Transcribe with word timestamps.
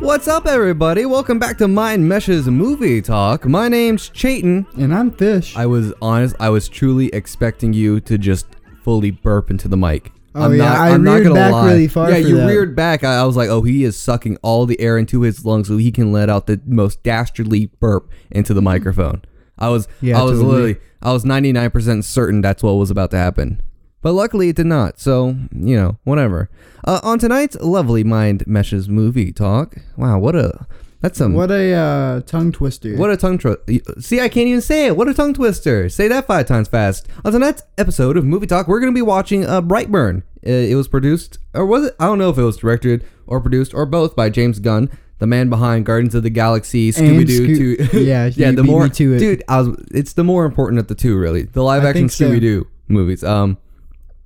What's 0.00 0.28
up, 0.28 0.46
everybody? 0.46 1.06
Welcome 1.06 1.38
back 1.38 1.56
to 1.58 1.66
Mind 1.68 2.06
Meshes 2.06 2.46
Movie 2.46 3.00
Talk. 3.00 3.46
My 3.46 3.68
name's 3.70 4.10
Chayton. 4.10 4.66
And 4.76 4.94
I'm 4.94 5.10
Fish. 5.10 5.56
I 5.56 5.64
was 5.64 5.94
honest, 6.02 6.36
I 6.38 6.50
was 6.50 6.68
truly 6.68 7.06
expecting 7.14 7.72
you 7.72 7.98
to 8.00 8.18
just 8.18 8.46
fully 8.82 9.10
burp 9.10 9.50
into 9.50 9.68
the 9.68 9.78
mic. 9.78 10.12
Oh, 10.34 10.50
yeah, 10.50 10.74
I 10.82 10.94
reared 10.96 11.32
back 11.32 11.64
really 11.64 11.88
far 11.88 12.10
Yeah, 12.10 12.18
you 12.18 12.36
that. 12.36 12.46
reared 12.46 12.76
back. 12.76 13.04
I, 13.04 13.20
I 13.20 13.24
was 13.24 13.36
like, 13.36 13.48
oh, 13.48 13.62
he 13.62 13.82
is 13.84 13.96
sucking 13.96 14.36
all 14.42 14.66
the 14.66 14.78
air 14.80 14.98
into 14.98 15.22
his 15.22 15.46
lungs 15.46 15.68
so 15.68 15.78
he 15.78 15.90
can 15.90 16.12
let 16.12 16.28
out 16.28 16.46
the 16.46 16.60
most 16.66 17.02
dastardly 17.02 17.70
burp 17.80 18.10
into 18.30 18.52
the 18.52 18.60
microphone. 18.62 19.22
I 19.58 19.68
was, 19.70 19.88
Yeah, 20.02 20.20
I 20.20 20.24
was 20.24 20.32
totally. 20.40 20.52
literally, 20.52 20.76
I 21.00 21.12
was 21.12 21.24
99% 21.24 22.04
certain 22.04 22.42
that's 22.42 22.62
what 22.62 22.72
was 22.72 22.90
about 22.90 23.10
to 23.12 23.16
happen. 23.18 23.62
But 24.04 24.12
luckily 24.12 24.50
it 24.50 24.56
did 24.56 24.66
not. 24.66 25.00
So, 25.00 25.34
you 25.50 25.76
know, 25.76 25.96
whatever. 26.04 26.50
Uh, 26.86 27.00
on 27.02 27.18
tonight's 27.18 27.56
lovely 27.62 28.04
Mind 28.04 28.46
Meshes 28.46 28.86
movie 28.86 29.32
talk. 29.32 29.76
Wow, 29.96 30.18
what 30.18 30.36
a, 30.36 30.66
that's 31.00 31.16
some, 31.16 31.32
What 31.32 31.50
a 31.50 31.72
uh, 31.72 32.20
tongue 32.20 32.52
twister. 32.52 32.98
what 32.98 33.08
a 33.08 33.16
tongue 33.16 33.38
twister. 33.38 33.64
See, 33.98 34.20
I 34.20 34.28
can't 34.28 34.46
even 34.46 34.60
say 34.60 34.88
it. 34.88 34.96
What 34.98 35.08
a 35.08 35.14
tongue 35.14 35.32
twister. 35.32 35.88
Say 35.88 36.06
that 36.08 36.26
five 36.26 36.44
times 36.44 36.68
fast. 36.68 37.08
On 37.24 37.32
tonight's 37.32 37.62
episode 37.78 38.18
of 38.18 38.26
Movie 38.26 38.46
Talk, 38.46 38.68
we're 38.68 38.78
going 38.78 38.92
to 38.92 38.94
be 38.94 39.00
watching 39.00 39.46
uh, 39.46 39.62
Brightburn. 39.62 40.18
Uh, 40.46 40.50
it 40.50 40.74
was 40.74 40.86
produced, 40.86 41.38
or 41.54 41.64
was 41.64 41.86
it? 41.86 41.96
I 41.98 42.04
don't 42.04 42.18
know 42.18 42.28
if 42.28 42.36
it 42.36 42.42
was 42.42 42.58
directed 42.58 43.06
or 43.26 43.40
produced 43.40 43.72
or 43.72 43.86
both 43.86 44.14
by 44.14 44.28
James 44.28 44.58
Gunn, 44.58 44.90
the 45.18 45.26
man 45.26 45.48
behind 45.48 45.86
Guardians 45.86 46.14
of 46.14 46.22
the 46.22 46.28
Galaxy, 46.28 46.92
Scooby 46.92 47.26
Doo, 47.26 47.56
two. 47.56 47.98
Yeah, 48.04 48.26
yeah. 48.34 48.50
The 48.50 48.64
more, 48.64 48.86
dude, 48.86 49.42
I 49.48 49.62
was. 49.62 49.82
It's 49.92 50.12
the 50.12 50.24
more 50.24 50.44
important 50.44 50.78
of 50.78 50.88
the 50.88 50.94
two, 50.94 51.16
really. 51.16 51.44
The 51.44 51.62
live 51.62 51.86
action. 51.86 52.08
Scooby 52.08 52.42
Doo 52.42 52.66
movies. 52.88 53.24
Um, 53.24 53.56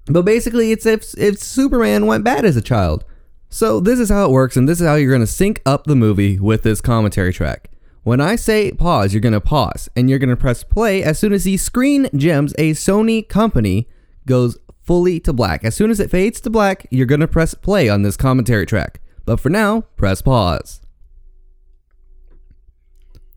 but 0.08 0.24
basically, 0.24 0.72
it's 0.72 0.86
if 0.86 1.16
if 1.18 1.38
Superman 1.38 2.06
went 2.06 2.24
bad 2.24 2.44
as 2.44 2.56
a 2.56 2.62
child. 2.62 3.04
So 3.50 3.80
this 3.80 3.98
is 3.98 4.10
how 4.10 4.26
it 4.26 4.30
works, 4.30 4.56
and 4.56 4.68
this 4.68 4.80
is 4.80 4.86
how 4.86 4.96
you're 4.96 5.10
going 5.10 5.20
to 5.20 5.26
sync 5.26 5.62
up 5.64 5.84
the 5.84 5.96
movie 5.96 6.38
with 6.38 6.62
this 6.62 6.80
commentary 6.80 7.32
track. 7.32 7.70
When 8.02 8.20
I 8.20 8.36
say 8.36 8.72
pause, 8.72 9.12
you're 9.12 9.20
going 9.20 9.32
to 9.32 9.40
pause, 9.40 9.88
and 9.96 10.08
you're 10.08 10.18
going 10.18 10.28
to 10.30 10.36
press 10.36 10.64
play 10.64 11.02
as 11.02 11.18
soon 11.18 11.32
as 11.32 11.44
the 11.44 11.56
screen 11.56 12.08
gems, 12.14 12.54
a 12.58 12.72
Sony 12.72 13.26
company, 13.26 13.88
goes 14.26 14.58
fully 14.82 15.20
to 15.20 15.32
black. 15.32 15.64
As 15.64 15.74
soon 15.74 15.90
as 15.90 16.00
it 16.00 16.10
fades 16.10 16.40
to 16.42 16.50
black, 16.50 16.86
you're 16.90 17.06
going 17.06 17.20
to 17.20 17.28
press 17.28 17.54
play 17.54 17.88
on 17.88 18.02
this 18.02 18.16
commentary 18.16 18.64
track. 18.64 19.00
But 19.24 19.40
for 19.40 19.50
now, 19.50 19.82
press 19.96 20.22
pause. 20.22 20.80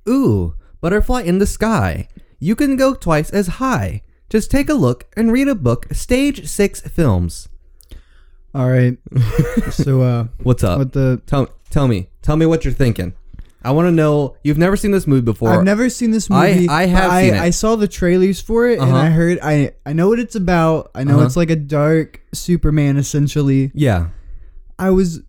Ooh, 0.07 0.55
butterfly 0.79 1.21
in 1.23 1.39
the 1.39 1.45
sky. 1.45 2.07
You 2.39 2.55
can 2.55 2.75
go 2.75 2.93
twice 2.93 3.29
as 3.29 3.47
high. 3.47 4.01
Just 4.31 4.49
take 4.49 4.69
a 4.69 4.73
look 4.73 5.05
and 5.17 5.31
read 5.31 5.47
a 5.49 5.55
book, 5.55 5.87
Stage 5.91 6.47
6 6.47 6.81
Films. 6.87 7.49
All 8.55 8.69
right. 8.69 8.97
so, 9.71 10.01
uh, 10.01 10.27
What's 10.41 10.63
up? 10.63 10.79
what 10.79 10.93
the. 10.93 11.21
Tell, 11.27 11.47
tell 11.69 11.87
me. 11.87 12.09
Tell 12.21 12.37
me 12.37 12.45
what 12.45 12.63
you're 12.65 12.73
thinking. 12.73 13.13
I 13.63 13.71
want 13.71 13.87
to 13.87 13.91
know. 13.91 14.37
You've 14.43 14.57
never 14.57 14.75
seen 14.77 14.91
this 14.91 15.05
movie 15.05 15.21
before. 15.21 15.49
I've 15.49 15.63
never 15.63 15.89
seen 15.89 16.11
this 16.11 16.29
movie. 16.29 16.67
I 16.67 16.85
but 16.85 16.89
have 16.89 17.11
I. 17.11 17.39
I 17.45 17.49
saw 17.51 17.75
the 17.75 17.87
trailers 17.87 18.41
for 18.41 18.67
it, 18.67 18.79
and 18.79 18.89
Uh-huh. 18.89 18.97
I 18.97 19.09
heard. 19.09 19.37
I 19.43 19.73
I 19.85 19.93
know 19.93 20.09
what 20.09 20.19
it's 20.19 20.35
about. 20.35 20.89
I 20.95 21.03
know 21.03 21.17
Uh-huh. 21.17 21.25
it's 21.25 21.35
like 21.37 21.49
a 21.51 21.55
dark 21.55 22.21
Superman, 22.33 22.97
essentially. 22.97 23.69
Yeah. 23.75 24.07
I 24.79 24.89
was, 24.89 25.21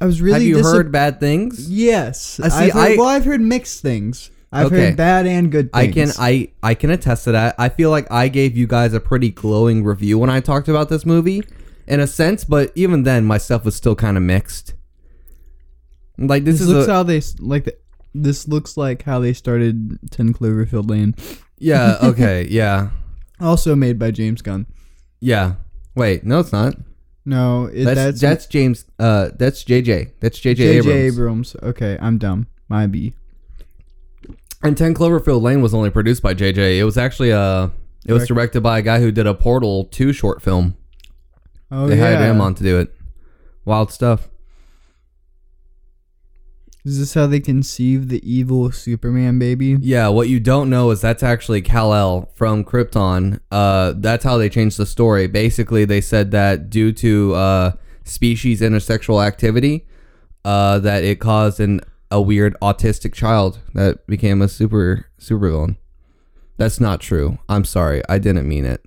I 0.00 0.04
was 0.06 0.20
really. 0.20 0.34
Have 0.34 0.42
you 0.42 0.62
heard 0.62 0.92
bad 0.92 1.20
things? 1.20 1.70
Yes. 1.70 2.38
I 2.38 2.48
see, 2.48 2.54
I've 2.66 2.72
heard, 2.74 2.92
I- 2.92 2.96
well, 2.96 3.08
I've 3.08 3.24
heard 3.24 3.40
mixed 3.40 3.80
things. 3.80 4.30
I've 4.54 4.66
Okay. 4.66 4.86
heard 4.86 4.96
bad 4.96 5.26
and 5.26 5.50
good 5.52 5.68
I 5.74 5.88
can 5.88 6.10
I 6.18 6.48
I 6.62 6.74
can 6.74 6.90
attest 6.90 7.24
to 7.24 7.32
that. 7.32 7.54
I 7.58 7.68
feel 7.68 7.90
like 7.90 8.10
I 8.10 8.28
gave 8.28 8.56
you 8.56 8.66
guys 8.66 8.94
a 8.94 9.00
pretty 9.00 9.30
glowing 9.30 9.84
review 9.84 10.18
when 10.18 10.30
I 10.30 10.40
talked 10.40 10.68
about 10.68 10.88
this 10.88 11.04
movie, 11.04 11.42
in 11.86 12.00
a 12.00 12.06
sense. 12.06 12.44
But 12.44 12.70
even 12.74 13.02
then, 13.02 13.24
my 13.24 13.38
stuff 13.38 13.64
was 13.64 13.74
still 13.74 13.94
kind 13.96 14.16
of 14.16 14.22
mixed. 14.22 14.74
Like 16.16 16.44
this, 16.44 16.54
This 16.58 16.62
is 16.62 16.68
looks 16.68 16.88
a, 16.88 16.92
how 16.92 17.02
they 17.02 17.20
like. 17.40 17.64
The, 17.64 17.76
this 18.14 18.46
looks 18.46 18.76
like 18.76 19.02
how 19.02 19.18
they 19.18 19.32
started 19.32 19.98
Ten 20.10 20.32
Cloverfield 20.32 20.88
Lane. 20.88 21.16
yeah 21.58 21.98
okay 22.02 22.46
yeah 22.48 22.90
Also 23.40 23.74
made 23.74 23.98
by 23.98 24.10
James 24.12 24.40
Gunn. 24.42 24.66
yeah. 25.20 25.54
Wait, 25.96 26.24
no, 26.24 26.40
it's 26.40 26.52
not. 26.52 26.74
No, 27.24 27.66
it, 27.66 27.84
That's 27.84 27.96
that's 27.96 28.20
that's, 28.20 28.46
James. 28.46 28.84
Uh, 28.98 29.30
that's 29.38 29.62
JJ. 29.64 30.10
That's 30.20 30.38
JJ, 30.40 30.56
J.J. 30.56 30.76
Abrams. 30.78 31.14
Abrams. 31.14 31.56
Okay, 31.62 31.96
I'm 32.00 32.18
dumb. 32.18 32.48
My 32.68 32.86
B. 32.88 33.14
And 34.64 34.78
Ten 34.78 34.94
Cloverfield 34.94 35.42
Lane 35.42 35.60
was 35.60 35.74
only 35.74 35.90
produced 35.90 36.22
by 36.22 36.32
JJ. 36.32 36.78
It 36.78 36.84
was 36.84 36.96
actually 36.96 37.32
uh, 37.32 37.68
it 38.06 38.14
was 38.14 38.26
directed 38.26 38.62
by 38.62 38.78
a 38.78 38.82
guy 38.82 38.98
who 38.98 39.12
did 39.12 39.26
a 39.26 39.34
Portal 39.34 39.84
two 39.84 40.12
short 40.14 40.40
film. 40.40 40.76
Oh 41.70 41.86
they 41.86 41.98
yeah. 41.98 42.16
hired 42.16 42.30
him 42.30 42.40
on 42.40 42.54
to 42.54 42.62
do 42.62 42.80
it. 42.80 42.94
Wild 43.66 43.92
stuff. 43.92 44.30
Is 46.84 46.98
this 46.98 47.14
how 47.14 47.26
they 47.26 47.40
conceive 47.40 48.08
the 48.08 48.20
evil 48.30 48.70
Superman 48.70 49.38
baby? 49.38 49.76
Yeah, 49.80 50.08
what 50.08 50.28
you 50.28 50.40
don't 50.40 50.68
know 50.68 50.90
is 50.90 51.00
that's 51.00 51.22
actually 51.22 51.62
Kal 51.62 51.94
El 51.94 52.30
from 52.34 52.62
Krypton. 52.62 53.40
Uh, 53.50 53.94
that's 53.96 54.24
how 54.24 54.36
they 54.36 54.50
changed 54.50 54.78
the 54.78 54.84
story. 54.84 55.26
Basically, 55.26 55.84
they 55.84 56.02
said 56.02 56.30
that 56.32 56.68
due 56.68 56.92
to 56.92 57.34
uh, 57.34 57.72
species 58.04 58.60
intersexual 58.60 59.26
activity, 59.26 59.86
uh, 60.44 60.78
that 60.80 61.04
it 61.04 61.20
caused 61.20 61.58
an 61.58 61.80
a 62.14 62.20
weird 62.20 62.54
autistic 62.62 63.12
child 63.12 63.58
that 63.74 64.06
became 64.06 64.40
a 64.40 64.46
super 64.48 65.06
supervillain. 65.18 65.76
That's 66.56 66.78
not 66.78 67.00
true. 67.00 67.38
I'm 67.48 67.64
sorry. 67.64 68.02
I 68.08 68.20
didn't 68.20 68.48
mean 68.48 68.64
it. 68.64 68.84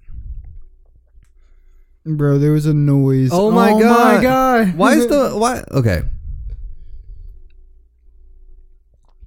Bro, 2.06 2.38
there 2.38 2.54
was 2.54 2.66
a 2.66 2.74
noise. 2.74 3.32
Oh 3.34 3.52
my 3.52 3.74
my 3.74 3.82
God. 3.82 4.24
god. 4.24 4.78
Why 4.78 4.94
is 4.94 5.08
the 5.10 5.32
why? 5.32 5.62
Okay. 5.72 6.04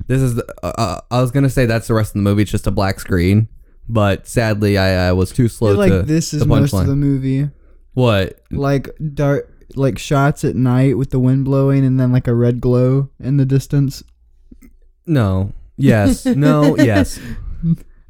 This 0.07 0.23
is. 0.23 0.37
The, 0.37 0.47
uh, 0.63 0.73
uh, 0.79 1.01
I 1.11 1.21
was 1.21 1.31
gonna 1.31 1.51
say 1.51 1.67
that's 1.67 1.87
the 1.87 1.93
rest 1.93 2.11
of 2.11 2.15
the 2.15 2.23
movie. 2.23 2.43
It's 2.43 2.51
just 2.51 2.67
a 2.67 2.71
black 2.71 3.01
screen, 3.01 3.49
but 3.87 4.27
sadly, 4.27 4.79
I, 4.79 5.09
I 5.09 5.13
was 5.13 5.31
too 5.31 5.45
I 5.45 5.49
slow 5.49 5.73
feel 5.73 5.79
like 5.79 5.91
to 5.91 6.03
this 6.05 6.33
is 6.33 6.41
the 6.41 6.47
most 6.47 6.73
of 6.73 6.87
the 6.87 6.97
movie. 6.97 7.51
What? 7.93 8.41
Like 8.51 8.89
dark 9.13 9.60
like 9.77 9.99
shots 9.99 10.45
at 10.45 10.57
night 10.57 10.97
with 10.99 11.11
the 11.11 11.19
wind 11.19 11.45
blowing 11.45 11.85
and 11.85 11.99
then 11.99 12.13
like 12.13 12.27
a 12.29 12.35
red 12.35 12.61
glow 12.61 13.11
in 13.19 13.37
the 13.37 13.45
distance. 13.47 14.03
No. 15.07 15.53
Yes. 15.77 16.27
No. 16.27 16.77
yes. 16.79 17.19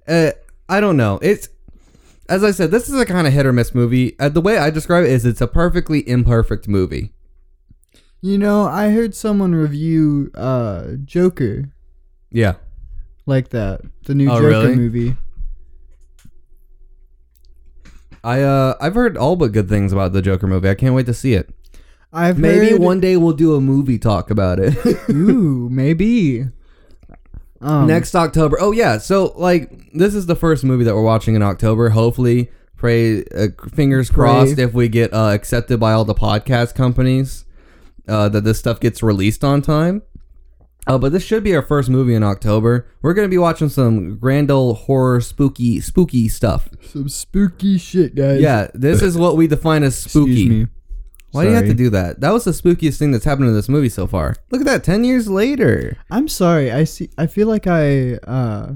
Uh, 0.06 0.30
I 0.68 0.80
don't 0.80 0.96
know. 0.96 1.18
It's 1.22 1.48
as 2.28 2.44
I 2.44 2.50
said. 2.50 2.70
This 2.70 2.88
is 2.88 2.94
a 3.00 3.04
kind 3.06 3.26
of 3.26 3.32
hit 3.32 3.46
or 3.46 3.52
miss 3.52 3.74
movie. 3.74 4.18
Uh, 4.18 4.28
the 4.28 4.40
way 4.40 4.58
I 4.58 4.70
describe 4.70 5.04
it 5.04 5.10
is, 5.10 5.24
it's 5.24 5.40
a 5.40 5.46
perfectly 5.46 6.08
imperfect 6.08 6.68
movie. 6.68 7.12
You 8.20 8.38
know, 8.38 8.64
I 8.66 8.90
heard 8.90 9.14
someone 9.14 9.54
review 9.54 10.30
uh 10.34 10.92
Joker 11.04 11.70
Yeah. 12.30 12.54
like 13.26 13.48
that. 13.50 13.80
The 14.04 14.14
new 14.14 14.28
Oh, 14.30 14.36
Joker 14.36 14.46
really? 14.48 14.76
movie. 14.76 15.16
I 18.22 18.42
uh 18.42 18.74
I've 18.80 18.94
heard 18.94 19.16
all 19.16 19.36
but 19.36 19.52
good 19.52 19.68
things 19.68 19.92
about 19.92 20.12
the 20.12 20.22
Joker 20.22 20.46
movie. 20.46 20.68
I 20.68 20.74
can't 20.74 20.94
wait 20.94 21.06
to 21.06 21.14
see 21.14 21.34
it. 21.34 21.50
I've 22.12 22.38
Maybe 22.38 22.70
heard, 22.70 22.80
one 22.80 23.00
day 23.00 23.16
we'll 23.16 23.32
do 23.34 23.54
a 23.54 23.60
movie 23.60 23.98
talk 23.98 24.30
about 24.30 24.58
it. 24.58 24.74
Ooh, 25.10 25.68
maybe. 25.70 26.46
Um, 27.60 27.86
Next 27.86 28.14
October. 28.14 28.58
Oh 28.60 28.72
yeah. 28.72 28.98
So 28.98 29.32
like 29.36 29.92
this 29.92 30.14
is 30.14 30.26
the 30.26 30.36
first 30.36 30.64
movie 30.64 30.84
that 30.84 30.94
we're 30.94 31.02
watching 31.02 31.34
in 31.34 31.42
October. 31.42 31.90
Hopefully, 31.90 32.50
pray 32.76 33.24
uh, 33.34 33.48
fingers 33.72 34.10
Pray. 34.10 34.26
crossed 34.26 34.58
if 34.58 34.72
we 34.72 34.88
get 34.88 35.12
uh, 35.12 35.28
accepted 35.28 35.78
by 35.78 35.92
all 35.92 36.04
the 36.04 36.14
podcast 36.14 36.74
companies 36.74 37.44
uh, 38.08 38.28
that 38.30 38.44
this 38.44 38.58
stuff 38.58 38.80
gets 38.80 39.02
released 39.02 39.44
on 39.44 39.62
time. 39.62 40.02
Uh, 40.86 40.98
but 40.98 41.12
this 41.12 41.22
should 41.22 41.44
be 41.44 41.54
our 41.54 41.62
first 41.62 41.88
movie 41.90 42.14
in 42.14 42.22
October. 42.22 42.88
We're 43.02 43.14
gonna 43.14 43.28
be 43.28 43.38
watching 43.38 43.68
some 43.68 44.18
grand 44.18 44.50
old 44.50 44.78
horror, 44.78 45.20
spooky, 45.20 45.80
spooky 45.80 46.28
stuff. 46.28 46.68
some 46.90 47.08
spooky 47.08 47.78
shit, 47.78 48.14
guys. 48.14 48.40
Yeah, 48.40 48.68
this 48.74 49.02
is 49.02 49.16
what 49.16 49.36
we 49.36 49.46
define 49.46 49.82
as 49.82 49.96
spooky. 49.96 50.32
Excuse 50.32 50.48
me. 50.48 50.66
Why 51.32 51.44
do 51.44 51.50
you 51.50 51.56
have 51.56 51.66
to 51.66 51.74
do 51.74 51.90
that? 51.90 52.20
That 52.20 52.32
was 52.32 52.44
the 52.44 52.50
spookiest 52.50 52.98
thing 52.98 53.12
that's 53.12 53.24
happened 53.24 53.48
in 53.48 53.54
this 53.54 53.68
movie 53.68 53.88
so 53.88 54.06
far. 54.08 54.34
Look 54.50 54.62
at 54.62 54.66
that, 54.66 54.82
ten 54.82 55.04
years 55.04 55.28
later. 55.28 55.96
I'm 56.10 56.26
sorry. 56.26 56.72
I 56.72 56.84
see. 56.84 57.08
I 57.16 57.26
feel 57.28 57.46
like 57.46 57.66
I 57.68 58.14
uh 58.26 58.74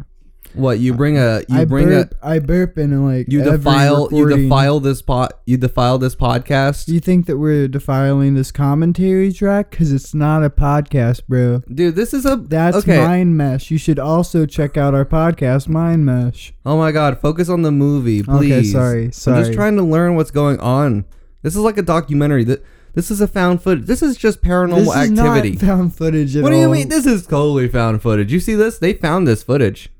What 0.54 0.78
you 0.78 0.94
bring 0.94 1.18
a 1.18 1.40
you 1.48 1.58
I 1.58 1.64
bring 1.64 1.88
burp, 1.88 2.14
I 2.22 2.38
burp 2.38 2.78
in 2.78 3.04
like 3.04 3.26
a 3.26 3.30
you 3.30 3.42
defile 3.42 4.08
you 4.12 4.28
defile 4.28 4.78
this 4.78 5.02
pot 5.02 5.40
you 5.46 5.56
defile 5.56 5.98
this 5.98 6.14
podcast. 6.14 6.86
Do 6.86 6.94
you 6.94 7.00
think 7.00 7.26
that 7.26 7.38
we're 7.38 7.66
defiling 7.66 8.34
this 8.34 8.52
commentary 8.52 9.32
track? 9.32 9.70
Because 9.70 9.92
it's 9.92 10.14
not 10.14 10.44
a 10.44 10.50
podcast, 10.50 11.26
bro. 11.26 11.62
Dude, 11.72 11.96
this 11.96 12.14
is 12.14 12.24
a 12.24 12.36
That's 12.36 12.76
okay. 12.78 12.98
Mind 12.98 13.36
Mesh. 13.36 13.70
You 13.70 13.78
should 13.78 13.98
also 13.98 14.46
check 14.46 14.76
out 14.76 14.94
our 14.94 15.04
podcast, 15.04 15.68
Mind 15.68 16.06
Mesh. 16.06 16.52
Oh 16.64 16.78
my 16.78 16.92
god, 16.92 17.20
focus 17.20 17.48
on 17.48 17.62
the 17.62 17.72
movie, 17.72 18.22
please. 18.22 18.36
Okay, 18.36 18.60
please. 18.60 18.72
sorry, 19.16 19.36
I'm 19.36 19.44
just 19.44 19.54
trying 19.54 19.76
to 19.76 19.82
learn 19.82 20.14
what's 20.14 20.30
going 20.30 20.60
on. 20.60 21.04
This 21.42 21.54
is 21.56 21.60
like 21.60 21.78
a 21.78 21.82
documentary. 21.82 22.44
That 22.44 22.64
this 22.94 23.10
is 23.10 23.20
a 23.20 23.26
found 23.26 23.60
footage. 23.60 23.86
This 23.86 24.02
is 24.02 24.16
just 24.16 24.40
paranormal 24.40 24.94
this 24.94 25.10
is 25.10 25.18
activity. 25.18 25.56
found 25.56 25.96
footage 25.96 26.36
at 26.36 26.42
what 26.44 26.50
do 26.50 26.56
you 26.56 26.66
all. 26.66 26.72
mean? 26.72 26.88
This 26.88 27.06
is 27.06 27.26
totally 27.26 27.68
found 27.68 28.00
footage. 28.02 28.32
You 28.32 28.40
see 28.40 28.54
this? 28.54 28.78
They 28.78 28.92
found 28.92 29.26
this 29.26 29.42
footage. 29.42 29.90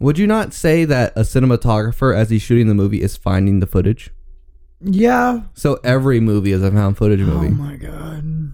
Would 0.00 0.18
you 0.18 0.26
not 0.26 0.52
say 0.52 0.84
that 0.84 1.12
a 1.16 1.20
cinematographer, 1.20 2.14
as 2.14 2.30
he's 2.30 2.42
shooting 2.42 2.66
the 2.68 2.74
movie, 2.74 3.00
is 3.00 3.16
finding 3.16 3.60
the 3.60 3.66
footage? 3.66 4.10
Yeah. 4.80 5.42
So 5.54 5.80
every 5.84 6.20
movie 6.20 6.52
is 6.52 6.62
a 6.62 6.70
found 6.70 6.98
footage 6.98 7.20
oh 7.22 7.26
movie. 7.26 7.46
Oh 7.46 7.50
my 7.50 7.76
god. 7.76 8.52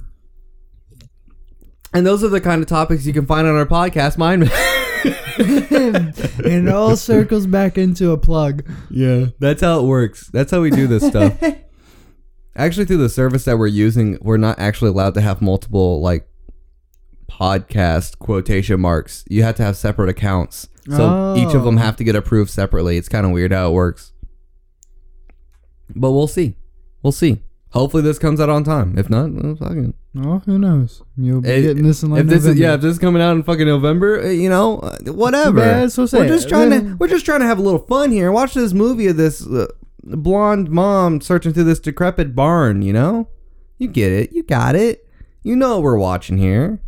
and 1.93 2.07
those 2.07 2.23
are 2.23 2.29
the 2.29 2.41
kind 2.41 2.63
of 2.63 2.69
topics 2.69 3.07
you 3.07 3.13
can 3.13 3.27
find 3.27 3.49
on 3.49 3.57
our 3.57 3.67
podcast, 3.67 4.17
Mind. 4.17 4.45
and 4.45 6.13
it 6.47 6.69
all 6.69 6.97
circles 6.97 7.47
back 7.47 7.79
into 7.79 8.13
a 8.13 8.19
plug. 8.19 8.69
yeah, 8.91 9.27
that's 9.39 9.63
how 9.63 9.81
it 9.81 9.85
works. 9.85 10.29
That's 10.29 10.51
how 10.51 10.61
we 10.61 10.71
do 10.71 10.87
this 10.87 11.05
stuff. 11.07 11.43
actually, 12.57 12.85
through 12.85 12.99
the 12.99 13.09
service 13.09 13.45
that 13.47 13.59
we're 13.59 13.67
using, 13.67 14.19
we're 14.21 14.37
not 14.37 14.59
actually 14.59 14.91
allowed 14.91 15.15
to 15.15 15.21
have 15.21 15.41
multiple 15.43 16.01
like 16.01 16.29
podcast 17.31 18.19
quotation 18.19 18.81
marks. 18.81 19.25
You 19.29 19.43
have 19.45 19.55
to 19.57 19.63
have 19.63 19.77
separate 19.77 20.09
accounts. 20.11 20.69
So 20.89 21.37
each 21.37 21.55
of 21.55 21.63
them 21.65 21.77
Oh. 21.79 21.81
have 21.83 21.97
to 21.97 22.05
get 22.05 22.17
approved 22.17 22.51
separately. 22.51 22.97
It's 22.97 23.09
kind 23.09 23.25
of 23.25 23.31
weird 23.33 23.53
how 23.53 23.69
it 23.71 23.73
works. 23.75 24.13
But 25.95 26.13
we'll 26.13 26.27
see. 26.27 26.57
We'll 27.03 27.13
see. 27.13 27.43
Hopefully 27.71 28.03
this 28.03 28.19
comes 28.19 28.41
out 28.41 28.49
on 28.49 28.65
time. 28.65 28.99
If 28.99 29.09
not, 29.09 29.31
well, 29.33 29.55
fucking. 29.55 29.95
Oh, 30.19 30.39
who 30.45 30.59
knows? 30.59 31.03
You'll 31.17 31.41
be 31.41 31.49
Eh, 31.49 31.61
getting 31.61 31.85
this 31.85 32.03
in 32.03 32.11
like 32.11 32.23
if 32.23 32.27
this 32.27 32.39
is 32.41 32.47
November. 32.47 32.63
yeah, 32.63 32.75
if 32.75 32.81
this 32.81 32.93
is 32.95 32.99
coming 32.99 33.23
out 33.23 33.37
in 33.37 33.45
fucking 33.45 33.67
November, 33.67 34.21
uh, 34.23 34.27
you 34.29 34.49
know, 34.49 34.79
uh, 34.81 34.97
whatever. 35.13 35.61
Yeah, 35.61 35.81
that's 35.81 35.97
what 35.97 36.13
I'm 36.13 36.21
we're 36.23 36.29
just 36.29 36.49
trying 36.49 36.71
to 36.71 36.97
we're 36.97 37.07
just 37.09 37.25
trying 37.25 37.41
to 37.41 37.47
have 37.47 37.59
a 37.61 37.63
little 37.63 37.79
fun 37.79 38.11
here. 38.11 38.33
Watch 38.33 38.55
this 38.55 38.73
movie 38.73 39.07
of 39.07 39.17
this 39.17 39.47
uh, 39.47 39.69
blonde 40.03 40.69
mom 40.71 41.21
searching 41.21 41.53
through 41.53 41.65
this 41.65 41.79
decrepit 41.79 42.35
barn. 42.35 42.83
You 42.83 42.93
know, 42.93 43.29
you 43.79 43.87
get 43.87 44.11
it. 44.11 44.33
You 44.33 44.43
got 44.43 44.75
it. 44.75 45.07
You 45.45 45.55
know 45.55 45.75
what 45.77 45.83
we're 45.85 45.99
watching 45.99 46.39
here. 46.39 46.81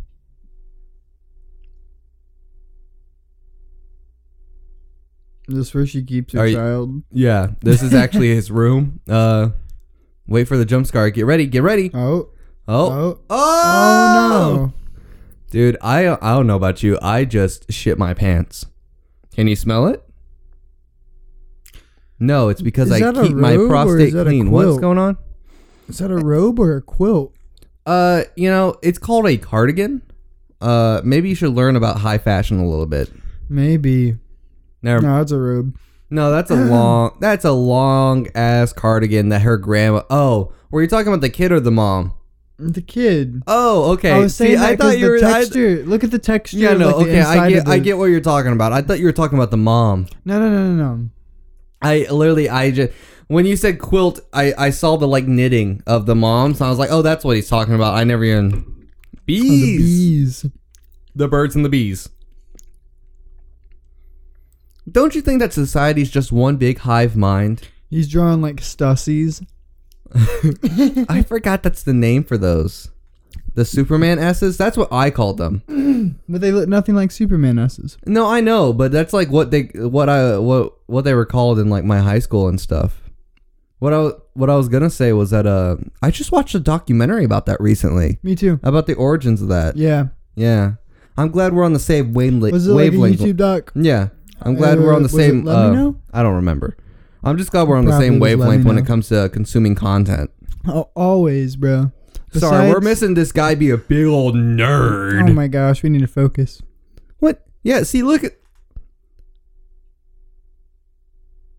This 5.48 5.74
where 5.74 5.86
she 5.86 6.02
keeps 6.04 6.32
her 6.34 6.40
Are 6.40 6.46
you- 6.46 6.56
child. 6.56 7.02
Yeah, 7.12 7.48
this 7.62 7.82
is 7.82 7.92
actually 7.94 8.34
his 8.34 8.50
room. 8.50 9.00
Uh, 9.08 9.50
wait 10.26 10.46
for 10.48 10.56
the 10.56 10.64
jump 10.64 10.86
scare. 10.86 11.10
Get 11.10 11.26
ready. 11.26 11.46
Get 11.46 11.62
ready. 11.62 11.90
Oh. 11.92 12.28
Oh, 12.68 12.92
Oh. 12.92 13.18
oh, 13.28 13.28
Oh 13.30 14.54
no. 14.56 14.72
dude! 15.50 15.76
I 15.82 16.06
I 16.08 16.34
don't 16.36 16.46
know 16.46 16.54
about 16.56 16.82
you. 16.84 16.96
I 17.02 17.24
just 17.24 17.72
shit 17.72 17.98
my 17.98 18.14
pants. 18.14 18.66
Can 19.34 19.48
you 19.48 19.56
smell 19.56 19.88
it? 19.88 20.02
No, 22.20 22.48
it's 22.48 22.62
because 22.62 22.88
Is 22.88 22.94
I 23.02 23.10
that 23.10 23.18
a 23.18 23.26
keep 23.26 23.36
my 23.36 23.56
robe 23.56 23.62
or 23.62 23.68
prostate 23.68 24.08
is 24.08 24.14
that 24.14 24.26
a 24.26 24.30
clean. 24.30 24.50
What's 24.50 24.66
quilt? 24.66 24.80
going 24.80 24.98
on? 24.98 25.18
Is 25.88 25.98
that 25.98 26.10
a 26.12 26.16
robe 26.16 26.60
or 26.60 26.76
a 26.76 26.82
quilt? 26.82 27.34
Uh, 27.84 28.22
you 28.36 28.48
know, 28.48 28.76
it's 28.82 28.98
called 28.98 29.26
a 29.26 29.36
cardigan. 29.36 30.02
Uh, 30.60 31.00
maybe 31.04 31.28
you 31.30 31.34
should 31.34 31.52
learn 31.52 31.74
about 31.74 31.98
high 31.98 32.18
fashion 32.18 32.60
a 32.60 32.68
little 32.68 32.86
bit. 32.86 33.10
Maybe. 33.48 34.16
Never. 34.82 35.02
No, 35.02 35.20
it's 35.20 35.32
a 35.32 35.38
robe. 35.38 35.76
No, 36.10 36.30
that's 36.30 36.50
a 36.50 36.56
long. 36.56 37.16
That's 37.20 37.44
a 37.46 37.52
long 37.52 38.28
ass 38.34 38.72
cardigan 38.74 39.30
that 39.30 39.40
her 39.42 39.56
grandma. 39.56 40.02
Oh, 40.10 40.52
were 40.70 40.82
you 40.82 40.88
talking 40.88 41.08
about 41.08 41.22
the 41.22 41.30
kid 41.30 41.52
or 41.52 41.60
the 41.60 41.70
mom? 41.70 42.12
The 42.58 42.82
kid. 42.82 43.42
Oh, 43.46 43.92
okay. 43.92 44.10
I 44.12 44.18
was 44.18 44.36
saying 44.36 44.52
See, 44.52 44.56
that 44.56 44.72
I 44.72 44.76
thought 44.76 44.98
you 44.98 45.08
were. 45.08 45.18
the 45.20 45.26
I- 45.26 45.32
texture. 45.44 45.82
look 45.86 46.04
at 46.04 46.10
the 46.10 46.18
texture. 46.18 46.58
yeah, 46.58 46.74
no, 46.74 46.88
like, 46.98 47.06
okay. 47.06 47.20
I 47.22 47.48
get. 47.50 47.66
I 47.68 47.78
get 47.78 47.96
what 47.96 48.06
you're 48.06 48.20
talking 48.20 48.52
about. 48.52 48.72
I 48.72 48.82
thought 48.82 48.98
you 49.00 49.06
were 49.06 49.12
talking 49.12 49.38
about 49.38 49.50
the 49.50 49.56
mom. 49.56 50.06
No, 50.26 50.38
no, 50.38 50.50
no, 50.50 50.72
no, 50.74 50.94
no. 50.96 51.08
I 51.80 52.06
literally, 52.10 52.48
I 52.50 52.70
just 52.72 52.92
when 53.28 53.46
you 53.46 53.56
said 53.56 53.78
quilt, 53.80 54.20
I 54.34 54.52
I 54.58 54.70
saw 54.70 54.96
the 54.96 55.08
like 55.08 55.26
knitting 55.26 55.82
of 55.86 56.04
the 56.06 56.14
mom, 56.14 56.52
so 56.54 56.66
I 56.66 56.68
was 56.68 56.78
like, 56.78 56.90
oh, 56.92 57.00
that's 57.00 57.24
what 57.24 57.36
he's 57.36 57.48
talking 57.48 57.74
about. 57.74 57.94
I 57.94 58.04
never 58.04 58.22
even 58.24 58.64
Oh, 58.66 59.18
bees, 59.24 60.42
the 60.42 60.48
bees. 60.48 60.52
the 61.14 61.28
birds 61.28 61.56
and 61.56 61.64
the 61.64 61.68
bees. 61.70 62.08
Don't 64.90 65.14
you 65.14 65.20
think 65.22 65.40
that 65.40 65.52
society's 65.52 66.10
just 66.10 66.32
one 66.32 66.56
big 66.56 66.78
hive 66.78 67.16
mind? 67.16 67.68
He's 67.90 68.08
drawing 68.08 68.40
like 68.42 68.56
Stussies. 68.56 69.46
I 71.08 71.22
forgot 71.22 71.62
that's 71.62 71.82
the 71.82 71.94
name 71.94 72.24
for 72.24 72.36
those. 72.36 72.90
The 73.54 73.64
Superman 73.64 74.18
S's. 74.18 74.56
That's 74.56 74.76
what 74.76 74.92
I 74.92 75.10
called 75.10 75.38
them. 75.38 75.62
But 76.28 76.40
they 76.40 76.50
look 76.50 76.68
nothing 76.68 76.94
like 76.94 77.10
Superman 77.10 77.58
S's. 77.58 77.96
No, 78.06 78.26
I 78.26 78.40
know, 78.40 78.72
but 78.72 78.90
that's 78.90 79.12
like 79.12 79.28
what 79.30 79.50
they 79.50 79.64
what 79.74 80.08
I 80.08 80.38
what 80.38 80.72
what 80.86 81.04
they 81.04 81.14
were 81.14 81.26
called 81.26 81.58
in 81.58 81.68
like 81.70 81.84
my 81.84 82.00
high 82.00 82.18
school 82.18 82.48
and 82.48 82.60
stuff. 82.60 83.02
What 83.78 83.92
I 83.92 84.10
what 84.34 84.48
I 84.50 84.56
was 84.56 84.68
gonna 84.68 84.90
say 84.90 85.12
was 85.12 85.30
that 85.30 85.46
uh 85.46 85.76
I 86.02 86.10
just 86.10 86.32
watched 86.32 86.54
a 86.54 86.60
documentary 86.60 87.24
about 87.24 87.46
that 87.46 87.60
recently 87.60 88.18
Me 88.22 88.34
too. 88.34 88.58
about 88.62 88.86
the 88.86 88.94
origins 88.94 89.42
of 89.42 89.48
that. 89.48 89.76
Yeah. 89.76 90.08
Yeah, 90.34 90.74
I'm 91.18 91.30
glad 91.30 91.52
we're 91.52 91.64
on 91.64 91.74
the 91.74 91.78
same 91.78 92.14
wavelength. 92.14 92.52
Was 92.54 92.66
it 92.66 92.72
like 92.72 92.80
a 92.80 92.98
wavelength. 92.98 93.20
YouTube 93.20 93.36
doc? 93.36 93.70
Yeah, 93.74 94.08
I'm 94.44 94.54
glad 94.54 94.78
we're 94.78 94.92
Uh, 94.92 94.96
on 94.96 95.02
the 95.02 95.08
same. 95.08 95.44
Let 95.44 95.72
Me 95.72 95.78
uh? 95.78 95.92
I 96.12 96.22
don't 96.22 96.34
remember. 96.36 96.76
I'm 97.24 97.38
just 97.38 97.50
glad 97.52 97.68
we're 97.68 97.76
on 97.76 97.84
the 97.84 97.90
Probably 97.92 98.06
same 98.08 98.18
was 98.20 98.30
Let 98.30 98.36
Me 98.38 98.42
wavelength 98.44 98.64
when 98.66 98.78
it 98.78 98.86
comes 98.86 99.08
to 99.08 99.28
consuming 99.32 99.74
content. 99.74 100.30
Oh, 100.66 100.90
always, 100.94 101.56
bro. 101.56 101.92
Sorry, 102.32 102.70
we're 102.70 102.80
missing 102.80 103.14
this 103.14 103.30
guy 103.32 103.54
be 103.54 103.70
a 103.70 103.76
big 103.76 104.06
old 104.06 104.34
nerd. 104.34 105.28
Oh 105.28 105.32
my 105.32 105.48
gosh, 105.48 105.82
we 105.82 105.90
need 105.90 106.00
to 106.00 106.06
focus. 106.06 106.62
What? 107.18 107.44
Yeah, 107.62 107.82
see, 107.82 108.02
look 108.02 108.24
at. 108.24 108.32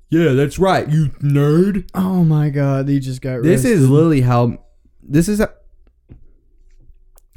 Yeah, 0.10 0.34
that's 0.34 0.60
right, 0.60 0.88
you 0.90 1.08
nerd. 1.22 1.90
Oh 1.96 2.24
my 2.24 2.50
god, 2.50 2.88
he 2.88 3.00
just 3.00 3.22
got 3.22 3.42
This 3.42 3.66
is 3.66 3.90
literally 3.90 4.22
how. 4.22 4.60
This 5.02 5.28
is. 5.28 5.40
A, 5.40 5.52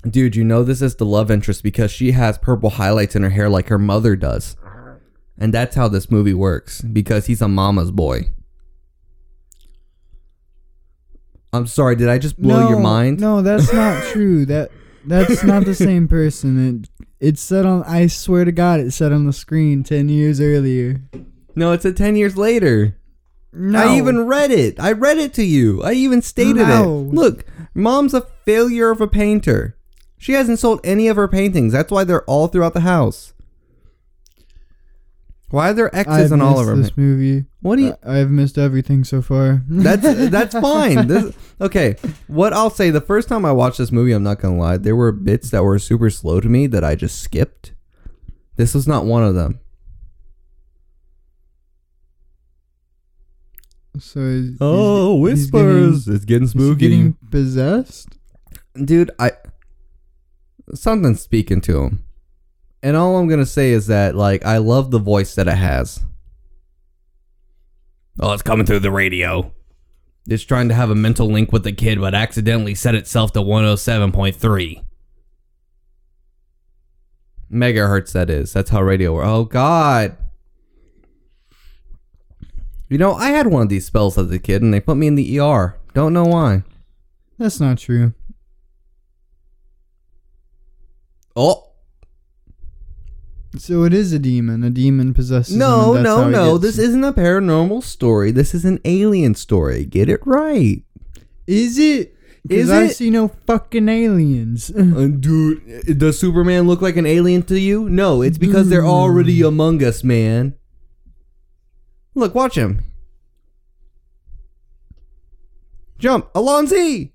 dude, 0.09 0.37
you 0.37 0.45
know 0.45 0.63
this 0.63 0.83
is 0.83 0.97
the 0.97 1.07
love 1.07 1.31
interest 1.31 1.63
because 1.63 1.91
she 1.91 2.13
has 2.13 2.37
purple 2.39 2.71
highlights 2.71 3.17
in 3.17 3.23
her 3.23 3.31
hair 3.31 3.49
like 3.49 3.69
her 3.69 3.79
mother 3.79 4.15
does. 4.15 4.57
And 5.39 5.53
that's 5.53 5.77
how 5.77 5.89
this 5.89 6.11
movie 6.11 6.35
works 6.35 6.81
because 6.81 7.27
he's 7.27 7.43
a 7.43 7.49
mama's 7.49 7.91
boy. 7.91 8.31
I'm 11.53 11.67
sorry, 11.67 11.97
did 11.97 12.09
I 12.09 12.19
just 12.19 12.41
blow 12.41 12.61
no, 12.61 12.69
your 12.69 12.81
mind? 12.81 13.21
No, 13.21 13.43
that's 13.43 13.73
not 13.73 14.03
true. 14.13 14.45
That 14.47 14.71
that's 15.05 15.43
not 15.45 15.65
the 15.65 15.75
same 15.75 16.09
person. 16.09 16.85
It 17.21 17.29
it 17.29 17.39
said 17.39 17.65
on 17.65 17.83
I 17.85 18.07
swear 18.09 18.45
to 18.45 18.53
God, 18.53 18.81
it 18.81 18.93
said 18.93 19.13
on 19.13 19.27
the 19.27 19.33
screen 19.33 19.83
ten 19.85 20.09
years 20.09 20.41
earlier. 20.41 21.03
No, 21.59 21.73
it's 21.73 21.87
a 21.87 21.93
10 21.93 22.17
years 22.17 22.37
later. 22.37 22.99
No, 23.51 23.79
I 23.79 23.97
even 23.97 24.27
read 24.27 24.51
it. 24.51 24.79
I 24.79 24.93
read 24.93 25.17
it 25.17 25.33
to 25.35 25.43
you. 25.43 25.83
I 25.83 25.93
even 25.93 26.21
stated 26.21 26.69
No. 26.69 27.01
it. 27.01 27.15
Look, 27.15 27.47
mom's 27.73 28.13
a 28.13 28.21
failure 28.45 28.91
of 28.91 29.01
a 29.01 29.09
painter. 29.09 29.75
She 30.19 30.33
hasn't 30.33 30.59
sold 30.59 30.81
any 30.85 31.09
of 31.09 31.17
her 31.17 31.27
paintings. 31.29 31.73
That's 31.73 31.91
why 31.91 32.05
they're 32.05 32.25
all 32.25 32.49
throughout 32.49 32.75
the 32.75 32.81
house. 32.81 33.33
Why 35.51 35.71
are 35.71 35.75
there 35.75 35.95
X's 35.95 36.13
I've 36.13 36.33
on 36.33 36.43
all 36.43 36.59
of 36.59 36.67
her? 36.67 36.75
this 36.77 36.97
movie. 36.97 37.45
What 37.61 37.77
do 37.77 37.83
you? 37.83 37.95
I- 38.05 38.19
I've 38.21 38.31
missed 38.31 38.59
everything 38.59 39.05
so 39.05 39.23
far. 39.23 39.63
That's 39.69 40.03
that's 40.31 40.55
fine. 40.61 41.07
This, 41.07 41.35
okay, 41.61 41.95
what 42.27 42.53
I'll 42.53 42.69
say 42.71 42.91
the 42.91 43.01
first 43.01 43.29
time 43.29 43.45
I 43.45 43.53
watched 43.53 43.79
this 43.79 43.93
movie, 43.93 44.11
I'm 44.13 44.25
not 44.25 44.41
gonna 44.41 44.59
lie, 44.59 44.77
there 44.77 44.97
were 44.97 45.13
bits 45.13 45.51
that 45.51 45.63
were 45.63 45.79
super 45.79 46.11
slow 46.11 46.41
to 46.41 46.49
me 46.49 46.67
that 46.67 46.83
I 46.83 46.97
just 46.97 47.23
skipped. 47.23 47.73
This 48.57 48.75
was 48.75 48.89
not 48.89 49.05
one 49.05 49.23
of 49.23 49.35
them. 49.37 49.61
so 53.99 54.21
he's- 54.21 54.45
he's- 54.49 54.59
Oh, 54.61 55.25
he's 55.27 55.51
whispers! 55.53 56.09
it's 56.09 56.25
getting 56.25 56.47
Getting, 56.49 56.49
is 56.49 56.53
he 56.53 56.59
spooky, 56.59 56.89
getting 56.89 57.13
possessed. 57.31 58.19
dude. 58.75 59.11
I 59.19 59.33
something's 60.75 61.21
speaking 61.23 61.61
to 61.63 61.83
him, 61.83 62.05
and 62.87 62.97
all 62.97 63.17
I'm 63.17 63.27
gonna 63.27 63.45
say 63.45 63.73
is 63.73 63.89
that 63.89 64.15
like 64.15 64.47
I 64.47 64.59
love 64.59 64.93
the 64.93 65.01
voice 65.01 65.35
that 65.35 65.49
it 65.49 65.57
has. 65.57 66.05
Oh, 68.21 68.33
it's 68.33 68.45
coming 68.45 68.65
through 68.65 68.79
the 68.79 68.93
radio. 68.93 69.53
It's 70.29 70.45
trying 70.45 70.69
to 70.69 70.75
have 70.75 70.89
a 70.89 70.95
mental 70.95 71.27
link 71.27 71.51
with 71.51 71.65
the 71.65 71.73
kid, 71.73 72.01
but 72.01 72.15
accidentally 72.15 72.77
set 72.77 72.95
itself 72.95 73.33
to 73.33 73.41
107.3 73.41 74.85
megahertz. 77.53 78.13
That 78.13 78.31
is. 78.31 78.53
That's 78.53 78.71
how 78.71 78.83
radio 78.83 79.15
works. 79.15 79.27
Oh 79.29 79.45
God. 79.47 80.17
You 82.89 82.99
know, 82.99 83.15
I 83.15 83.31
had 83.31 83.49
one 83.49 83.63
of 83.63 83.69
these 83.69 83.85
spells 83.85 84.17
as 84.17 84.31
a 84.31 84.39
kid, 84.39 84.63
and 84.63 84.73
they 84.73 84.79
put 84.79 84.97
me 84.97 85.09
in 85.09 85.17
the 85.17 85.41
ER. 85.41 85.77
Don't 85.93 86.13
know 86.13 86.27
why. 86.27 86.63
That's 87.37 87.59
not 87.59 87.79
true. 87.79 88.15
Oh 91.35 91.66
So 93.59 93.85
it 93.85 93.95
is 93.95 94.13
a 94.13 94.19
demon. 94.19 94.63
A 94.65 94.71
demon 94.71 95.15
possesses. 95.15 95.55
no, 95.57 95.95
that's 95.95 96.05
no, 96.05 96.29
no! 96.29 96.59
This 96.59 96.79
isn't 96.79 97.05
a 97.05 97.13
paranormal 97.13 97.83
story. 97.83 98.31
This 98.31 98.55
is 98.55 98.65
an 98.65 98.81
alien 98.85 99.35
story. 99.35 99.85
Get 99.85 100.09
it 100.09 100.21
right. 100.27 100.83
Is 101.47 101.79
it? 101.79 102.15
Is 102.49 102.71
I 102.71 102.85
it? 102.85 102.95
see 102.97 103.11
no 103.11 103.29
fucking 103.47 103.89
aliens. 103.89 104.71
Uh, 104.77 105.09
dude, 105.09 105.99
does 105.99 106.19
Superman 106.19 106.67
look 106.67 106.81
like 106.81 106.97
an 106.97 107.07
alien 107.07 107.43
to 107.45 107.59
you? 107.59 107.89
No, 107.89 108.23
it's 108.23 108.39
because 108.39 108.69
they're 108.69 108.87
already 108.87 109.43
among 109.43 109.83
us, 109.83 110.05
man. 110.05 110.55
Look, 112.15 112.35
watch 112.35 112.57
him. 112.57 112.83
Jump, 115.99 116.33
Alonzi! 116.35 117.13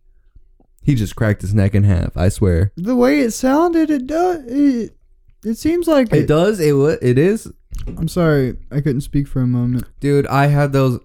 He 0.83 0.95
just 0.95 1.15
cracked 1.15 1.41
his 1.41 1.53
neck 1.53 1.75
in 1.75 1.83
half. 1.83 2.17
I 2.17 2.29
swear. 2.29 2.71
the 2.75 2.95
way 2.95 3.19
it 3.19 3.31
sounded, 3.31 3.89
it 3.89 4.07
does. 4.07 4.43
It, 4.47 4.97
it 5.45 5.55
seems 5.55 5.87
like 5.87 6.11
It 6.13 6.27
does. 6.27 6.59
It 6.59 6.73
wa- 6.73 6.97
It 7.01 7.17
is, 7.17 7.51
I'm 7.97 8.07
sorry, 8.07 8.57
I 8.71 8.81
couldn't 8.81 9.01
speak 9.01 9.27
for 9.27 9.41
a 9.41 9.47
moment. 9.47 9.85
dude. 9.99 10.27
I 10.27 10.47
had 10.47 10.73
those. 10.73 10.99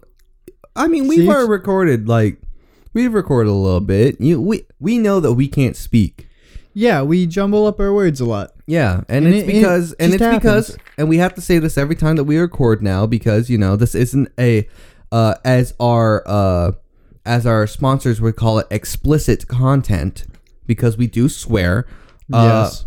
I 0.75 0.87
mean, 0.87 1.07
we've 1.07 1.19
See? 1.21 1.27
already 1.29 1.49
recorded 1.49 2.07
like 2.07 2.37
we've 2.93 3.13
recorded 3.13 3.49
a 3.49 3.53
little 3.53 3.79
bit. 3.81 4.19
You 4.21 4.39
we 4.41 4.65
we 4.79 4.97
know 4.97 5.19
that 5.19 5.33
we 5.33 5.47
can't 5.47 5.75
speak. 5.75 6.27
Yeah, 6.73 7.01
we 7.01 7.25
jumble 7.25 7.65
up 7.65 7.79
our 7.79 7.91
words 7.91 8.21
a 8.21 8.25
lot. 8.25 8.51
Yeah, 8.67 9.01
and, 9.09 9.25
And 9.25 9.33
it's 9.33 9.47
it- 9.47 9.49
it 9.49 9.53
because 9.53 9.93
and 9.93 10.11
just 10.11 10.23
it's 10.23 10.35
because 10.35 10.77
and 10.97 11.09
we 11.09 11.17
have 11.17 11.33
to 11.35 11.41
say 11.41 11.57
this 11.57 11.77
every 11.77 11.95
time 11.95 12.15
that 12.17 12.25
we 12.25 12.37
record 12.37 12.83
now 12.83 13.05
because 13.07 13.49
you 13.49 13.57
know 13.57 13.75
this 13.75 13.95
isn't 13.95 14.29
a 14.39 14.67
uh 15.11 15.33
as 15.43 15.73
our 15.79 16.21
uh 16.27 16.73
as 17.25 17.47
our 17.47 17.65
sponsors 17.65 18.21
would 18.21 18.35
call 18.35 18.59
it 18.59 18.67
explicit 18.69 19.47
content 19.47 20.25
because 20.67 20.97
we 20.97 21.07
do 21.07 21.27
swear. 21.29 21.87
Uh, 22.31 22.67
yes. 22.69 22.85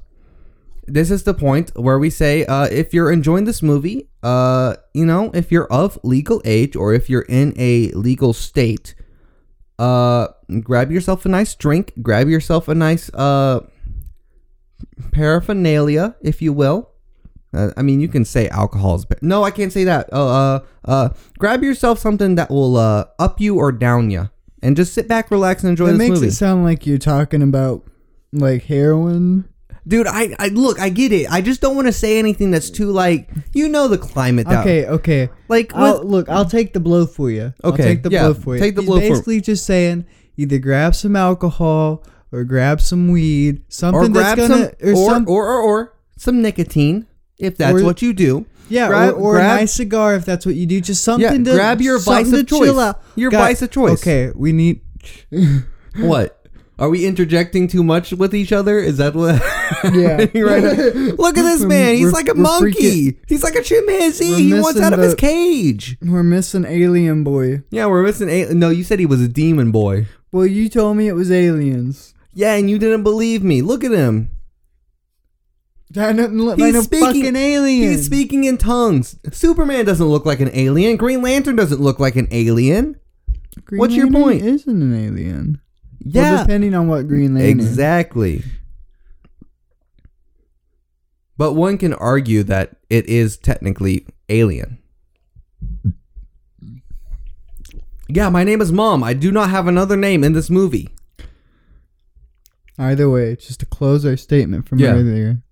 This 0.92 1.10
is 1.10 1.22
the 1.24 1.34
point 1.34 1.70
where 1.74 1.98
we 1.98 2.10
say 2.10 2.44
uh, 2.46 2.64
if 2.70 2.92
you're 2.92 3.10
enjoying 3.12 3.44
this 3.44 3.62
movie 3.62 4.08
uh, 4.22 4.74
you 4.94 5.06
know 5.06 5.30
if 5.34 5.50
you're 5.50 5.70
of 5.72 5.98
legal 6.02 6.40
age 6.44 6.76
or 6.76 6.92
if 6.92 7.08
you're 7.08 7.26
in 7.28 7.52
a 7.56 7.88
legal 7.92 8.32
state 8.32 8.94
uh, 9.78 10.28
grab 10.60 10.90
yourself 10.90 11.24
a 11.24 11.28
nice 11.28 11.54
drink 11.54 11.92
grab 12.02 12.28
yourself 12.28 12.68
a 12.68 12.74
nice 12.74 13.12
uh, 13.14 13.60
paraphernalia 15.12 16.16
if 16.20 16.42
you 16.42 16.52
will 16.52 16.90
uh, 17.52 17.70
I 17.76 17.82
mean, 17.82 18.00
you 18.00 18.08
can 18.08 18.24
say 18.24 18.48
alcohol 18.48 18.94
is. 18.96 19.04
Ba- 19.04 19.16
no, 19.22 19.42
I 19.42 19.50
can't 19.50 19.72
say 19.72 19.84
that. 19.84 20.12
Uh, 20.12 20.26
uh, 20.26 20.60
uh, 20.84 21.08
grab 21.38 21.62
yourself 21.62 21.98
something 21.98 22.36
that 22.36 22.50
will 22.50 22.76
uh, 22.76 23.06
up 23.18 23.40
you 23.40 23.56
or 23.56 23.72
down 23.72 24.10
you, 24.10 24.30
and 24.62 24.76
just 24.76 24.94
sit 24.94 25.08
back, 25.08 25.30
relax, 25.30 25.62
and 25.62 25.70
enjoy 25.70 25.86
this. 25.86 25.94
It 25.94 25.98
this 25.98 26.08
makes 26.08 26.20
movie. 26.20 26.28
it 26.28 26.32
sound 26.32 26.64
like 26.64 26.86
you're 26.86 26.98
talking 26.98 27.42
about 27.42 27.84
like 28.32 28.64
heroin. 28.64 29.48
Dude, 29.88 30.06
I, 30.06 30.34
I 30.38 30.48
look, 30.48 30.78
I 30.78 30.88
get 30.90 31.10
it. 31.12 31.30
I 31.32 31.40
just 31.40 31.60
don't 31.60 31.74
want 31.74 31.86
to 31.88 31.92
say 31.92 32.18
anything 32.18 32.50
that's 32.50 32.68
too 32.70 32.90
like, 32.92 33.30
you 33.54 33.68
know, 33.68 33.88
the 33.88 33.96
climate. 33.98 34.46
That, 34.46 34.60
Okay, 34.60 34.86
okay. 34.86 35.30
like, 35.48 35.74
I'll, 35.74 36.00
with, 36.00 36.08
look, 36.08 36.28
I'll 36.28 36.44
take 36.44 36.72
the 36.74 36.80
blow 36.80 37.06
for 37.06 37.30
you. 37.30 37.54
I'll 37.64 37.72
Okay, 37.72 37.82
take 37.82 38.02
the 38.02 38.10
yeah, 38.10 38.24
blow 38.24 38.34
for 38.34 38.54
you. 38.56 38.60
take 38.60 38.74
the 38.76 38.82
He's 38.82 38.88
blow 38.88 39.00
for- 39.00 39.08
basically 39.08 39.40
just 39.40 39.64
saying 39.64 40.04
either 40.36 40.58
grab 40.58 40.94
some 40.94 41.16
alcohol 41.16 42.04
or 42.30 42.44
grab 42.44 42.80
some 42.80 43.08
weed, 43.08 43.62
something 43.68 44.00
or 44.02 44.08
grab 44.08 44.36
that's 44.36 44.48
gonna 44.48 44.64
some, 44.78 44.88
or, 44.88 44.92
or, 44.92 45.10
some 45.10 45.28
or, 45.28 45.46
or, 45.48 45.60
or 45.60 45.94
some 46.16 46.42
nicotine 46.42 47.06
if 47.38 47.56
that's 47.56 47.80
Or- 47.80 47.84
what 47.84 48.02
you 48.02 48.12
do. 48.12 48.44
yeah, 48.68 48.86
grab- 48.88 49.14
or, 49.14 49.18
or 49.18 49.32
grab- 49.36 49.56
a 49.56 49.60
nice 49.62 49.72
cigar 49.72 50.14
if 50.14 50.24
that's 50.26 50.44
what 50.44 50.54
you 50.56 50.66
do. 50.66 50.80
Just 50.82 51.02
something 51.02 51.44
Yeah, 51.44 51.52
to 51.52 51.56
grab 51.56 51.80
your 51.80 51.98
vice 51.98 52.26
something 52.26 52.40
of 52.40 52.46
to 52.46 52.58
chill 52.58 52.74
choice. 52.74 52.76
out. 52.78 53.02
Your 53.16 53.30
vice 53.30 53.62
of 53.62 53.70
choice. 53.70 54.00
Okay, 54.02 54.30
we 54.36 54.52
need. 54.52 54.82
What? 55.96 56.39
Are 56.80 56.88
we 56.88 57.04
interjecting 57.06 57.68
too 57.68 57.84
much 57.84 58.10
with 58.12 58.34
each 58.34 58.52
other? 58.52 58.78
Is 58.78 58.96
that 58.96 59.14
what? 59.14 59.40
Yeah. 59.94 60.16
right. 60.16 60.62
Look 61.18 61.38
at 61.38 61.42
this 61.42 61.62
man. 61.62 61.94
He's 61.94 62.04
we're- 62.06 62.12
like 62.12 62.28
a 62.28 62.34
monkey. 62.34 63.18
He's 63.28 63.42
like 63.42 63.54
a 63.54 63.62
chimpanzee. 63.62 64.34
He 64.34 64.52
wants 64.54 64.80
out 64.80 64.92
of 64.92 64.98
his 64.98 65.14
cage. 65.14 65.96
We're 66.02 66.22
missing 66.24 66.64
Alien 66.64 67.22
Boy. 67.24 67.62
Yeah, 67.70 67.86
we're 67.86 68.02
missing. 68.02 68.28
A- 68.28 68.52
no, 68.52 68.68
you 68.70 68.82
said 68.82 68.98
he 68.98 69.06
was 69.06 69.20
a 69.22 69.28
demon 69.28 69.70
boy. 69.70 70.06
Well, 70.32 70.44
you 70.46 70.68
told 70.68 70.96
me 70.96 71.06
it 71.08 71.12
was 71.14 71.30
aliens. 71.30 72.14
Yeah, 72.34 72.54
and 72.56 72.68
you 72.68 72.78
didn't 72.78 73.02
believe 73.04 73.42
me. 73.44 73.62
Look 73.62 73.84
at 73.84 73.92
him. 73.92 74.30
That 75.90 76.16
doesn't 76.16 76.38
look 76.38 76.56
He's 76.58 76.66
like 76.66 76.74
no 76.74 76.82
speaking- 76.82 77.06
fucking 77.06 77.36
alien. 77.36 77.90
He's 77.90 78.06
speaking 78.06 78.44
in 78.44 78.58
tongues. 78.58 79.16
Superman 79.32 79.84
doesn't 79.84 80.06
look 80.06 80.24
like 80.26 80.40
an 80.40 80.50
alien. 80.52 80.96
Green 80.96 81.22
Lantern 81.22 81.56
doesn't 81.56 81.80
look 81.80 81.98
like 81.98 82.16
an 82.16 82.28
alien. 82.30 82.96
Green 83.64 83.78
What's 83.80 83.94
your 83.94 84.06
Lantern 84.06 84.22
point? 84.22 84.42
Isn't 84.44 84.82
an 84.82 84.94
alien. 84.94 85.60
Yeah, 86.02 86.34
Well, 86.34 86.44
depending 86.44 86.74
on 86.74 86.88
what 86.88 87.06
Green 87.08 87.34
Lantern. 87.34 87.60
exactly. 87.60 88.42
But 91.36 91.54
one 91.54 91.78
can 91.78 91.92
argue 91.94 92.42
that 92.44 92.76
it 92.90 93.06
is 93.06 93.36
technically 93.36 94.06
alien. 94.28 94.78
Yeah, 98.08 98.28
my 98.28 98.44
name 98.44 98.60
is 98.60 98.72
Mom. 98.72 99.02
I 99.04 99.14
do 99.14 99.30
not 99.30 99.50
have 99.50 99.66
another 99.66 99.96
name 99.96 100.24
in 100.24 100.32
this 100.32 100.50
movie. 100.50 100.88
Either 102.78 103.08
way, 103.08 103.36
just 103.36 103.60
to 103.60 103.66
close 103.66 104.04
our 104.04 104.16
statement 104.16 104.68
from 104.68 104.78
Yeah. 104.78 104.94
earlier. 104.94 105.42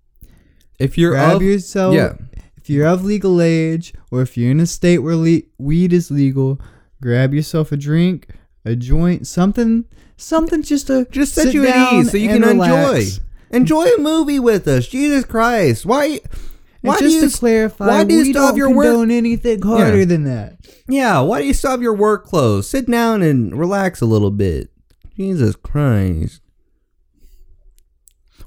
If 0.79 0.97
you're 0.99 1.13
grab 1.13 1.37
of, 1.37 1.43
yourself. 1.43 1.95
yeah, 1.95 2.15
If 2.57 2.69
you're 2.71 2.87
of 2.87 3.05
legal 3.05 3.41
age, 3.41 3.95
or 4.11 4.21
if 4.23 4.37
you're 4.37 4.51
in 4.51 4.61
a 4.61 4.67
state 4.67 4.99
where 4.99 5.17
le- 5.17 5.43
weed 5.59 5.93
is 5.93 6.11
legal, 6.11 6.61
grab 7.01 7.33
yourself 7.33 7.71
a 7.73 7.77
drink, 7.77 8.29
a 8.65 8.75
joint, 8.77 9.27
something, 9.27 9.85
something 10.19 10.63
just 10.63 10.89
to 10.89 11.07
just 11.11 11.35
set 11.35 11.45
sit 11.45 11.55
you 11.55 11.67
at 11.67 11.93
ease 11.95 12.11
so 12.11 12.17
you 12.19 12.29
can 12.29 12.45
enjoy. 12.45 12.67
relax. 12.67 13.21
Enjoy 13.51 13.87
a 13.87 13.99
movie 13.99 14.39
with 14.39 14.69
us. 14.69 14.87
Jesus 14.87 15.25
Christ. 15.25 15.87
Why 15.87 16.21
why 16.83 16.95
and 16.95 16.99
do 17.01 17.05
just 17.11 17.23
you 17.23 17.29
to 17.31 17.39
clarify, 17.39 17.87
why 17.87 18.05
do 18.05 18.15
you 18.15 18.21
we 18.21 18.27
have 18.29 18.35
don't 18.35 18.57
your 18.57 18.71
work- 18.75 18.87
condone 18.87 19.11
anything 19.11 19.63
harder 19.63 19.99
Yeah. 20.01 20.05
than 20.05 20.25
that. 20.25 20.57
Yeah, 20.87 21.21
why 21.21 21.41
do 21.41 21.47
you 21.47 21.55
stop 21.55 21.81
your 21.81 21.95
work 21.95 22.25
clothes? 22.25 22.69
Sit 22.69 22.91
down 22.91 23.23
and 23.23 23.59
relax 23.59 24.01
a 24.01 24.07
little 24.07 24.31
bit. 24.31 24.71
Jesus 25.17 25.57
Christ. 25.57 26.41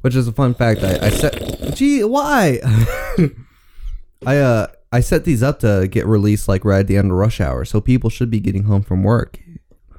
Which 0.01 0.15
is 0.15 0.27
a 0.27 0.31
fun 0.31 0.53
fact. 0.55 0.81
I, 0.83 1.07
I 1.07 1.09
set. 1.09 1.75
Gee, 1.75 2.03
why? 2.03 2.59
I 4.25 4.37
uh 4.37 4.67
I 4.91 4.99
set 4.99 5.23
these 5.25 5.41
up 5.43 5.59
to 5.59 5.87
get 5.89 6.05
released 6.05 6.47
like 6.47 6.65
right 6.65 6.79
at 6.81 6.87
the 6.87 6.97
end 6.97 7.11
of 7.11 7.17
rush 7.17 7.39
hour, 7.39 7.65
so 7.65 7.79
people 7.81 8.09
should 8.09 8.29
be 8.31 8.39
getting 8.39 8.63
home 8.63 8.81
from 8.81 9.03
work. 9.03 9.39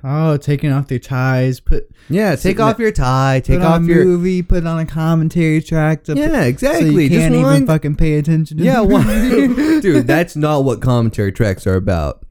Oh, 0.04 0.36
taking 0.36 0.72
off 0.72 0.88
their 0.88 0.98
ties, 0.98 1.60
put 1.60 1.88
Yeah, 2.08 2.34
take 2.34 2.58
off 2.58 2.78
your 2.78 2.90
tie, 2.92 3.40
take 3.44 3.60
off 3.60 3.82
your. 3.84 4.04
movie, 4.04 4.42
put 4.42 4.66
on 4.66 4.80
a 4.80 4.86
commentary 4.86 5.62
track. 5.62 6.04
To 6.04 6.14
Yeah, 6.14 6.28
so 6.28 6.40
exactly. 6.40 7.04
you 7.04 7.08
Just 7.08 7.20
can't 7.20 7.34
even 7.34 7.66
fucking 7.66 7.96
pay 7.96 8.14
attention. 8.18 8.58
to 8.58 8.64
Yeah, 8.64 8.80
the 8.84 9.78
dude, 9.82 10.06
that's 10.06 10.34
not 10.34 10.64
what 10.64 10.80
commentary 10.82 11.30
tracks 11.32 11.66
are 11.66 11.76
about. 11.76 12.24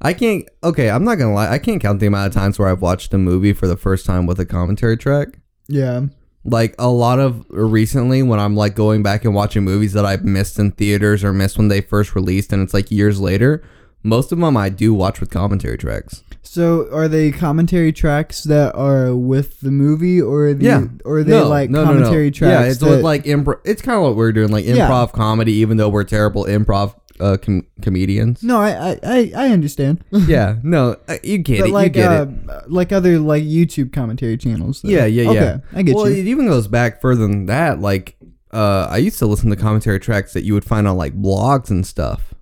I 0.00 0.12
can't. 0.12 0.48
Okay, 0.62 0.90
I'm 0.90 1.04
not 1.04 1.16
gonna 1.16 1.34
lie. 1.34 1.50
I 1.50 1.58
can't 1.58 1.80
count 1.80 2.00
the 2.00 2.06
amount 2.06 2.28
of 2.28 2.34
times 2.34 2.58
where 2.58 2.68
I've 2.68 2.82
watched 2.82 3.12
a 3.14 3.18
movie 3.18 3.52
for 3.52 3.66
the 3.66 3.76
first 3.76 4.06
time 4.06 4.26
with 4.26 4.38
a 4.38 4.46
commentary 4.46 4.96
track. 4.96 5.38
yeah. 5.68 6.02
Like 6.44 6.74
a 6.78 6.88
lot 6.88 7.18
of 7.18 7.44
recently, 7.50 8.22
when 8.22 8.38
I'm 8.38 8.54
like 8.56 8.74
going 8.74 9.02
back 9.02 9.24
and 9.24 9.34
watching 9.34 9.64
movies 9.64 9.92
that 9.94 10.06
I've 10.06 10.24
missed 10.24 10.58
in 10.58 10.70
theaters 10.70 11.22
or 11.24 11.32
missed 11.32 11.58
when 11.58 11.68
they 11.68 11.80
first 11.82 12.14
released, 12.14 12.52
and 12.52 12.62
it's 12.62 12.72
like 12.72 12.90
years 12.90 13.20
later. 13.20 13.62
Most 14.04 14.30
of 14.30 14.38
them 14.38 14.56
I 14.56 14.68
do 14.68 14.94
watch 14.94 15.18
with 15.20 15.28
commentary 15.30 15.76
tracks. 15.76 16.22
So 16.48 16.88
are 16.92 17.08
they 17.08 17.30
commentary 17.30 17.92
tracks 17.92 18.42
that 18.44 18.74
are 18.74 19.14
with 19.14 19.60
the 19.60 19.70
movie, 19.70 20.20
or 20.20 20.54
the, 20.54 20.64
Yeah. 20.64 20.84
or 21.04 21.18
are 21.18 21.24
they 21.24 21.32
no, 21.32 21.48
like 21.48 21.68
no, 21.68 21.84
no, 21.84 21.92
no. 21.92 21.98
commentary 21.98 22.30
tracks? 22.30 22.64
Yeah, 22.64 22.70
it's 22.70 22.78
that, 22.78 23.02
like 23.02 23.24
improv. 23.24 23.60
It's 23.64 23.82
kind 23.82 23.96
of 23.96 24.02
what 24.02 24.16
we're 24.16 24.32
doing, 24.32 24.50
like 24.50 24.64
Yeah. 24.64 24.88
improv 24.88 25.12
comedy, 25.12 25.52
even 25.54 25.76
though 25.76 25.88
we're 25.90 26.04
terrible 26.04 26.46
improv 26.46 26.94
uh, 27.20 27.36
com- 27.36 27.66
comedians. 27.82 28.42
no, 28.42 28.58
I, 28.60 28.98
I, 29.02 29.32
I, 29.36 29.48
understand. 29.48 30.04
yeah, 30.10 30.56
no, 30.62 30.96
you 31.22 31.38
get 31.38 31.60
but 31.60 31.68
it. 31.68 31.72
like, 31.72 31.96
you 31.96 32.02
get 32.02 32.10
uh, 32.10 32.26
it. 32.48 32.70
like 32.70 32.92
other 32.92 33.18
like 33.18 33.42
YouTube 33.42 33.92
commentary 33.92 34.36
channels. 34.36 34.82
though. 34.82 34.88
Yeah, 34.88 35.04
yeah, 35.04 35.30
yeah. 35.32 35.58
I 35.74 35.82
get 35.82 35.96
well, 35.96 36.08
you. 36.08 36.16
it 36.16 36.26
even 36.26 36.46
goes 36.46 36.68
back 36.68 37.00
further 37.00 37.22
than 37.26 37.46
that. 37.46 37.80
Like, 37.80 38.16
uh, 38.52 38.88
I 38.90 38.98
used 38.98 39.18
to 39.18 39.26
listen 39.26 39.50
to 39.50 39.56
commentary 39.56 40.00
tracks 40.00 40.32
that 40.32 40.44
you 40.44 40.54
would 40.54 40.64
find 40.64 40.88
on 40.88 40.96
like 40.96 41.20
blogs 41.20 41.70
and 41.70 41.86
stuff. 41.86 42.34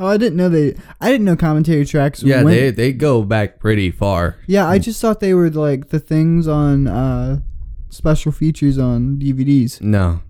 Oh, 0.00 0.06
I 0.06 0.16
didn't 0.16 0.36
know 0.38 0.48
they. 0.48 0.74
I 0.98 1.10
didn't 1.12 1.26
know 1.26 1.36
commentary 1.36 1.84
tracks. 1.84 2.22
Yeah, 2.22 2.42
went- 2.42 2.56
they 2.58 2.70
they 2.70 2.92
go 2.94 3.22
back 3.22 3.60
pretty 3.60 3.90
far. 3.90 4.38
Yeah, 4.46 4.66
I 4.66 4.78
just 4.78 4.98
thought 4.98 5.20
they 5.20 5.34
were 5.34 5.50
like 5.50 5.90
the 5.90 6.00
things 6.00 6.48
on 6.48 6.86
uh 6.88 7.40
special 7.90 8.32
features 8.32 8.78
on 8.78 9.18
DVDs. 9.18 9.78
No, 9.82 10.22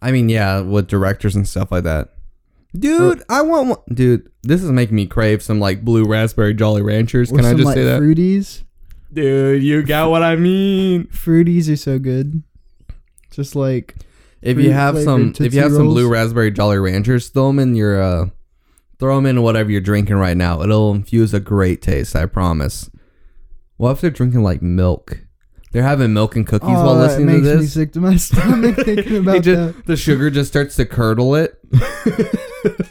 I 0.00 0.12
mean, 0.12 0.28
yeah, 0.28 0.60
with 0.60 0.86
directors 0.86 1.34
and 1.34 1.48
stuff 1.48 1.72
like 1.72 1.82
that. 1.82 2.10
Dude, 2.78 3.24
I 3.28 3.42
want 3.42 3.68
one. 3.70 3.78
Dude, 3.92 4.30
this 4.42 4.62
is 4.62 4.70
making 4.70 4.94
me 4.94 5.06
crave 5.06 5.42
some 5.42 5.58
like 5.58 5.84
blue 5.84 6.04
raspberry 6.04 6.54
Jolly 6.54 6.82
Ranchers. 6.82 7.32
Or 7.32 7.36
Can 7.36 7.44
I 7.44 7.54
just 7.54 7.64
like 7.64 7.74
say 7.74 7.82
that? 7.84 8.00
Fruities. 8.00 8.62
Dude, 9.12 9.64
you 9.64 9.82
got 9.82 10.10
what 10.10 10.22
I 10.22 10.36
mean. 10.36 11.04
Fruities 11.12 11.72
are 11.72 11.76
so 11.76 11.98
good. 11.98 12.44
Just 13.32 13.56
like 13.56 13.96
If 14.42 14.58
you 14.58 14.70
have 14.70 14.96
some, 15.02 15.34
if 15.40 15.54
you 15.54 15.60
have 15.60 15.72
some 15.72 15.86
blue 15.88 16.08
raspberry 16.08 16.52
Jolly 16.52 16.78
Ranchers, 16.78 17.30
throw 17.30 17.48
them 17.48 17.58
in 17.58 17.74
your, 17.74 18.00
uh, 18.00 18.26
throw 18.98 19.16
them 19.16 19.26
in 19.26 19.42
whatever 19.42 19.70
you're 19.70 19.80
drinking 19.80 20.16
right 20.16 20.36
now. 20.36 20.62
It'll 20.62 20.92
infuse 20.92 21.32
a 21.34 21.40
great 21.40 21.82
taste. 21.82 22.16
I 22.16 22.26
promise. 22.26 22.90
What 23.76 23.92
if 23.92 24.00
they're 24.00 24.10
drinking 24.10 24.42
like 24.42 24.60
milk? 24.62 25.18
They're 25.70 25.82
having 25.82 26.12
milk 26.14 26.34
and 26.34 26.46
cookies 26.46 26.68
while 26.70 26.88
oh, 26.90 26.94
that 26.98 27.18
listening 27.20 27.26
to 27.26 27.32
makes 27.34 27.44
me 27.44 27.52
this. 27.62 27.72
sick 27.74 27.92
to 27.92 28.00
my 28.00 28.16
stomach 28.18 28.76
thinking 28.76 29.14
It 29.16 29.18
about 29.20 29.42
just- 29.42 29.76
that. 29.76 29.86
the 29.86 29.96
sugar 29.96 30.30
just 30.30 30.48
starts 30.50 30.76
to 30.76 30.86
curdle 30.86 31.34
it. 31.34 31.58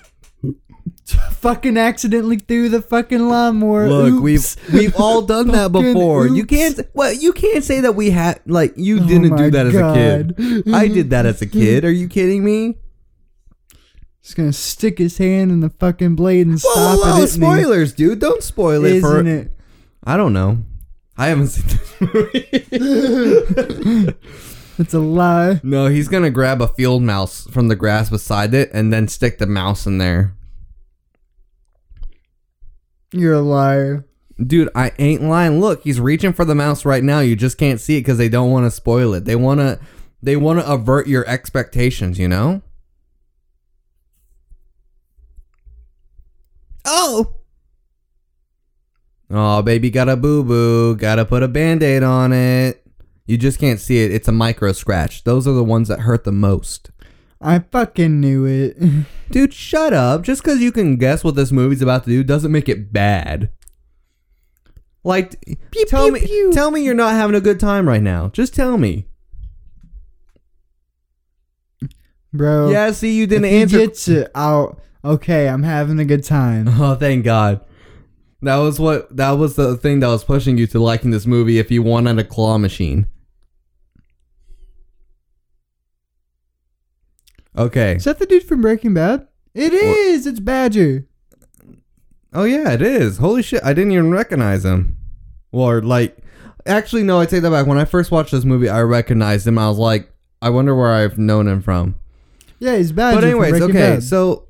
Fucking 1.32 1.78
accidentally 1.78 2.38
threw 2.38 2.68
the 2.68 2.82
fucking 2.82 3.30
lawnmower. 3.30 3.88
Look, 3.88 4.22
we've 4.22 4.46
we've 4.74 4.96
all 4.98 5.22
done 5.22 5.48
that 5.50 5.72
Fucking 5.72 5.94
before. 5.94 6.28
You 6.28 6.44
oops. 6.44 6.50
can't. 6.50 6.80
Well, 6.94 7.14
you 7.14 7.32
can't 7.32 7.64
say 7.64 7.80
that 7.82 7.94
we 7.94 8.10
had 8.10 8.42
like 8.46 8.74
you 8.76 8.98
Oh 9.02 9.08
didn't 9.08 9.30
my 9.30 9.38
do 9.38 9.52
that 9.52 9.68
as 9.68 9.76
a 9.76 9.94
kid. 9.94 10.74
I 10.76 10.88
did 10.90 11.10
that 11.12 11.26
as 11.26 11.42
a 11.42 11.46
kid. 11.46 11.86
Are 11.86 11.92
you 11.92 12.10
kidding 12.10 12.44
me? 12.44 12.78
Just 14.28 14.36
gonna 14.36 14.52
stick 14.52 14.98
his 14.98 15.20
hand 15.20 15.54
in 15.54 15.62
the 15.62 15.70
fucking 15.70 16.16
blade 16.16 16.48
and 16.48 16.60
stop 16.60 17.00
whoa, 17.00 17.14
whoa, 17.14 17.24
it. 17.24 17.30
spoilers, 17.30 17.94
dude! 17.94 18.20
Don't 18.20 18.44
spoil 18.44 18.84
it 18.84 19.00
for. 19.00 19.20
Isn't 19.20 19.28
it? 19.28 19.52
I 20.04 20.18
don't 20.18 20.34
know. 20.34 20.66
I 21.18 21.28
haven't 21.28 21.48
seen 21.48 21.68
this 21.68 22.02
movie. 22.02 22.44
It's 24.80 24.94
a 24.94 25.00
lie. 25.00 25.60
no, 25.64 25.88
he's 25.88 26.10
gonna 26.10 26.30
grab 26.30 26.62
a 26.62 26.68
field 26.68 27.04
mouse 27.04 27.48
from 27.52 27.70
the 27.70 27.78
grass 27.78 28.10
beside 28.10 28.54
it 28.54 28.70
and 28.74 28.92
then 28.92 29.08
stick 29.08 29.38
the 29.38 29.48
mouse 29.48 29.88
in 29.88 29.98
there. 29.98 30.36
You're 33.14 33.36
a 33.36 33.42
liar. 33.42 34.06
Dude, 34.46 34.68
I 34.76 34.92
ain't 35.00 35.24
lying. 35.24 35.62
Look, 35.62 35.84
he's 35.84 36.02
reaching 36.02 36.34
for 36.34 36.44
the 36.44 36.54
mouse 36.54 36.84
right 36.84 37.04
now. 37.04 37.22
You 37.22 37.38
just 37.38 37.58
can't 37.58 37.80
see 37.80 37.96
it 37.96 38.02
because 38.02 38.18
they 38.18 38.28
don't 38.28 38.52
want 38.52 38.66
to 38.66 38.72
spoil 38.72 39.14
it. 39.14 39.24
They 39.24 39.38
want 39.38 39.62
to, 39.62 39.80
they 40.22 40.36
want 40.36 40.60
to 40.60 40.70
avert 40.70 41.08
your 41.08 41.26
expectations. 41.30 42.20
You 42.20 42.28
know. 42.28 42.62
Oh. 46.88 47.36
Oh, 49.30 49.62
baby, 49.62 49.90
got 49.90 50.08
a 50.10 50.16
boo 50.16 50.44
boo. 50.44 50.96
Gotta 50.96 51.26
put 51.26 51.44
a 51.44 51.48
band 51.48 51.84
aid 51.84 52.02
on 52.02 52.32
it. 52.32 52.84
You 53.26 53.38
just 53.38 53.60
can't 53.60 53.80
see 53.80 54.04
it. 54.04 54.12
It's 54.12 54.30
a 54.30 54.32
micro 54.32 54.72
scratch. 54.72 55.26
Those 55.26 55.48
are 55.48 55.54
the 55.54 55.64
ones 55.64 55.90
that 55.90 56.00
hurt 56.00 56.24
the 56.24 56.32
most. 56.32 56.92
I 57.42 57.60
fucking 57.60 58.22
knew 58.22 58.46
it. 58.46 58.78
Dude, 59.32 59.54
shut 59.54 59.94
up. 59.94 60.22
Just 60.22 60.42
because 60.42 60.62
you 60.62 60.72
can 60.72 60.96
guess 60.96 61.24
what 61.26 61.36
this 61.36 61.52
movie's 61.52 61.82
about 61.82 62.06
to 62.06 62.10
do 62.10 62.24
doesn't 62.24 62.52
make 62.52 62.70
it 62.70 62.94
bad. 62.94 63.50
Like, 65.04 65.36
tell 65.88 66.06
pew, 66.06 66.14
me, 66.14 66.20
pew. 66.26 66.52
tell 66.54 66.72
me 66.72 66.84
you're 66.84 66.94
not 66.94 67.14
having 67.14 67.36
a 67.36 67.42
good 67.42 67.60
time 67.60 67.88
right 67.88 68.02
now. 68.02 68.30
Just 68.30 68.54
tell 68.56 68.78
me. 68.78 69.08
Bro. 72.34 72.72
yeah, 72.72 72.92
see, 72.92 73.18
you 73.18 73.26
didn't 73.26 73.46
answer. 73.46 73.78
gets 73.78 74.08
it 74.08 74.32
out. 74.36 74.80
Okay, 75.08 75.48
I'm 75.48 75.64
having 75.64 76.00
a 76.00 76.06
good 76.06 76.24
time. 76.24 76.68
Oh, 76.80 76.96
thank 76.96 77.24
God. 77.24 77.62
That 78.42 78.58
was 78.58 78.80
what. 78.80 79.16
That 79.16 79.32
was 79.32 79.56
the 79.56 79.76
thing 79.78 80.02
that 80.02 80.08
was 80.08 80.24
pushing 80.24 80.58
you 80.58 80.68
to 80.68 80.80
liking 80.80 81.12
this 81.12 81.26
movie. 81.26 81.58
If 81.60 81.72
you 81.72 81.82
wanted 81.82 82.20
a 82.20 82.24
claw 82.24 82.58
machine. 82.58 83.08
Okay. 87.58 87.96
Is 87.96 88.04
that 88.04 88.20
the 88.20 88.26
dude 88.28 88.44
from 88.44 88.62
Breaking 88.62 88.94
Bad? 88.94 89.28
It 89.56 89.74
is. 89.74 90.28
It's 90.28 90.40
Badger. 90.40 91.08
Oh 92.34 92.44
yeah, 92.44 92.74
it 92.74 92.82
is. 92.82 93.18
Holy 93.18 93.42
shit, 93.42 93.64
I 93.64 93.74
didn't 93.74 93.94
even 93.94 94.12
recognize 94.12 94.64
him. 94.64 94.98
Or 95.52 95.82
like 95.82 96.18
actually 96.68 97.04
no, 97.04 97.20
I 97.20 97.26
take 97.26 97.42
that 97.42 97.50
back. 97.50 97.66
When 97.66 97.80
I 97.80 97.86
first 97.86 98.12
watched 98.12 98.32
this 98.32 98.46
movie, 98.46 98.70
I 98.70 98.82
recognized 98.82 99.48
him. 99.48 99.58
I 99.58 99.68
was 99.70 99.80
like, 99.80 100.12
I 100.42 100.50
wonder 100.52 100.76
where 100.76 100.94
I've 100.94 101.18
known 101.18 101.48
him 101.48 101.62
from. 101.64 101.96
Yeah, 102.60 102.78
he's 102.78 102.92
Badger. 102.92 103.18
but 103.22 103.24
anyways, 103.24 103.62
okay. 103.62 103.74
Bad. 103.74 104.04
So 104.04 104.47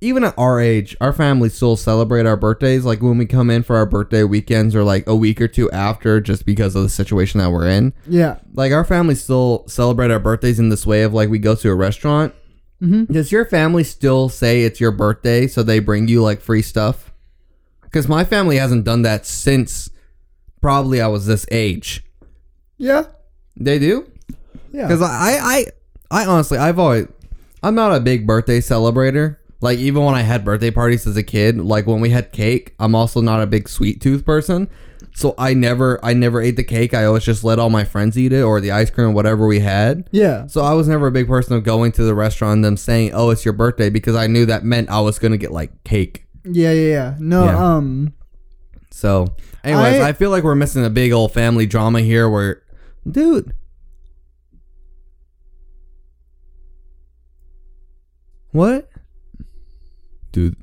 even 0.00 0.22
at 0.24 0.34
our 0.38 0.60
age, 0.60 0.96
our 1.00 1.12
family 1.12 1.48
still 1.48 1.76
celebrate 1.76 2.24
our 2.24 2.36
birthdays 2.36 2.84
like 2.84 3.02
when 3.02 3.18
we 3.18 3.26
come 3.26 3.50
in 3.50 3.62
for 3.62 3.76
our 3.76 3.86
birthday 3.86 4.22
weekends 4.22 4.76
or 4.76 4.84
like 4.84 5.06
a 5.08 5.16
week 5.16 5.40
or 5.40 5.48
two 5.48 5.70
after 5.72 6.20
just 6.20 6.46
because 6.46 6.76
of 6.76 6.84
the 6.84 6.88
situation 6.88 7.40
that 7.40 7.50
we're 7.50 7.68
in. 7.68 7.92
yeah. 8.06 8.38
Like 8.54 8.72
our 8.72 8.84
family 8.84 9.16
still 9.16 9.64
celebrate 9.66 10.10
our 10.10 10.20
birthdays 10.20 10.60
in 10.60 10.68
this 10.68 10.86
way 10.86 11.02
of 11.02 11.12
like 11.12 11.28
we 11.28 11.38
go 11.38 11.54
to 11.56 11.70
a 11.70 11.74
restaurant. 11.74 12.34
Mm-hmm. 12.80 13.12
Does 13.12 13.32
your 13.32 13.44
family 13.44 13.82
still 13.82 14.28
say 14.28 14.62
it's 14.62 14.80
your 14.80 14.92
birthday 14.92 15.48
so 15.48 15.64
they 15.64 15.80
bring 15.80 16.06
you 16.06 16.22
like 16.22 16.40
free 16.40 16.62
stuff? 16.62 17.12
Because 17.82 18.06
my 18.06 18.24
family 18.24 18.56
hasn't 18.58 18.84
done 18.84 19.02
that 19.02 19.26
since 19.26 19.90
probably 20.60 21.00
I 21.00 21.08
was 21.08 21.26
this 21.26 21.44
age. 21.50 22.04
Yeah. 22.76 23.06
They 23.56 23.80
do? 23.80 24.08
Yeah. 24.70 24.86
Because 24.86 25.02
I, 25.02 25.38
I, 25.42 25.66
I 26.10 26.26
honestly, 26.26 26.58
I've 26.58 26.78
always, 26.78 27.08
I'm 27.64 27.74
not 27.74 27.92
a 27.92 27.98
big 27.98 28.28
birthday 28.28 28.60
celebrator. 28.60 29.37
Like 29.60 29.78
even 29.78 30.04
when 30.04 30.14
I 30.14 30.22
had 30.22 30.44
birthday 30.44 30.70
parties 30.70 31.06
as 31.06 31.16
a 31.16 31.22
kid, 31.22 31.58
like 31.58 31.86
when 31.86 32.00
we 32.00 32.10
had 32.10 32.30
cake, 32.32 32.74
I'm 32.78 32.94
also 32.94 33.20
not 33.20 33.42
a 33.42 33.46
big 33.46 33.68
sweet 33.68 34.00
tooth 34.00 34.24
person. 34.24 34.68
So 35.14 35.34
I 35.36 35.52
never, 35.52 35.98
I 36.04 36.12
never 36.14 36.40
ate 36.40 36.54
the 36.54 36.62
cake. 36.62 36.94
I 36.94 37.04
always 37.06 37.24
just 37.24 37.42
let 37.42 37.58
all 37.58 37.70
my 37.70 37.82
friends 37.82 38.16
eat 38.16 38.32
it 38.32 38.42
or 38.42 38.60
the 38.60 38.70
ice 38.70 38.88
cream, 38.88 39.14
whatever 39.14 39.48
we 39.48 39.58
had. 39.58 40.08
Yeah. 40.12 40.46
So 40.46 40.60
I 40.62 40.74
was 40.74 40.86
never 40.86 41.08
a 41.08 41.10
big 41.10 41.26
person 41.26 41.56
of 41.56 41.64
going 41.64 41.90
to 41.92 42.04
the 42.04 42.14
restaurant 42.14 42.56
and 42.58 42.64
them 42.64 42.76
saying, 42.76 43.10
"Oh, 43.14 43.30
it's 43.30 43.44
your 43.44 43.54
birthday," 43.54 43.90
because 43.90 44.14
I 44.14 44.28
knew 44.28 44.46
that 44.46 44.62
meant 44.64 44.90
I 44.90 45.00
was 45.00 45.18
gonna 45.18 45.36
get 45.36 45.50
like 45.50 45.82
cake. 45.82 46.24
Yeah, 46.44 46.70
yeah, 46.72 46.88
yeah. 46.90 47.14
No, 47.18 47.44
Yeah. 47.46 47.76
um, 47.76 48.12
So, 48.92 49.26
anyways, 49.64 50.00
I, 50.00 50.10
I- 50.10 50.12
feel 50.12 50.30
like 50.30 50.44
we're 50.44 50.54
missing 50.54 50.84
a 50.84 50.90
big 50.90 51.10
old 51.10 51.32
family 51.32 51.66
drama 51.66 52.00
here. 52.00 52.30
Where, 52.30 52.62
dude, 53.10 53.52
what, 58.52 58.88
dude? 60.38 60.56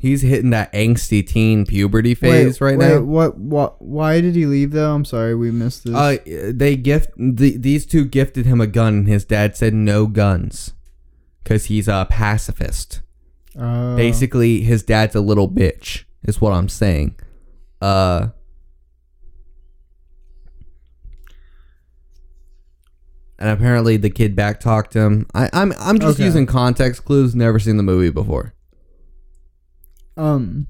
He's 0.00 0.22
hitting 0.22 0.50
that 0.50 0.72
angsty 0.72 1.26
teen 1.26 1.66
puberty 1.66 2.14
phase 2.14 2.60
right 2.60 2.78
wait, 2.78 2.88
now. 2.88 3.00
What? 3.00 3.36
What? 3.36 3.82
Why 3.82 4.20
did 4.20 4.36
he 4.36 4.46
leave 4.46 4.70
though? 4.70 4.94
I'm 4.94 5.04
sorry, 5.04 5.34
we 5.34 5.50
missed 5.50 5.84
this. 5.84 5.94
Uh, 5.94 6.18
they 6.54 6.76
gift 6.76 7.10
the, 7.16 7.56
these 7.56 7.84
two 7.84 8.04
gifted 8.04 8.46
him 8.46 8.60
a 8.60 8.68
gun, 8.68 8.94
and 8.94 9.08
his 9.08 9.24
dad 9.24 9.56
said 9.56 9.74
no 9.74 10.06
guns, 10.06 10.72
because 11.42 11.64
he's 11.64 11.88
a 11.88 12.06
pacifist. 12.08 13.00
Uh, 13.58 13.96
Basically, 13.96 14.60
his 14.60 14.84
dad's 14.84 15.16
a 15.16 15.20
little 15.20 15.48
bitch, 15.48 16.04
is 16.22 16.40
what 16.40 16.52
I'm 16.52 16.68
saying. 16.68 17.16
Uh, 17.82 18.28
and 23.40 23.50
apparently 23.50 23.96
the 23.96 24.10
kid 24.10 24.36
backtalked 24.36 24.92
him. 24.94 25.26
I, 25.34 25.50
I'm 25.52 25.72
I'm 25.80 25.98
just 25.98 26.18
Okay. 26.18 26.24
using 26.24 26.46
context 26.46 27.04
clues. 27.04 27.34
Never 27.34 27.58
seen 27.58 27.76
the 27.78 27.82
movie 27.82 28.10
before, 28.10 28.54
Um. 30.18 30.66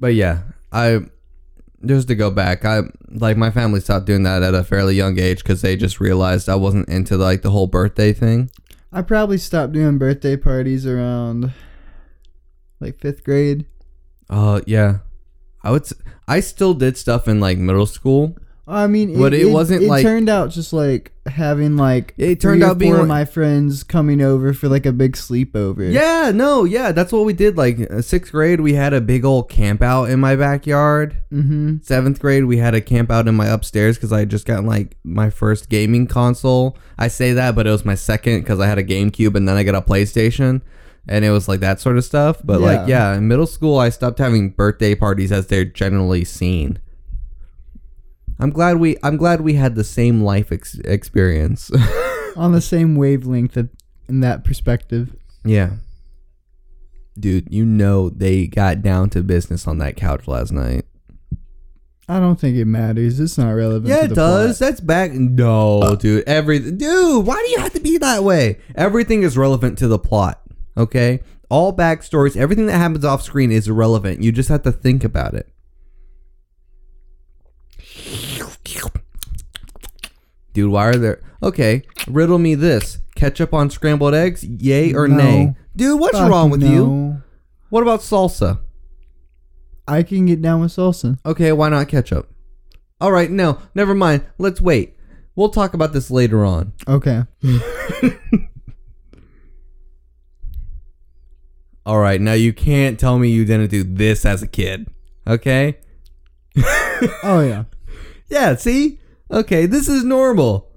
but 0.00 0.14
yeah, 0.14 0.42
I 0.72 1.00
just 1.86 2.08
to 2.08 2.14
go 2.14 2.30
back. 2.30 2.64
I 2.64 2.82
like 3.10 3.36
my 3.36 3.50
family 3.50 3.80
stopped 3.80 4.06
doing 4.06 4.24
that 4.24 4.42
at 4.42 4.54
a 4.54 4.64
fairly 4.64 4.94
young 4.94 5.18
age 5.18 5.38
because 5.38 5.62
they 5.62 5.76
just 5.76 6.00
realized 6.00 6.48
I 6.48 6.56
wasn't 6.56 6.88
into 6.88 7.16
like 7.16 7.42
the 7.42 7.50
whole 7.50 7.68
birthday 7.68 8.12
thing. 8.12 8.50
I 8.92 9.02
probably 9.02 9.38
stopped 9.38 9.72
doing 9.72 9.98
birthday 9.98 10.36
parties 10.36 10.86
around 10.86 11.52
like 12.80 12.98
fifth 12.98 13.24
grade. 13.24 13.66
Uh, 14.28 14.60
yeah, 14.66 14.98
I 15.62 15.70
would. 15.70 15.88
I 16.26 16.40
still 16.40 16.74
did 16.74 16.96
stuff 16.96 17.28
in 17.28 17.40
like 17.40 17.58
middle 17.58 17.86
school. 17.86 18.36
I 18.66 18.86
mean, 18.86 19.18
But 19.18 19.34
it 19.34 19.50
wasn't 19.52 19.82
it 19.82 19.88
like- 19.88 20.02
turned 20.02 20.30
out 20.30 20.48
just 20.50 20.72
like 20.72 21.12
having 21.26 21.76
like 21.76 22.14
It 22.16 22.40
turned 22.40 22.62
out 22.62 22.78
being 22.78 22.92
four 22.92 23.02
of 23.02 23.08
like- 23.08 23.18
my 23.20 23.24
friends 23.26 23.82
coming 23.82 24.22
over 24.22 24.54
for 24.54 24.68
like 24.68 24.86
a 24.86 24.92
big 24.92 25.16
sleepover. 25.16 25.92
Yeah, 25.92 26.32
no, 26.34 26.64
yeah, 26.64 26.90
that's 26.92 27.12
what 27.12 27.26
we 27.26 27.34
did. 27.34 27.58
Like 27.58 27.90
uh, 27.90 28.00
sixth 28.00 28.32
grade, 28.32 28.60
we 28.60 28.72
had 28.72 28.94
a 28.94 29.02
big 29.02 29.22
old 29.24 29.50
camp 29.50 29.82
out 29.82 30.04
in 30.08 30.18
my 30.18 30.34
backyard. 30.34 31.18
Mm-hmm. 31.30 31.76
Seventh 31.82 32.18
grade, 32.20 32.46
we 32.46 32.56
had 32.56 32.74
a 32.74 32.80
camp 32.80 33.10
out 33.10 33.28
in 33.28 33.34
my 33.34 33.46
upstairs 33.48 33.96
because 33.96 34.12
I 34.12 34.20
had 34.20 34.30
just 34.30 34.46
gotten 34.46 34.64
like 34.66 34.96
my 35.04 35.28
first 35.28 35.68
gaming 35.68 36.06
console. 36.06 36.78
I 36.98 37.08
say 37.08 37.34
that, 37.34 37.54
but 37.54 37.66
it 37.66 37.70
was 37.70 37.84
my 37.84 37.96
second 37.96 38.40
because 38.40 38.60
I 38.60 38.66
had 38.66 38.78
a 38.78 38.84
GameCube 38.84 39.34
and 39.34 39.46
then 39.46 39.56
I 39.56 39.62
got 39.62 39.74
a 39.74 39.82
PlayStation, 39.82 40.62
and 41.06 41.22
it 41.22 41.30
was 41.30 41.48
like 41.48 41.60
that 41.60 41.80
sort 41.80 41.98
of 41.98 42.04
stuff. 42.04 42.40
But 42.42 42.62
like, 42.62 42.88
Yeah. 42.88 43.12
yeah, 43.12 43.18
in 43.18 43.28
middle 43.28 43.46
school, 43.46 43.78
I 43.78 43.90
stopped 43.90 44.18
having 44.20 44.50
birthday 44.50 44.94
parties 44.94 45.32
as 45.32 45.48
they're 45.48 45.66
generally 45.66 46.24
seen. 46.24 46.78
I'm 48.38 48.50
glad 48.50 48.78
we 48.78 48.96
I'm 49.02 49.16
glad 49.16 49.40
we 49.40 49.54
had 49.54 49.74
the 49.74 49.84
same 49.84 50.22
life 50.22 50.50
ex- 50.52 50.78
experience. 50.80 51.70
On 52.36 52.52
the 52.52 52.60
same 52.60 52.96
wavelength 52.96 53.56
of, 53.56 53.68
in 54.08 54.20
that 54.20 54.44
perspective. 54.44 55.14
Yeah. 55.44 55.74
Dude, 57.18 57.52
you 57.52 57.64
know 57.64 58.10
they 58.10 58.48
got 58.48 58.82
down 58.82 59.08
to 59.10 59.22
business 59.22 59.68
on 59.68 59.78
that 59.78 59.94
couch 59.94 60.26
last 60.26 60.50
night. 60.50 60.84
I 62.08 62.18
don't 62.18 62.38
think 62.38 62.56
it 62.56 62.64
matters. 62.64 63.20
It's 63.20 63.38
not 63.38 63.52
relevant. 63.52 63.86
Yeah, 63.86 64.04
it 64.04 64.14
does. 64.14 64.58
plot. 64.58 64.68
That's 64.68 64.80
back. 64.80 65.12
No, 65.12 65.96
dude. 65.98 66.24
Every 66.26 66.58
dude, 66.58 67.24
why 67.24 67.36
do 67.36 67.50
you 67.52 67.58
have 67.60 67.72
to 67.74 67.80
be 67.80 67.98
that 67.98 68.24
way? 68.24 68.58
Everything 68.74 69.22
is 69.22 69.38
relevant 69.38 69.78
to 69.78 69.88
the 69.88 69.98
plot. 69.98 70.40
Okay, 70.76 71.20
all 71.48 71.74
backstories, 71.74 72.36
everything 72.36 72.66
that 72.66 72.78
happens 72.78 73.04
off 73.04 73.22
screen 73.22 73.52
is 73.52 73.68
irrelevant. 73.68 74.22
You 74.22 74.32
just 74.32 74.48
have 74.48 74.62
to 74.62 74.72
think 74.72 75.04
about 75.04 75.34
it. 75.34 75.53
Dude, 80.54 80.70
why 80.70 80.86
are 80.88 80.96
there? 80.96 81.20
Okay, 81.42 81.82
riddle 82.08 82.38
me 82.38 82.54
this: 82.54 82.98
ketchup 83.16 83.52
on 83.52 83.68
scrambled 83.68 84.14
eggs, 84.14 84.42
yay 84.44 84.94
or 84.94 85.06
No. 85.08 85.16
nay? 85.16 85.54
Dude, 85.76 86.00
what's 86.00 86.16
Fuck 86.16 86.30
wrong 86.30 86.48
with 86.50 86.62
you? 86.62 86.86
no. 86.86 87.22
What 87.68 87.82
about 87.82 88.00
salsa? 88.00 88.60
I 89.86 90.02
can 90.04 90.24
get 90.26 90.40
down 90.40 90.60
with 90.60 90.70
salsa. 90.72 91.18
Okay, 91.26 91.52
why 91.52 91.68
not 91.68 91.88
ketchup? 91.88 92.30
All 93.00 93.10
right, 93.12 93.30
no, 93.30 93.58
never 93.74 93.94
mind. 93.94 94.24
Let's 94.38 94.60
wait. 94.60 94.96
We'll 95.36 95.48
talk 95.50 95.74
about 95.74 95.92
this 95.92 96.10
later 96.10 96.44
on. 96.44 96.72
Okay. 96.86 97.24
All 101.86 101.98
right, 101.98 102.20
now 102.20 102.32
you 102.32 102.52
can't 102.52 102.98
tell 102.98 103.18
me 103.18 103.28
you 103.28 103.44
didn't 103.44 103.70
do 103.70 103.82
this 103.84 104.24
as 104.24 104.42
a 104.42 104.46
kid. 104.46 104.88
Okay? 105.26 105.78
Oh 107.24 107.40
yeah. 107.40 107.64
Yeah, 108.28 108.54
see? 108.54 109.00
Okay, 109.30 109.66
this 109.66 109.88
is 109.88 110.04
normal. 110.04 110.68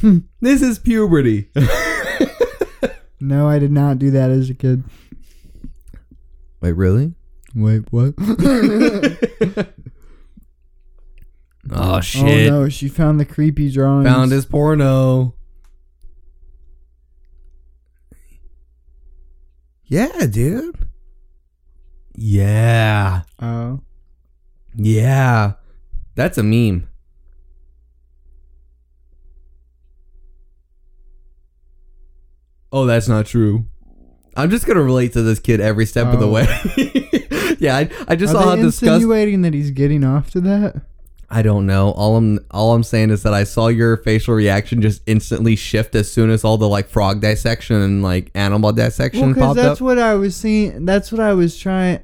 Hmm, 0.00 0.18
this 0.40 0.60
is 0.62 0.78
puberty. 0.78 1.50
No, 3.18 3.48
I 3.48 3.58
did 3.58 3.72
not 3.72 3.98
do 3.98 4.10
that 4.10 4.30
as 4.30 4.50
a 4.50 4.54
kid. 4.54 4.84
Wait, 6.60 6.72
really? 6.72 7.14
Wait, 7.54 7.84
what? 7.90 8.14
Oh 11.70 12.00
shit. 12.00 12.48
Oh 12.52 12.60
no, 12.62 12.68
she 12.68 12.88
found 12.88 13.18
the 13.18 13.24
creepy 13.24 13.70
drawings. 13.72 14.08
Found 14.08 14.30
his 14.30 14.46
porno. 14.46 15.34
Yeah, 19.86 20.26
dude. 20.26 20.76
Yeah. 22.14 23.22
Oh. 23.40 23.80
Yeah. 24.74 25.54
That's 26.14 26.38
a 26.38 26.42
meme. 26.42 26.88
Oh, 32.76 32.84
that's 32.86 33.08
not 33.08 33.26
true. 33.26 33.64
I'm 34.36 34.50
just 34.50 34.66
gonna 34.66 34.82
relate 34.82 35.14
to 35.14 35.22
this 35.22 35.38
kid 35.38 35.60
every 35.60 35.86
step 35.86 36.08
of 36.08 36.20
the 36.20 36.26
Oh. 36.26 36.32
way. 36.32 37.56
yeah, 37.58 37.76
I, 37.76 37.88
I 38.06 38.16
just 38.16 38.34
Are 38.34 38.42
saw 38.42 38.50
how 38.50 38.56
they 38.56 38.62
disgust. 38.62 38.82
insinuating 38.96 39.42
that 39.42 39.54
he's 39.54 39.70
getting 39.70 40.04
off 40.04 40.30
to 40.32 40.40
that? 40.42 40.82
I 41.30 41.40
don't 41.42 41.66
know. 41.66 41.90
All 41.92 42.16
I'm 42.16 42.38
all 42.50 42.74
I'm 42.74 42.82
saying 42.84 43.10
is 43.10 43.22
that 43.22 43.32
I 43.32 43.44
saw 43.44 43.68
your 43.68 43.96
facial 43.96 44.34
reaction 44.34 44.82
just 44.82 45.02
instantly 45.06 45.56
shift 45.56 45.94
as 45.94 46.12
soon 46.12 46.30
as 46.30 46.44
all 46.44 46.58
the 46.58 46.68
like 46.68 46.86
frog 46.88 47.20
dissection 47.22 47.76
and 47.76 48.02
like 48.02 48.30
animal 48.34 48.72
dissection 48.72 49.22
Well, 49.22 49.28
because 49.30 49.42
popped 49.46 49.56
that's 49.56 49.80
up. 49.80 49.84
what 49.84 49.98
I 49.98 50.14
was 50.14 50.36
seeing. 50.36 50.84
That's 50.84 51.10
what 51.10 51.20
I 51.20 51.32
was 51.32 51.58
trying. 51.58 52.00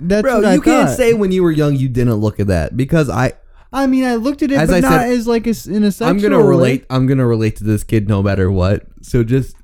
That's 0.00 0.22
Bro, 0.22 0.36
what 0.40 0.42
you 0.44 0.48
I 0.48 0.64
can't 0.64 0.88
thought. 0.88 0.96
say 0.96 1.12
when 1.12 1.32
you 1.32 1.42
were 1.42 1.50
young 1.52 1.76
you 1.76 1.88
didn't 1.88 2.14
look 2.14 2.40
at 2.40 2.46
that 2.46 2.76
because 2.76 3.10
I 3.10 3.34
I 3.72 3.86
mean, 3.86 4.04
I 4.04 4.14
looked 4.14 4.42
at 4.42 4.50
it, 4.50 4.56
As 4.58 4.70
but 4.70 4.76
I 4.76 4.80
not 4.80 5.02
said, 5.02 5.10
as 5.12 5.26
like 5.28 5.46
a, 5.46 5.50
s- 5.50 5.66
in 5.66 5.84
a 5.84 5.92
sexual 5.92 6.08
I'm 6.08 6.18
gonna 6.18 6.38
way. 6.42 6.48
relate. 6.48 6.86
I'm 6.88 7.06
gonna 7.06 7.26
relate 7.26 7.56
to 7.56 7.64
this 7.64 7.84
kid 7.84 8.08
no 8.08 8.22
matter 8.22 8.50
what. 8.50 8.86
So 9.02 9.22
just 9.22 9.54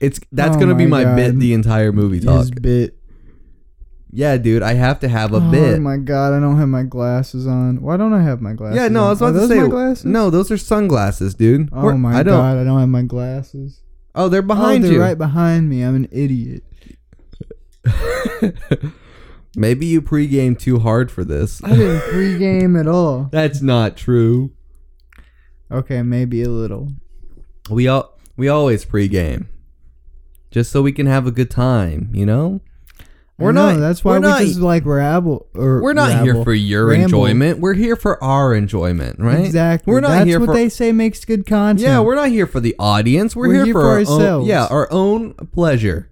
it's 0.00 0.18
that's 0.32 0.56
Oh 0.56 0.60
gonna 0.60 0.74
be 0.74 0.86
my 0.86 1.04
my 1.04 1.14
bit 1.14 1.32
God. 1.32 1.40
the 1.40 1.52
entire 1.54 1.92
movie 1.92 2.20
talk. 2.20 2.40
His 2.40 2.50
bit. 2.50 2.96
Yeah, 4.12 4.38
dude, 4.38 4.62
I 4.64 4.72
have 4.74 4.98
to 5.00 5.08
have 5.08 5.32
a 5.32 5.40
bit. 5.40 5.46
oh 5.46 5.72
bit. 5.74 5.80
my 5.80 5.96
god, 5.96 6.32
I 6.32 6.40
don't 6.40 6.56
have 6.58 6.68
my 6.68 6.82
glasses 6.82 7.46
on. 7.46 7.80
Why 7.80 7.96
don't 7.96 8.12
I 8.12 8.22
have 8.22 8.40
my 8.40 8.54
glasses? 8.54 8.76
yeah, 8.80 8.88
no, 8.88 9.02
on? 9.02 9.06
I 9.06 9.10
was 9.10 9.20
about 9.20 9.28
Are 9.28 9.32
to 9.34 9.38
those 9.40 9.48
say 9.50 9.60
my 9.62 9.68
glasses. 9.68 10.04
no. 10.04 10.30
Those 10.30 10.50
are 10.50 10.56
sunglasses, 10.58 11.34
dude. 11.34 11.68
Oh 11.72 11.82
We're- 11.84 11.96
my 11.98 12.18
I 12.18 12.22
don't. 12.24 12.34
god, 12.40 12.58
I 12.58 12.64
don't 12.64 12.80
have 12.80 12.88
my 12.88 13.02
glasses. 13.02 13.82
Oh, 14.14 14.28
they're 14.28 14.40
oh, 14.40 14.42
behind 14.42 14.82
oh, 14.84 14.88
they're 14.88 14.96
you. 14.96 15.02
right 15.02 15.16
behind 15.16 15.68
me. 15.68 15.82
I'm 15.82 15.94
an 15.94 16.08
idiot. 16.10 16.64
Maybe 19.56 19.86
you 19.86 20.00
pregame 20.00 20.58
too 20.58 20.78
hard 20.78 21.10
for 21.10 21.24
this. 21.24 21.62
I 21.64 21.70
didn't 21.74 22.00
pregame 22.02 22.78
at 22.78 22.86
all. 22.86 23.24
That's 23.32 23.60
not 23.60 23.96
true. 23.96 24.52
Okay, 25.72 26.02
maybe 26.02 26.42
a 26.42 26.48
little. 26.48 26.88
We 27.70 27.86
all 27.88 28.18
we 28.36 28.48
always 28.48 28.84
pregame, 28.84 29.46
just 30.50 30.70
so 30.72 30.82
we 30.82 30.92
can 30.92 31.06
have 31.06 31.26
a 31.26 31.30
good 31.30 31.50
time. 31.50 32.10
You 32.12 32.26
know. 32.26 32.60
We're 33.38 33.52
know, 33.52 33.72
not. 33.72 33.80
That's 33.80 34.04
why 34.04 34.12
we're 34.12 34.20
we 34.20 34.26
not, 34.28 34.40
just 34.42 34.60
like 34.60 34.84
rabble. 34.84 35.46
Or 35.54 35.80
We're 35.80 35.94
not 35.94 36.22
here 36.22 36.44
for 36.44 36.52
your 36.52 36.88
Ramble. 36.88 37.04
enjoyment. 37.04 37.58
We're 37.58 37.72
here 37.72 37.96
for 37.96 38.22
our 38.22 38.54
enjoyment, 38.54 39.18
right? 39.18 39.46
Exactly. 39.46 39.90
We're 39.90 40.00
not 40.00 40.10
That's 40.10 40.26
here 40.26 40.40
what 40.40 40.46
for. 40.50 40.54
they 40.54 40.68
say 40.68 40.92
makes 40.92 41.24
good 41.24 41.46
content. 41.46 41.80
yeah, 41.80 42.00
we're 42.00 42.16
not 42.16 42.28
here 42.28 42.46
for 42.46 42.60
the 42.60 42.76
audience. 42.78 43.34
We're, 43.34 43.48
We're 43.48 43.54
here, 43.54 43.64
here 43.64 43.72
for, 43.72 43.80
for 43.80 43.88
our 43.88 43.98
ourselves. 44.00 44.22
Own, 44.42 44.44
yeah, 44.44 44.66
our 44.66 44.92
own 44.92 45.32
pleasure. 45.54 46.10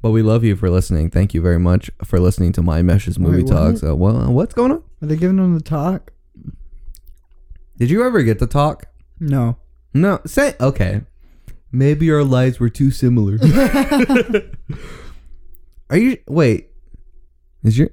But 0.00 0.12
we 0.12 0.22
love 0.22 0.44
you 0.44 0.56
for 0.56 0.70
listening. 0.70 1.10
Thank 1.10 1.34
you 1.34 1.42
very 1.42 1.58
much 1.58 1.90
for 2.04 2.18
listening 2.18 2.52
to 2.52 2.62
my 2.62 2.80
meshes 2.80 3.18
movie 3.18 3.42
Wait. 3.42 3.82
Uh, 3.84 3.94
well, 3.96 4.32
what's 4.32 4.54
going 4.54 4.72
on? 4.72 4.82
Are 5.02 5.06
they 5.08 5.16
giving 5.16 5.36
them 5.36 5.54
the 5.54 5.60
talk? 5.60 6.12
Did 7.76 7.90
you 7.90 8.02
ever 8.02 8.22
get 8.22 8.38
to 8.38 8.46
talk? 8.46 8.86
No. 9.20 9.58
No. 9.92 10.20
Say 10.24 10.54
okay. 10.58 11.02
Maybe 11.70 12.10
our 12.10 12.24
lives 12.24 12.58
were 12.60 12.70
too 12.70 12.90
similar. 12.90 13.38
Are 15.90 15.96
you 15.96 16.18
wait? 16.26 16.70
Is 17.64 17.78
your 17.78 17.90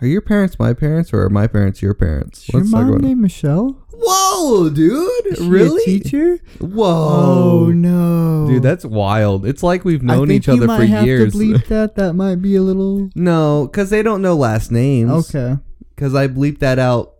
are 0.00 0.06
your 0.06 0.20
parents 0.20 0.58
my 0.58 0.72
parents 0.74 1.12
or 1.12 1.22
are 1.22 1.30
my 1.30 1.46
parents 1.46 1.82
your 1.82 1.94
parents? 1.94 2.40
Is 2.42 2.48
your 2.50 2.64
mom 2.64 2.98
named 2.98 3.20
Michelle? 3.20 3.80
Whoa, 3.92 4.68
dude! 4.70 5.26
Is 5.26 5.40
really? 5.40 5.82
A 5.82 6.00
teacher? 6.00 6.38
Whoa, 6.60 7.66
Oh 7.66 7.70
no, 7.70 8.46
dude, 8.48 8.62
that's 8.62 8.84
wild. 8.84 9.46
It's 9.46 9.62
like 9.62 9.84
we've 9.84 10.02
known 10.02 10.30
each 10.30 10.48
other 10.48 10.66
for 10.66 10.84
have 10.84 11.06
years. 11.06 11.32
to 11.32 11.38
bleep 11.38 11.66
that. 11.68 11.94
That 11.96 12.14
might 12.14 12.36
be 12.42 12.56
a 12.56 12.62
little. 12.62 13.08
no, 13.14 13.66
because 13.70 13.90
they 13.90 14.02
don't 14.02 14.20
know 14.22 14.34
last 14.36 14.70
names. 14.70 15.34
Okay. 15.34 15.60
Because 15.94 16.14
I 16.14 16.26
bleeped 16.28 16.58
that 16.58 16.78
out 16.80 17.13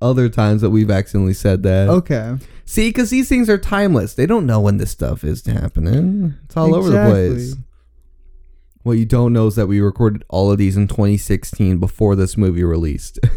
other 0.00 0.28
times 0.28 0.60
that 0.62 0.70
we've 0.70 0.90
accidentally 0.90 1.34
said 1.34 1.62
that. 1.64 1.88
Okay. 1.88 2.36
See, 2.64 2.88
because 2.88 3.10
these 3.10 3.28
things 3.28 3.48
are 3.50 3.58
timeless. 3.58 4.14
They 4.14 4.26
don't 4.26 4.46
know 4.46 4.60
when 4.60 4.76
this 4.78 4.90
stuff 4.92 5.24
is 5.24 5.44
happening. 5.44 6.34
It's 6.44 6.56
all 6.56 6.74
over 6.74 6.88
the 6.90 7.10
place. 7.10 7.54
What 8.82 8.92
you 8.98 9.04
don't 9.04 9.32
know 9.32 9.46
is 9.48 9.56
that 9.56 9.66
we 9.66 9.80
recorded 9.80 10.24
all 10.28 10.50
of 10.50 10.58
these 10.58 10.76
in 10.76 10.86
2016 10.88 11.78
before 11.78 12.16
this 12.16 12.36
movie 12.36 12.64
released. 12.64 13.18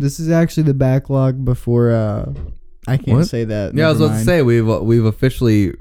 This 0.00 0.20
is 0.20 0.30
actually 0.30 0.62
the 0.64 0.74
backlog 0.74 1.44
before. 1.44 1.90
uh 1.90 2.32
I 2.86 2.96
can't 2.98 3.18
What? 3.18 3.26
say 3.28 3.44
that. 3.44 3.74
yeah, 3.74 3.86
I 3.86 3.90
was 3.90 3.98
never 3.98 4.12
about 4.12 4.18
to 4.20 4.24
say 4.24 4.42
we've 4.42 4.66
we've 4.66 5.04
officially 5.04 5.74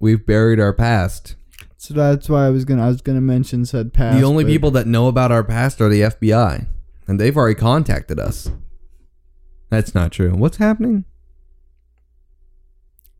we've 0.00 0.24
buried 0.24 0.58
our 0.58 0.72
past. 0.72 1.36
So 1.76 1.94
that's 1.94 2.28
why 2.28 2.46
I 2.46 2.50
was 2.50 2.64
gonna. 2.64 2.84
I 2.84 2.88
was 2.88 3.02
gonna 3.02 3.20
mention 3.20 3.66
said 3.66 3.92
past. 3.92 4.18
the 4.18 4.24
only 4.24 4.44
people 4.44 4.70
that 4.72 4.86
know 4.86 5.06
about 5.08 5.30
our 5.32 5.44
past 5.44 5.80
are 5.80 5.88
the 5.88 6.00
FBI, 6.02 6.66
and 7.06 7.20
they've 7.20 7.36
already 7.36 7.54
contacted 7.54 8.18
us. 8.18 8.50
That's 9.70 9.94
not 9.94 10.12
true. 10.12 10.34
What's 10.34 10.58
happening? 10.58 11.04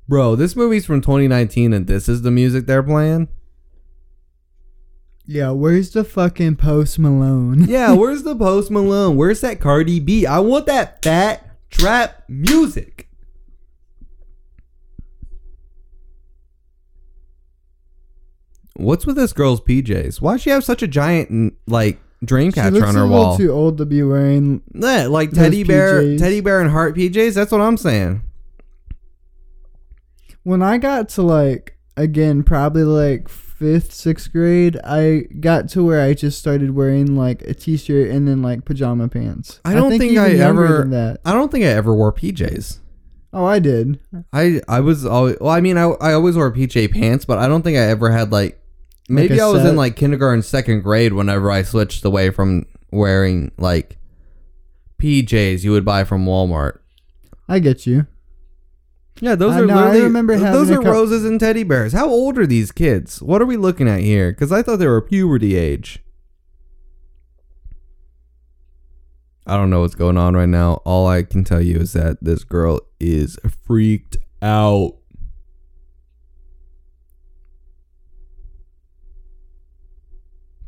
Bro, 0.09 0.37
this 0.37 0.55
movie's 0.55 0.85
from 0.85 1.01
2019 1.01 1.73
and 1.73 1.87
this 1.87 2.09
is 2.09 2.23
the 2.23 2.31
music 2.31 2.67
they're 2.67 2.83
playing? 2.83 3.29
Yeah, 5.25 5.51
where's 5.51 5.93
the 5.93 6.05
fucking 6.05 6.57
Post 6.57 6.99
Malone? 6.99 7.65
Yeah, 7.69 7.93
where's 7.93 8.23
the 8.23 8.37
Post 8.37 8.71
Malone? 8.71 9.17
Where's 9.17 9.41
that 9.41 9.61
Cardi 9.61 10.01
B? 10.01 10.27
I 10.27 10.41
want 10.41 10.67
that 10.67 11.03
fat 11.03 11.49
trap 11.71 12.25
music. 12.29 13.09
What's 18.75 19.07
with 19.07 19.17
this 19.17 19.33
girl's 19.33 19.61
PJs? 19.61 20.21
Why 20.21 20.33
does 20.33 20.43
she 20.43 20.51
have 20.51 20.65
such 20.65 20.83
a 20.83 20.89
giant 20.89 21.55
like 21.67 22.01
dream 22.25 22.51
she 22.51 22.55
catcher 22.55 22.71
looks 22.73 22.89
on 22.89 22.97
a 22.97 22.99
her 23.01 23.05
little 23.07 23.25
wall? 23.25 23.37
too 23.37 23.51
old 23.51 23.79
to 23.79 23.87
be 23.87 24.03
wearing. 24.03 24.63
Yeah, 24.75 25.07
like 25.09 25.31
teddy 25.33 25.65
bear, 25.65 26.03
PJs. 26.03 26.19
teddy 26.19 26.41
bear 26.41 26.61
and 26.61 26.71
heart 26.71 26.95
PJs. 26.97 27.35
That's 27.35 27.53
what 27.53 27.61
I'm 27.61 27.77
saying. 27.77 28.23
When 30.43 30.63
I 30.63 30.79
got 30.79 31.09
to 31.11 31.23
like 31.23 31.77
again, 31.97 32.43
probably 32.43 32.85
like 32.85 33.29
fifth, 33.29 33.93
sixth 33.93 34.33
grade, 34.33 34.77
I 34.83 35.27
got 35.41 35.69
to 35.71 35.85
where 35.85 36.01
I 36.03 36.15
just 36.15 36.39
started 36.39 36.75
wearing 36.75 37.17
like 37.17 37.43
a 37.43 37.55
t-shirt 37.55 38.11
and 38.11 38.27
then 38.27 38.43
like 38.43 38.65
pajama 38.65 39.09
pants. 39.09 39.61
I 39.65 39.75
don't 39.75 39.91
think 39.91 40.13
even 40.13 40.19
I 40.25 40.35
ever- 40.35 40.85
that. 40.91 41.21
I 41.25 41.33
don't 41.33 41.51
think 41.53 41.65
I 41.65 41.69
ever 41.69 41.95
wore 41.95 42.13
PJs. 42.13 42.79
Oh, 43.35 43.45
I 43.47 43.61
did. 43.61 43.99
I 44.33 44.61
I 44.69 44.81
was 44.81 45.07
always 45.07 45.37
well. 45.41 45.51
I 45.51 45.61
mean, 45.63 45.79
I 45.79 45.85
I 45.85 46.13
always 46.13 46.37
wore 46.37 46.53
PJ 46.53 46.93
pants, 46.93 47.25
but 47.25 47.39
I 47.39 47.49
don't 47.49 47.63
think 47.63 47.79
I 47.79 47.83
ever 47.83 48.11
had 48.11 48.31
like. 48.31 48.59
Maybe 49.13 49.41
I 49.41 49.47
was 49.47 49.63
set? 49.63 49.71
in 49.71 49.77
like 49.77 49.97
kindergarten, 49.97 50.43
second 50.43 50.83
grade 50.83 51.13
whenever 51.13 51.51
I 51.51 51.63
switched 51.63 52.05
away 52.05 52.31
from 52.31 52.67
wearing 52.91 53.53
like 53.59 53.99
PJs 54.99 55.65
you 55.65 55.73
would 55.73 55.85
buy 55.85 56.05
from 56.05 56.25
Walmart. 56.25 56.79
I 57.49 57.59
get 57.59 57.87
you. 57.87 58.07
Yeah, 59.21 59.35
those 59.35 59.53
I 59.53 59.61
are 59.61 59.67
know, 59.67 59.75
I 59.75 59.85
literally 59.85 60.03
remember 60.03 60.35
having 60.35 60.53
those 60.53 60.71
are 60.71 60.81
roses 60.81 61.25
and 61.25 61.39
teddy 61.39 61.63
bears. 61.63 61.93
How 61.93 62.09
old 62.09 62.39
are 62.39 62.47
these 62.47 62.73
kids? 62.73 63.21
What 63.23 63.43
are 63.43 63.47
we 63.47 63.57
looking 63.57 63.89
at 63.89 64.01
here? 64.01 64.33
Because 64.33 64.51
I 64.51 64.63
thought 64.63 64.79
they 64.79 64.87
were 64.87 65.01
puberty 65.01 65.57
age. 65.57 66.01
I 69.47 69.57
don't 69.57 69.71
know 69.71 69.81
what's 69.81 69.95
going 69.95 70.17
on 70.17 70.35
right 70.35 70.49
now. 70.49 70.75
All 70.85 71.07
I 71.07 71.25
can 71.25 71.45
tell 71.45 71.61
you 71.61 71.77
is 71.79 71.93
that 71.93 72.19
this 72.23 72.45
girl 72.45 72.81
is 73.01 73.39
freaked 73.67 74.17
out. 74.41 74.97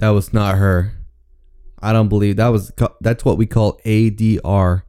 That 0.05 0.11
was 0.11 0.35
not 0.35 0.59
her. 0.59 0.93
I 1.81 1.95
don't 1.95 2.11
believe 2.11 2.37
that 2.37 2.49
was 2.49 2.71
that's 3.01 3.25
what 3.25 3.39
we 3.39 3.47
call 3.47 3.81
ADR. 3.87 4.83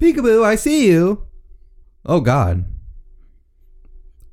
Peekaboo, 0.00 0.42
I 0.44 0.56
see 0.56 0.88
you. 0.88 1.24
Oh 2.04 2.18
god. 2.20 2.64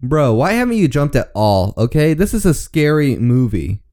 Bro, 0.01 0.33
why 0.33 0.53
haven't 0.53 0.77
you 0.77 0.87
jumped 0.87 1.15
at 1.15 1.29
all? 1.35 1.75
Okay, 1.77 2.15
this 2.15 2.33
is 2.33 2.47
a 2.47 2.53
scary 2.55 3.15
movie. 3.15 3.83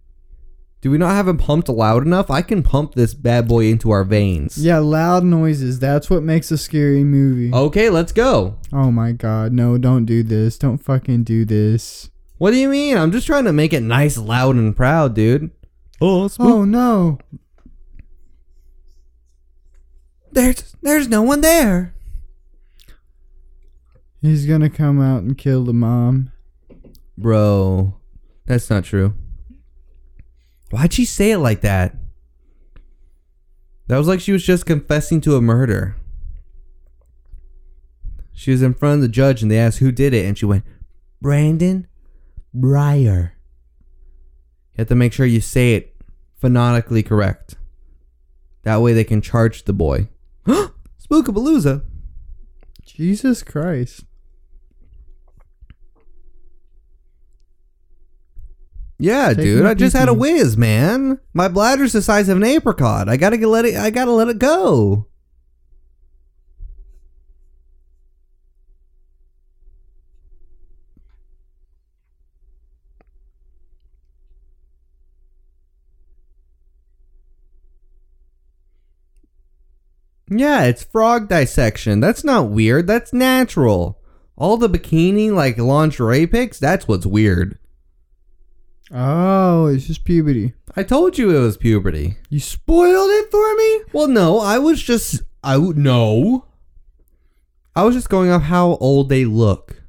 Do 0.80 0.90
we 0.90 0.96
not 0.96 1.10
have 1.10 1.28
him 1.28 1.36
pumped 1.36 1.68
loud 1.68 2.06
enough? 2.06 2.30
I 2.30 2.40
can 2.40 2.62
pump 2.62 2.94
this 2.94 3.12
bad 3.12 3.46
boy 3.48 3.66
into 3.66 3.90
our 3.90 4.02
veins. 4.02 4.56
Yeah, 4.56 4.78
loud 4.78 5.24
noises. 5.24 5.78
That's 5.78 6.08
what 6.08 6.22
makes 6.22 6.50
a 6.50 6.56
scary 6.56 7.04
movie. 7.04 7.52
Okay, 7.52 7.90
let's 7.90 8.12
go. 8.12 8.56
Oh 8.72 8.90
my 8.90 9.12
god, 9.12 9.52
no, 9.52 9.76
don't 9.76 10.06
do 10.06 10.22
this. 10.22 10.56
Don't 10.56 10.78
fucking 10.78 11.24
do 11.24 11.44
this. 11.44 12.08
What 12.40 12.52
do 12.52 12.56
you 12.56 12.70
mean? 12.70 12.96
I'm 12.96 13.12
just 13.12 13.26
trying 13.26 13.44
to 13.44 13.52
make 13.52 13.74
it 13.74 13.82
nice, 13.82 14.16
loud, 14.16 14.56
and 14.56 14.74
proud, 14.74 15.14
dude. 15.14 15.50
Oh, 16.00 16.26
Oh 16.38 16.64
no. 16.64 17.18
there's 20.32 20.74
there's 20.80 21.06
no 21.06 21.20
one 21.20 21.42
there. 21.42 21.94
He's 24.22 24.46
gonna 24.46 24.70
come 24.70 25.02
out 25.02 25.22
and 25.22 25.36
kill 25.36 25.64
the 25.64 25.74
mom. 25.74 26.32
Bro, 27.18 27.96
that's 28.46 28.70
not 28.70 28.84
true. 28.84 29.12
Why'd 30.70 30.94
she 30.94 31.04
say 31.04 31.32
it 31.32 31.38
like 31.40 31.60
that? 31.60 31.94
That 33.88 33.98
was 33.98 34.08
like 34.08 34.20
she 34.20 34.32
was 34.32 34.44
just 34.46 34.64
confessing 34.64 35.20
to 35.22 35.36
a 35.36 35.42
murder. 35.42 35.94
She 38.32 38.50
was 38.50 38.62
in 38.62 38.72
front 38.72 38.94
of 38.94 39.00
the 39.02 39.08
judge 39.08 39.42
and 39.42 39.50
they 39.50 39.58
asked 39.58 39.80
who 39.80 39.92
did 39.92 40.14
it, 40.14 40.24
and 40.24 40.38
she 40.38 40.46
went, 40.46 40.64
Brandon, 41.20 41.86
Breyer. 42.54 43.32
You 44.72 44.78
have 44.78 44.88
to 44.88 44.94
make 44.94 45.12
sure 45.12 45.26
you 45.26 45.40
say 45.40 45.74
it 45.74 45.96
phonetically 46.36 47.02
correct. 47.02 47.56
That 48.62 48.80
way 48.82 48.92
they 48.92 49.04
can 49.04 49.20
charge 49.20 49.64
the 49.64 49.72
boy. 49.72 50.08
Spookapalooza. 50.46 51.82
Jesus 52.84 53.42
Christ. 53.42 54.04
Yeah, 58.98 59.28
Taking 59.30 59.44
dude. 59.44 59.66
I 59.66 59.72
just 59.72 59.96
had 59.96 60.10
a 60.10 60.14
whiz, 60.14 60.58
man. 60.58 61.18
My 61.32 61.48
bladder's 61.48 61.94
the 61.94 62.02
size 62.02 62.28
of 62.28 62.36
an 62.36 62.44
apricot. 62.44 63.08
I 63.08 63.16
gotta 63.16 63.38
get 63.38 63.46
let 63.46 63.64
it. 63.64 63.74
I 63.74 63.88
gotta 63.88 64.10
let 64.10 64.28
it 64.28 64.38
go. 64.38 65.06
Yeah, 80.30 80.64
it's 80.64 80.84
frog 80.84 81.28
dissection. 81.28 81.98
That's 81.98 82.22
not 82.22 82.50
weird. 82.50 82.86
That's 82.86 83.12
natural. 83.12 84.00
All 84.36 84.56
the 84.56 84.70
bikini 84.70 85.32
like 85.32 85.58
lingerie 85.58 86.26
pics. 86.26 86.58
That's 86.58 86.86
what's 86.86 87.04
weird. 87.04 87.58
Oh, 88.92 89.66
it's 89.66 89.86
just 89.86 90.04
puberty. 90.04 90.54
I 90.76 90.84
told 90.84 91.18
you 91.18 91.36
it 91.36 91.40
was 91.40 91.56
puberty. 91.56 92.16
You 92.28 92.40
spoiled 92.40 93.10
it 93.10 93.30
for 93.30 93.54
me? 93.56 93.80
Well, 93.92 94.08
no, 94.08 94.38
I 94.38 94.58
was 94.58 94.82
just 94.82 95.20
I 95.42 95.58
no. 95.58 96.46
I 97.74 97.84
was 97.84 97.94
just 97.94 98.08
going 98.08 98.30
off 98.30 98.42
how 98.42 98.76
old 98.76 99.08
they 99.08 99.24
look. 99.24 99.82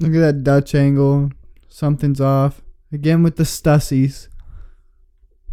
Look 0.00 0.14
at 0.14 0.20
that 0.20 0.44
Dutch 0.44 0.74
angle. 0.74 1.30
Something's 1.68 2.20
off. 2.20 2.60
Again 2.92 3.22
with 3.22 3.36
the 3.36 3.44
Stussies. 3.44 4.28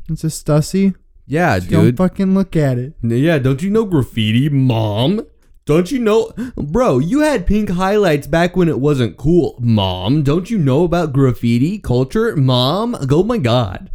It's 0.10 0.24
a 0.24 0.28
Stussie. 0.28 0.96
Yeah, 1.30 1.60
dude. 1.60 1.70
Don't 1.70 1.96
fucking 1.96 2.34
look 2.34 2.56
at 2.56 2.80
it. 2.80 2.96
Yeah, 3.04 3.38
don't 3.38 3.62
you 3.62 3.70
know 3.70 3.86
graffiti, 3.86 4.50
mom? 4.50 5.28
Don't 5.64 5.92
you 5.92 6.00
know, 6.00 6.32
bro? 6.58 6.98
You 6.98 7.20
had 7.20 7.46
pink 7.46 7.70
highlights 7.70 8.26
back 8.26 8.58
when 8.58 8.68
it 8.68 8.80
wasn't 8.80 9.16
cool, 9.16 9.56
mom. 9.60 10.24
Don't 10.24 10.50
you 10.50 10.58
know 10.58 10.86
about 10.86 11.14
graffiti 11.14 11.78
culture, 11.78 12.36
mom? 12.36 12.98
Oh 13.12 13.22
my 13.22 13.38
god. 13.38 13.92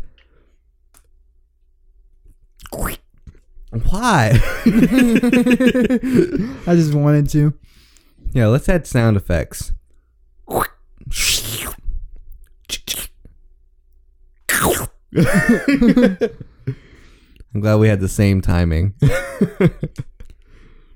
Why? 2.71 4.41
I 4.65 4.71
just 6.77 6.95
wanted 6.95 7.29
to. 7.31 7.53
yeah, 8.33 8.47
let's 8.47 8.69
add 8.69 8.87
sound 8.87 9.17
effects. 9.17 9.73
I'm 17.55 17.61
glad 17.61 17.77
we 17.77 17.89
had 17.89 18.01
the 18.01 18.09
same 18.09 18.41
timing. 18.41 18.95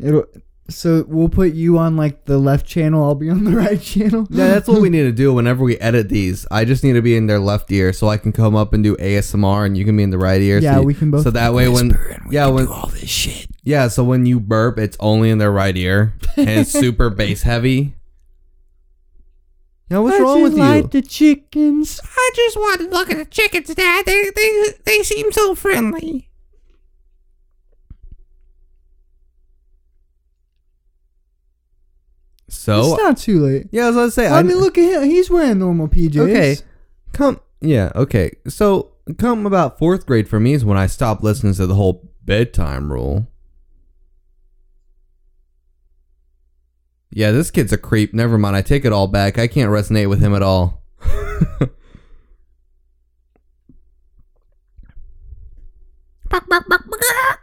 It'll 0.01 0.27
so 0.71 1.05
we'll 1.09 1.31
put 1.31 1.55
you 1.55 1.79
on 1.79 1.97
like 1.97 2.27
the 2.27 2.37
left 2.37 2.67
channel, 2.67 3.03
I'll 3.03 3.15
be 3.15 3.31
on 3.31 3.45
the 3.45 3.53
right 3.57 3.81
channel. 3.81 4.27
Yeah, 4.29 4.49
that's 4.49 4.69
what 4.69 4.83
we 4.83 4.91
need 4.91 5.03
to 5.05 5.13
do 5.13 5.33
whenever 5.33 5.65
we 5.65 5.79
edit 5.79 6.09
these. 6.11 6.47
I 6.51 6.65
just 6.67 6.85
need 6.85 6.93
to 6.93 7.03
be 7.03 7.17
in 7.17 7.27
their 7.27 7.39
left 7.39 7.71
ear 7.73 7.93
so 7.93 8.09
I 8.09 8.19
can 8.19 8.33
come 8.33 8.55
up 8.55 8.75
and 8.75 8.85
do 8.85 8.95
ASMR 8.97 9.65
and 9.65 9.79
you 9.79 9.85
can 9.85 9.97
be 9.97 10.03
in 10.03 10.11
the 10.11 10.19
right 10.19 10.41
ear. 10.41 10.59
Yeah, 10.59 10.77
so, 10.77 10.83
we 10.83 10.93
can 10.95 11.11
both 11.11 11.25
So 11.25 11.31
that 11.31 11.55
way 11.55 11.69
when 11.69 11.97
yeah 12.31 12.47
when 12.49 12.67
all 12.67 12.89
this 12.89 13.09
shit. 13.09 13.47
yeah 13.63 13.89
so 13.89 14.05
when 14.05 14.27
you 14.27 14.41
burp 14.41 14.79
it's 14.79 14.97
only 15.01 15.31
in 15.31 15.39
their 15.39 15.53
right 15.53 15.77
ear 15.77 16.15
and 16.37 16.49
it's 16.51 16.71
super 16.73 17.09
bass 17.09 17.43
heavy. 17.43 17.95
Yeah, 19.91 19.99
what's 20.01 20.21
wrong 20.21 20.43
with 20.43 20.53
you? 20.53 20.59
Like 20.59 20.91
the 20.91 21.01
chickens. 21.01 21.99
I 22.05 22.31
just 22.37 22.57
want 22.59 22.81
to 22.83 22.89
look 22.89 23.11
at 23.11 23.17
the 23.17 23.25
chickens, 23.25 23.75
Dad. 23.75 24.05
They 24.05 24.31
they 24.37 24.75
they 24.85 25.03
seem 25.03 25.33
so 25.33 25.55
friendly. 25.55 26.28
So 32.49 32.81
it's 32.95 33.03
not 33.03 33.19
too 33.19 33.41
late. 33.45 33.69
yeah, 33.71 33.85
I 33.85 33.87
was 33.89 33.97
gonna 33.97 34.11
say 34.11 34.27
I 34.27 34.43
mean, 34.43 34.57
look 34.59 34.79
at 34.79 35.03
him. 35.03 35.09
He's 35.09 35.31
wearing 35.31 35.59
normal 35.59 35.89
PJs. 35.89 36.19
Okay. 36.19 36.57
Come, 37.13 37.41
yeah, 37.61 37.93
okay. 37.95 38.33
So, 38.47 38.93
come 39.19 39.47
about 39.47 39.79
fourth 39.79 40.07
grade 40.07 40.29
for 40.29 40.41
me 40.41 40.53
is 40.55 40.65
when 40.65 40.79
I 40.79 40.87
stopped 40.87 41.23
listening 41.23 41.55
to 41.55 41.67
the 41.67 41.75
whole 41.75 42.11
bedtime 42.25 42.93
rule. 42.93 43.27
Yeah, 47.11 47.33
this 47.33 47.51
kid's 47.51 47.73
a 47.73 47.79
creep. 47.79 48.15
Never 48.15 48.39
mind. 48.39 48.55
I 48.55 48.63
take 48.63 48.85
it 48.85 48.93
all 48.93 49.09
back. 49.09 49.39
I 49.39 49.49
can't 49.49 49.71
resonate 49.71 50.09
with 50.09 50.21
him 50.21 50.35
at 50.35 50.43
all. 50.43 50.83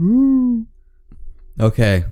Ooh. 0.00 0.66
okay. 1.60 2.04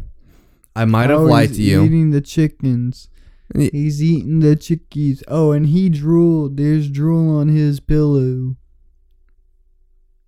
I 0.77 0.85
might 0.85 1.11
have 1.11 1.21
Oh, 1.21 1.25
lied 1.25 1.55
to 1.55 1.63
you. 1.63 1.85
Eating 1.85 2.11
the 2.11 2.21
chickens. 2.21 3.09
He's 3.55 4.03
eating 4.03 4.41
the 4.41 4.57
chickies. 4.57 5.23
Oh, 5.29 5.53
and 5.53 5.67
he 5.67 5.89
drooled. 5.89 6.57
There's 6.57 6.89
drool 6.91 7.37
on 7.37 7.49
his 7.49 7.79
pillow. 7.79 8.57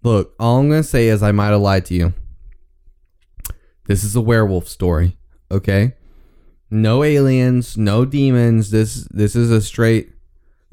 Look, 0.03 0.35
all 0.39 0.59
I'm 0.61 0.69
going 0.69 0.83
to 0.83 0.89
say 0.89 1.09
is 1.09 1.23
I 1.23 1.33
might 1.33 1.49
have 1.49 1.61
lied 1.61 1.85
to 1.87 1.95
you. 1.95 2.15
This 3.87 4.05
is 4.05 4.15
a 4.15 4.21
werewolf 4.21 4.69
story, 4.69 5.17
okay? 5.51 5.95
No 6.71 7.03
aliens, 7.03 7.77
no 7.77 8.05
demons. 8.05 8.71
This 8.71 9.07
this 9.11 9.35
is 9.37 9.51
a 9.51 9.61
straight 9.63 10.13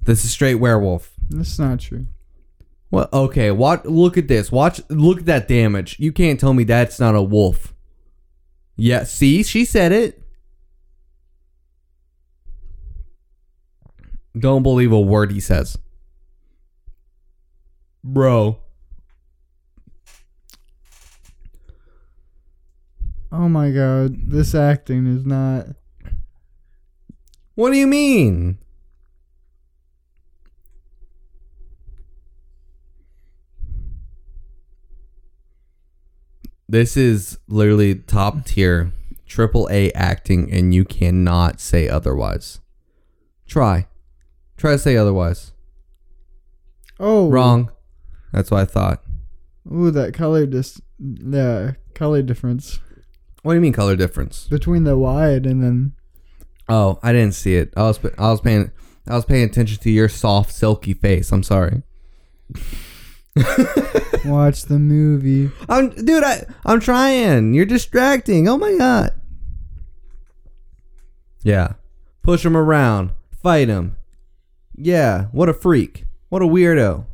this 0.03 0.25
is 0.25 0.31
straight 0.31 0.55
werewolf. 0.55 1.13
That's 1.29 1.57
not 1.59 1.79
true. 1.79 2.07
Well, 2.93 3.09
okay. 3.11 3.49
What? 3.49 3.87
Look 3.87 4.19
at 4.19 4.27
this. 4.27 4.51
Watch. 4.51 4.79
Look 4.87 5.17
at 5.21 5.25
that 5.25 5.47
damage. 5.47 5.97
You 5.97 6.11
can't 6.11 6.39
tell 6.39 6.53
me 6.53 6.63
that's 6.63 6.99
not 6.99 7.15
a 7.15 7.23
wolf. 7.23 7.73
Yeah. 8.75 9.03
See, 9.03 9.41
she 9.41 9.65
said 9.65 9.91
it. 9.91 10.21
Don't 14.37 14.61
believe 14.61 14.91
a 14.91 14.99
word 14.99 15.31
he 15.31 15.39
says, 15.39 15.75
bro. 18.03 18.59
Oh 23.31 23.49
my 23.49 23.71
god, 23.71 24.29
this 24.29 24.53
acting 24.53 25.07
is 25.07 25.25
not. 25.25 25.65
What 27.55 27.71
do 27.71 27.77
you 27.77 27.87
mean? 27.87 28.59
This 36.67 36.95
is 36.97 37.37
literally 37.47 37.95
top 37.95 38.45
tier, 38.45 38.91
triple 39.27 39.67
A 39.71 39.91
acting, 39.93 40.51
and 40.51 40.73
you 40.73 40.85
cannot 40.85 41.59
say 41.59 41.87
otherwise. 41.89 42.59
Try. 43.47 43.87
Try 44.57 44.71
to 44.73 44.79
say 44.79 44.95
otherwise. 44.95 45.51
Oh, 46.99 47.29
Wrong. 47.29 47.69
That's 48.31 48.49
what 48.49 48.61
I 48.61 48.65
thought. 48.65 49.03
Ooh, 49.71 49.91
that 49.91 50.13
color 50.13 50.45
dis. 50.45 50.81
Yeah, 50.99 51.73
color 51.93 52.21
difference 52.21 52.79
What 53.41 53.53
do 53.53 53.55
you 53.55 53.61
mean 53.61 53.73
color 53.73 53.95
difference? 53.95 54.47
between 54.47 54.83
the 54.85 54.97
wide 54.97 55.45
and 55.45 55.61
then. 55.61 55.93
Oh, 56.69 56.97
I 57.03 57.11
didn't 57.11 57.33
see 57.35 57.55
it. 57.55 57.73
I 57.75 57.83
was 57.83 57.99
I 58.17 58.31
was 58.31 58.39
paying 58.41 58.71
I 59.07 59.15
was 59.15 59.25
paying 59.25 59.43
attention 59.43 59.79
to 59.79 59.89
your 59.91 60.07
soft 60.07 60.53
silky 60.53 60.93
face. 60.93 61.31
I'm 61.31 61.43
sorry. 61.43 61.83
Watch 64.25 64.63
the 64.63 64.77
movie. 64.79 65.49
I'm 65.67 65.89
dude, 65.89 66.23
I 66.23 66.45
I'm 66.65 66.79
trying. 66.79 67.53
You're 67.53 67.65
distracting. 67.65 68.47
Oh 68.47 68.57
my 68.57 68.77
god. 68.77 69.13
Yeah. 71.41 71.73
Push 72.21 72.45
him 72.45 72.55
around. 72.55 73.11
Fight 73.41 73.67
him. 73.67 73.97
Yeah, 74.75 75.25
what 75.31 75.49
a 75.49 75.53
freak. 75.53 76.05
What 76.29 76.41
a 76.41 76.45
weirdo. 76.45 77.05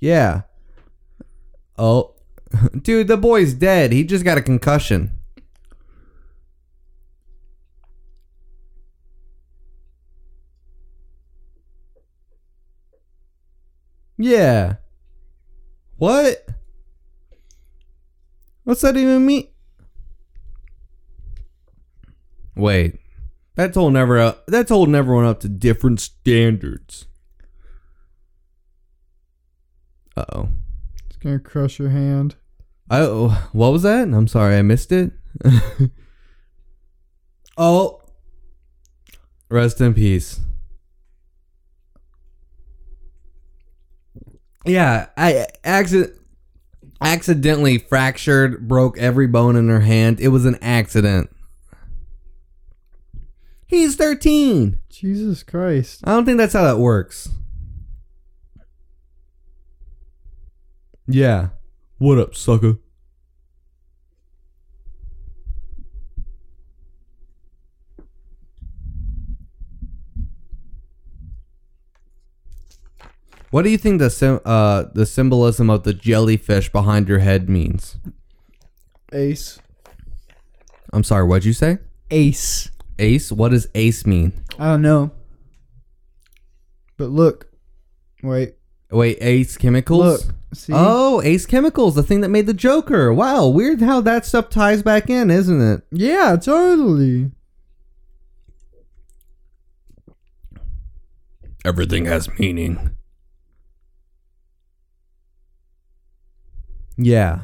Yeah. 0.00 0.42
Oh. 1.76 2.14
Dude, 2.82 3.08
the 3.08 3.16
boy's 3.16 3.52
dead. 3.52 3.92
He 3.92 4.04
just 4.04 4.24
got 4.24 4.38
a 4.38 4.42
concussion. 4.42 5.12
Yeah. 14.16 14.76
What? 15.98 16.46
What's 18.64 18.80
that 18.82 18.96
even 18.96 19.26
mean? 19.26 19.48
Wait. 22.56 22.98
That's 23.56 23.76
holding 23.76 23.94
never 23.94 24.18
up. 24.18 24.46
That's 24.46 24.70
holding 24.70 24.94
everyone 24.94 25.24
up 25.24 25.40
to 25.40 25.48
different 25.48 26.00
standards. 26.00 27.06
Uh 30.16 30.24
oh. 30.32 30.48
It's 31.06 31.16
gonna 31.16 31.40
crush 31.40 31.80
your 31.80 31.90
hand. 31.90 32.36
Oh, 32.90 33.48
what 33.52 33.72
was 33.72 33.82
that? 33.82 34.08
I'm 34.08 34.28
sorry, 34.28 34.56
I 34.56 34.62
missed 34.62 34.92
it. 34.92 35.12
oh. 37.56 38.00
Rest 39.50 39.80
in 39.80 39.94
peace. 39.94 40.40
Yeah, 44.64 45.06
I 45.16 45.46
accident 45.64 46.18
accidentally 47.00 47.78
fractured, 47.78 48.66
broke 48.66 48.98
every 48.98 49.26
bone 49.26 49.56
in 49.56 49.68
her 49.68 49.80
hand. 49.80 50.20
It 50.20 50.28
was 50.28 50.44
an 50.44 50.58
accident. 50.60 51.30
He's 53.66 53.96
13. 53.96 54.78
Jesus 54.88 55.42
Christ. 55.42 56.00
I 56.04 56.12
don't 56.12 56.24
think 56.24 56.38
that's 56.38 56.54
how 56.54 56.64
that 56.64 56.78
works. 56.78 57.28
Yeah. 61.06 61.50
What 61.98 62.18
up, 62.18 62.34
sucker? 62.34 62.78
What 73.50 73.62
do 73.62 73.70
you 73.70 73.78
think 73.78 73.98
the 73.98 74.10
sim- 74.10 74.40
uh 74.44 74.84
the 74.94 75.06
symbolism 75.06 75.70
of 75.70 75.84
the 75.84 75.94
jellyfish 75.94 76.70
behind 76.70 77.08
your 77.08 77.20
head 77.20 77.48
means? 77.48 77.96
Ace. 79.12 79.58
I'm 80.92 81.04
sorry, 81.04 81.24
what'd 81.24 81.44
you 81.44 81.52
say? 81.52 81.78
Ace. 82.10 82.70
Ace? 82.98 83.32
What 83.32 83.50
does 83.50 83.68
ace 83.74 84.04
mean? 84.06 84.32
I 84.58 84.72
don't 84.72 84.82
know. 84.82 85.10
But 86.96 87.10
look. 87.10 87.46
Wait. 88.22 88.54
Wait, 88.90 89.18
Ace 89.20 89.56
Chemicals? 89.56 90.26
Look. 90.26 90.34
See? 90.54 90.72
Oh, 90.74 91.20
Ace 91.22 91.44
Chemicals, 91.44 91.94
the 91.94 92.02
thing 92.02 92.22
that 92.22 92.30
made 92.30 92.46
the 92.46 92.54
Joker. 92.54 93.12
Wow, 93.12 93.48
weird 93.48 93.82
how 93.82 94.00
that 94.00 94.24
stuff 94.24 94.48
ties 94.48 94.82
back 94.82 95.10
in, 95.10 95.30
isn't 95.30 95.60
it? 95.60 95.82
Yeah, 95.92 96.36
totally. 96.36 97.30
Everything 101.64 102.06
has 102.06 102.28
meaning. 102.38 102.94
Yeah. 106.98 107.42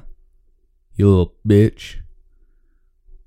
You 0.97 1.09
little 1.09 1.35
bitch. 1.47 1.97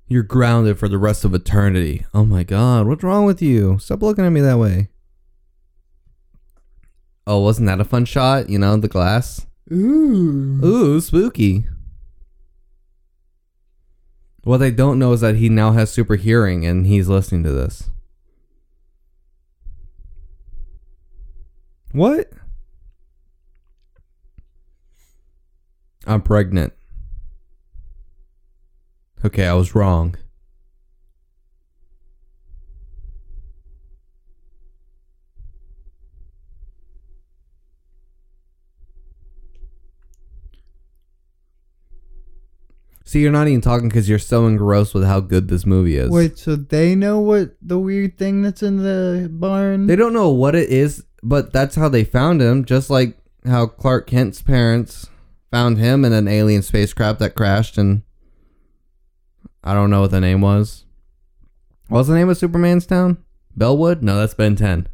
You're 0.06 0.22
grounded 0.22 0.78
for 0.78 0.88
the 0.88 0.98
rest 0.98 1.24
of 1.24 1.34
eternity. 1.34 2.06
Oh 2.14 2.24
my 2.24 2.44
god, 2.44 2.86
what's 2.86 3.02
wrong 3.02 3.24
with 3.24 3.42
you? 3.42 3.78
Stop 3.78 4.02
looking 4.02 4.24
at 4.24 4.30
me 4.30 4.40
that 4.40 4.58
way. 4.58 4.88
Oh, 7.26 7.40
wasn't 7.40 7.66
that 7.66 7.80
a 7.80 7.84
fun 7.84 8.04
shot? 8.04 8.48
You 8.48 8.58
know, 8.58 8.76
the 8.76 8.88
glass? 8.88 9.46
Ooh. 9.70 10.60
Ooh, 10.64 11.00
spooky. 11.00 11.66
What 14.44 14.58
they 14.58 14.70
don't 14.70 14.98
know 14.98 15.12
is 15.12 15.20
that 15.20 15.36
he 15.36 15.50
now 15.50 15.72
has 15.72 15.90
super 15.90 16.16
hearing 16.16 16.64
and 16.64 16.86
he's 16.86 17.08
listening 17.08 17.42
to 17.44 17.52
this. 17.52 17.90
What? 21.92 22.32
I'm 26.08 26.22
pregnant. 26.22 26.72
Okay, 29.22 29.46
I 29.46 29.52
was 29.52 29.74
wrong. 29.74 30.16
See, 43.04 43.20
you're 43.20 43.30
not 43.30 43.48
even 43.48 43.60
talking 43.60 43.88
because 43.88 44.08
you're 44.08 44.18
so 44.18 44.46
engrossed 44.46 44.94
with 44.94 45.04
how 45.04 45.20
good 45.20 45.48
this 45.48 45.66
movie 45.66 45.96
is. 45.96 46.10
Wait, 46.10 46.38
so 46.38 46.56
they 46.56 46.94
know 46.94 47.20
what 47.20 47.54
the 47.60 47.78
weird 47.78 48.16
thing 48.16 48.40
that's 48.40 48.62
in 48.62 48.78
the 48.78 49.28
barn? 49.30 49.86
They 49.86 49.96
don't 49.96 50.12
know 50.14 50.30
what 50.30 50.54
it 50.54 50.70
is, 50.70 51.04
but 51.22 51.52
that's 51.52 51.74
how 51.74 51.90
they 51.90 52.04
found 52.04 52.40
him. 52.40 52.64
Just 52.64 52.88
like 52.88 53.18
how 53.46 53.66
Clark 53.66 54.06
Kent's 54.06 54.40
parents 54.40 55.08
found 55.50 55.78
him 55.78 56.04
in 56.04 56.12
an 56.12 56.28
alien 56.28 56.62
spacecraft 56.62 57.18
that 57.20 57.34
crashed, 57.34 57.78
and 57.78 58.02
I 59.64 59.74
don't 59.74 59.90
know 59.90 60.02
what 60.02 60.10
the 60.10 60.20
name 60.20 60.40
was. 60.40 60.84
What's 61.88 62.08
the 62.08 62.14
name 62.14 62.28
of 62.28 62.36
Superman's 62.36 62.86
town? 62.86 63.18
Bellwood? 63.56 64.02
No, 64.02 64.16
that's 64.18 64.34
Ben 64.34 64.56
10. 64.56 64.88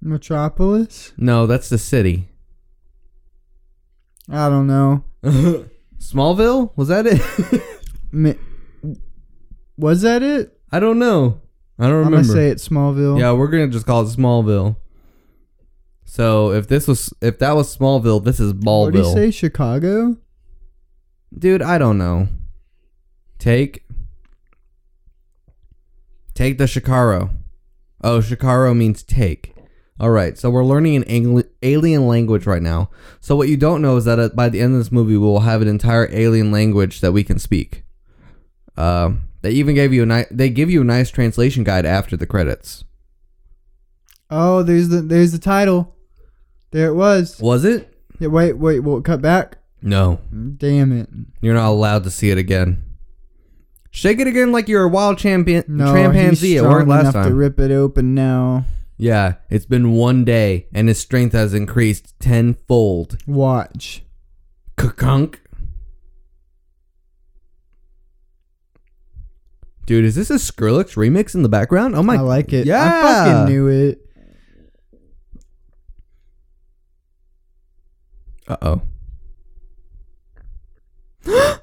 Metropolis? 0.00 1.12
No, 1.18 1.46
that's 1.46 1.68
the 1.68 1.78
city. 1.78 2.28
I 4.30 4.48
don't 4.48 4.66
know. 4.66 5.04
Smallville? 5.98 6.72
Was 6.76 6.88
that 6.88 7.06
it? 7.06 7.62
Mi- 8.12 8.38
Was 9.76 10.02
that 10.02 10.22
it? 10.22 10.58
I 10.72 10.80
don't 10.80 10.98
know. 10.98 11.40
I 11.78 11.84
don't 11.84 11.92
I'm 11.92 11.98
remember. 12.12 12.16
gonna 12.28 12.32
say 12.32 12.48
it's 12.48 12.68
Smallville. 12.68 13.18
Yeah, 13.18 13.32
we're 13.32 13.48
gonna 13.48 13.68
just 13.68 13.86
call 13.86 14.02
it 14.02 14.06
Smallville. 14.06 14.76
So 16.10 16.50
if 16.50 16.66
this 16.66 16.88
was 16.88 17.14
if 17.22 17.38
that 17.38 17.52
was 17.52 17.76
Smallville, 17.76 18.24
this 18.24 18.40
is 18.40 18.52
Ballville. 18.52 18.84
What 18.86 18.92
do 18.94 18.98
you 18.98 19.12
say? 19.12 19.30
Chicago? 19.30 20.16
Dude, 21.38 21.62
I 21.62 21.78
don't 21.78 21.98
know. 21.98 22.26
Take 23.38 23.84
Take 26.34 26.58
the 26.58 26.64
Shikaro. 26.64 27.30
Oh, 28.02 28.18
Shikaro 28.18 28.76
means 28.76 29.04
take. 29.04 29.54
All 30.00 30.10
right, 30.10 30.36
so 30.36 30.50
we're 30.50 30.64
learning 30.64 30.96
an 30.96 31.04
angli- 31.04 31.48
alien 31.62 32.08
language 32.08 32.44
right 32.44 32.62
now. 32.62 32.90
So 33.20 33.36
what 33.36 33.48
you 33.48 33.56
don't 33.56 33.80
know 33.80 33.96
is 33.96 34.04
that 34.06 34.18
at, 34.18 34.34
by 34.34 34.48
the 34.48 34.60
end 34.60 34.72
of 34.72 34.80
this 34.80 34.90
movie, 34.90 35.12
we 35.12 35.18
will 35.18 35.40
have 35.40 35.62
an 35.62 35.68
entire 35.68 36.08
alien 36.10 36.50
language 36.50 37.02
that 37.02 37.12
we 37.12 37.22
can 37.22 37.38
speak. 37.38 37.84
Uh, 38.76 39.12
they 39.42 39.52
even 39.52 39.76
gave 39.76 39.92
you 39.92 40.02
a 40.02 40.06
ni- 40.06 40.26
they 40.32 40.50
give 40.50 40.70
you 40.70 40.80
a 40.80 40.84
nice 40.84 41.08
translation 41.08 41.62
guide 41.62 41.86
after 41.86 42.16
the 42.16 42.26
credits. 42.26 42.82
Oh, 44.28 44.64
there's 44.64 44.88
the 44.88 45.02
there's 45.02 45.30
the 45.30 45.38
title. 45.38 45.94
There 46.72 46.88
it 46.88 46.94
was. 46.94 47.40
Was 47.40 47.64
it? 47.64 47.92
Yeah, 48.18 48.28
wait, 48.28 48.54
wait, 48.58 48.80
we'll 48.80 49.00
cut 49.02 49.20
back. 49.22 49.58
No, 49.82 50.20
Damn 50.58 50.92
it. 50.92 51.08
you're 51.40 51.54
not 51.54 51.70
allowed 51.70 52.04
to 52.04 52.10
see 52.10 52.30
it 52.30 52.36
again. 52.38 52.84
Shake 53.90 54.20
it 54.20 54.26
again 54.26 54.52
like 54.52 54.68
you're 54.68 54.84
a 54.84 54.88
wild 54.88 55.18
champion 55.18 55.64
No, 55.66 55.92
chimpanzee. 55.94 56.56
It 56.56 56.62
worked 56.62 56.86
last 56.86 57.12
time. 57.14 57.28
to 57.28 57.34
rip 57.34 57.58
it 57.58 57.70
open 57.72 58.14
now. 58.14 58.66
Yeah, 58.98 59.34
it's 59.48 59.64
been 59.66 59.92
one 59.92 60.24
day 60.24 60.66
and 60.74 60.86
his 60.88 61.00
strength 61.00 61.32
has 61.32 61.54
increased 61.54 62.14
tenfold. 62.20 63.16
Watch. 63.26 64.02
Kunk. 64.76 65.40
Dude, 69.86 70.04
is 70.04 70.14
this 70.14 70.30
a 70.30 70.34
Skrillex 70.34 70.94
remix 70.94 71.34
in 71.34 71.42
the 71.42 71.48
background? 71.48 71.96
Oh 71.96 72.02
my! 72.02 72.16
I 72.16 72.20
like 72.20 72.52
it. 72.52 72.66
Yeah, 72.66 72.84
I 72.84 73.02
fucking 73.02 73.52
knew 73.52 73.66
it. 73.66 74.06
Uh 78.50 78.56
oh. 78.62 78.82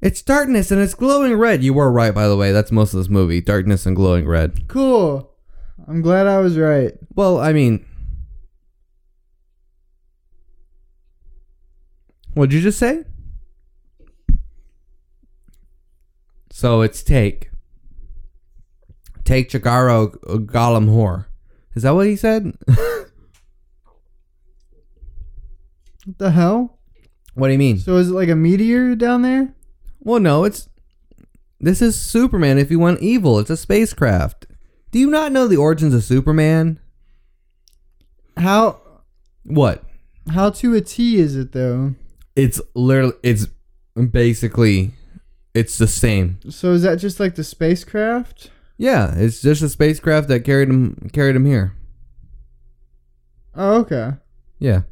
it's 0.00 0.22
darkness 0.22 0.70
and 0.70 0.80
it's 0.80 0.94
glowing 0.94 1.34
red. 1.34 1.64
You 1.64 1.74
were 1.74 1.90
right, 1.90 2.14
by 2.14 2.28
the 2.28 2.36
way. 2.36 2.52
That's 2.52 2.70
most 2.70 2.94
of 2.94 2.98
this 2.98 3.08
movie: 3.08 3.40
darkness 3.40 3.86
and 3.86 3.96
glowing 3.96 4.28
red. 4.28 4.68
Cool. 4.68 5.32
I'm 5.88 6.00
glad 6.00 6.28
I 6.28 6.38
was 6.38 6.56
right. 6.56 6.92
Well, 7.16 7.40
I 7.40 7.52
mean, 7.52 7.84
what'd 12.34 12.52
you 12.52 12.60
just 12.60 12.78
say? 12.78 13.02
So 16.52 16.82
it's 16.82 17.02
take. 17.02 17.50
Take 19.24 19.50
Chigaro 19.50 20.16
Gollum 20.46 20.88
Whore. 20.88 21.26
Is 21.74 21.82
that 21.82 21.96
what 21.96 22.06
he 22.06 22.14
said? 22.14 22.56
What 26.04 26.18
the 26.18 26.30
hell? 26.30 26.78
what 27.34 27.48
do 27.48 27.52
you 27.52 27.58
mean? 27.58 27.78
So 27.78 27.96
is 27.96 28.10
it 28.10 28.14
like 28.14 28.28
a 28.28 28.36
meteor 28.36 28.94
down 28.94 29.22
there? 29.22 29.54
Well, 30.00 30.20
no, 30.20 30.44
it's. 30.44 30.68
This 31.58 31.82
is 31.82 32.00
Superman 32.00 32.58
if 32.58 32.70
you 32.70 32.78
want 32.78 33.00
evil. 33.00 33.38
It's 33.38 33.50
a 33.50 33.56
spacecraft. 33.56 34.46
Do 34.90 34.98
you 34.98 35.10
not 35.10 35.30
know 35.30 35.46
the 35.46 35.56
origins 35.58 35.94
of 35.94 36.02
Superman? 36.04 36.80
How 38.36 38.80
What? 39.44 39.84
how 40.30 40.50
to 40.50 40.74
a 40.74 40.80
T 40.80 41.16
is 41.18 41.36
it 41.36 41.52
though? 41.52 41.94
It's 42.36 42.60
literally. 42.74 43.14
It's 43.22 43.46
basically. 44.10 44.92
It's 45.52 45.78
the 45.78 45.88
same. 45.88 46.38
So 46.48 46.72
is 46.72 46.82
that 46.82 46.96
just 46.96 47.18
like 47.20 47.34
the 47.34 47.44
spacecraft? 47.44 48.50
Yeah, 48.78 49.12
it's 49.16 49.42
just 49.42 49.62
a 49.62 49.68
spacecraft 49.68 50.28
that 50.28 50.44
carried 50.44 50.68
him 50.68 51.10
carried 51.12 51.36
him 51.36 51.44
here. 51.44 51.74
Oh, 53.54 53.80
okay. 53.80 54.12
Yeah. 54.58 54.82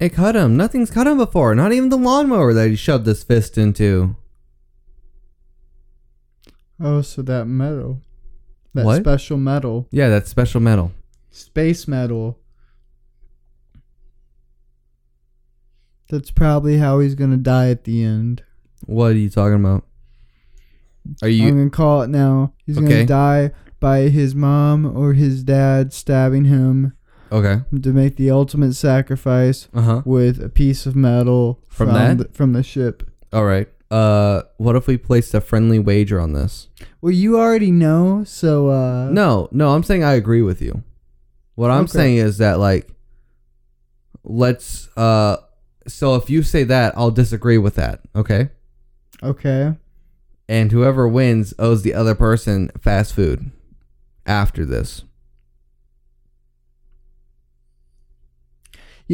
It 0.00 0.10
cut 0.10 0.34
him. 0.36 0.56
Nothing's 0.56 0.90
cut 0.90 1.06
him 1.06 1.16
before. 1.18 1.54
Not 1.54 1.72
even 1.72 1.88
the 1.88 1.96
lawnmower 1.96 2.52
that 2.54 2.68
he 2.68 2.76
shoved 2.76 3.06
his 3.06 3.22
fist 3.22 3.56
into. 3.58 4.16
Oh, 6.80 7.02
so 7.02 7.22
that 7.22 7.46
metal. 7.46 8.00
That 8.74 8.84
What? 8.84 9.00
special 9.02 9.36
metal. 9.38 9.86
Yeah, 9.90 10.08
that's 10.08 10.28
special 10.28 10.60
metal. 10.60 10.92
Space 11.30 11.86
metal. 11.86 12.38
That's 16.10 16.30
probably 16.30 16.78
how 16.78 16.98
he's 17.00 17.14
gonna 17.14 17.36
die 17.36 17.70
at 17.70 17.84
the 17.84 18.02
end. 18.04 18.42
What 18.86 19.12
are 19.12 19.18
you 19.18 19.30
talking 19.30 19.60
about? 19.64 19.84
Are 21.22 21.28
you? 21.28 21.48
I'm 21.48 21.56
gonna 21.56 21.70
call 21.70 22.02
it 22.02 22.10
now. 22.10 22.52
He's 22.66 22.76
Okay. 22.78 22.88
gonna 22.88 23.06
die 23.06 23.50
by 23.80 24.08
his 24.08 24.34
mom 24.34 24.84
or 24.86 25.14
his 25.14 25.42
dad 25.42 25.92
stabbing 25.92 26.44
him 26.44 26.92
okay? 27.32 27.62
to 27.82 27.92
make 27.92 28.16
the 28.16 28.30
ultimate 28.30 28.74
sacrifice 28.74 29.68
Uh 29.74 29.82
huh. 29.82 30.02
with 30.04 30.42
a 30.42 30.48
piece 30.48 30.86
of 30.86 30.94
metal 30.96 31.60
From 31.68 31.88
from 31.88 31.94
that? 31.94 32.18
the, 32.18 32.24
from 32.32 32.52
the 32.52 32.62
ship. 32.62 33.08
All 33.32 33.44
right. 33.44 33.68
Uh, 33.90 34.42
what 34.56 34.74
if 34.76 34.86
we 34.86 34.96
placed 34.96 35.34
a 35.34 35.40
friendly 35.40 35.78
wager 35.78 36.18
on 36.20 36.32
this? 36.32 36.68
Well, 37.00 37.12
you 37.12 37.38
already 37.38 37.70
know, 37.70 38.24
so 38.24 38.68
uh 38.70 39.08
No, 39.10 39.48
no, 39.52 39.74
I'm 39.74 39.82
saying 39.82 40.02
I 40.02 40.14
agree 40.14 40.42
with 40.42 40.60
you. 40.62 40.82
What 41.54 41.70
I'm 41.70 41.84
Okay. 41.84 41.92
saying 41.92 42.16
is 42.16 42.38
that 42.38 42.58
like 42.58 42.88
let's 44.24 44.88
uh 44.96 45.36
so 45.86 46.14
if 46.16 46.30
you 46.30 46.42
say 46.42 46.64
that, 46.64 46.94
I'll 46.96 47.10
disagree 47.10 47.58
with 47.58 47.74
that, 47.74 48.00
okay? 48.16 48.48
Okay. 49.22 49.74
And 50.48 50.72
whoever 50.72 51.06
wins 51.06 51.52
owes 51.58 51.82
the 51.82 51.92
other 51.94 52.14
person 52.14 52.70
fast 52.80 53.14
food 53.14 53.50
after 54.26 54.64
this. 54.64 55.04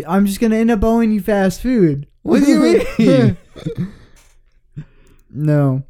I'm 0.06 0.26
just 0.26 0.40
gonna 0.40 0.56
end 0.56 0.70
up 0.70 0.82
owing 0.84 1.10
you 1.12 1.20
fast 1.20 1.60
food. 1.60 2.06
What 2.22 2.44
do 2.44 2.50
you 2.50 2.84
mean? 2.98 3.36
no. 5.30 5.82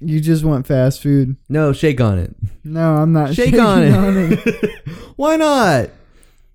You 0.00 0.20
just 0.20 0.44
want 0.44 0.66
fast 0.66 1.02
food. 1.02 1.36
No, 1.48 1.72
shake 1.72 2.00
on 2.00 2.18
it. 2.18 2.34
No, 2.62 2.94
I'm 2.96 3.12
not 3.12 3.34
Shake 3.34 3.46
shaking 3.46 3.60
on 3.60 3.82
it. 3.82 3.92
on 3.92 4.16
it. 4.32 4.84
Why 5.16 5.36
not? 5.36 5.90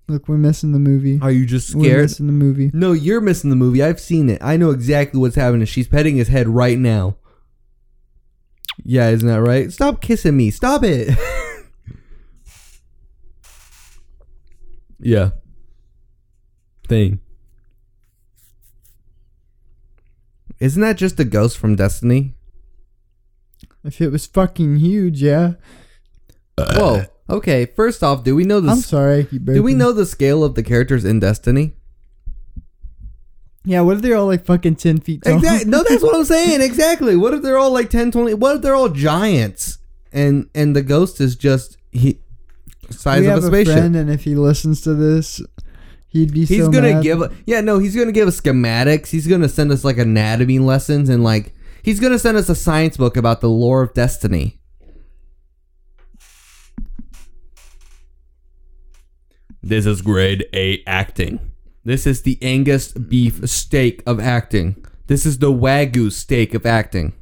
Look, 0.08 0.28
we're 0.28 0.38
missing 0.38 0.72
the 0.72 0.78
movie. 0.78 1.18
Are 1.20 1.30
you 1.30 1.44
just 1.44 1.74
We're 1.74 1.84
scared? 1.84 2.02
missing 2.04 2.26
the 2.26 2.32
movie. 2.32 2.70
No, 2.72 2.92
you're 2.92 3.20
missing 3.20 3.50
the 3.50 3.56
movie. 3.56 3.82
I've 3.82 4.00
seen 4.00 4.30
it. 4.30 4.42
I 4.42 4.56
know 4.56 4.70
exactly 4.70 5.20
what's 5.20 5.36
happening. 5.36 5.66
She's 5.66 5.88
petting 5.88 6.16
his 6.16 6.28
head 6.28 6.48
right 6.48 6.78
now. 6.78 7.16
Yeah, 8.82 9.10
isn't 9.10 9.28
that 9.28 9.40
right? 9.42 9.70
Stop 9.72 10.00
kissing 10.00 10.36
me. 10.36 10.50
Stop 10.50 10.82
it. 10.84 11.16
yeah. 15.00 15.30
Thing. 16.94 17.18
Isn't 20.60 20.80
that 20.82 20.96
just 20.96 21.18
a 21.18 21.24
ghost 21.24 21.58
from 21.58 21.74
Destiny? 21.76 22.34
If 23.82 24.00
it 24.00 24.10
was 24.12 24.26
fucking 24.26 24.76
huge, 24.76 25.20
yeah. 25.22 25.54
Whoa. 26.56 27.02
Okay, 27.28 27.66
first 27.66 28.02
off, 28.04 28.22
do 28.22 28.36
we 28.36 28.44
know 28.44 28.60
the 28.60 28.70
I'm 28.70 28.78
s- 28.78 28.86
sorry. 28.86 29.20
I 29.20 29.22
keep 29.24 29.44
do 29.44 29.62
we 29.62 29.72
burping. 29.72 29.76
know 29.76 29.92
the 29.92 30.06
scale 30.06 30.44
of 30.44 30.54
the 30.54 30.62
characters 30.62 31.04
in 31.04 31.18
Destiny? 31.20 31.74
Yeah, 33.64 33.80
what 33.80 33.96
if 33.96 34.02
they're 34.02 34.16
all 34.16 34.26
like 34.26 34.44
fucking 34.44 34.76
10 34.76 35.00
feet 35.00 35.22
tall? 35.24 35.36
Exactly. 35.38 35.70
No, 35.70 35.82
that's 35.82 36.02
what 36.02 36.14
I'm 36.14 36.24
saying. 36.24 36.60
Exactly. 36.70 37.16
What 37.16 37.34
if 37.34 37.42
they're 37.42 37.58
all 37.58 37.72
like 37.72 37.90
10, 37.90 38.12
20? 38.12 38.34
What 38.34 38.56
if 38.56 38.62
they're 38.62 38.74
all 38.76 38.90
giants? 38.90 39.78
And 40.12 40.48
and 40.54 40.76
the 40.76 40.82
ghost 40.82 41.20
is 41.20 41.34
just 41.34 41.76
he 41.90 42.20
size 42.90 43.22
we 43.22 43.26
of 43.26 43.34
have 43.34 43.42
a 43.44 43.46
a, 43.48 43.50
spaceship. 43.50 43.74
friend, 43.78 43.96
and 43.96 44.08
if 44.10 44.22
he 44.24 44.36
listens 44.36 44.80
to 44.82 44.94
this, 44.94 45.42
he'd 46.14 46.32
be 46.32 46.46
he's 46.46 46.64
so 46.64 46.70
gonna 46.70 46.94
mad. 46.94 47.02
give 47.02 47.20
a, 47.20 47.30
yeah 47.44 47.60
no 47.60 47.78
he's 47.78 47.94
gonna 47.94 48.12
give 48.12 48.26
us 48.26 48.40
schematics. 48.40 49.08
He's 49.08 49.26
gonna 49.26 49.48
send 49.50 49.70
us 49.70 49.84
like 49.84 49.98
anatomy 49.98 50.58
lessons 50.58 51.10
and 51.10 51.22
like 51.22 51.52
he's 51.82 52.00
gonna 52.00 52.18
send 52.18 52.38
us 52.38 52.48
a 52.48 52.54
science 52.54 52.96
book 52.96 53.18
about 53.18 53.42
the 53.42 53.50
lore 53.50 53.82
of 53.82 53.92
destiny. 53.92 54.60
This 59.62 59.86
is 59.86 60.02
grade 60.02 60.46
A 60.54 60.82
acting. 60.86 61.40
This 61.84 62.06
is 62.06 62.22
the 62.22 62.38
Angus 62.42 62.92
beef 62.92 63.46
steak 63.48 64.02
of 64.06 64.20
acting. 64.20 64.84
This 65.06 65.26
is 65.26 65.38
the 65.38 65.52
Wagyu 65.52 66.12
steak 66.12 66.54
of 66.54 66.64
acting. 66.64 67.12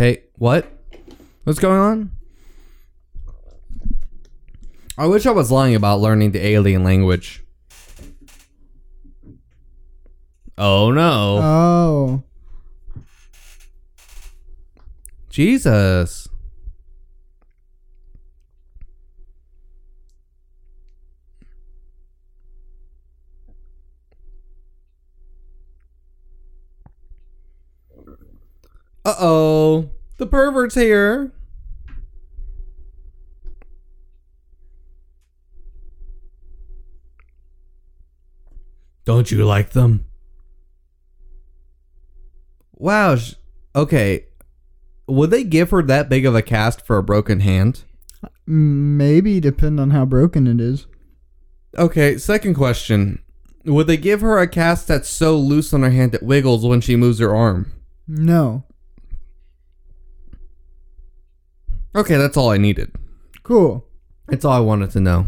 Take 0.00 0.30
what? 0.38 0.66
What's 1.44 1.58
going 1.58 1.78
on? 1.78 2.10
I 4.96 5.04
wish 5.04 5.26
I 5.26 5.30
was 5.30 5.52
lying 5.52 5.74
about 5.74 6.00
learning 6.00 6.30
the 6.30 6.42
alien 6.42 6.82
language. 6.82 7.44
Oh 10.56 10.90
no. 10.90 11.40
Oh. 11.42 12.22
Jesus. 15.28 16.29
Uh 29.04 29.14
oh. 29.18 29.90
The 30.18 30.26
pervert's 30.26 30.74
here. 30.74 31.32
Don't 39.04 39.30
you 39.30 39.44
like 39.44 39.70
them? 39.70 40.04
Wow. 42.74 43.16
Okay. 43.74 44.26
Would 45.06 45.30
they 45.30 45.42
give 45.42 45.70
her 45.70 45.82
that 45.82 46.08
big 46.08 46.24
of 46.24 46.34
a 46.34 46.42
cast 46.42 46.86
for 46.86 46.96
a 46.96 47.02
broken 47.02 47.40
hand? 47.40 47.84
Maybe, 48.46 49.40
depend 49.40 49.80
on 49.80 49.90
how 49.90 50.04
broken 50.04 50.46
it 50.46 50.60
is. 50.60 50.86
Okay, 51.78 52.18
second 52.18 52.54
question. 52.54 53.22
Would 53.64 53.86
they 53.86 53.96
give 53.96 54.20
her 54.20 54.38
a 54.38 54.48
cast 54.48 54.88
that's 54.88 55.08
so 55.08 55.36
loose 55.36 55.72
on 55.72 55.82
her 55.82 55.90
hand 55.90 56.14
it 56.14 56.22
wiggles 56.22 56.64
when 56.64 56.80
she 56.80 56.96
moves 56.96 57.18
her 57.18 57.34
arm? 57.34 57.72
No. 58.06 58.64
Okay, 61.94 62.16
that's 62.16 62.36
all 62.36 62.50
I 62.50 62.56
needed. 62.56 62.92
Cool. 63.42 63.84
That's 64.28 64.44
all 64.44 64.52
I 64.52 64.60
wanted 64.60 64.90
to 64.92 65.00
know. 65.00 65.26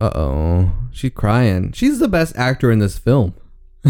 Uh 0.00 0.10
oh. 0.14 0.72
She's 0.92 1.12
crying. 1.12 1.72
She's 1.72 1.98
the 1.98 2.08
best 2.08 2.36
actor 2.36 2.70
in 2.70 2.78
this 2.78 2.98
film. 2.98 3.34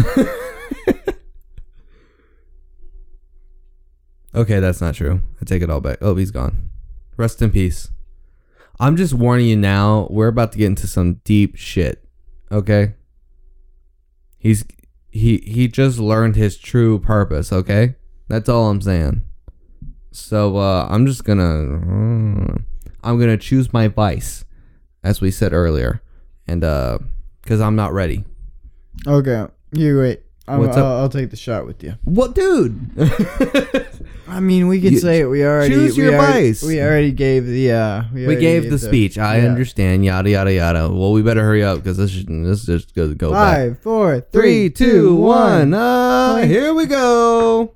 okay, 4.35 4.59
that's 4.59 4.81
not 4.81 4.95
true. 4.95 5.21
I 5.41 5.45
take 5.45 5.61
it 5.61 5.69
all 5.69 5.79
back. 5.81 5.99
Oh, 6.01 6.15
he's 6.15 6.31
gone. 6.31 6.69
Rest 7.15 7.41
in 7.41 7.51
peace. 7.51 7.89
I'm 8.79 8.95
just 8.95 9.13
warning 9.13 9.47
you 9.47 9.55
now, 9.55 10.07
we're 10.09 10.27
about 10.27 10.51
to 10.53 10.57
get 10.57 10.67
into 10.67 10.87
some 10.87 11.15
deep 11.23 11.55
shit. 11.55 12.08
Okay? 12.51 12.93
He's 14.37 14.63
he 15.11 15.37
he 15.39 15.67
just 15.67 15.99
learned 15.99 16.35
his 16.35 16.57
true 16.57 16.99
purpose, 16.99 17.51
okay? 17.51 17.95
That's 18.27 18.47
all 18.47 18.69
I'm 18.69 18.81
saying. 18.81 19.23
So 20.11 20.57
uh 20.57 20.87
I'm 20.89 21.05
just 21.05 21.23
gonna 21.23 21.43
I'm 23.03 23.19
gonna 23.19 23.37
choose 23.37 23.73
my 23.73 23.87
vice, 23.87 24.45
as 25.03 25.21
we 25.21 25.31
said 25.31 25.53
earlier. 25.53 26.01
And 26.47 26.63
uh 26.63 26.99
because 27.41 27.61
I'm 27.61 27.75
not 27.75 27.93
ready. 27.93 28.23
Okay. 29.05 29.45
You 29.71 29.99
wait. 29.99 30.21
I'm, 30.49 30.59
What's 30.59 30.75
I'll, 30.77 30.83
up? 30.85 31.01
I'll 31.01 31.09
take 31.09 31.29
the 31.29 31.35
shot 31.37 31.67
with 31.67 31.83
you. 31.83 31.93
What 32.05 32.33
dude? 32.33 32.89
I 34.27 34.39
mean, 34.39 34.67
we 34.67 34.81
could 34.81 34.93
You- 34.93 34.99
say 34.99 35.19
it. 35.19 35.25
We 35.25 35.43
already 35.45 35.75
choose 35.75 35.95
we 35.95 36.03
your 36.05 36.15
already, 36.15 36.47
vice. 36.49 36.63
We 36.63 36.81
already 36.81 37.11
gave 37.11 37.45
the. 37.45 37.71
Uh, 37.71 38.03
we, 38.11 38.25
already 38.25 38.41
gave 38.41 38.69
the 38.71 38.79
speech. 38.79 39.19
I 39.19 39.37
yeah. 39.39 39.45
understand. 39.49 40.03
Yada 40.05 40.29
yada 40.29 40.51
yada. 40.51 40.89
Well, 40.91 41.11
we 41.11 41.21
better 41.21 41.43
hurry 41.43 41.63
up 41.63 41.77
because 41.77 41.97
this 41.97 42.15
is- 42.15 42.25
this 42.25 42.65
just 42.65 42.95
goes 42.95 43.13
go 43.13 43.31
back. 43.31 43.55
Five, 43.57 43.79
four, 43.79 44.21
Three, 44.31 44.71
two, 44.71 45.15
one. 45.15 45.73
Uh, 45.73 46.37
Clink. 46.37 46.51
here 46.51 46.73
we 46.73 46.85
go. 46.87 47.73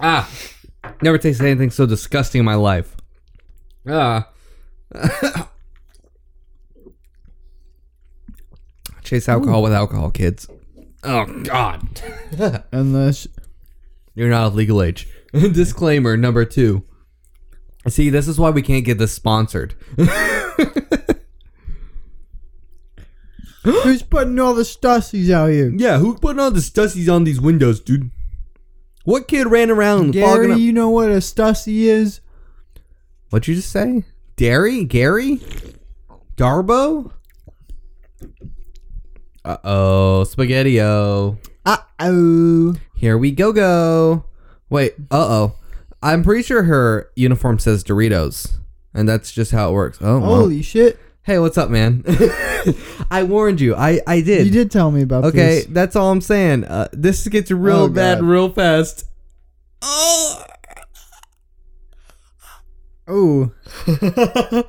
Ah, 0.00 0.30
never 1.02 1.18
tasted 1.18 1.44
anything 1.46 1.70
so 1.70 1.84
disgusting 1.84 2.38
in 2.38 2.44
my 2.44 2.54
life. 2.54 2.96
Ah. 3.88 4.28
Chase 9.08 9.26
alcohol 9.26 9.62
with 9.62 9.72
alcohol, 9.72 10.10
kids. 10.10 10.46
Oh 11.02 11.24
God. 11.42 11.80
Unless 12.72 13.26
You're 14.14 14.28
not 14.28 14.48
of 14.48 14.54
legal 14.54 14.82
age. 14.82 15.08
Disclaimer 15.32 16.18
number 16.18 16.44
two. 16.44 16.84
See, 17.86 18.10
this 18.10 18.28
is 18.28 18.38
why 18.38 18.50
we 18.50 18.60
can't 18.60 18.84
get 18.84 18.98
this 18.98 19.12
sponsored. 19.12 19.74
Who's 23.64 24.02
putting 24.02 24.38
all 24.38 24.52
the 24.52 24.64
stussies 24.64 25.30
out 25.30 25.46
here? 25.46 25.72
Yeah, 25.74 25.98
who 25.98 26.14
putting 26.18 26.40
all 26.40 26.50
the 26.50 26.60
stussies 26.60 27.08
on 27.08 27.24
these 27.24 27.40
windows, 27.40 27.80
dude? 27.80 28.10
What 29.04 29.26
kid 29.26 29.46
ran 29.46 29.70
around 29.70 30.08
fogging 30.08 30.20
Gary, 30.20 30.52
up? 30.52 30.58
you 30.58 30.72
know 30.74 30.90
what 30.90 31.08
a 31.08 31.16
stussie 31.22 31.84
is? 31.84 32.20
What'd 33.30 33.48
you 33.48 33.54
just 33.54 33.70
say? 33.70 34.04
Dairy? 34.36 34.84
Gary? 34.84 35.40
Darbo? 36.36 37.12
Uh 39.44 39.56
oh, 39.64 40.24
spaghetti-o. 40.24 41.38
Uh 41.64 41.76
oh. 42.00 42.74
Here 42.94 43.16
we 43.16 43.30
go 43.30 43.52
go. 43.52 44.24
Wait, 44.70 44.94
uh 45.10 45.16
oh. 45.28 45.54
I'm 46.02 46.22
pretty 46.22 46.42
sure 46.42 46.64
her 46.64 47.10
uniform 47.16 47.58
says 47.58 47.82
Doritos. 47.82 48.52
And 48.94 49.08
that's 49.08 49.32
just 49.32 49.52
how 49.52 49.70
it 49.70 49.72
works. 49.72 49.98
Oh, 50.00 50.18
well. 50.18 50.36
Holy 50.36 50.62
shit. 50.62 50.98
Hey, 51.22 51.38
what's 51.38 51.58
up, 51.58 51.68
man? 51.70 52.04
I 53.10 53.22
warned 53.22 53.60
you. 53.60 53.74
I, 53.74 54.00
I 54.06 54.22
did. 54.22 54.46
You 54.46 54.52
did 54.52 54.70
tell 54.70 54.90
me 54.90 55.02
about 55.02 55.24
this. 55.24 55.32
Okay, 55.34 55.54
this. 55.56 55.66
that's 55.66 55.94
all 55.96 56.10
I'm 56.10 56.22
saying. 56.22 56.64
Uh, 56.64 56.88
this 56.92 57.26
gets 57.28 57.50
real 57.50 57.76
Oh, 57.76 57.88
bad 57.88 58.20
God. 58.20 58.26
real 58.26 58.50
fast. 58.50 59.04
Oh. 59.82 60.44
Oh. 63.06 63.52
yeah, 63.86 64.62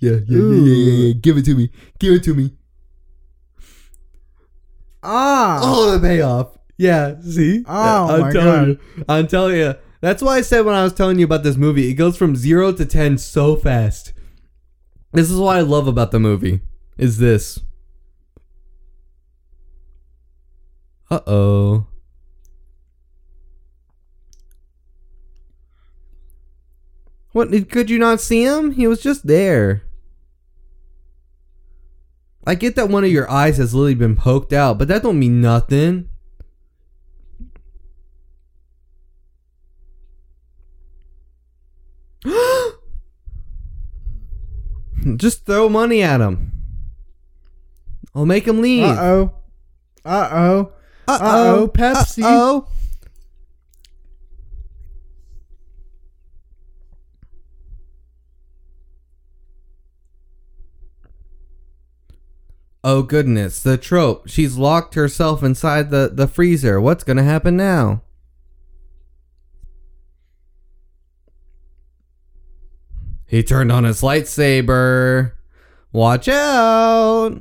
yeah, 0.00 0.10
yeah, 0.10 0.20
yeah, 0.28 0.38
yeah, 0.38 1.06
yeah. 1.06 1.12
Give 1.14 1.38
it 1.38 1.44
to 1.46 1.54
me. 1.54 1.70
Give 1.98 2.14
it 2.14 2.22
to 2.24 2.34
me. 2.34 2.52
Ah. 5.04 5.60
Oh, 5.62 5.92
the 5.92 6.00
payoff. 6.00 6.58
Yeah, 6.76 7.20
see? 7.20 7.62
Oh, 7.68 8.08
I'm 8.08 8.20
my 8.20 8.32
telling 8.32 8.52
God. 8.52 8.68
you. 8.68 9.04
I'm 9.08 9.26
telling 9.28 9.56
you. 9.56 9.74
That's 10.00 10.22
why 10.22 10.36
I 10.36 10.40
said 10.40 10.64
when 10.64 10.74
I 10.74 10.82
was 10.82 10.92
telling 10.92 11.18
you 11.18 11.24
about 11.24 11.44
this 11.44 11.56
movie, 11.56 11.88
it 11.90 11.94
goes 11.94 12.16
from 12.16 12.34
0 12.36 12.72
to 12.72 12.84
10 12.84 13.18
so 13.18 13.54
fast. 13.56 14.12
This 15.12 15.30
is 15.30 15.38
what 15.38 15.56
I 15.56 15.60
love 15.60 15.86
about 15.86 16.10
the 16.10 16.18
movie. 16.18 16.60
Is 16.98 17.18
this. 17.18 17.60
Uh-oh. 21.10 21.86
What 27.30 27.50
could 27.70 27.90
you 27.90 27.98
not 27.98 28.20
see 28.20 28.44
him? 28.44 28.72
He 28.72 28.86
was 28.86 29.00
just 29.00 29.26
there. 29.26 29.83
I 32.46 32.54
get 32.54 32.76
that 32.76 32.90
one 32.90 33.04
of 33.04 33.10
your 33.10 33.30
eyes 33.30 33.56
has 33.56 33.74
literally 33.74 33.94
been 33.94 34.16
poked 34.16 34.52
out, 34.52 34.78
but 34.78 34.88
that 34.88 35.02
don't 35.02 35.18
mean 35.18 35.40
nothing. 35.40 36.10
Just 45.16 45.46
throw 45.46 45.68
money 45.68 46.02
at 46.02 46.20
him. 46.20 46.52
I'll 48.14 48.26
make 48.26 48.46
him 48.46 48.60
leave. 48.60 48.84
Uh 48.84 48.96
oh. 49.00 49.34
Uh 50.04 50.28
oh. 50.30 50.72
Uh-oh, 51.06 51.70
Pepsi. 51.72 52.22
Uh-oh. 52.22 52.66
Oh 52.66 52.68
Oh, 62.86 63.02
goodness, 63.02 63.62
the 63.62 63.78
trope. 63.78 64.28
She's 64.28 64.58
locked 64.58 64.94
herself 64.94 65.42
inside 65.42 65.88
the, 65.90 66.10
the 66.12 66.28
freezer. 66.28 66.78
What's 66.78 67.02
gonna 67.02 67.22
happen 67.22 67.56
now? 67.56 68.02
He 73.26 73.42
turned 73.42 73.72
on 73.72 73.84
his 73.84 74.02
lightsaber. 74.02 75.32
Watch 75.92 76.28
out. 76.28 77.38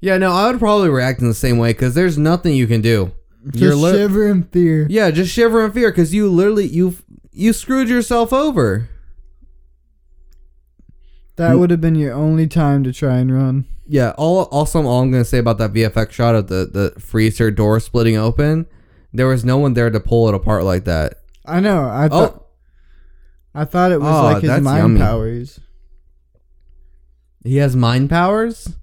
Yeah, 0.00 0.18
no, 0.18 0.32
I 0.32 0.50
would 0.50 0.58
probably 0.58 0.88
react 0.90 1.20
in 1.20 1.28
the 1.28 1.34
same 1.34 1.58
way 1.58 1.70
because 1.72 1.94
there's 1.94 2.18
nothing 2.18 2.54
you 2.54 2.66
can 2.66 2.80
do. 2.80 3.12
Just 3.50 3.78
lit- 3.78 3.94
shiver 3.94 4.28
in 4.28 4.44
fear. 4.44 4.86
yeah, 4.90 5.10
just 5.10 5.32
shiver 5.32 5.64
in 5.64 5.72
fear 5.72 5.90
because 5.90 6.12
you 6.12 6.28
literally 6.30 6.66
you 6.66 6.96
you 7.32 7.52
screwed 7.52 7.88
yourself 7.88 8.32
over. 8.32 8.88
That 11.36 11.52
mm. 11.52 11.58
would 11.60 11.70
have 11.70 11.80
been 11.80 11.94
your 11.94 12.12
only 12.12 12.46
time 12.46 12.84
to 12.84 12.92
try 12.92 13.18
and 13.18 13.34
run. 13.34 13.66
Yeah. 13.86 14.12
All 14.18 14.44
also 14.44 14.82
all 14.84 15.02
I'm 15.02 15.10
gonna 15.10 15.24
say 15.24 15.38
about 15.38 15.58
that 15.58 15.72
VFX 15.72 16.12
shot 16.12 16.34
of 16.34 16.48
the 16.48 16.66
the 16.66 17.00
freezer 17.00 17.50
door 17.50 17.80
splitting 17.80 18.16
open, 18.16 18.66
there 19.12 19.26
was 19.26 19.44
no 19.44 19.58
one 19.58 19.74
there 19.74 19.90
to 19.90 20.00
pull 20.00 20.28
it 20.28 20.34
apart 20.34 20.64
like 20.64 20.84
that. 20.84 21.14
I 21.44 21.60
know. 21.60 21.84
I 21.84 22.06
oh. 22.06 22.08
thought 22.08 22.34
Oh, 22.34 22.46
I 23.54 23.64
thought 23.64 23.92
it 23.92 24.00
was 24.00 24.08
Oh, 24.08 24.22
like 24.24 24.42
his 24.42 24.60
mind 24.60 24.78
yummy. 24.78 25.00
powers. 25.00 25.60
he 27.44 27.56
has 27.56 27.74
mind 27.76 28.08
powers. 28.08 28.76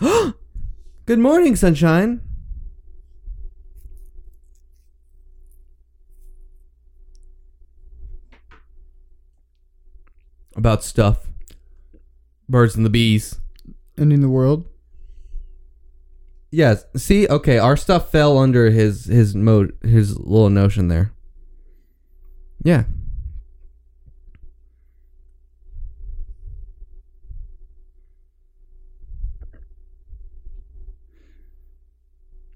Good 0.00 1.18
morning, 1.18 1.56
sunshine. 1.56 2.20
About 10.58 10.82
stuff. 10.82 11.28
Birds 12.48 12.74
and 12.74 12.84
the 12.84 12.90
bees. 12.90 13.38
Ending 13.96 14.22
the 14.22 14.28
world. 14.28 14.68
Yes. 16.50 16.84
See, 16.96 17.28
okay, 17.28 17.58
our 17.58 17.76
stuff 17.76 18.10
fell 18.10 18.36
under 18.36 18.70
his 18.70 19.04
his 19.04 19.36
mode 19.36 19.76
his 19.82 20.18
little 20.18 20.50
notion 20.50 20.88
there. 20.88 21.12
Yeah. 22.64 22.84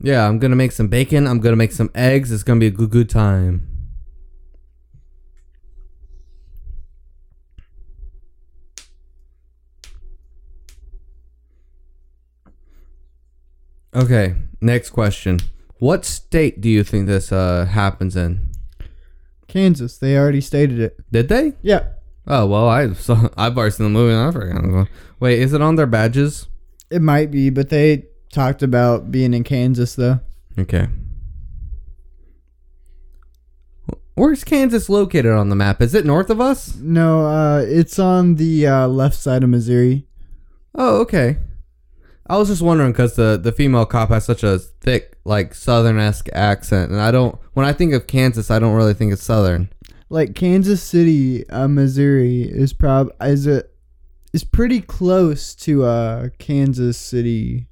Yeah, 0.00 0.26
I'm 0.26 0.40
gonna 0.40 0.56
make 0.56 0.72
some 0.72 0.88
bacon. 0.88 1.28
I'm 1.28 1.38
gonna 1.38 1.54
make 1.54 1.70
some 1.70 1.90
eggs. 1.94 2.32
It's 2.32 2.42
gonna 2.42 2.58
be 2.58 2.66
a 2.66 2.70
good 2.72 2.90
good 2.90 3.08
time. 3.08 3.71
Okay, 13.94 14.34
next 14.60 14.90
question. 14.90 15.40
What 15.78 16.04
state 16.04 16.60
do 16.60 16.68
you 16.68 16.82
think 16.84 17.06
this 17.06 17.32
uh 17.32 17.66
happens 17.66 18.16
in? 18.16 18.48
Kansas. 19.48 19.98
They 19.98 20.16
already 20.16 20.40
stated 20.40 20.78
it. 20.80 20.96
Did 21.10 21.28
they? 21.28 21.52
Yeah. 21.62 21.88
Oh 22.26 22.46
well, 22.46 22.68
I 22.68 22.92
saw. 22.94 23.28
I've 23.36 23.56
already 23.58 23.72
seen 23.72 23.86
the 23.86 23.90
movie. 23.90 24.14
And 24.14 24.28
I 24.28 24.32
forgot. 24.32 24.88
Wait, 25.20 25.40
is 25.40 25.52
it 25.52 25.60
on 25.60 25.76
their 25.76 25.86
badges? 25.86 26.46
It 26.90 27.02
might 27.02 27.30
be, 27.30 27.50
but 27.50 27.68
they 27.68 28.06
talked 28.32 28.62
about 28.62 29.10
being 29.10 29.34
in 29.34 29.44
Kansas 29.44 29.94
though. 29.94 30.20
Okay. 30.58 30.88
Where's 34.14 34.44
Kansas 34.44 34.88
located 34.90 35.32
on 35.32 35.48
the 35.48 35.56
map? 35.56 35.80
Is 35.80 35.94
it 35.94 36.04
north 36.04 36.28
of 36.28 36.38
us? 36.40 36.76
No, 36.76 37.26
uh, 37.26 37.64
it's 37.66 37.98
on 37.98 38.34
the 38.34 38.66
uh, 38.66 38.86
left 38.86 39.16
side 39.16 39.42
of 39.42 39.48
Missouri. 39.48 40.06
Oh, 40.74 41.00
okay. 41.00 41.38
I 42.26 42.38
was 42.38 42.48
just 42.48 42.62
wondering 42.62 42.92
because 42.92 43.16
the 43.16 43.38
the 43.42 43.52
female 43.52 43.84
cop 43.86 44.08
has 44.10 44.24
such 44.24 44.42
a 44.42 44.58
thick, 44.58 45.18
like 45.24 45.54
southern 45.54 45.98
esque 45.98 46.28
accent, 46.32 46.90
and 46.92 47.00
I 47.00 47.10
don't. 47.10 47.38
When 47.54 47.66
I 47.66 47.72
think 47.72 47.92
of 47.92 48.06
Kansas, 48.06 48.50
I 48.50 48.58
don't 48.58 48.74
really 48.74 48.94
think 48.94 49.12
it's 49.12 49.22
southern. 49.22 49.68
Like 50.08 50.34
Kansas 50.34 50.82
City, 50.82 51.48
uh, 51.50 51.68
Missouri 51.68 52.42
is 52.42 52.72
prob 52.72 53.08
is 53.20 53.46
a 53.46 53.64
is 54.32 54.44
pretty 54.44 54.80
close 54.80 55.54
to 55.56 55.84
uh 55.84 56.28
Kansas 56.38 56.96
City, 56.96 57.66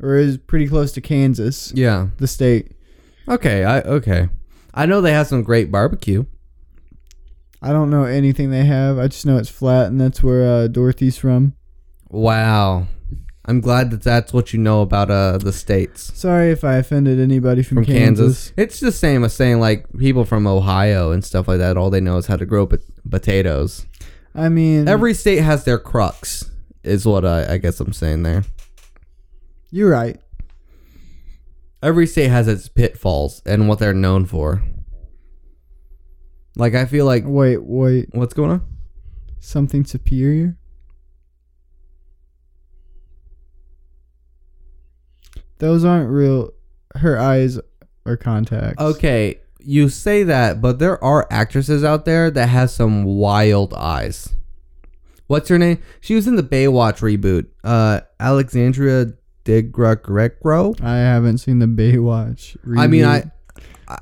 or 0.00 0.14
is 0.16 0.38
pretty 0.38 0.68
close 0.68 0.92
to 0.92 1.00
Kansas, 1.00 1.72
Yeah. 1.74 2.08
the 2.18 2.26
state. 2.28 2.72
Okay. 3.28 3.64
I 3.64 3.80
okay. 3.80 4.28
I 4.74 4.86
know 4.86 5.00
they 5.00 5.12
have 5.12 5.26
some 5.26 5.42
great 5.42 5.70
barbecue. 5.72 6.24
I 7.60 7.70
don't 7.72 7.90
know 7.90 8.04
anything 8.04 8.50
they 8.50 8.64
have. 8.64 8.98
I 8.98 9.08
just 9.08 9.26
know 9.26 9.36
it's 9.38 9.48
flat, 9.48 9.86
and 9.88 10.00
that's 10.00 10.22
where 10.22 10.44
uh, 10.48 10.68
Dorothy's 10.68 11.18
from. 11.18 11.54
Wow. 12.08 12.86
I'm 13.48 13.60
glad 13.62 13.90
that 13.92 14.02
that's 14.02 14.32
what 14.32 14.52
you 14.52 14.58
know 14.60 14.82
about 14.82 15.10
uh 15.10 15.38
the 15.38 15.52
states. 15.54 16.12
Sorry 16.18 16.50
if 16.50 16.62
I 16.64 16.74
offended 16.76 17.18
anybody 17.18 17.62
from, 17.62 17.78
from 17.78 17.86
Kansas. 17.86 18.50
Kansas. 18.50 18.52
It's 18.56 18.80
the 18.80 18.92
same 18.92 19.24
as 19.24 19.32
saying 19.32 19.58
like 19.58 19.86
people 19.98 20.24
from 20.26 20.46
Ohio 20.46 21.10
and 21.12 21.24
stuff 21.24 21.48
like 21.48 21.58
that. 21.58 21.76
All 21.78 21.88
they 21.90 22.00
know 22.00 22.18
is 22.18 22.26
how 22.26 22.36
to 22.36 22.44
grow 22.46 22.66
pot- 22.66 22.80
potatoes. 23.10 23.86
I 24.34 24.48
mean, 24.50 24.86
Every 24.86 25.14
state 25.14 25.38
has 25.40 25.64
their 25.64 25.78
crux, 25.78 26.50
is 26.84 27.06
what 27.06 27.24
I, 27.24 27.54
I 27.54 27.56
guess 27.58 27.80
I'm 27.80 27.92
saying 27.94 28.22
there. 28.22 28.44
you're 29.70 29.90
right. 29.90 30.20
Every 31.82 32.06
state 32.06 32.28
has 32.28 32.48
its 32.48 32.68
pitfalls 32.68 33.40
and 33.46 33.66
what 33.68 33.78
they're 33.78 33.94
known 33.94 34.26
for. 34.26 34.62
Like 36.56 36.74
I 36.74 36.84
feel 36.86 37.06
like 37.06 37.22
Wait, 37.26 37.62
wait, 37.62 38.08
what's 38.12 38.34
going 38.34 38.50
on? 38.50 38.66
something 39.40 39.84
superior. 39.84 40.56
Those 45.58 45.84
aren't 45.84 46.10
real. 46.10 46.52
Her 46.96 47.18
eyes 47.18 47.58
are 48.06 48.16
contacts. 48.16 48.82
Okay, 48.82 49.40
you 49.58 49.88
say 49.88 50.22
that, 50.22 50.60
but 50.60 50.78
there 50.78 51.02
are 51.02 51.26
actresses 51.30 51.84
out 51.84 52.04
there 52.04 52.30
that 52.30 52.48
has 52.48 52.74
some 52.74 53.04
wild 53.04 53.74
eyes. 53.74 54.34
What's 55.26 55.48
her 55.50 55.58
name? 55.58 55.82
She 56.00 56.14
was 56.14 56.26
in 56.26 56.36
the 56.36 56.42
Baywatch 56.42 57.00
reboot. 57.00 57.48
Uh, 57.62 58.00
Alexandria 58.18 59.12
Digregro. 59.44 60.80
I 60.82 60.96
haven't 60.96 61.38
seen 61.38 61.58
the 61.58 61.66
Baywatch. 61.66 62.56
I 62.78 62.86
mean, 62.86 63.02
reboot. 63.02 63.30
I, 63.86 63.98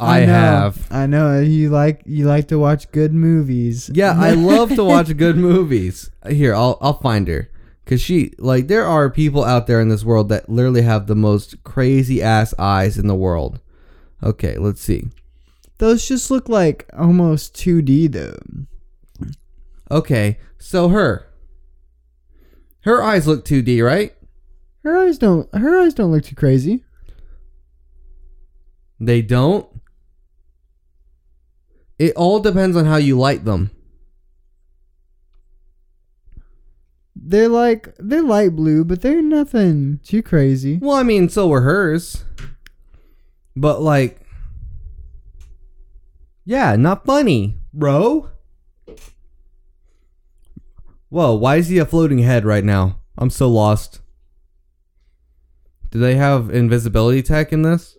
I, 0.00 0.22
I 0.22 0.26
know, 0.26 0.32
have. 0.32 0.88
I 0.90 1.06
know 1.06 1.40
you 1.40 1.70
like 1.70 2.02
you 2.06 2.26
like 2.26 2.48
to 2.48 2.58
watch 2.58 2.90
good 2.90 3.12
movies. 3.12 3.90
Yeah, 3.92 4.14
I 4.18 4.32
love 4.32 4.74
to 4.76 4.82
watch 4.82 5.14
good 5.16 5.36
movies. 5.36 6.10
Here, 6.28 6.54
I'll 6.54 6.78
I'll 6.80 6.98
find 6.98 7.28
her. 7.28 7.50
Cause 7.84 8.00
she 8.00 8.32
like 8.38 8.68
there 8.68 8.86
are 8.86 9.10
people 9.10 9.44
out 9.44 9.66
there 9.66 9.80
in 9.80 9.88
this 9.88 10.04
world 10.04 10.28
that 10.28 10.48
literally 10.48 10.82
have 10.82 11.06
the 11.06 11.16
most 11.16 11.62
crazy 11.64 12.22
ass 12.22 12.54
eyes 12.58 12.96
in 12.96 13.08
the 13.08 13.14
world. 13.14 13.60
Okay, 14.22 14.56
let's 14.56 14.80
see. 14.80 15.08
Those 15.78 16.06
just 16.06 16.30
look 16.30 16.48
like 16.48 16.88
almost 16.96 17.54
2D 17.54 18.12
though. 18.12 18.38
Okay, 19.90 20.38
so 20.58 20.88
her. 20.90 21.26
Her 22.82 23.02
eyes 23.02 23.26
look 23.26 23.44
2D, 23.44 23.84
right? 23.84 24.14
Her 24.84 24.96
eyes 24.96 25.18
don't. 25.18 25.52
Her 25.54 25.80
eyes 25.80 25.94
don't 25.94 26.12
look 26.12 26.24
too 26.24 26.34
crazy. 26.34 26.84
They 28.98 29.22
don't. 29.22 29.68
It 31.98 32.14
all 32.16 32.40
depends 32.40 32.76
on 32.76 32.84
how 32.84 32.96
you 32.96 33.18
light 33.18 33.44
them. 33.44 33.70
They're 37.24 37.48
like 37.48 37.94
they're 37.98 38.22
light 38.22 38.56
blue, 38.56 38.84
but 38.84 39.00
they're 39.00 39.22
nothing 39.22 40.00
too 40.02 40.22
crazy. 40.22 40.78
Well, 40.82 40.96
I 40.96 41.04
mean, 41.04 41.28
so 41.28 41.46
were 41.46 41.60
hers. 41.60 42.24
But 43.54 43.80
like 43.80 44.20
Yeah, 46.44 46.74
not 46.74 47.06
funny, 47.06 47.58
bro. 47.72 48.30
Whoa, 51.10 51.34
why 51.34 51.56
is 51.56 51.68
he 51.68 51.78
a 51.78 51.86
floating 51.86 52.18
head 52.18 52.44
right 52.44 52.64
now? 52.64 52.98
I'm 53.16 53.30
so 53.30 53.48
lost. 53.48 54.00
Do 55.90 55.98
they 56.00 56.16
have 56.16 56.50
invisibility 56.50 57.22
tech 57.22 57.52
in 57.52 57.62
this? 57.62 57.98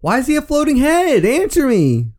Why 0.00 0.18
is 0.18 0.26
he 0.26 0.36
a 0.36 0.42
floating 0.42 0.76
head? 0.76 1.24
Answer 1.24 1.68
me. 1.68 2.15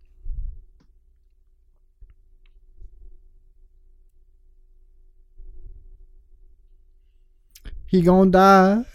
He 7.87 8.01
gonna 8.01 8.31
die. 8.31 8.85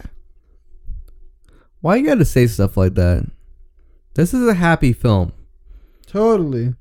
Why 1.81 1.97
you 1.97 2.05
gotta 2.05 2.25
say 2.25 2.47
stuff 2.47 2.77
like 2.77 2.95
that? 2.95 3.29
This 4.13 4.33
is 4.33 4.47
a 4.47 4.53
happy 4.53 4.93
film. 4.93 5.33
Totally. 6.05 6.75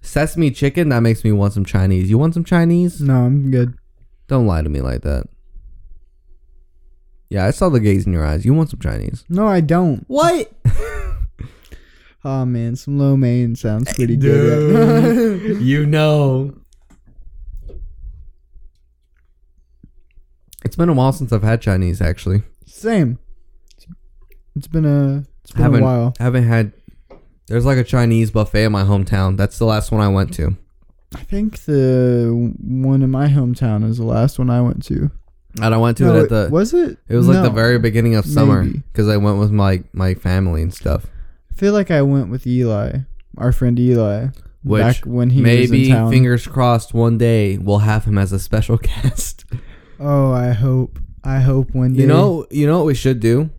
Sesame 0.00 0.50
chicken, 0.50 0.88
that 0.88 1.00
makes 1.00 1.22
me 1.22 1.32
want 1.32 1.52
some 1.52 1.64
Chinese. 1.64 2.10
You 2.10 2.18
want 2.18 2.34
some 2.34 2.44
Chinese? 2.44 3.00
No, 3.00 3.24
I'm 3.24 3.50
good. 3.50 3.78
Don't 4.26 4.46
lie 4.46 4.62
to 4.62 4.68
me 4.68 4.80
like 4.80 5.02
that. 5.02 5.28
Yeah, 7.30 7.46
I 7.46 7.50
saw 7.52 7.68
the 7.68 7.80
gaze 7.80 8.06
in 8.06 8.12
your 8.12 8.26
eyes. 8.26 8.44
You 8.44 8.52
want 8.52 8.70
some 8.70 8.80
Chinese? 8.80 9.24
No, 9.28 9.46
I 9.46 9.60
don't. 9.60 10.04
What? 10.08 10.52
Oh 12.24 12.44
man, 12.44 12.76
some 12.76 12.98
lo 13.00 13.16
mein 13.16 13.56
sounds 13.56 13.92
pretty 13.94 14.16
good. 14.16 15.60
you 15.60 15.84
know. 15.84 16.54
It's 20.72 20.76
been 20.78 20.88
a 20.88 20.94
while 20.94 21.12
since 21.12 21.34
I've 21.34 21.42
had 21.42 21.60
Chinese 21.60 22.00
actually. 22.00 22.40
Same. 22.64 23.18
It's 24.56 24.66
been 24.66 24.86
a 24.86 25.22
it's 25.42 25.52
been 25.52 25.62
haven't 25.64 25.82
a 25.82 25.84
while. 25.84 26.14
haven't 26.18 26.44
had 26.44 26.72
there's 27.46 27.66
like 27.66 27.76
a 27.76 27.84
Chinese 27.84 28.30
buffet 28.30 28.64
in 28.64 28.72
my 28.72 28.82
hometown. 28.82 29.36
That's 29.36 29.58
the 29.58 29.66
last 29.66 29.92
one 29.92 30.00
I 30.00 30.08
went 30.08 30.32
to. 30.36 30.56
I 31.14 31.24
think 31.24 31.58
the 31.64 32.54
one 32.58 33.02
in 33.02 33.10
my 33.10 33.28
hometown 33.28 33.84
is 33.86 33.98
the 33.98 34.06
last 34.06 34.38
one 34.38 34.48
I 34.48 34.62
went 34.62 34.82
to. 34.84 35.10
And 35.60 35.74
I 35.74 35.76
went 35.76 35.98
to 35.98 36.04
No, 36.04 36.16
it 36.16 36.22
at 36.22 36.28
the 36.30 36.48
was 36.50 36.72
it? 36.72 36.96
it 37.06 37.16
was 37.16 37.28
like 37.28 37.42
the 37.42 37.50
very 37.50 37.78
beginning 37.78 38.14
of 38.14 38.24
summer 38.24 38.64
because 38.64 39.08
I 39.10 39.18
went 39.18 39.38
with 39.40 39.50
my 39.50 39.84
my 39.92 40.14
family 40.14 40.62
and 40.62 40.72
stuff. 40.72 41.04
I 41.50 41.54
feel 41.54 41.74
like 41.74 41.90
I 41.90 42.00
went 42.00 42.30
with 42.30 42.46
Eli, 42.46 43.00
our 43.36 43.52
friend 43.52 43.78
Eli, 43.78 44.28
Which 44.62 44.80
back 44.80 45.04
when 45.04 45.28
he 45.28 45.42
was 45.42 45.44
Maybe 45.44 45.90
in 45.90 45.96
town. 45.96 46.10
fingers 46.10 46.46
crossed 46.46 46.94
one 46.94 47.18
day 47.18 47.58
we'll 47.58 47.80
have 47.80 48.06
him 48.06 48.16
as 48.16 48.32
a 48.32 48.38
special 48.38 48.78
guest. 48.82 49.44
Oh, 50.02 50.32
I 50.32 50.50
hope. 50.52 50.98
I 51.24 51.38
hope 51.38 51.72
one 51.74 51.94
day. 51.94 52.02
You 52.02 52.08
know, 52.08 52.46
you 52.50 52.66
know 52.66 52.78
what 52.78 52.86
we 52.86 52.94
should 52.94 53.20
do? 53.20 53.50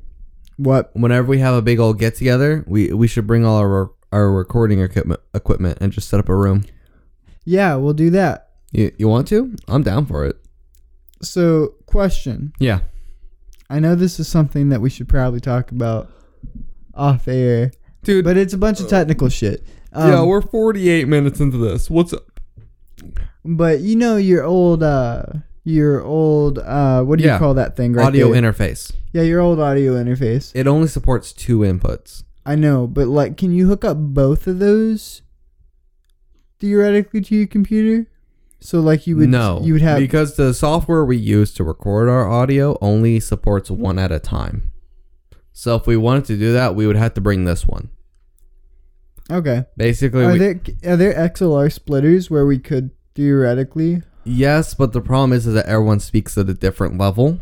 what? 0.58 0.96
Whenever 0.96 1.28
we 1.28 1.40
have 1.40 1.56
a 1.56 1.62
big 1.62 1.80
old 1.80 2.00
get 2.00 2.16
together, 2.16 2.64
we 2.68 2.92
we 2.94 3.08
should 3.08 3.28
bring 3.28 3.46
all 3.46 3.58
our 3.58 3.92
our 4.12 4.32
recording 4.32 4.80
equipment 4.80 5.20
equipment 5.34 5.78
and 5.82 5.92
just 5.92 6.10
set 6.10 6.20
up 6.20 6.30
a 6.30 6.36
room. 6.36 6.66
Yeah, 7.46 7.76
we'll 7.76 7.94
do 7.94 8.10
that. 8.12 8.52
You 8.72 8.92
you 8.98 9.08
want 9.08 9.28
to? 9.30 9.56
I'm 9.68 9.84
down 9.84 10.06
for 10.06 10.26
it. 10.26 10.38
So, 11.22 11.76
question. 11.86 12.54
Yeah. 12.60 12.82
I 13.70 13.80
know 13.80 13.96
this 13.96 14.20
is 14.20 14.28
something 14.28 14.70
that 14.70 14.82
we 14.82 14.90
should 14.90 15.08
probably 15.08 15.40
talk 15.40 15.72
about 15.72 16.12
off 16.94 17.28
air, 17.28 17.72
Dude, 18.04 18.26
but 18.26 18.38
it's 18.38 18.54
a 18.54 18.58
bunch 18.58 18.82
of 18.82 18.90
technical 18.90 19.30
shit. 19.30 19.66
Um, 19.94 20.12
yeah, 20.12 20.24
we're 20.24 20.42
48 20.42 21.08
minutes 21.08 21.40
into 21.40 21.58
this. 21.58 21.90
What's 21.90 22.14
up? 22.14 22.40
But 23.46 23.80
you 23.80 23.96
know 23.96 24.18
your 24.18 24.44
old 24.44 24.84
uh 24.84 25.26
your 25.66 26.02
old 26.04 26.60
uh 26.60 27.02
what 27.04 27.20
do 27.20 27.26
Yeah. 27.26 27.34
you 27.34 27.40
call 27.40 27.54
that 27.54 27.76
thing 27.78 27.94
right 27.94 28.06
Audio 28.08 28.32
there? 28.32 28.42
interface. 28.42 28.92
yeah, 29.14 29.22
your 29.22 29.40
old 29.40 29.60
audio 29.60 29.94
interface. 29.94 30.52
It 30.54 30.68
only 30.68 30.88
supports 30.88 31.32
two 31.32 31.60
inputs. 31.60 32.24
I 32.46 32.56
know, 32.56 32.86
but 32.88 33.08
like 33.08 33.38
can 33.38 33.52
you 33.52 33.68
hook 33.68 33.86
up 33.86 33.98
both 33.98 34.46
of 34.48 34.60
those 34.60 35.22
theoretically 36.60 37.22
to 37.22 37.36
your 37.36 37.48
computer? 37.48 38.08
So 38.60 38.80
like 38.80 39.08
you 39.08 39.18
would 39.18 39.30
no, 39.30 39.60
you 39.64 39.74
would 39.74 39.82
have 39.82 40.00
because 40.00 40.36
the 40.38 40.54
software 40.54 41.04
we 41.04 41.18
use 41.18 41.54
to 41.56 41.64
record 41.64 42.08
our 42.10 42.30
audio 42.30 42.78
only 42.82 43.20
supports 43.20 43.70
one 43.70 44.00
at 44.00 44.12
a 44.12 44.20
time. 44.20 44.72
So 45.52 45.76
if 45.76 45.86
we 45.86 45.98
wanted 45.98 46.26
to 46.26 46.38
do 46.38 46.54
that, 46.54 46.74
we 46.76 46.88
would 46.88 46.96
have 46.96 47.14
to 47.16 47.22
bring 47.22 47.44
this 47.46 47.66
one. 47.68 47.90
Okay. 49.32 49.66
Basically, 49.78 50.24
Are 50.26 50.32
we, 50.34 50.38
there 50.40 50.60
are 50.86 50.96
there 50.98 51.14
XLR 51.14 51.72
splitters 51.72 52.30
where 52.32 52.46
we 52.46 52.58
could 52.60 52.92
theoretically 53.16 54.02
yes, 54.24 54.74
but 54.74 54.94
the 54.94 55.02
problem 55.02 55.34
is, 55.34 55.48
is 55.48 55.54
that 55.54 55.66
everyone 55.66 56.00
speaks 56.00 56.38
at 56.38 56.50
a 56.50 56.54
different 56.54 56.98
level. 56.98 57.40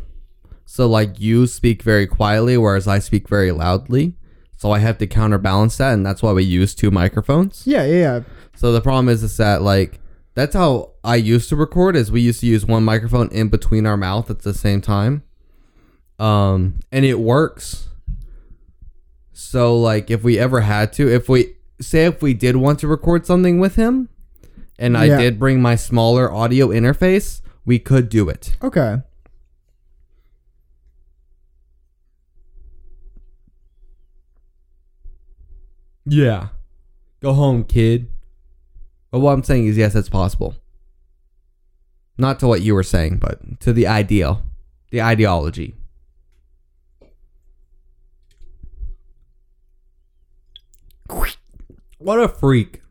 So 0.65 0.87
like 0.87 1.19
you 1.19 1.47
speak 1.47 1.83
very 1.83 2.07
quietly, 2.07 2.57
whereas 2.57 2.87
I 2.87 2.99
speak 2.99 3.27
very 3.27 3.51
loudly. 3.51 4.15
So 4.55 4.71
I 4.71 4.79
have 4.79 4.97
to 4.99 5.07
counterbalance 5.07 5.77
that, 5.77 5.93
and 5.93 6.05
that's 6.05 6.21
why 6.21 6.31
we 6.33 6.43
use 6.43 6.75
two 6.75 6.91
microphones. 6.91 7.63
Yeah, 7.65 7.83
yeah, 7.83 7.97
yeah. 7.97 8.19
So 8.55 8.71
the 8.71 8.79
problem 8.79 9.09
is, 9.09 9.23
is 9.23 9.35
that 9.37 9.63
like 9.63 9.99
that's 10.35 10.53
how 10.53 10.91
I 11.03 11.15
used 11.15 11.49
to 11.49 11.55
record. 11.55 11.95
Is 11.95 12.11
we 12.11 12.21
used 12.21 12.41
to 12.41 12.45
use 12.45 12.65
one 12.65 12.83
microphone 12.83 13.29
in 13.31 13.49
between 13.49 13.85
our 13.85 13.97
mouth 13.97 14.29
at 14.29 14.43
the 14.43 14.53
same 14.53 14.79
time, 14.79 15.23
um, 16.19 16.79
and 16.91 17.03
it 17.03 17.19
works. 17.19 17.89
So 19.33 19.75
like, 19.77 20.11
if 20.11 20.23
we 20.23 20.37
ever 20.37 20.61
had 20.61 20.93
to, 20.93 21.11
if 21.11 21.27
we 21.27 21.55
say 21.81 22.05
if 22.05 22.21
we 22.21 22.35
did 22.35 22.55
want 22.55 22.79
to 22.79 22.87
record 22.87 23.25
something 23.25 23.59
with 23.59 23.75
him, 23.75 24.09
and 24.81 24.97
I 24.97 25.05
Yeah. 25.05 25.17
did 25.19 25.39
bring 25.39 25.61
my 25.61 25.75
smaller 25.75 26.31
audio 26.33 26.69
interface, 26.69 27.41
we 27.65 27.77
could 27.77 28.09
do 28.09 28.27
it. 28.27 28.57
Okay. 28.63 29.01
Yeah. 36.05 36.47
Go 37.21 37.33
home, 37.33 37.63
kid. 37.63 38.07
But 39.11 39.19
what 39.19 39.33
I'm 39.33 39.43
saying 39.43 39.67
is, 39.67 39.77
yes, 39.77 39.93
that's 39.93 40.09
possible. 40.09 40.55
Not 42.17 42.39
to 42.39 42.47
what 42.47 42.61
you 42.61 42.73
were 42.73 42.83
saying, 42.83 43.17
but 43.17 43.59
to 43.61 43.73
the 43.73 43.85
ideal, 43.87 44.41
the 44.89 45.01
ideology. 45.01 45.75
What 51.99 52.19
a 52.19 52.27
freak. 52.27 52.81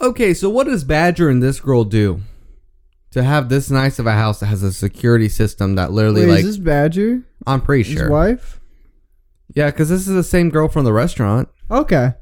Okay, 0.00 0.34
so 0.34 0.50
what 0.50 0.66
does 0.66 0.84
Badger 0.84 1.28
and 1.28 1.42
this 1.42 1.60
girl 1.60 1.84
do 1.84 2.20
to 3.12 3.22
have 3.22 3.48
this 3.48 3.70
nice 3.70 3.98
of 3.98 4.06
a 4.06 4.12
house 4.12 4.40
that 4.40 4.46
has 4.46 4.62
a 4.62 4.72
security 4.72 5.28
system 5.28 5.76
that 5.76 5.92
literally, 5.92 6.22
Wait, 6.22 6.28
like, 6.30 6.38
is 6.40 6.46
this 6.46 6.56
Badger? 6.58 7.22
I'm 7.46 7.60
pretty 7.60 7.84
sure. 7.84 8.02
His 8.02 8.10
wife? 8.10 8.60
Yeah, 9.54 9.70
because 9.70 9.88
this 9.88 10.08
is 10.08 10.14
the 10.14 10.24
same 10.24 10.50
girl 10.50 10.68
from 10.68 10.84
the 10.84 10.92
restaurant. 10.92 11.48
Okay. 11.70 12.12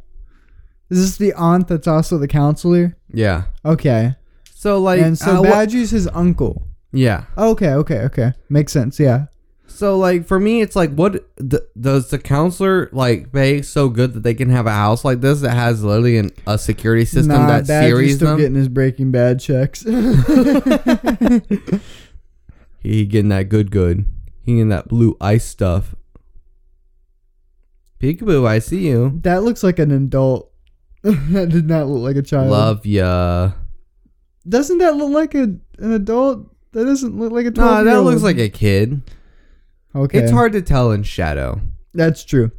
Is 0.91 1.01
this 1.01 1.16
the 1.16 1.33
aunt 1.33 1.68
that's 1.68 1.87
also 1.87 2.18
the 2.18 2.29
counselor? 2.29 2.97
Yeah. 3.12 3.45
Okay. 3.64 4.14
So 4.55 4.79
like, 4.79 5.01
and 5.01 5.18
so 5.18 5.39
uh, 5.39 5.43
Badger's 5.43 5.91
his 5.91 6.07
uncle. 6.09 6.68
yeah. 6.93 7.25
Okay, 7.39 7.70
okay, 7.73 8.01
okay. 8.01 8.33
Makes 8.51 8.73
sense, 8.73 9.01
yeah. 9.01 9.27
So 9.75 9.99
like 9.99 10.27
for 10.27 10.39
me, 10.39 10.61
it's 10.61 10.77
like 10.77 10.93
what 10.93 11.25
th- 11.39 11.62
does 11.81 12.11
the 12.11 12.18
counselor 12.18 12.89
like 12.93 13.33
pay 13.33 13.62
so 13.62 13.89
good 13.89 14.14
that 14.14 14.23
they 14.23 14.35
can 14.35 14.51
have 14.51 14.66
a 14.66 14.73
house 14.73 15.05
like 15.05 15.20
this 15.20 15.41
that 15.41 15.55
has 15.55 15.83
literally 15.83 16.18
an, 16.18 16.31
a 16.47 16.59
security 16.59 17.05
system 17.05 17.37
nah, 17.37 17.47
that 17.47 17.66
Badger's 17.66 17.89
series 17.89 18.16
still 18.16 18.29
them? 18.29 18.39
getting 18.39 18.55
his 18.55 18.68
Breaking 18.68 19.11
Bad 19.11 19.41
checks. 19.41 19.83
he 22.79 23.07
getting 23.07 23.31
that 23.31 23.49
good 23.49 23.70
good. 23.70 24.07
He 24.43 24.55
getting 24.55 24.68
that 24.68 24.89
blue 24.89 25.16
ice 25.20 25.45
stuff. 25.45 25.95
Peekaboo, 27.99 28.47
I 28.47 28.59
see 28.59 28.89
you. 28.89 29.20
that 29.23 29.43
looks 29.43 29.62
like 29.62 29.79
an 29.79 29.91
adult. 29.91 30.51
that 31.03 31.49
did 31.49 31.66
not 31.66 31.89
look 31.89 32.03
like 32.03 32.16
a 32.16 32.23
child. 32.23 32.51
Love 32.51 32.85
ya. 32.85 33.53
Doesn't 34.49 34.79
that 34.79 34.97
look 34.97 35.12
like 35.12 35.35
a, 35.35 35.55
an 35.79 35.93
adult? 35.93 36.49
That 36.73 36.85
doesn't 36.85 37.18
look 37.18 37.33
like 37.33 37.47
a 37.47 37.51
Nah, 37.51 37.85
that 37.85 38.03
looks 38.03 38.23
like 38.23 38.39
a 38.39 38.49
kid. 38.49 39.03
Okay, 39.95 40.18
It's 40.18 40.30
hard 40.32 40.53
to 40.53 40.62
tell 40.62 40.90
in 40.93 41.03
shadow. 41.03 41.61
That's 41.93 42.24
true. 42.24 42.51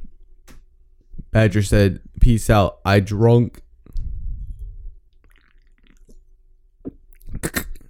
Badger 1.32 1.64
said, 1.64 2.00
"Peace 2.20 2.50
out. 2.50 2.78
I 2.86 3.00
drunk." 3.00 3.62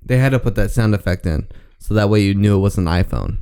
They 0.05 0.17
had 0.17 0.29
to 0.29 0.39
put 0.39 0.55
that 0.55 0.71
sound 0.71 0.95
effect 0.95 1.25
in, 1.25 1.47
so 1.79 1.93
that 1.93 2.09
way 2.09 2.21
you 2.21 2.33
knew 2.35 2.57
it 2.57 2.61
was 2.61 2.77
an 2.77 2.85
iPhone. 2.85 3.39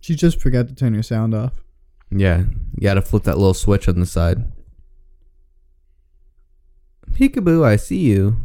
She 0.00 0.14
just 0.14 0.40
forgot 0.40 0.68
to 0.68 0.74
turn 0.74 0.94
her 0.94 1.02
sound 1.02 1.34
off. 1.34 1.62
Yeah, 2.10 2.44
you 2.74 2.82
got 2.82 2.94
to 2.94 3.02
flip 3.02 3.24
that 3.24 3.36
little 3.36 3.54
switch 3.54 3.88
on 3.88 4.00
the 4.00 4.06
side. 4.06 4.50
Peekaboo, 7.12 7.64
I 7.64 7.76
see 7.76 7.98
you. 7.98 8.36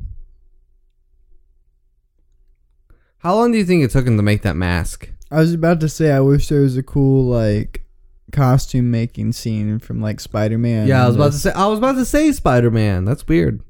How 3.20 3.36
long 3.36 3.52
do 3.54 3.58
you 3.58 3.64
think 3.66 3.84
it 3.84 3.92
took 3.92 4.06
him 4.06 4.18
to 4.18 4.24
make 4.24 4.42
that 4.42 4.58
mask? 4.58 5.10
I 5.34 5.40
was 5.40 5.54
about 5.54 5.80
to 5.82 5.90
say 5.90 6.12
I 6.12 6.20
wish 6.20 6.48
there 6.48 6.62
was 6.62 6.78
a 6.78 6.84
cool 6.84 7.26
like 7.26 7.84
costume 8.32 8.92
making 8.92 9.34
scene 9.34 9.80
from 9.80 10.02
like 10.02 10.20
Spider 10.20 10.58
Man. 10.58 10.88
yeah, 10.88 11.04
I 11.04 11.08
was 11.08 11.16
about 11.16 11.32
to 11.34 11.38
say. 11.38 11.52
I 11.52 11.68
was 11.68 11.80
about 11.80 11.94
to 11.96 12.06
say 12.06 12.32
Spider 12.32 12.72
Man. 12.72 13.06
That's 13.06 13.28
weird. 13.28 13.62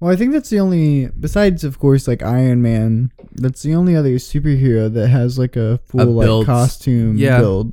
Well, 0.00 0.12
I 0.12 0.16
think 0.16 0.32
that's 0.32 0.50
the 0.50 0.60
only, 0.60 1.06
besides 1.18 1.64
of 1.64 1.78
course 1.78 2.06
like 2.06 2.22
Iron 2.22 2.60
Man, 2.60 3.10
that's 3.32 3.62
the 3.62 3.74
only 3.74 3.96
other 3.96 4.10
superhero 4.16 4.92
that 4.92 5.08
has 5.08 5.38
like 5.38 5.56
a 5.56 5.78
full 5.86 6.06
like 6.12 6.26
build. 6.26 6.46
costume 6.46 7.16
Yeah. 7.16 7.38
build. 7.38 7.72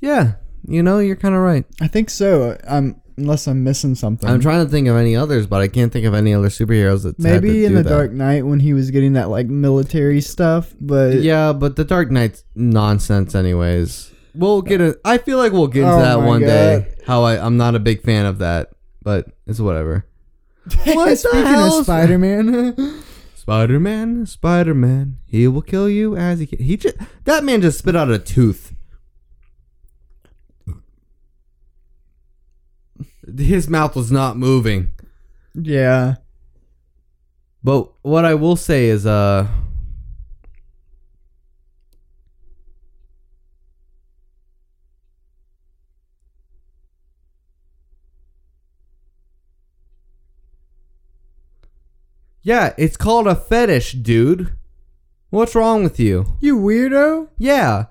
Yeah, 0.00 0.34
you 0.66 0.82
know, 0.82 0.98
you're 0.98 1.16
kind 1.16 1.34
of 1.34 1.40
right. 1.42 1.64
I 1.80 1.86
think 1.88 2.08
so. 2.10 2.58
Um, 2.64 3.00
unless 3.16 3.46
I'm 3.46 3.64
missing 3.64 3.94
something. 3.94 4.28
I'm 4.28 4.40
trying 4.40 4.64
to 4.64 4.70
think 4.70 4.88
of 4.88 4.96
any 4.96 5.16
others, 5.16 5.46
but 5.46 5.60
I 5.60 5.68
can't 5.68 5.92
think 5.92 6.06
of 6.06 6.14
any 6.14 6.34
other 6.34 6.48
superheroes 6.48 7.02
that 7.02 7.18
Maybe 7.18 7.64
in 7.64 7.74
the 7.74 7.82
the 7.82 7.88
Dark 7.90 8.12
Knight 8.12 8.46
when 8.46 8.60
he 8.60 8.72
was 8.72 8.90
getting 8.90 9.14
that 9.14 9.28
like 9.28 9.46
military 9.46 10.20
stuff, 10.20 10.74
but 10.80 11.14
Yeah, 11.16 11.52
but 11.52 11.76
the 11.76 11.84
Dark 11.84 12.10
Knight's 12.10 12.44
nonsense, 12.54 13.34
anyways. 13.34 14.12
We'll 14.34 14.62
get 14.62 14.80
it. 14.80 15.00
I 15.04 15.18
feel 15.18 15.38
like 15.38 15.52
we'll 15.52 15.66
get 15.66 15.82
into 15.82 15.94
Oh 15.94 16.00
that 16.02 16.20
one 16.20 16.40
day. 16.40 16.94
How 17.06 17.22
I 17.24 17.44
I'm 17.44 17.56
not 17.56 17.74
a 17.74 17.80
big 17.80 18.02
fan 18.02 18.26
of 18.26 18.38
that, 18.38 18.70
but 19.02 19.26
it's 19.46 19.60
whatever. 19.60 20.06
What 20.84 21.16
Speaking 21.18 21.54
of 21.54 21.84
Spider 21.84 22.18
Man, 22.26 23.02
Spider 23.34 23.80
Man, 23.80 24.26
Spider 24.26 24.74
Man, 24.74 25.18
he 25.26 25.48
will 25.48 25.62
kill 25.62 25.88
you 25.88 26.16
as 26.16 26.38
he 26.38 26.46
can. 26.46 26.58
he 26.58 26.76
just 26.76 26.96
that 27.24 27.42
man 27.42 27.60
just 27.62 27.78
spit 27.78 27.96
out 27.96 28.10
a 28.10 28.18
tooth. 28.18 28.74
His 33.38 33.68
mouth 33.68 33.94
was 33.96 34.10
not 34.10 34.36
moving. 34.36 34.90
yeah, 35.54 36.16
But 37.62 37.90
what 38.02 38.24
I 38.24 38.34
will 38.34 38.56
say 38.56 38.88
is, 38.88 39.06
uh, 39.06 39.46
yeah, 52.42 52.72
it's 52.78 52.96
called 52.96 53.26
a 53.26 53.34
fetish, 53.34 53.92
dude. 53.92 54.52
What's 55.30 55.54
wrong 55.54 55.84
with 55.84 56.00
you? 56.00 56.36
you 56.40 56.58
weirdo. 56.58 57.28
Yeah. 57.38 57.86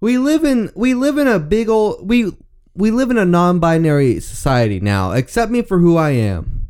We 0.00 0.18
live 0.18 0.42
in 0.44 0.72
we 0.74 0.94
live 0.94 1.16
in 1.18 1.28
a 1.28 1.38
big 1.38 1.68
old 1.68 2.08
we 2.08 2.32
we 2.74 2.90
live 2.90 3.10
in 3.10 3.18
a 3.18 3.24
non-binary 3.24 4.20
society 4.20 4.80
now. 4.80 5.12
Accept 5.12 5.50
me 5.50 5.62
for 5.62 5.78
who 5.78 5.96
I 5.96 6.10
am. 6.10 6.68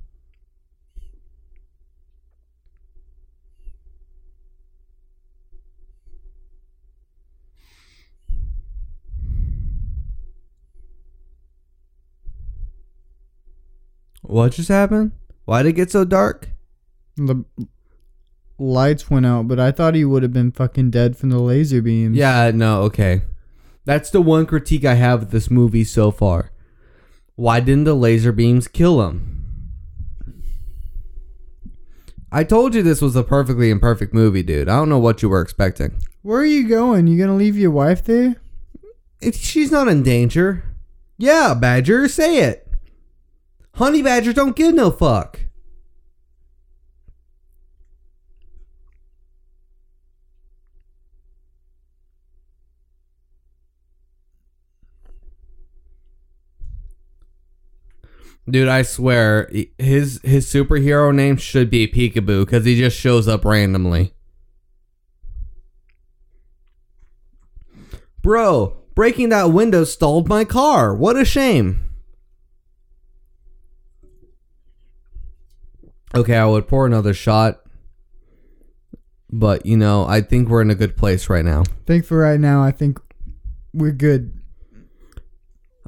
What 14.22 14.52
just 14.52 14.68
happened? 14.68 15.12
Why 15.44 15.62
did 15.62 15.70
it 15.70 15.72
get 15.72 15.90
so 15.90 16.04
dark? 16.04 16.48
The 17.16 17.44
lights 18.58 19.10
went 19.10 19.26
out, 19.26 19.46
but 19.48 19.60
I 19.60 19.72
thought 19.72 19.94
he 19.94 20.04
would 20.04 20.22
have 20.22 20.32
been 20.32 20.52
fucking 20.52 20.90
dead 20.90 21.16
from 21.16 21.30
the 21.30 21.38
laser 21.38 21.82
beams. 21.82 22.16
Yeah, 22.16 22.50
no, 22.54 22.82
okay. 22.82 23.22
That's 23.84 24.10
the 24.10 24.22
one 24.22 24.46
critique 24.46 24.84
I 24.84 24.94
have 24.94 25.22
of 25.22 25.30
this 25.30 25.50
movie 25.50 25.84
so 25.84 26.10
far. 26.10 26.50
Why 27.34 27.60
didn't 27.60 27.84
the 27.84 27.94
laser 27.94 28.32
beams 28.32 28.68
kill 28.68 29.02
him? 29.02 29.28
I 32.30 32.44
told 32.44 32.74
you 32.74 32.82
this 32.82 33.02
was 33.02 33.16
a 33.16 33.22
perfectly 33.22 33.70
imperfect 33.70 34.14
movie, 34.14 34.42
dude. 34.42 34.68
I 34.68 34.76
don't 34.76 34.88
know 34.88 34.98
what 34.98 35.22
you 35.22 35.28
were 35.28 35.42
expecting. 35.42 35.98
Where 36.22 36.40
are 36.40 36.46
you 36.46 36.68
going? 36.68 37.06
You 37.06 37.18
gonna 37.18 37.36
leave 37.36 37.58
your 37.58 37.70
wife 37.70 38.04
there? 38.04 38.36
If 39.20 39.36
she's 39.36 39.70
not 39.70 39.88
in 39.88 40.02
danger. 40.02 40.64
Yeah, 41.18 41.54
Badger, 41.54 42.08
say 42.08 42.38
it. 42.38 42.66
Honey 43.74 44.02
Badger 44.02 44.32
don't 44.32 44.56
give 44.56 44.74
no 44.74 44.90
fuck. 44.90 45.40
Dude, 58.48 58.68
I 58.68 58.82
swear, 58.82 59.50
his 59.78 60.20
his 60.24 60.46
superhero 60.46 61.14
name 61.14 61.36
should 61.36 61.70
be 61.70 61.86
Peekaboo 61.86 62.44
because 62.44 62.64
he 62.64 62.76
just 62.76 62.98
shows 62.98 63.28
up 63.28 63.44
randomly. 63.44 64.14
Bro, 68.20 68.76
breaking 68.94 69.28
that 69.30 69.52
window 69.52 69.84
stalled 69.84 70.28
my 70.28 70.44
car. 70.44 70.94
What 70.94 71.16
a 71.16 71.24
shame. 71.24 71.88
Okay, 76.14 76.36
I 76.36 76.44
would 76.46 76.68
pour 76.68 76.86
another 76.86 77.14
shot. 77.14 77.60
But, 79.30 79.64
you 79.64 79.78
know, 79.78 80.04
I 80.04 80.20
think 80.20 80.48
we're 80.48 80.60
in 80.60 80.70
a 80.70 80.74
good 80.74 80.96
place 80.96 81.30
right 81.30 81.44
now. 81.44 81.62
I 81.62 81.86
think 81.86 82.04
for 82.04 82.18
right 82.18 82.38
now, 82.38 82.62
I 82.62 82.70
think 82.70 83.00
we're 83.72 83.92
good. 83.92 84.38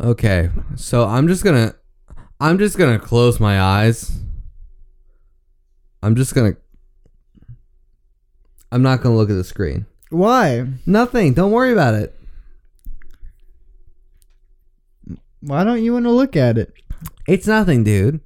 Okay. 0.00 0.48
So, 0.76 1.04
I'm 1.04 1.28
just 1.28 1.44
going 1.44 1.68
to 1.68 1.76
I'm 2.40 2.58
just 2.58 2.76
to 2.98 3.04
close 3.04 3.40
my 3.40 3.60
eyes. 3.60 4.18
I'm 6.02 6.16
just 6.16 6.34
to 6.54 6.60
I'm 8.70 8.82
not 8.82 9.02
to 9.14 9.18
look 9.18 9.30
at 9.30 9.34
the 9.34 9.44
screen. 9.44 9.86
Why? 10.10 10.66
Nothing. 10.84 11.32
Don't 11.32 11.52
worry 11.52 11.72
about 11.72 11.94
it. 11.94 12.18
Why 15.40 15.62
don't 15.64 15.82
you 15.82 15.92
want 15.92 16.06
to 16.06 16.10
look 16.10 16.36
at 16.36 16.58
it? 16.58 16.72
It's 17.28 17.46
nothing, 17.46 17.84
dude. 17.84 18.20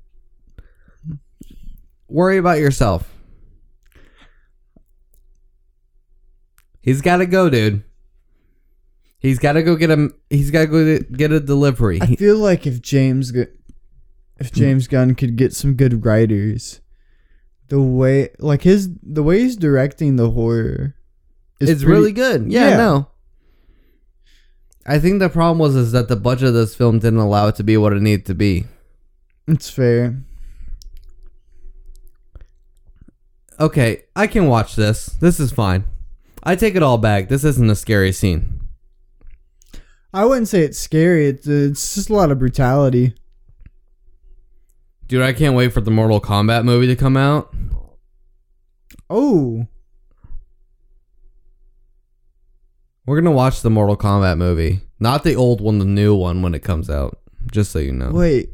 Worry 2.08 2.38
about 2.38 2.58
yourself. 2.58 3.12
He's 6.80 7.02
got 7.02 7.18
to 7.18 7.26
go, 7.26 7.50
dude. 7.50 7.84
He's 9.18 9.38
got 9.38 9.52
to 9.52 9.62
go 9.62 9.76
get 9.76 9.90
him. 9.90 10.14
He's 10.30 10.50
got 10.50 10.60
to 10.60 10.66
go 10.68 10.84
get- 10.98 11.12
a 11.32 11.40
delivery. 11.40 12.00
I 12.00 12.14
feel 12.14 12.38
like 12.38 12.66
if 12.66 12.80
James, 12.80 13.32
if 14.38 14.52
James 14.52 14.86
Gunn 14.88 15.14
could 15.14 15.36
get 15.36 15.52
some 15.52 15.74
good 15.74 16.04
writers, 16.04 16.80
the 17.68 17.80
way 17.80 18.30
like 18.38 18.62
his 18.62 18.88
the 19.02 19.22
way 19.22 19.40
he's 19.40 19.56
directing 19.56 20.16
the 20.16 20.30
horror, 20.30 20.94
is 21.60 21.68
it's 21.70 21.82
pretty- 21.82 21.98
really 22.00 22.12
good. 22.12 22.50
Yeah, 22.52 22.70
Yeah. 22.70 22.76
no. 22.76 23.08
I 24.86 24.98
think 24.98 25.18
the 25.18 25.28
problem 25.28 25.58
was 25.58 25.76
is 25.76 25.92
that 25.92 26.08
the 26.08 26.16
budget 26.16 26.48
of 26.48 26.54
this 26.54 26.74
film 26.74 26.98
didn't 26.98 27.18
allow 27.18 27.48
it 27.48 27.56
to 27.56 27.62
be 27.64 27.76
what 27.76 27.92
it 27.92 28.00
needed 28.00 28.24
to 28.26 28.34
be. 28.34 28.64
It's 29.46 29.68
fair. 29.68 30.22
Okay, 33.60 34.04
I 34.14 34.26
can 34.26 34.46
watch 34.46 34.76
this. 34.76 35.06
This 35.20 35.40
is 35.40 35.50
fine. 35.52 35.84
I 36.44 36.54
take 36.54 36.76
it 36.76 36.82
all 36.82 36.98
back. 36.98 37.28
This 37.28 37.44
isn't 37.44 37.68
a 37.68 37.74
scary 37.74 38.12
scene. 38.12 38.60
I 40.14 40.24
wouldn't 40.24 40.48
say 40.48 40.60
it's 40.62 40.78
scary. 40.78 41.26
It's 41.26 41.46
it's 41.46 41.94
just 41.96 42.08
a 42.08 42.14
lot 42.14 42.30
of 42.30 42.38
brutality. 42.38 43.14
Dude, 45.08 45.22
I 45.22 45.32
can't 45.32 45.56
wait 45.56 45.72
for 45.72 45.80
the 45.80 45.90
Mortal 45.90 46.20
Kombat 46.20 46.64
movie 46.64 46.86
to 46.86 46.96
come 46.96 47.16
out. 47.16 47.52
Oh, 49.10 49.66
We're 53.08 53.18
gonna 53.18 53.34
watch 53.34 53.62
the 53.62 53.70
Mortal 53.70 53.96
Kombat 53.96 54.36
movie, 54.36 54.82
not 55.00 55.24
the 55.24 55.34
old 55.34 55.62
one, 55.62 55.78
the 55.78 55.86
new 55.86 56.14
one 56.14 56.42
when 56.42 56.54
it 56.54 56.62
comes 56.62 56.90
out. 56.90 57.18
Just 57.50 57.72
so 57.72 57.78
you 57.78 57.90
know. 57.90 58.10
Wait. 58.10 58.50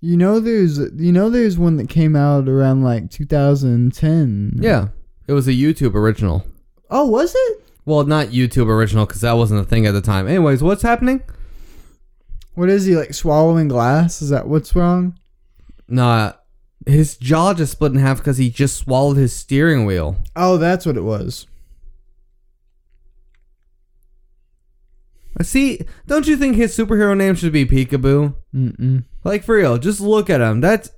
You 0.00 0.16
know 0.16 0.38
there's 0.38 0.78
you 0.78 1.10
know 1.10 1.28
there's 1.28 1.58
one 1.58 1.78
that 1.78 1.88
came 1.88 2.14
out 2.14 2.48
around 2.48 2.84
like 2.84 3.10
2010. 3.10 4.60
Yeah, 4.60 4.88
it 5.26 5.32
was 5.32 5.48
a 5.48 5.52
YouTube 5.52 5.96
original. 5.96 6.46
Oh, 6.90 7.06
was 7.08 7.34
it? 7.34 7.64
Well, 7.84 8.04
not 8.04 8.28
YouTube 8.28 8.68
original 8.68 9.04
because 9.04 9.22
that 9.22 9.32
wasn't 9.32 9.62
a 9.62 9.64
thing 9.64 9.84
at 9.84 9.94
the 9.94 10.00
time. 10.00 10.28
Anyways, 10.28 10.62
what's 10.62 10.82
happening? 10.82 11.20
What 12.58 12.70
is 12.70 12.86
he 12.86 12.96
like 12.96 13.14
swallowing 13.14 13.68
glass? 13.68 14.20
Is 14.20 14.30
that 14.30 14.48
what's 14.48 14.74
wrong? 14.74 15.16
Nah, 15.86 16.32
his 16.86 17.16
jaw 17.16 17.54
just 17.54 17.70
split 17.70 17.92
in 17.92 18.00
half 18.00 18.18
because 18.18 18.38
he 18.38 18.50
just 18.50 18.76
swallowed 18.76 19.16
his 19.16 19.32
steering 19.32 19.86
wheel. 19.86 20.16
Oh, 20.34 20.56
that's 20.56 20.84
what 20.84 20.96
it 20.96 21.04
was. 21.04 21.46
See, 25.40 25.82
don't 26.08 26.26
you 26.26 26.36
think 26.36 26.56
his 26.56 26.76
superhero 26.76 27.16
name 27.16 27.36
should 27.36 27.52
be 27.52 27.64
Peekaboo? 27.64 28.34
Mm-mm. 28.52 29.04
Like 29.22 29.44
for 29.44 29.54
real, 29.54 29.78
just 29.78 30.00
look 30.00 30.28
at 30.28 30.40
him. 30.40 30.60
That's 30.60 30.90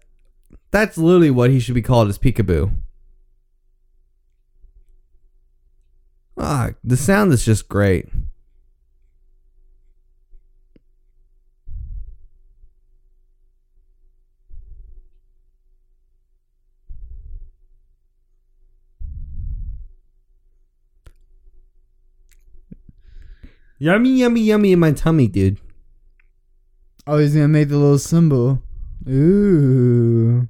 that's 0.70 0.96
literally 0.96 1.30
what 1.30 1.50
he 1.50 1.60
should 1.60 1.74
be 1.74 1.82
called 1.82 2.08
is 2.08 2.16
Peekaboo. 2.18 2.72
Ah, 6.38 6.70
the 6.82 6.96
sound 6.96 7.34
is 7.34 7.44
just 7.44 7.68
great. 7.68 8.08
Yummy, 23.82 24.10
yummy, 24.10 24.42
yummy 24.42 24.72
in 24.72 24.78
my 24.78 24.92
tummy, 24.92 25.26
dude. 25.26 25.58
Oh, 27.06 27.16
he's 27.16 27.32
gonna 27.32 27.48
make 27.48 27.70
the 27.70 27.78
little 27.78 27.98
symbol. 27.98 28.62
Ooh. 29.08 30.46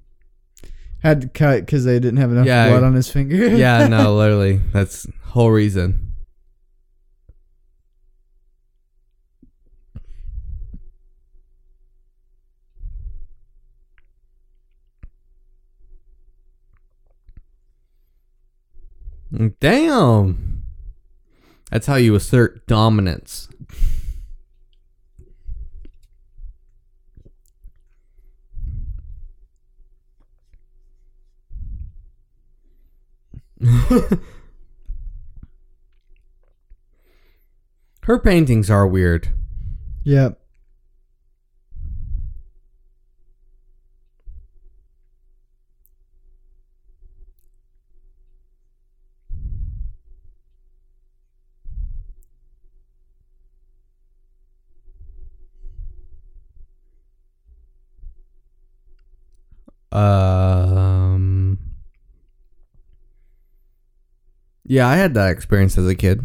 Had 1.02 1.20
to 1.20 1.28
cut 1.28 1.60
because 1.64 1.84
they 1.84 2.00
didn't 2.00 2.16
have 2.18 2.32
enough 2.32 2.44
Yeah. 2.46 2.68
blood 2.68 2.82
on 2.82 2.94
his 2.94 3.08
finger. 3.08 3.36
Yeah, 3.56 3.86
no, 3.86 4.16
literally. 4.18 4.60
That's 4.72 5.06
whole 5.26 5.52
reason. 5.52 6.08
Damn. 19.60 20.49
That's 21.70 21.86
how 21.86 21.94
you 21.96 22.14
assert 22.16 22.66
dominance. 22.66 23.48
Her 38.02 38.18
paintings 38.18 38.70
are 38.70 38.86
weird. 38.86 39.28
Yep. 40.04 40.39
Um. 59.92 61.58
Yeah, 64.64 64.86
I 64.88 64.96
had 64.96 65.14
that 65.14 65.30
experience 65.30 65.76
as 65.76 65.88
a 65.88 65.94
kid. 65.94 66.24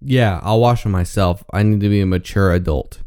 Yeah, 0.00 0.40
I'll 0.42 0.60
wash 0.60 0.82
them 0.82 0.92
myself. 0.92 1.42
I 1.52 1.62
need 1.62 1.80
to 1.80 1.88
be 1.88 2.00
a 2.00 2.06
mature 2.06 2.52
adult. 2.52 3.00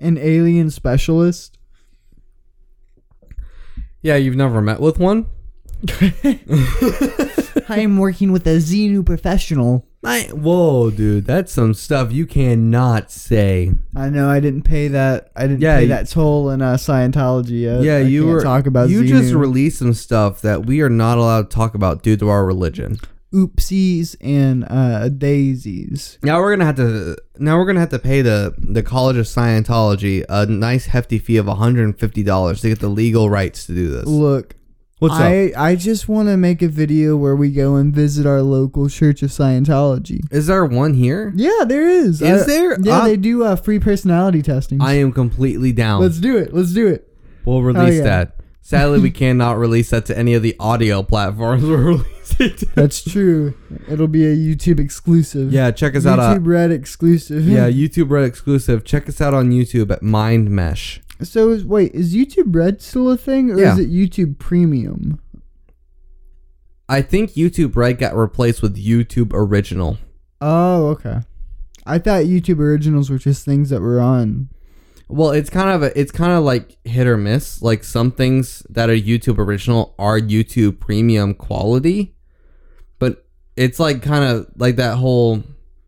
An 0.00 0.16
alien 0.18 0.70
specialist. 0.70 1.58
Yeah, 4.02 4.16
you've 4.16 4.34
never 4.36 4.60
met 4.62 4.80
with 4.80 4.98
one? 4.98 5.26
I 7.68 7.78
am 7.80 7.98
working 7.98 8.32
with 8.32 8.46
a 8.46 8.56
Xenu 8.56 9.04
professional. 9.04 9.86
I, 10.02 10.22
whoa, 10.32 10.90
dude, 10.90 11.26
that's 11.26 11.52
some 11.52 11.74
stuff 11.74 12.10
you 12.10 12.26
cannot 12.26 13.10
say. 13.10 13.72
I 13.94 14.08
know 14.08 14.28
I 14.30 14.40
didn't 14.40 14.62
pay 14.62 14.88
that. 14.88 15.30
I 15.36 15.42
didn't 15.42 15.60
Yeah, 15.60 15.76
pay 15.76 15.82
you- 15.82 15.88
that 15.88 16.08
toll 16.08 16.48
in 16.50 16.62
uh, 16.62 16.74
Scientology. 16.76 17.60
Yet. 17.62 17.82
Yeah, 17.82 17.96
I 17.96 18.00
you 18.00 18.22
can't 18.22 18.32
were 18.34 18.42
talk 18.42 18.66
about 18.66 18.88
you 18.88 19.02
Xenu. 19.02 19.08
just 19.08 19.34
released 19.34 19.78
some 19.78 19.92
stuff 19.92 20.40
that 20.40 20.64
we 20.64 20.80
are 20.80 20.88
not 20.90 21.18
allowed 21.18 21.50
to 21.50 21.54
talk 21.54 21.74
about 21.74 22.02
due 22.02 22.16
to 22.16 22.28
our 22.30 22.46
religion. 22.46 22.98
Oopsies 23.32 24.16
and 24.20 24.64
uh, 24.68 25.08
daisies. 25.08 26.18
Now 26.22 26.40
we're 26.40 26.52
gonna 26.52 26.64
have 26.66 26.76
to 26.76 27.16
now 27.38 27.58
we're 27.58 27.66
gonna 27.66 27.80
have 27.80 27.90
to 27.90 27.98
pay 27.98 28.22
the 28.22 28.54
the 28.58 28.82
College 28.82 29.16
of 29.16 29.26
Scientology 29.26 30.24
a 30.28 30.46
nice 30.46 30.86
hefty 30.86 31.18
fee 31.18 31.36
of 31.36 31.46
hundred 31.46 31.84
and 31.84 31.98
fifty 31.98 32.22
dollars 32.22 32.60
to 32.62 32.68
get 32.68 32.80
the 32.80 32.88
legal 32.88 33.30
rights 33.30 33.66
to 33.66 33.74
do 33.74 33.88
this. 33.90 34.06
Look, 34.06 34.56
What's 34.98 35.14
up? 35.14 35.22
I 35.22 35.52
I 35.56 35.76
just 35.76 36.08
want 36.08 36.28
to 36.28 36.36
make 36.36 36.60
a 36.60 36.68
video 36.68 37.16
where 37.16 37.34
we 37.36 37.50
go 37.52 37.76
and 37.76 37.94
visit 37.94 38.26
our 38.26 38.42
local 38.42 38.88
Church 38.88 39.22
of 39.22 39.30
Scientology. 39.30 40.20
Is 40.30 40.46
there 40.46 40.64
one 40.66 40.94
here? 40.94 41.32
Yeah, 41.34 41.64
there 41.66 41.88
is. 41.88 42.20
Is 42.20 42.42
Uh, 42.42 42.46
there? 42.46 42.80
Yeah, 42.80 42.98
Uh, 42.98 43.04
they 43.06 43.16
do 43.16 43.44
uh, 43.44 43.56
free 43.56 43.78
personality 43.78 44.42
testing. 44.42 44.82
I 44.82 44.94
am 44.94 45.12
completely 45.12 45.72
down. 45.72 46.02
Let's 46.02 46.18
do 46.18 46.36
it. 46.36 46.52
Let's 46.52 46.72
do 46.74 46.86
it. 46.88 47.06
we'll 47.46 47.62
release 47.62 47.96
yeah. 47.98 48.02
that. 48.04 48.36
Sadly, 48.60 49.00
we 49.00 49.10
cannot 49.22 49.56
release 49.58 49.88
that 49.90 50.04
to 50.06 50.18
any 50.18 50.34
of 50.34 50.42
the 50.42 50.54
audio 50.60 51.02
platforms 51.02 51.64
we're 51.64 51.76
releasing. 51.78 52.04
To. 52.14 52.19
That's 52.74 53.02
true. 53.02 53.54
It'll 53.88 54.08
be 54.08 54.24
a 54.26 54.34
YouTube 54.36 54.80
exclusive. 54.80 55.52
Yeah, 55.52 55.70
check 55.70 55.94
us 55.94 56.06
out. 56.06 56.18
uh, 56.18 56.34
YouTube 56.36 56.46
Red 56.46 56.70
exclusive. 56.72 57.46
yeah, 57.46 57.68
YouTube 57.70 58.10
Red 58.10 58.24
exclusive. 58.24 58.84
Check 58.84 59.08
us 59.08 59.20
out 59.20 59.34
on 59.34 59.50
YouTube 59.50 59.90
at 59.90 60.02
Mind 60.02 60.50
Mesh. 60.50 61.00
So 61.22 61.50
is, 61.50 61.64
wait, 61.64 61.92
is 61.94 62.14
YouTube 62.14 62.54
Red 62.54 62.80
still 62.80 63.10
a 63.10 63.16
thing, 63.16 63.50
or 63.50 63.58
Yeah. 63.58 63.74
is 63.74 63.78
it 63.78 63.90
YouTube 63.90 64.38
Premium? 64.38 65.20
I 66.88 67.02
think 67.02 67.32
YouTube 67.32 67.76
Red 67.76 67.98
got 67.98 68.16
replaced 68.16 68.62
with 68.62 68.76
YouTube 68.76 69.30
Original. 69.32 69.98
Oh, 70.40 70.88
okay. 70.88 71.20
I 71.86 71.98
thought 71.98 72.24
YouTube 72.24 72.58
Originals 72.58 73.10
were 73.10 73.18
just 73.18 73.44
things 73.44 73.70
that 73.70 73.80
were 73.80 74.00
on. 74.00 74.48
Well, 75.08 75.30
it's 75.30 75.50
kind 75.50 75.70
of 75.70 75.82
a, 75.82 75.98
it's 75.98 76.12
kind 76.12 76.32
of 76.32 76.44
like 76.44 76.76
hit 76.84 77.06
or 77.06 77.16
miss. 77.16 77.62
Like 77.62 77.82
some 77.84 78.10
things 78.12 78.64
that 78.70 78.88
are 78.88 78.96
YouTube 78.96 79.38
original 79.38 79.94
are 79.98 80.20
YouTube 80.20 80.78
premium 80.78 81.34
quality, 81.34 82.14
it's 83.56 83.78
like 83.80 84.02
kind 84.02 84.24
of 84.24 84.46
like 84.56 84.76
that 84.76 84.96
whole 84.96 85.42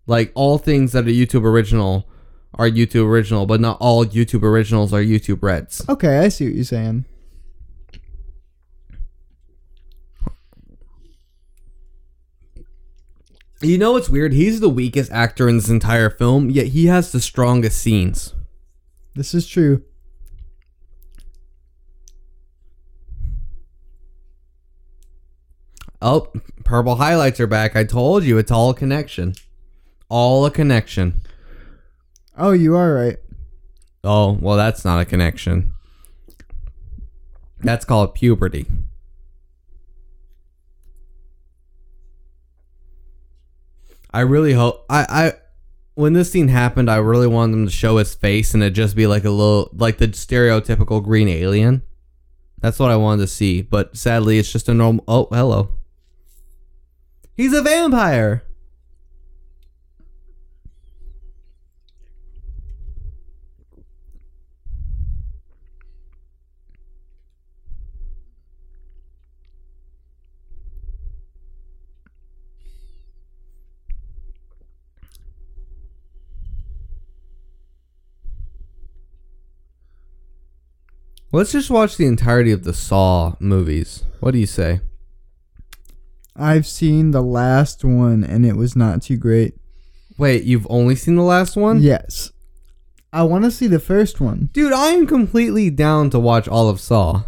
like 0.07 0.33
all 0.35 0.59
things 0.59 0.93
that 0.93 1.07
are 1.07 1.11
YouTube 1.11 1.45
original 1.45 2.09
are 2.55 2.69
YouTube 2.69 3.07
original, 3.07 3.47
but 3.47 3.61
not 3.61 3.79
all 3.81 4.05
YouTube 4.05 4.43
originals 4.43 4.93
are 4.93 5.03
YouTube 5.03 5.43
Reds. 5.43 5.83
Okay, 5.89 6.19
I 6.19 6.29
see 6.29 6.47
what 6.47 6.55
you're 6.55 6.65
saying. 6.65 7.07
You 13.63 13.79
know 13.79 13.93
what's 13.93 14.11
weird? 14.11 14.33
He's 14.33 14.59
the 14.59 14.69
weakest 14.69 15.13
actor 15.13 15.49
in 15.49 15.57
this 15.57 15.69
entire 15.69 16.11
film, 16.11 16.51
yet 16.51 16.69
he 16.69 16.87
has 16.87 17.13
the 17.13 17.21
strongest 17.21 17.79
scenes. 17.79 18.35
This 19.15 19.35
is 19.35 19.47
true. 19.47 19.85
Oh, 26.01 26.33
purple 26.73 26.97
highlights 26.97 27.39
are 27.39 27.47
back. 27.47 27.77
I 27.77 27.85
told 27.85 28.25
you 28.25 28.39
it's 28.39 28.51
all 28.51 28.71
a 28.71 28.75
connection. 28.75 29.35
All 30.09 30.47
a 30.47 30.51
connection. 30.51 31.21
Oh, 32.39 32.53
you 32.53 32.75
are 32.77 32.95
right. 32.95 33.19
Oh, 34.03 34.39
well, 34.41 34.57
that's 34.57 34.83
not 34.83 34.99
a 34.99 35.05
connection. 35.05 35.75
That's 37.61 37.85
called 37.85 38.15
puberty. 38.15 38.65
I 44.11 44.21
really 44.21 44.55
hope 44.55 44.87
I 44.89 45.05
I 45.11 45.33
when 45.93 46.15
this 46.15 46.33
scene 46.33 46.49
happened, 46.49 46.91
I 46.91 46.97
really 46.97 47.27
wanted 47.27 47.53
them 47.53 47.67
to 47.67 47.71
show 47.71 47.99
his 47.99 48.15
face 48.15 48.55
and 48.55 48.63
it 48.63 48.71
just 48.71 48.97
be 48.97 49.07
like 49.07 49.27
a 49.27 49.31
little 49.31 49.69
like 49.75 49.99
the 49.99 50.09
stereotypical 50.09 51.05
green 51.05 51.29
alien. 51.29 51.83
That's 52.63 52.79
what 52.79 52.91
I 52.91 52.97
wanted 52.97 53.21
to 53.25 53.29
see, 53.29 53.61
but 53.61 53.95
sadly, 53.95 54.39
it's 54.39 54.51
just 54.51 54.71
a 54.71 54.75
normal. 54.75 55.05
Oh, 55.07 55.29
hello. 55.31 55.77
He's 57.43 57.55
a 57.55 57.61
vampire. 57.61 58.45
Let's 81.33 81.51
just 81.51 81.71
watch 81.71 81.97
the 81.97 82.07
entirety 82.07 82.53
of 82.53 82.63
the 82.63 82.73
Saw 82.73 83.35
movies. 83.41 84.05
What 84.21 84.31
do 84.31 84.39
you 84.39 84.47
say? 84.47 84.81
I've 86.35 86.67
seen 86.67 87.11
the 87.11 87.23
last 87.23 87.85
one 87.85 88.25
and 88.25 88.47
it 88.47 88.57
was 88.57 88.75
not 88.75 89.03
too 89.03 89.17
great. 89.17 89.55
Wait, 90.19 90.45
you've 90.45 90.67
only 90.71 90.95
seen 90.95 91.17
the 91.17 91.23
last 91.23 91.57
one? 91.57 91.81
Yes. 91.83 92.33
I 93.13 93.23
want 93.25 93.45
to 93.45 93.51
see 93.51 93.67
the 93.67 93.81
first 93.81 94.21
one. 94.21 94.49
Dude, 94.53 94.73
I 94.73 94.93
am 94.93 95.07
completely 95.07 95.69
down 95.71 96.11
to 96.11 96.19
watch 96.19 96.49
all 96.49 96.69
of 96.69 96.81
Saw. 96.81 97.25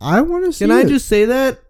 I 0.00 0.20
want 0.22 0.44
to 0.46 0.52
see 0.52 0.64
Can 0.64 0.72
I 0.72 0.80
it. 0.80 0.88
just 0.88 1.08
say 1.08 1.24
that? 1.26 1.60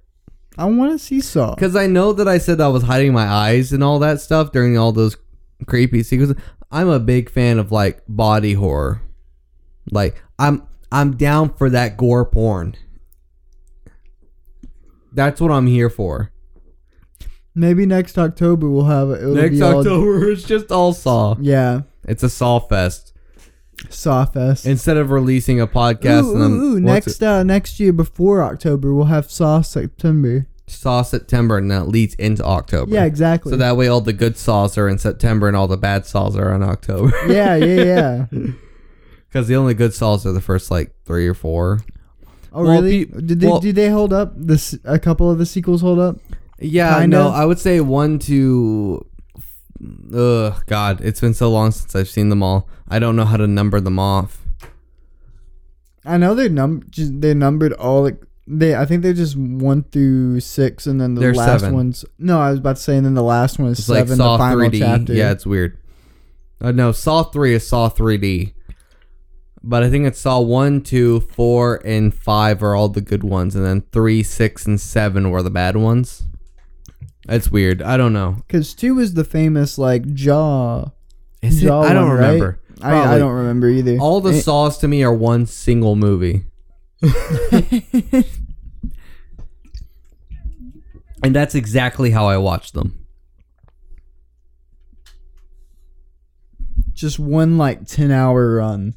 I 0.59 0.67
want 0.67 0.93
to 0.93 0.99
see 0.99 1.21
Saw. 1.21 1.55
Because 1.55 1.75
I 1.77 1.87
know 1.87 2.13
that 2.13 2.29
I 2.29 2.39
said 2.39 2.61
I 2.61 2.69
was 2.69 2.85
hiding 2.85 3.13
my 3.13 3.27
eyes 3.27 3.73
and 3.73 3.83
all 3.83 3.99
that 4.01 4.21
stuff 4.21 4.53
during 4.53 4.79
all 4.79 4.93
those 4.93 5.17
creepy 5.67 6.03
sequences. 6.03 6.37
I'm 6.71 6.89
a 6.89 7.01
big 7.01 7.31
fan 7.31 7.59
of 7.59 7.73
like 7.73 8.03
body 8.09 8.55
horror. 8.55 9.03
Like 9.91 10.23
I'm 10.39 10.67
I'm 10.93 11.17
down 11.17 11.55
for 11.55 11.71
that 11.71 11.97
gore 11.97 12.25
porn. 12.25 12.75
That's 15.13 15.41
what 15.41 15.51
I'm 15.51 15.67
here 15.67 15.91
for. 15.91 16.31
Maybe 17.59 17.87
next 17.87 18.19
October 18.19 18.69
we'll 18.69 18.85
have 18.85 19.11
it. 19.11 19.23
Next 19.23 19.57
be 19.57 19.63
all- 19.63 19.79
October 19.79 20.31
it's 20.31 20.45
just 20.45 20.71
all 20.71 20.93
Saw. 20.93 21.37
yeah. 21.41 21.81
It's 22.05 22.23
a 22.23 22.29
Saw 22.29 22.61
fest. 22.61 23.13
Saw 23.91 24.25
fest. 24.27 24.65
Instead 24.67 24.97
of 24.97 25.11
releasing 25.11 25.61
a 25.61 25.67
podcast 25.67 26.25
ooh, 26.25 26.43
and 26.43 26.55
ooh, 26.63 26.81
next 26.81 27.23
uh, 27.23 27.43
next 27.43 27.81
year 27.81 27.93
before 27.93 28.43
October 28.43 28.95
we'll 28.95 29.07
have 29.07 29.31
Saw 29.31 29.61
September. 29.63 30.47
Saw 30.67 31.03
September 31.03 31.59
and 31.59 31.71
that 31.71 31.89
leads 31.89 32.15
into 32.17 32.45
October. 32.45 32.93
Yeah, 32.93 33.05
exactly. 33.05 33.51
So 33.53 33.57
that 33.57 33.77
way 33.77 33.87
all 33.89 34.01
the 34.01 34.13
good 34.13 34.37
saws 34.37 34.77
are 34.77 34.89
in 34.89 34.99
September 34.99 35.47
and 35.49 35.57
all 35.57 35.69
the 35.69 35.77
bad 35.77 36.05
saws 36.07 36.37
are 36.37 36.53
in 36.55 36.63
October. 36.63 37.13
yeah, 37.33 37.57
yeah, 37.57 37.83
yeah. 37.83 38.27
Because 39.29 39.49
the 39.49 39.57
only 39.57 39.75
good 39.75 39.93
saws 39.93 40.25
are 40.25 40.33
the 40.33 40.41
first 40.41 40.71
like 40.71 40.95
three 41.05 41.27
or 41.29 41.35
four. 41.35 41.81
Oh, 42.53 42.63
Well, 42.63 42.81
really? 42.81 43.05
pe- 43.05 43.21
did 43.21 43.41
they 43.41 43.47
well- 43.49 43.61
did 43.61 43.75
they 43.75 43.91
hold 43.91 44.13
up? 44.15 44.33
This 44.35 44.79
a 44.85 44.99
couple 44.99 45.31
of 45.31 45.37
the 45.39 45.45
sequels 45.45 45.83
hold 45.83 45.99
up. 45.99 46.17
Yeah, 46.59 47.01
Kinda. 47.01 47.17
no, 47.17 47.29
I 47.29 47.45
would 47.45 47.59
say 47.59 47.81
one 47.81 48.19
to. 48.21 49.05
Ugh, 50.15 50.63
God, 50.67 51.01
it's 51.03 51.21
been 51.21 51.35
so 51.35 51.51
long 51.51 51.71
since 51.71 51.95
I've 51.95 52.09
seen 52.09 52.31
them 52.31 52.43
all. 52.43 52.69
I 52.89 52.99
don't 52.99 53.15
know 53.17 53.25
how 53.27 53.37
to 53.37 53.47
number 53.47 53.79
them 53.81 53.99
off. 53.99 54.43
I 56.05 56.17
know 56.17 56.35
they're 56.35 56.49
num 56.49 56.83
they're 56.97 57.35
numbered 57.35 57.73
all 57.75 58.05
like 58.05 58.23
they. 58.47 58.75
I 58.75 58.87
think 58.87 59.03
they're 59.03 59.13
just 59.13 59.37
one 59.37 59.83
through 59.85 60.41
six, 60.41 60.87
and 60.87 61.01
then 61.01 61.15
the 61.15 61.21
They're 61.21 61.35
last 61.35 61.61
seven. 61.63 61.75
one's 61.75 62.05
no. 62.19 62.41
I 62.41 62.51
was 62.51 62.61
about 62.61 62.77
to 62.77 62.83
say, 62.83 62.97
and 62.97 63.05
then 63.05 63.15
the 63.15 63.23
last 63.23 63.59
one 63.59 63.69
is 63.71 63.81
It's 63.81 63.89
like 63.89 63.99
seven. 64.07 64.17
Saw 64.17 64.37
the 64.37 64.43
final 64.45 64.71
3D. 64.71 64.79
chapter. 64.79 65.13
Yeah, 65.15 65.33
it's 65.33 65.45
weird. 65.45 65.77
Uh, 66.59 66.73
no, 66.73 66.91
Saw 66.91 67.23
3 67.25 67.53
is 67.55 67.67
Saw 67.69 67.91
3D. 67.91 68.55
But 69.63 69.83
I 69.83 69.91
think 69.91 70.07
it's 70.07 70.21
Saw 70.21 70.41
1, 70.41 70.81
2, 70.83 71.21
4, 71.21 71.83
and 71.85 72.15
5 72.15 72.63
are 72.63 72.75
all 72.75 72.89
the 72.89 73.03
good 73.03 73.23
ones. 73.25 73.55
And 73.55 73.63
then 73.67 73.83
3, 73.93 74.23
6, 74.23 74.65
and 74.67 74.81
7 74.81 75.31
were 75.31 75.43
the 75.43 75.51
bad 75.51 75.77
ones. 75.77 76.25
It's 77.29 77.51
weird. 77.51 77.83
I 77.83 77.97
don't 77.97 78.13
know. 78.13 78.37
because 78.47 78.75
two 78.75 78.99
is 78.99 79.15
the 79.15 79.25
famous 79.25 79.79
like 79.79 80.13
jaw. 80.15 80.91
Is 81.43 81.63
it? 81.63 81.71
I 81.71 81.93
don't 81.93 82.09
one, 82.09 82.17
right? 82.19 82.27
remember. 82.33 82.61
I, 82.83 83.15
I 83.15 83.19
don't 83.19 83.33
remember 83.33 83.69
either. 83.69 83.99
All 83.99 84.21
the 84.21 84.33
Eh, 84.33 84.41
Saws 84.41 84.79
to 84.79 84.89
me 84.89 85.03
are 85.03 85.15
one 85.15 85.47
single 85.47 85.97
movie. 85.97 86.45
and 87.03 88.25
that's 91.35 91.55
exactly 91.55 92.11
how 92.11 92.27
I 92.27 92.37
watch 92.37 92.73
them. 92.73 93.03
just 96.93 97.19
one 97.19 97.59
like 97.59 97.87
ten 97.87 98.11
hour 98.11 98.57
run. 98.57 98.95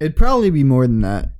It'd 0.00 0.16
probably 0.16 0.50
be 0.50 0.64
more 0.64 0.86
than 0.86 1.00
that. 1.02 1.30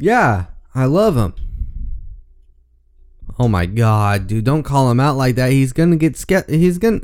Yeah, 0.00 0.46
I 0.74 0.86
love 0.86 1.14
him. 1.14 1.34
Oh 3.38 3.48
my 3.48 3.66
god, 3.66 4.26
dude, 4.26 4.44
don't 4.44 4.62
call 4.62 4.90
him 4.90 4.98
out 4.98 5.16
like 5.16 5.34
that. 5.34 5.52
He's 5.52 5.74
gonna 5.74 5.96
get 5.96 6.16
scared. 6.16 6.48
He's 6.48 6.78
gonna. 6.78 7.02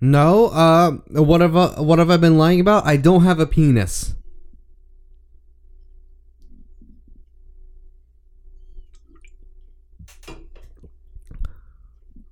No, 0.00 0.46
uh, 0.46 0.90
what 1.10 1.40
have 1.40 1.56
I, 1.56 1.80
what 1.80 2.00
have 2.00 2.10
I 2.10 2.16
been 2.16 2.38
lying 2.38 2.60
about? 2.60 2.86
I 2.86 2.96
don't 2.96 3.22
have 3.22 3.38
a 3.38 3.46
penis. 3.46 4.14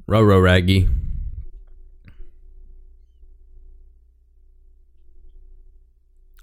Roro 0.08 0.42
Raggy. 0.42 0.88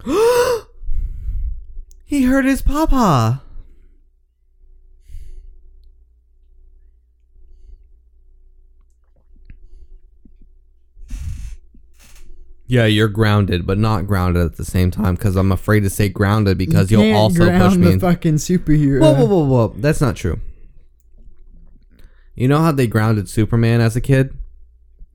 he 2.06 2.24
hurt 2.24 2.46
his 2.46 2.62
papa. 2.62 3.42
Yeah, 12.66 12.86
you're 12.86 13.10
grounded, 13.10 13.68
but 13.68 13.78
not 13.78 14.08
grounded 14.08 14.46
at 14.46 14.56
the 14.56 14.66
same 14.66 14.90
time 14.90 15.16
because 15.16 15.36
I'm 15.36 15.52
afraid 15.52 15.82
to 15.82 15.90
say 15.90 16.10
grounded 16.10 16.58
because 16.58 16.92
You 16.92 17.00
will 17.00 17.14
also 17.16 17.40
push 17.40 17.48
ground 17.50 17.80
me. 17.80 17.88
the 17.88 17.94
in- 17.94 18.00
fucking 18.00 18.36
superhero. 18.36 19.02
Whoa, 19.02 19.14
whoa, 19.14 19.26
whoa, 19.26 19.46
whoa! 19.46 19.74
That's 19.78 20.02
not 20.02 20.16
true. 20.16 20.40
You 22.36 22.48
know 22.48 22.60
how 22.60 22.72
they 22.72 22.88
grounded 22.88 23.30
Superman 23.30 23.82
as 23.82 23.96
a 23.96 24.02
kid? 24.02 24.36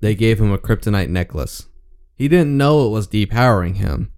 They 0.01 0.15
gave 0.15 0.39
him 0.41 0.53
a 0.53 0.59
kryptonite 0.59 1.09
necklace. 1.09 1.67
He 2.15 2.29
didn't 2.29 2.57
know 2.57 2.87
it 2.87 2.91
was 2.91 3.09
depowering 3.09 3.77
him. 3.77 4.13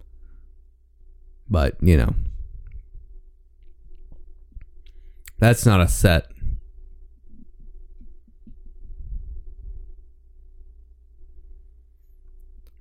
But, 1.51 1.75
you 1.81 1.97
know. 1.97 2.15
That's 5.37 5.65
not 5.65 5.81
a 5.81 5.87
set. 5.87 6.27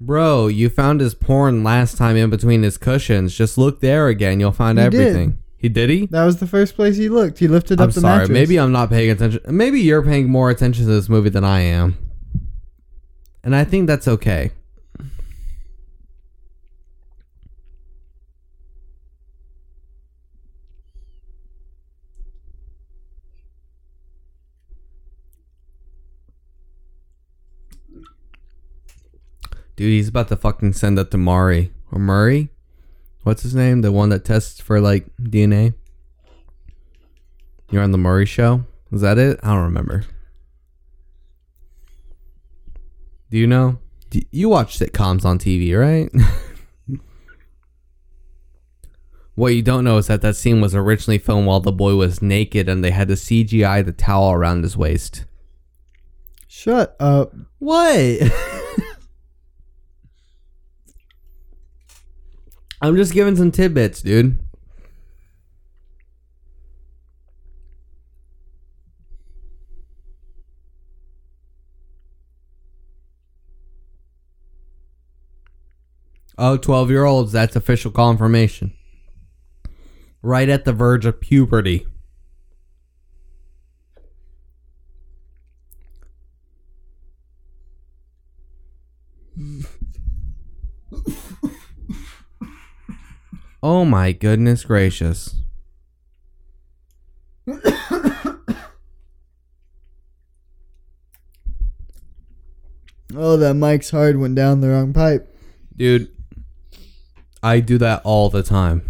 Bro, 0.00 0.46
you 0.48 0.70
found 0.70 1.00
his 1.00 1.14
porn 1.14 1.62
last 1.62 1.98
time 1.98 2.16
in 2.16 2.30
between 2.30 2.62
his 2.62 2.78
cushions. 2.78 3.34
Just 3.36 3.58
look 3.58 3.80
there 3.80 4.08
again. 4.08 4.40
You'll 4.40 4.52
find 4.52 4.78
He 4.78 4.88
did. 4.88 5.00
everything. 5.00 5.38
He 5.58 5.68
did 5.68 5.90
he? 5.90 6.06
That 6.06 6.24
was 6.24 6.38
the 6.40 6.46
first 6.46 6.74
place 6.74 6.96
he 6.96 7.10
looked. 7.10 7.38
He 7.38 7.46
lifted 7.48 7.80
I'm 7.80 7.88
up 7.88 7.94
the 7.94 8.00
sorry. 8.00 8.18
mattress. 8.20 8.30
Maybe 8.30 8.58
I'm 8.58 8.72
not 8.72 8.88
paying 8.88 9.10
attention. 9.10 9.40
Maybe 9.46 9.80
you're 9.80 10.02
paying 10.02 10.30
more 10.30 10.48
attention 10.48 10.86
to 10.86 10.90
this 10.90 11.10
movie 11.10 11.28
than 11.28 11.44
I 11.44 11.60
am. 11.60 11.98
And 13.44 13.54
I 13.54 13.64
think 13.64 13.86
that's 13.86 14.08
okay. 14.08 14.52
Dude, 29.80 29.92
he's 29.92 30.08
about 30.08 30.28
to 30.28 30.36
fucking 30.36 30.74
send 30.74 30.98
that 30.98 31.10
to 31.10 31.16
Mari 31.16 31.72
or 31.90 31.98
Murray. 31.98 32.50
What's 33.22 33.44
his 33.44 33.54
name? 33.54 33.80
The 33.80 33.90
one 33.90 34.10
that 34.10 34.26
tests 34.26 34.60
for 34.60 34.78
like 34.78 35.06
DNA. 35.18 35.72
You're 37.70 37.82
on 37.82 37.90
the 37.90 37.96
Murray 37.96 38.26
show? 38.26 38.66
Is 38.92 39.00
that 39.00 39.16
it? 39.16 39.40
I 39.42 39.54
don't 39.54 39.62
remember. 39.62 40.04
Do 43.30 43.38
you 43.38 43.46
know? 43.46 43.78
Do 44.10 44.20
you 44.30 44.50
watch 44.50 44.78
sitcoms 44.78 45.24
on 45.24 45.38
TV, 45.38 45.74
right? 45.74 46.10
what 49.34 49.54
you 49.54 49.62
don't 49.62 49.84
know 49.84 49.96
is 49.96 50.08
that 50.08 50.20
that 50.20 50.36
scene 50.36 50.60
was 50.60 50.74
originally 50.74 51.16
filmed 51.16 51.46
while 51.46 51.60
the 51.60 51.72
boy 51.72 51.94
was 51.94 52.20
naked 52.20 52.68
and 52.68 52.84
they 52.84 52.90
had 52.90 53.08
to 53.08 53.14
CGI 53.14 53.82
the 53.82 53.92
towel 53.92 54.32
around 54.32 54.62
his 54.62 54.76
waist. 54.76 55.24
Shut 56.46 56.96
up. 57.00 57.32
What? 57.58 58.30
I'm 62.82 62.96
just 62.96 63.12
giving 63.12 63.36
some 63.36 63.50
tidbits, 63.50 64.00
dude. 64.00 64.38
Oh, 76.38 76.56
12 76.56 76.88
year 76.90 77.04
olds, 77.04 77.32
that's 77.32 77.54
official 77.54 77.90
confirmation. 77.90 78.72
Right 80.22 80.48
at 80.48 80.64
the 80.64 80.72
verge 80.72 81.04
of 81.04 81.20
puberty. 81.20 81.86
Oh 93.62 93.84
my 93.84 94.12
goodness 94.12 94.64
gracious. 94.64 95.36
Oh, 103.14 103.36
that 103.36 103.54
Mike's 103.54 103.90
hard 103.90 104.18
went 104.18 104.34
down 104.34 104.60
the 104.60 104.68
wrong 104.68 104.92
pipe. 104.92 105.34
Dude, 105.76 106.08
I 107.42 107.60
do 107.60 107.78
that 107.78 108.02
all 108.04 108.30
the 108.30 108.42
time. 108.42 108.82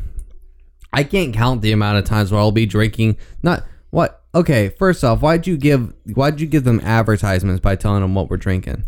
I 0.92 1.04
can't 1.04 1.32
count 1.32 1.62
the 1.62 1.72
amount 1.72 1.98
of 1.98 2.04
times 2.04 2.30
where 2.30 2.40
I'll 2.40 2.52
be 2.52 2.66
drinking. 2.66 3.16
Not 3.42 3.64
what? 3.90 4.22
Okay, 4.34 4.68
first 4.78 5.02
off, 5.04 5.20
why'd 5.20 5.46
you 5.46 5.56
give 5.56 5.92
why'd 6.14 6.40
you 6.40 6.46
give 6.46 6.64
them 6.64 6.80
advertisements 6.80 7.60
by 7.60 7.76
telling 7.76 8.02
them 8.02 8.14
what 8.14 8.28
we're 8.28 8.36
drinking? 8.36 8.84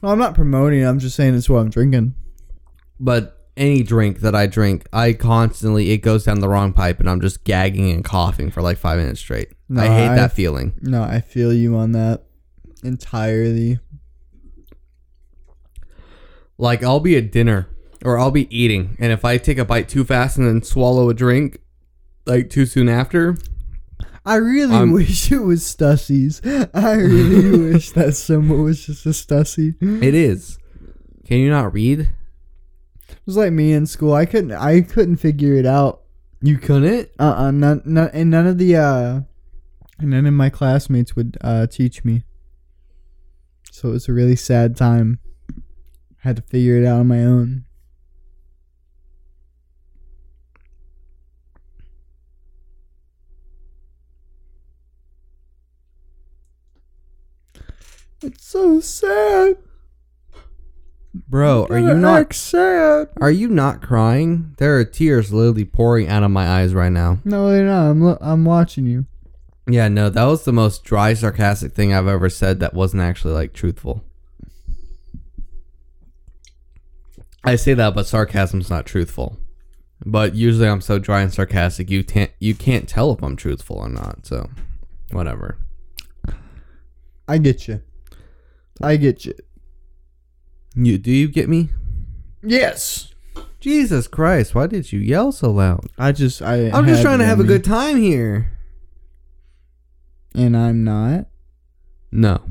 Well, 0.00 0.12
I'm 0.12 0.18
not 0.18 0.34
promoting. 0.34 0.80
it, 0.80 0.84
I'm 0.84 0.98
just 0.98 1.16
saying 1.16 1.34
it's 1.34 1.50
what 1.50 1.58
I'm 1.58 1.70
drinking. 1.70 2.14
But 2.98 3.39
any 3.56 3.82
drink 3.82 4.20
that 4.20 4.34
I 4.34 4.46
drink, 4.46 4.86
I 4.92 5.12
constantly 5.12 5.90
it 5.90 5.98
goes 5.98 6.24
down 6.24 6.40
the 6.40 6.48
wrong 6.48 6.72
pipe, 6.72 7.00
and 7.00 7.08
I'm 7.10 7.20
just 7.20 7.44
gagging 7.44 7.90
and 7.90 8.04
coughing 8.04 8.50
for 8.50 8.62
like 8.62 8.78
five 8.78 8.98
minutes 8.98 9.20
straight. 9.20 9.52
No, 9.68 9.82
I 9.82 9.86
hate 9.88 10.08
I- 10.08 10.14
that 10.16 10.32
feeling. 10.32 10.74
No, 10.80 11.02
I 11.02 11.20
feel 11.20 11.52
you 11.52 11.76
on 11.76 11.92
that 11.92 12.24
entirely. 12.82 13.78
Like 16.58 16.82
I'll 16.82 17.00
be 17.00 17.16
at 17.16 17.32
dinner 17.32 17.68
or 18.04 18.18
I'll 18.18 18.30
be 18.30 18.54
eating, 18.56 18.96
and 18.98 19.12
if 19.12 19.24
I 19.24 19.36
take 19.38 19.58
a 19.58 19.64
bite 19.64 19.88
too 19.88 20.04
fast 20.04 20.36
and 20.38 20.46
then 20.46 20.62
swallow 20.62 21.08
a 21.10 21.14
drink 21.14 21.60
like 22.26 22.50
too 22.50 22.66
soon 22.66 22.88
after, 22.88 23.36
I 24.24 24.36
really 24.36 24.90
wish 24.90 25.32
it 25.32 25.38
was 25.40 25.62
Stussy's. 25.62 26.40
I 26.74 26.94
really 26.94 27.72
wish 27.72 27.90
that 27.92 28.14
symbol 28.16 28.58
was 28.58 28.84
just 28.86 29.06
a 29.06 29.10
Stussie. 29.10 29.74
It 30.02 30.08
it 30.08 30.14
is. 30.14 30.58
Can 31.26 31.38
you 31.38 31.48
not 31.50 31.72
read? 31.72 32.10
Was 33.26 33.36
like 33.36 33.52
me 33.52 33.72
in 33.72 33.86
school. 33.86 34.14
I 34.14 34.26
couldn't. 34.26 34.52
I 34.52 34.80
couldn't 34.80 35.16
figure 35.16 35.54
it 35.54 35.66
out. 35.66 36.02
You 36.40 36.58
couldn't. 36.58 37.10
Uh. 37.18 37.34
uh 37.36 37.50
None. 37.50 37.82
None. 37.84 38.10
And 38.12 38.30
none 38.30 38.46
of 38.46 38.58
the. 38.58 38.76
Uh. 38.76 39.20
None 40.00 40.26
of 40.26 40.34
my 40.34 40.48
classmates 40.48 41.14
would 41.14 41.36
uh 41.42 41.66
teach 41.66 42.04
me. 42.04 42.24
So 43.70 43.88
it 43.88 43.92
was 43.92 44.08
a 44.08 44.12
really 44.12 44.36
sad 44.36 44.76
time. 44.76 45.20
I 45.50 46.28
had 46.28 46.36
to 46.36 46.42
figure 46.42 46.76
it 46.76 46.86
out 46.86 47.00
on 47.00 47.08
my 47.08 47.24
own. 47.24 47.64
It's 58.22 58.44
so 58.46 58.80
sad. 58.80 59.56
Bro, 61.30 61.68
are 61.70 61.78
you 61.78 61.94
not 61.94 62.32
sad? 62.32 63.08
are 63.20 63.30
you 63.30 63.46
not 63.46 63.80
crying? 63.80 64.56
There 64.58 64.76
are 64.78 64.84
tears 64.84 65.32
literally 65.32 65.64
pouring 65.64 66.08
out 66.08 66.24
of 66.24 66.32
my 66.32 66.44
eyes 66.44 66.74
right 66.74 66.90
now. 66.90 67.18
No, 67.24 67.48
they're 67.48 67.64
not. 67.64 67.88
I'm 67.88 68.00
lo- 68.00 68.18
I'm 68.20 68.44
watching 68.44 68.84
you. 68.84 69.06
Yeah, 69.68 69.86
no, 69.86 70.10
that 70.10 70.24
was 70.24 70.44
the 70.44 70.52
most 70.52 70.82
dry 70.82 71.14
sarcastic 71.14 71.72
thing 71.72 71.94
I've 71.94 72.08
ever 72.08 72.28
said 72.28 72.58
that 72.58 72.74
wasn't 72.74 73.04
actually 73.04 73.34
like 73.34 73.52
truthful. 73.52 74.02
I 77.44 77.54
say 77.54 77.74
that 77.74 77.94
but 77.94 78.06
sarcasm's 78.06 78.68
not 78.68 78.84
truthful. 78.84 79.38
But 80.04 80.34
usually 80.34 80.66
I'm 80.66 80.80
so 80.80 80.98
dry 80.98 81.20
and 81.20 81.32
sarcastic 81.32 81.90
you 81.90 82.02
can't 82.02 82.32
you 82.40 82.56
can't 82.56 82.88
tell 82.88 83.12
if 83.12 83.22
I'm 83.22 83.36
truthful 83.36 83.76
or 83.76 83.88
not. 83.88 84.26
So, 84.26 84.50
whatever. 85.12 85.58
I 87.28 87.38
get 87.38 87.68
you. 87.68 87.82
I 88.82 88.96
get 88.96 89.24
you. 89.26 89.34
You 90.74 90.98
do 90.98 91.10
you 91.10 91.28
get 91.28 91.48
me? 91.48 91.70
Yes. 92.42 93.14
Jesus 93.60 94.08
Christ, 94.08 94.54
why 94.54 94.66
did 94.66 94.90
you 94.92 95.00
yell 95.00 95.32
so 95.32 95.50
loud? 95.50 95.86
I 95.98 96.12
just 96.12 96.40
I. 96.40 96.70
I'm 96.70 96.86
just 96.86 97.02
trying 97.02 97.18
to 97.18 97.26
have 97.26 97.40
a 97.40 97.44
good 97.44 97.64
time 97.64 97.98
here. 98.00 98.56
And 100.34 100.56
I'm 100.56 100.84
not. 100.84 101.26
No. 102.10 102.42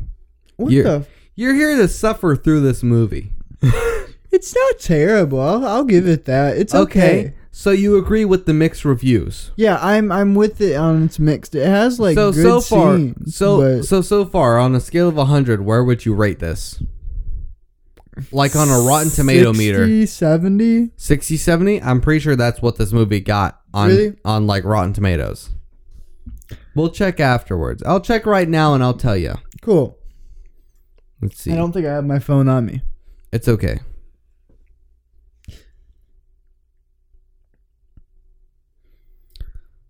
What 0.58 0.72
You're- 0.72 0.84
the? 0.84 1.08
You're 1.36 1.56
here 1.56 1.78
to 1.78 1.88
suffer 1.88 2.36
through 2.36 2.62
this 2.62 2.84
movie. 2.84 3.32
It's 4.32 4.56
not 4.56 4.80
terrible. 4.80 5.40
I'll, 5.40 5.66
I'll 5.66 5.84
give 5.84 6.08
it 6.08 6.26
that. 6.26 6.58
It's 6.58 6.76
okay. 6.76 7.34
So 7.52 7.72
you 7.72 7.98
agree 7.98 8.26
with 8.26 8.46
the 8.46 8.54
mixed 8.54 8.86
reviews? 8.86 9.52
Yeah, 9.56 9.80
I'm 9.82 10.12
I'm 10.12 10.36
with 10.36 10.62
it 10.62 10.76
on 10.76 11.04
its 11.04 11.18
mixed. 11.18 11.56
It 11.56 11.66
has 11.66 12.00
like 12.00 12.16
so 12.16 12.32
good 12.32 12.44
so 12.44 12.62
far 12.62 12.96
scenes, 12.98 13.36
so 13.36 13.82
so 13.82 14.02
so 14.02 14.26
far 14.26 14.60
on 14.60 14.76
a 14.76 14.80
scale 14.80 15.10
of 15.10 15.16
100 15.16 15.66
where 15.66 15.84
would 15.84 16.06
you 16.06 16.14
rate 16.14 16.40
this 16.40 16.82
like 18.32 18.56
on 18.56 18.70
a 18.70 18.80
rotten 18.88 19.10
tomato 19.10 19.52
60, 19.54 19.58
meter 19.58 20.08
70. 20.08 20.92
60 20.98 21.38
70 21.38 21.82
i'm 21.82 22.02
pretty 22.02 22.20
sure 22.20 22.36
that's 22.36 22.62
what 22.62 22.78
this 22.78 22.92
movie 22.92 23.20
got 23.20 23.62
on 23.74 23.90
Really? 23.90 24.18
on 24.26 24.48
like 24.48 24.64
rotten 24.64 24.94
tomatoes 24.94 25.50
we'll 26.76 26.90
check 26.90 27.20
afterwards 27.20 27.84
i'll 27.84 28.02
check 28.02 28.26
right 28.26 28.48
now 28.50 28.74
and 28.74 28.84
i'll 28.84 28.94
tell 28.94 29.18
you 29.18 29.36
Cool. 29.62 29.98
let's 31.22 31.40
see 31.40 31.52
I 31.52 31.56
don't 31.56 31.72
think 31.72 31.86
I 31.86 31.94
have 31.94 32.06
my 32.06 32.20
phone 32.20 32.48
on 32.48 32.66
me. 32.66 32.82
it's 33.32 33.48
okay 33.48 33.80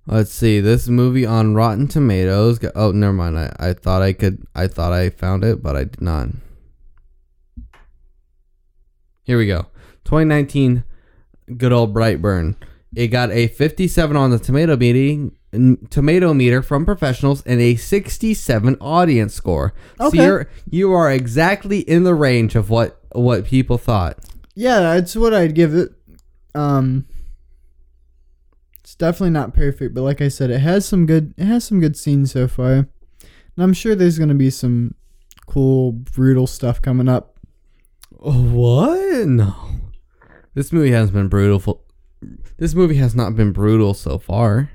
Let's 0.06 0.32
see 0.32 0.60
this 0.60 0.88
movie 0.88 1.26
on 1.26 1.54
Rotten 1.54 1.88
Tomatoes. 1.88 2.58
got- 2.58 2.72
Oh, 2.76 2.92
never 2.92 3.14
mind. 3.14 3.38
I, 3.38 3.56
I 3.60 3.74
thought 3.74 4.02
I 4.02 4.14
could. 4.14 4.44
I 4.56 4.68
thought 4.68 4.92
I 4.92 5.10
found 5.10 5.44
it, 5.44 5.62
but 5.62 5.76
I 5.76 5.84
did 5.84 6.02
not. 6.02 6.30
Here 9.30 9.38
we 9.38 9.45
go. 9.45 9.68
2019, 10.06 10.84
good 11.56 11.72
old 11.72 11.94
Brightburn. 11.94 12.56
It 12.95 13.10
got 13.10 13.30
a 13.30 13.45
57 13.45 14.18
on 14.18 14.32
the 14.32 14.40
tomato 14.40 14.76
meeting, 14.76 15.38
tomato 15.91 16.34
meter 16.34 16.64
from 16.64 16.84
professionals 16.84 17.44
and 17.45 17.62
a 17.62 17.76
67 17.76 18.76
audience 18.82 19.36
score. 19.36 19.76
Okay. 19.99 20.18
So 20.18 20.24
you're 20.24 20.49
you 20.72 20.94
are 20.94 21.12
exactly 21.12 21.82
in 21.82 22.06
the 22.06 22.16
range 22.16 22.56
of 22.56 22.72
what 22.72 23.03
what 23.12 23.45
people 23.45 23.78
thought. 23.78 24.18
Yeah, 24.56 24.80
that's 24.80 25.16
what 25.16 25.36
I'd 25.36 25.53
give 25.53 25.76
it. 25.76 25.91
Um, 26.56 27.06
it's 28.80 28.95
definitely 28.95 29.30
not 29.30 29.53
perfect, 29.53 29.94
but 29.94 30.02
like 30.02 30.22
I 30.22 30.30
said, 30.30 30.49
it 30.49 30.62
has 30.62 30.88
some 30.88 31.06
good. 31.06 31.36
It 31.38 31.45
has 31.45 31.66
some 31.66 31.80
good 31.80 31.95
scenes 31.95 32.32
so 32.32 32.48
far, 32.48 32.72
and 32.74 32.88
I'm 33.60 33.74
sure 33.74 33.94
there's 33.94 34.18
gonna 34.18 34.34
be 34.34 34.49
some 34.49 34.95
cool, 35.45 35.91
brutal 35.91 36.48
stuff 36.48 36.82
coming 36.82 37.08
up. 37.08 37.39
What? 38.22 39.28
No. 39.28 39.56
This 40.54 40.74
movie 40.74 40.91
has 40.91 41.10
been 41.12 41.30
brutal. 41.30 41.86
This 42.58 42.76
movie 42.76 42.96
has 42.98 43.16
not 43.16 43.36
been 43.36 43.52
brutal 43.54 43.94
so 43.94 44.18
far. 44.18 44.72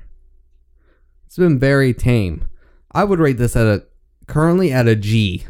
It's 1.27 1.37
been 1.37 1.59
very 1.59 1.93
tame. 1.93 2.47
I 2.91 3.03
would 3.03 3.19
rate 3.19 3.37
this 3.37 3.55
at 3.55 3.67
a 3.67 3.83
currently 4.27 4.71
at 4.71 4.87
a 4.87 4.95
G 4.95 5.45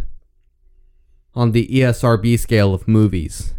on 1.33 1.51
the 1.53 1.67
ESRB 1.67 2.37
scale 2.37 2.73
of 2.73 2.87
movies. 2.87 3.53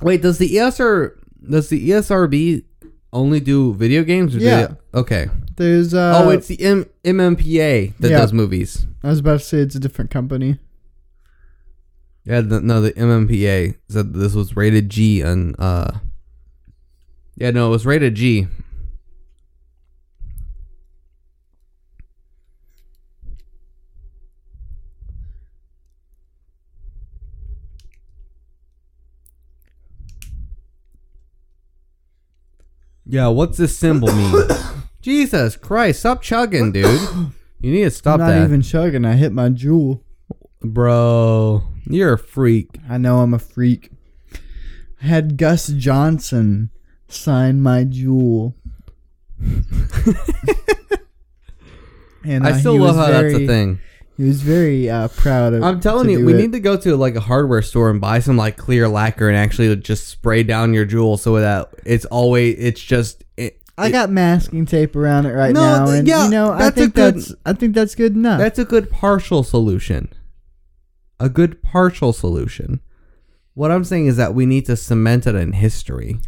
Wait, 0.00 0.22
does 0.22 0.38
the 0.38 0.48
ESR 0.48 1.12
does 1.50 1.68
the 1.68 1.90
ESRB 1.90 2.64
only 3.12 3.40
do 3.40 3.74
video 3.74 4.02
games? 4.04 4.34
Or 4.36 4.38
Yeah. 4.38 4.66
they- 4.68 4.98
okay. 5.00 5.26
There's 5.56 5.92
uh 5.92 6.22
oh, 6.24 6.30
it's 6.30 6.46
the 6.46 6.60
M- 6.62 6.86
MMPA 7.04 7.92
that 7.98 8.10
yeah. 8.10 8.18
does 8.18 8.32
movies. 8.32 8.86
I 9.02 9.08
was 9.10 9.18
about 9.18 9.40
to 9.40 9.44
say 9.44 9.58
it's 9.58 9.74
a 9.74 9.80
different 9.80 10.10
company. 10.10 10.58
Yeah, 12.28 12.42
the, 12.42 12.60
no, 12.60 12.82
the 12.82 12.92
MMPA 12.92 13.78
said 13.88 14.12
this 14.12 14.34
was 14.34 14.54
rated 14.54 14.90
G 14.90 15.22
and 15.22 15.56
uh 15.58 15.92
Yeah, 17.36 17.52
no, 17.52 17.68
it 17.68 17.70
was 17.70 17.86
rated 17.86 18.16
G. 18.16 18.46
Yeah, 33.06 33.28
what's 33.28 33.56
this 33.56 33.74
symbol 33.74 34.12
mean? 34.14 34.34
Jesus 35.00 35.56
Christ, 35.56 36.00
stop 36.00 36.20
chugging, 36.20 36.72
dude. 36.72 37.00
You 37.62 37.72
need 37.72 37.84
to 37.84 37.90
stop 37.90 38.20
I'm 38.20 38.26
not 38.26 38.26
that. 38.34 38.44
even 38.44 38.60
chugging. 38.60 39.06
I 39.06 39.14
hit 39.14 39.32
my 39.32 39.48
JUUL. 39.48 40.04
Bro, 40.60 41.64
you're 41.88 42.14
a 42.14 42.18
freak. 42.18 42.68
I 42.88 42.98
know 42.98 43.20
I'm 43.20 43.34
a 43.34 43.38
freak. 43.38 43.90
I 45.02 45.06
had 45.06 45.36
Gus 45.36 45.68
Johnson 45.68 46.70
sign 47.08 47.60
my 47.62 47.84
JUUL. 47.84 48.54
and 52.24 52.46
I 52.46 52.50
uh, 52.50 52.58
still 52.58 52.78
love 52.78 52.96
how 52.96 53.06
that's 53.06 53.34
a 53.34 53.46
thing. 53.46 53.80
He 54.16 54.24
was 54.24 54.42
very 54.42 54.90
uh, 54.90 55.06
proud 55.08 55.54
of. 55.54 55.62
I'm 55.62 55.78
telling 55.78 56.10
you, 56.10 56.26
we 56.26 56.34
it. 56.34 56.38
need 56.38 56.52
to 56.52 56.60
go 56.60 56.76
to 56.76 56.96
like 56.96 57.14
a 57.14 57.20
hardware 57.20 57.62
store 57.62 57.88
and 57.88 58.00
buy 58.00 58.18
some 58.18 58.36
like 58.36 58.56
clear 58.56 58.88
lacquer 58.88 59.28
and 59.28 59.36
actually 59.36 59.74
just 59.76 60.08
spray 60.08 60.42
down 60.42 60.74
your 60.74 60.84
JUUL 60.84 61.18
so 61.18 61.36
that 61.36 61.70
it's 61.86 62.04
always 62.06 62.56
it's 62.58 62.80
just 62.80 63.22
it, 63.36 63.60
I 63.78 63.92
got 63.92 64.10
masking 64.10 64.66
tape 64.66 64.96
around 64.96 65.26
it 65.26 65.32
right 65.34 65.54
No, 65.54 65.60
now, 65.60 65.88
and 65.88 66.08
yeah, 66.08 66.24
you 66.24 66.30
know, 66.32 66.50
I 66.50 66.70
think 66.70 66.94
good- 66.96 67.14
that's 67.14 67.32
I 67.46 67.52
think 67.52 67.76
that's 67.76 67.94
good 67.94 68.14
enough. 68.16 68.40
That's 68.40 68.58
a 68.58 68.64
good 68.64 68.90
partial 68.90 69.44
solution. 69.44 70.12
A 71.20 71.28
good 71.28 71.62
partial 71.62 72.12
solution. 72.12 72.80
What 73.54 73.70
I'm 73.72 73.84
saying 73.84 74.06
is 74.06 74.16
that 74.16 74.34
we 74.34 74.46
need 74.46 74.66
to 74.66 74.76
cement 74.76 75.26
it 75.26 75.34
in 75.34 75.52
history. 75.52 76.18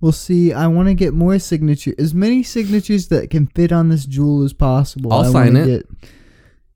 we'll 0.00 0.10
see. 0.12 0.52
I 0.52 0.66
want 0.66 0.88
to 0.88 0.94
get 0.94 1.14
more 1.14 1.38
signature, 1.38 1.94
as 1.96 2.12
many 2.12 2.42
signatures 2.42 3.06
that 3.08 3.30
can 3.30 3.46
fit 3.46 3.70
on 3.70 3.88
this 3.88 4.04
JUUL 4.04 4.44
as 4.44 4.52
possible. 4.52 5.12
I'll 5.12 5.24
I 5.24 5.30
sign 5.30 5.56
it. 5.56 5.66
Get, 5.66 5.86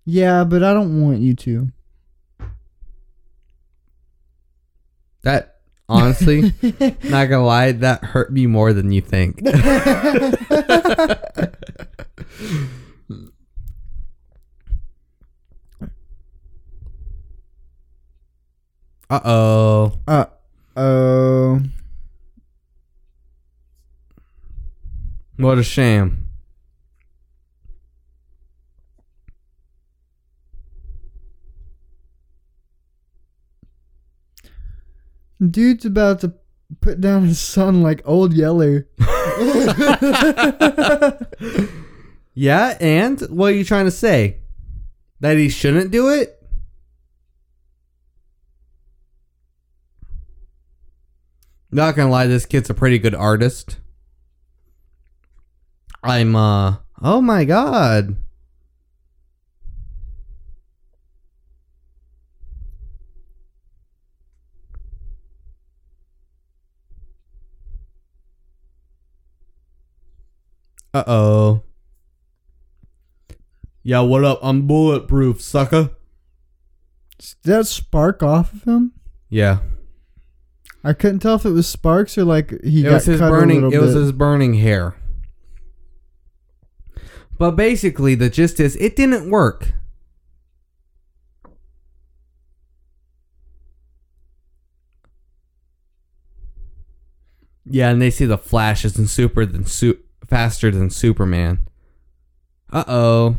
yeah, 0.05 0.44
but 0.44 0.62
I 0.62 0.72
don't 0.72 1.02
want 1.02 1.18
you 1.18 1.34
to. 1.34 1.72
That 5.22 5.56
honestly, 5.88 6.55
not 6.62 7.26
gonna 7.26 7.44
lie, 7.44 7.72
that 7.72 8.05
hurt 8.05 8.32
me 8.32 8.47
more 8.47 8.72
than 8.72 8.93
you 8.93 9.01
think. 9.01 9.40
uh 19.11 19.20
oh. 19.24 19.99
Uh 20.07 20.27
oh. 20.77 21.61
What 25.37 25.59
a 25.59 25.62
shame. 25.62 26.23
Dude's 35.51 35.85
about 35.85 36.20
to 36.20 36.33
put 36.81 37.01
down 37.01 37.27
his 37.27 37.39
son 37.39 37.83
like 37.83 38.01
old 38.07 38.33
Yeller. 38.33 38.89
Yeah, 42.39 42.77
and 42.81 43.19
what 43.23 43.55
are 43.55 43.57
you 43.57 43.65
trying 43.65 43.87
to 43.87 43.91
say? 43.91 44.37
That 45.20 45.39
he 45.39 45.49
shouldn't 45.49 45.91
do 45.91 46.11
it? 46.11 46.35
Not 51.77 51.94
gonna 51.94 52.11
lie, 52.11 52.27
this 52.27 52.47
kid's 52.47 52.70
a 52.70 52.74
pretty 52.74 52.98
good 52.98 53.15
artist. 53.15 53.77
I'm 56.03 56.35
uh 56.35 56.77
oh 57.03 57.20
my 57.20 57.44
god. 57.44 58.16
Uh 70.94 71.05
oh. 71.07 71.62
Yeah, 73.82 74.01
what 74.01 74.24
up? 74.24 74.39
I'm 74.40 74.66
bulletproof, 74.66 75.43
sucker. 75.43 75.90
Did 77.19 77.35
that 77.43 77.66
spark 77.66 78.23
off 78.23 78.55
of 78.55 78.65
him? 78.65 78.93
Yeah. 79.28 79.59
I 80.86 80.92
couldn't 80.92 81.18
tell 81.18 81.34
if 81.34 81.44
it 81.44 81.50
was 81.50 81.66
sparks 81.66 82.16
or 82.16 82.24
like 82.24 82.50
he 82.62 82.80
it 82.80 82.84
got 82.84 82.92
was 82.94 83.06
his 83.06 83.18
cut 83.18 83.26
a 83.26 83.30
burning 83.30 83.56
little 83.62 83.74
it 83.74 83.78
was 83.84 83.94
bit. 83.94 84.02
his 84.02 84.12
burning 84.12 84.54
hair. 84.54 84.94
But 87.36 87.52
basically 87.52 88.14
the 88.14 88.30
gist 88.30 88.60
is 88.60 88.76
it 88.76 88.94
didn't 88.94 89.28
work. 89.28 89.72
Yeah, 97.64 97.90
and 97.90 98.00
they 98.00 98.10
see 98.10 98.24
the 98.26 98.38
Flash 98.38 98.84
isn't 98.84 99.08
super 99.08 99.44
than 99.44 99.66
su- 99.66 99.98
faster 100.26 100.70
than 100.70 100.90
Superman. 100.90 101.66
Uh 102.72 102.84
oh. 102.86 103.36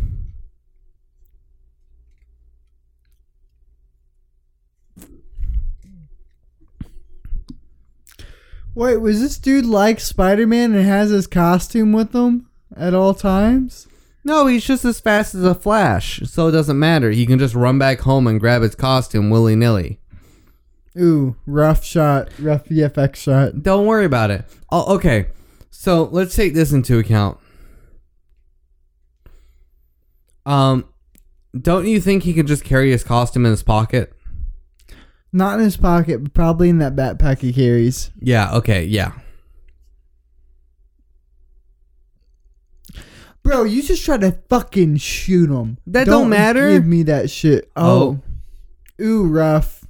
Wait, 8.77 8.97
was 8.97 9.19
this 9.19 9.39
dude 9.39 9.65
like 9.65 9.99
Spider 9.99 10.45
Man 10.45 10.75
and 10.75 10.85
has 10.85 11.09
his 11.09 11.25
costume 11.25 11.93
with 11.93 12.13
him 12.13 12.47
at 12.75 12.93
all 12.93 13.15
times? 13.15 13.87
No, 14.23 14.45
he's 14.45 14.65
just 14.65 14.85
as 14.85 14.99
fast 14.99 15.33
as 15.33 15.43
a 15.43 15.55
Flash, 15.55 16.21
so 16.25 16.47
it 16.47 16.51
doesn't 16.51 16.77
matter. 16.77 17.09
He 17.09 17.25
can 17.25 17.39
just 17.39 17.55
run 17.55 17.79
back 17.79 18.01
home 18.01 18.27
and 18.27 18.39
grab 18.39 18.61
his 18.61 18.75
costume 18.75 19.31
willy 19.31 19.55
nilly. 19.55 19.99
Ooh, 20.95 21.35
rough 21.47 21.83
shot, 21.83 22.29
rough 22.37 22.65
VFX 22.65 23.15
shot. 23.15 23.63
Don't 23.63 23.87
worry 23.87 24.05
about 24.05 24.29
it. 24.29 24.45
Oh, 24.71 24.93
okay. 24.93 25.29
So 25.71 26.03
let's 26.11 26.35
take 26.35 26.53
this 26.53 26.71
into 26.71 26.99
account. 26.99 27.39
Um, 30.45 30.85
don't 31.59 31.87
you 31.87 31.99
think 31.99 32.21
he 32.21 32.33
could 32.35 32.45
just 32.45 32.63
carry 32.63 32.91
his 32.91 33.03
costume 33.03 33.43
in 33.47 33.49
his 33.49 33.63
pocket? 33.63 34.13
Not 35.33 35.59
in 35.59 35.65
his 35.65 35.77
pocket, 35.77 36.23
but 36.23 36.33
probably 36.33 36.69
in 36.69 36.79
that 36.79 36.95
backpack 36.95 37.39
he 37.39 37.53
carries. 37.53 38.11
Yeah. 38.19 38.53
Okay. 38.55 38.85
Yeah. 38.85 39.13
Bro, 43.43 43.63
you 43.63 43.81
just 43.81 44.03
tried 44.03 44.21
to 44.21 44.37
fucking 44.49 44.97
shoot 44.97 45.49
him. 45.49 45.77
That 45.87 46.05
don't 46.05 46.29
matter. 46.29 46.69
Give 46.71 46.85
me 46.85 47.03
that 47.03 47.29
shit. 47.29 47.71
Oh. 47.75 48.21
oh. 48.99 49.03
Ooh, 49.03 49.27
rough. 49.27 49.85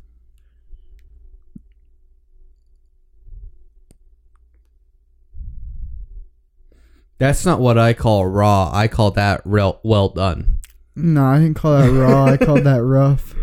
That's 7.20 7.46
not 7.46 7.60
what 7.60 7.80
I 7.80 7.94
call 7.94 8.28
raw. 8.28 8.70
I 8.72 8.88
call 8.88 9.12
that 9.12 9.42
real 9.44 9.80
well 9.82 10.10
done. 10.10 10.60
No, 10.96 11.26
I 11.26 11.40
didn't 11.40 11.56
call 11.56 11.80
that 11.80 11.92
raw. 11.92 12.26
I 12.26 12.38
called 12.38 12.64
that 12.66 12.84
rough. 12.84 13.34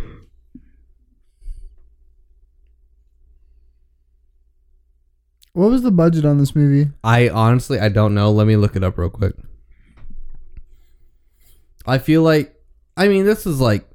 What 5.54 5.70
was 5.70 5.82
the 5.82 5.92
budget 5.92 6.24
on 6.24 6.38
this 6.38 6.54
movie? 6.56 6.90
I 7.02 7.28
honestly 7.28 7.78
I 7.78 7.88
don't 7.88 8.12
know. 8.14 8.30
Let 8.30 8.46
me 8.46 8.56
look 8.56 8.74
it 8.76 8.82
up 8.82 8.98
real 8.98 9.08
quick. 9.08 9.34
I 11.86 11.98
feel 11.98 12.22
like 12.22 12.54
I 12.96 13.06
mean 13.06 13.24
this 13.24 13.46
is 13.46 13.60
like 13.60 13.88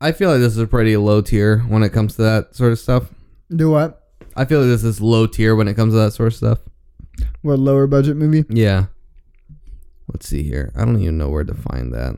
I 0.00 0.12
feel 0.12 0.30
like 0.30 0.40
this 0.40 0.56
is 0.56 0.68
pretty 0.68 0.96
low 0.96 1.20
tier 1.20 1.58
when 1.60 1.82
it 1.82 1.92
comes 1.92 2.16
to 2.16 2.22
that 2.22 2.56
sort 2.56 2.72
of 2.72 2.78
stuff. 2.78 3.12
Do 3.54 3.70
what? 3.70 4.08
I 4.34 4.46
feel 4.46 4.60
like 4.60 4.68
this 4.70 4.84
is 4.84 5.02
low 5.02 5.26
tier 5.26 5.54
when 5.54 5.68
it 5.68 5.74
comes 5.74 5.92
to 5.92 5.98
that 5.98 6.14
sort 6.14 6.28
of 6.28 6.34
stuff. 6.34 6.58
What 7.42 7.58
lower 7.58 7.86
budget 7.86 8.16
movie? 8.16 8.44
Yeah. 8.48 8.86
Let's 10.08 10.26
see 10.26 10.42
here. 10.42 10.72
I 10.74 10.84
don't 10.84 11.00
even 11.00 11.18
know 11.18 11.28
where 11.28 11.44
to 11.44 11.54
find 11.54 11.92
that. 11.92 12.16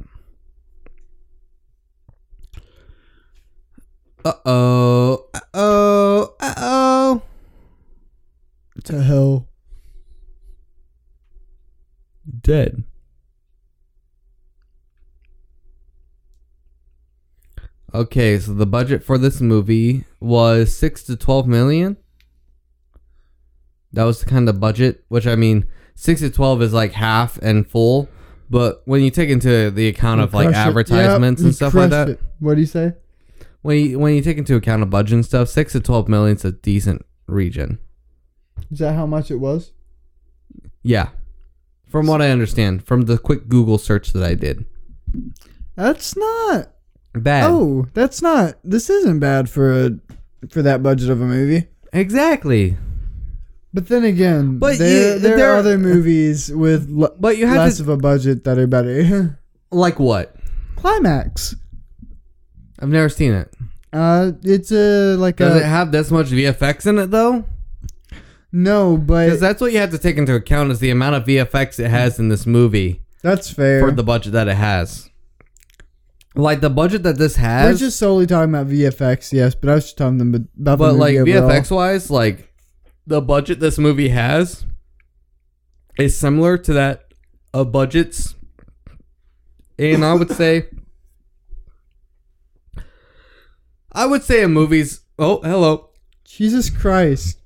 Uh 4.25 4.33
oh. 4.45 5.29
Uh 5.35 5.41
oh. 5.55 6.35
Uh 6.41 6.55
oh. 6.57 6.76
To 8.87 9.03
hell. 9.03 9.49
Dead. 12.41 12.85
Okay, 17.93 18.39
so 18.39 18.53
the 18.53 18.67
budget 18.67 19.03
for 19.03 19.19
this 19.19 19.41
movie 19.41 20.05
was 20.21 20.77
six 20.77 21.03
to 21.05 21.17
twelve 21.17 21.47
million. 21.47 21.97
That 23.93 24.05
was 24.05 24.21
the 24.21 24.27
kind 24.27 24.49
of 24.49 24.61
budget, 24.61 25.05
which 25.09 25.27
I 25.27 25.35
mean, 25.35 25.67
six 25.95 26.21
to 26.21 26.31
twelve 26.31 26.63
is 26.63 26.73
like 26.73 26.93
half 26.93 27.39
and 27.39 27.69
full. 27.69 28.09
But 28.49 28.83
when 28.85 29.03
you 29.03 29.11
take 29.11 29.31
into 29.31 29.71
the 29.71 29.89
account 29.89 30.21
of 30.21 30.33
like 30.33 30.55
advertisements 30.55 31.43
Yep, 31.43 31.47
and 31.47 31.55
stuff 31.55 31.75
like 31.75 31.91
that, 31.91 32.09
it. 32.11 32.21
What 32.39 32.55
do 32.55 32.61
you 32.61 32.67
say? 32.67 32.93
when 33.63 33.79
you 33.79 33.99
when 33.99 34.15
you 34.15 34.23
take 34.23 34.39
into 34.39 34.55
account 34.55 34.85
a 34.85 34.87
budget 34.87 35.15
and 35.15 35.25
stuff, 35.25 35.49
six 35.49 35.73
to 35.73 35.81
twelve 35.81 36.09
million 36.09 36.37
is 36.37 36.45
a 36.45 36.53
decent 36.53 37.05
region. 37.27 37.81
Is 38.71 38.79
that 38.81 38.95
how 38.95 39.07
much 39.07 39.31
it 39.31 39.37
was? 39.37 39.73
Yeah, 40.83 41.09
from 41.89 42.07
what 42.07 42.23
I 42.23 42.31
understand, 42.31 42.85
from 42.85 43.03
the 43.03 43.19
quick 43.19 43.49
Google 43.49 43.79
search 43.79 44.13
that 44.13 44.23
I 44.23 44.35
did. 44.35 44.65
That's 45.75 46.17
not. 46.17 46.73
Bad. 47.15 47.51
Oh, 47.51 47.87
that's 47.95 48.21
not. 48.23 48.55
This 48.63 48.89
isn't 48.91 49.19
bad 49.21 49.49
for 49.49 49.73
a 49.87 49.91
for 50.51 50.63
that 50.63 50.83
budget 50.83 51.11
of 51.11 51.21
a 51.21 51.25
movie. 51.27 51.67
exactly. 51.93 52.77
But 53.75 53.89
then 53.89 54.05
again, 54.05 54.59
But 54.59 54.79
there 54.79 55.15
you- 55.15 55.19
there 55.21 55.37
there- 55.37 55.53
are 55.53 55.57
other 55.57 55.77
movies 55.79 56.51
with 56.53 56.89
l- 56.91 57.15
But 57.21 57.37
you 57.37 57.47
have 57.47 57.57
less 57.59 57.77
to 57.77 57.83
of 57.83 57.89
a 57.91 57.97
budget 57.97 58.45
that 58.45 58.59
are 58.59 58.67
better. 58.67 59.39
like 59.71 59.99
what? 59.99 60.35
Climax. 60.77 61.57
I've 62.79 62.89
never 62.89 63.09
seen 63.09 63.33
it. 63.33 63.53
Uh, 63.93 64.33
it's 64.43 64.71
a 64.73 65.17
like 65.17 65.37
Does 65.37 65.55
a 65.55 65.59
it 65.59 65.65
have 65.67 65.91
this 65.93 66.11
much 66.11 66.29
VFX 66.29 66.87
in 66.87 66.99
it 66.99 67.11
though? 67.11 67.45
No, 68.53 68.97
but 68.97 69.27
Because 69.27 69.41
but 69.41 69.47
that's 69.49 69.61
what 69.61 69.73
you 69.73 69.79
have 69.79 69.91
to 69.91 69.99
take 69.99 70.17
into 70.17 70.35
account 70.35 70.71
is 70.71 70.79
the 70.81 70.91
amount 70.91 71.17
of 71.17 71.25
VFX 71.25 71.79
it 71.79 71.89
has 71.89 72.19
in 72.19 72.29
this 72.29 72.47
movie 72.47 73.03
that's 73.23 73.51
fair. 73.51 73.81
for 73.81 73.91
the 73.91 74.03
budget 74.05 74.33
that 74.33 74.49
it 74.49 74.57
has. 74.57 75.11
like 76.35 76.61
the 76.61 76.71
budget 76.71 77.03
that 77.03 77.19
this 77.19 77.37
has. 77.37 77.65
We're 77.65 77.71
has, 77.71 77.81
just 77.81 77.99
solely 77.99 78.27
talking 78.27 78.55
about 78.55 78.69
VFX, 78.69 79.33
yes, 79.33 79.55
but 79.55 79.71
I 79.71 79.75
was 79.75 79.85
just 79.85 79.99
talking 79.99 80.19
them 80.19 80.35
about 80.35 80.79
but 80.79 80.93
the 80.93 80.99
like 80.99 81.15
movie 81.15 81.35
overall. 81.37 81.51
VFX 81.51 81.71
wise, 81.71 82.11
like 82.11 82.53
the 83.07 83.21
budget 83.21 83.61
this 83.61 83.79
movie 83.79 84.09
has 84.11 84.67
is 85.99 86.17
similar 86.17 86.59
to 86.59 86.73
that 86.75 87.13
of 87.55 87.73
budgets, 87.73 88.35
and 89.79 90.05
I 90.05 90.15
would 90.15 90.31
say, 90.31 90.69
I 93.93 94.07
would 94.07 94.23
say 94.23 94.43
a 94.43 94.49
movie's. 94.49 95.01
Oh, 95.19 95.41
hello. 95.43 95.91
Jesus 96.25 96.69
Christ. 96.69 97.39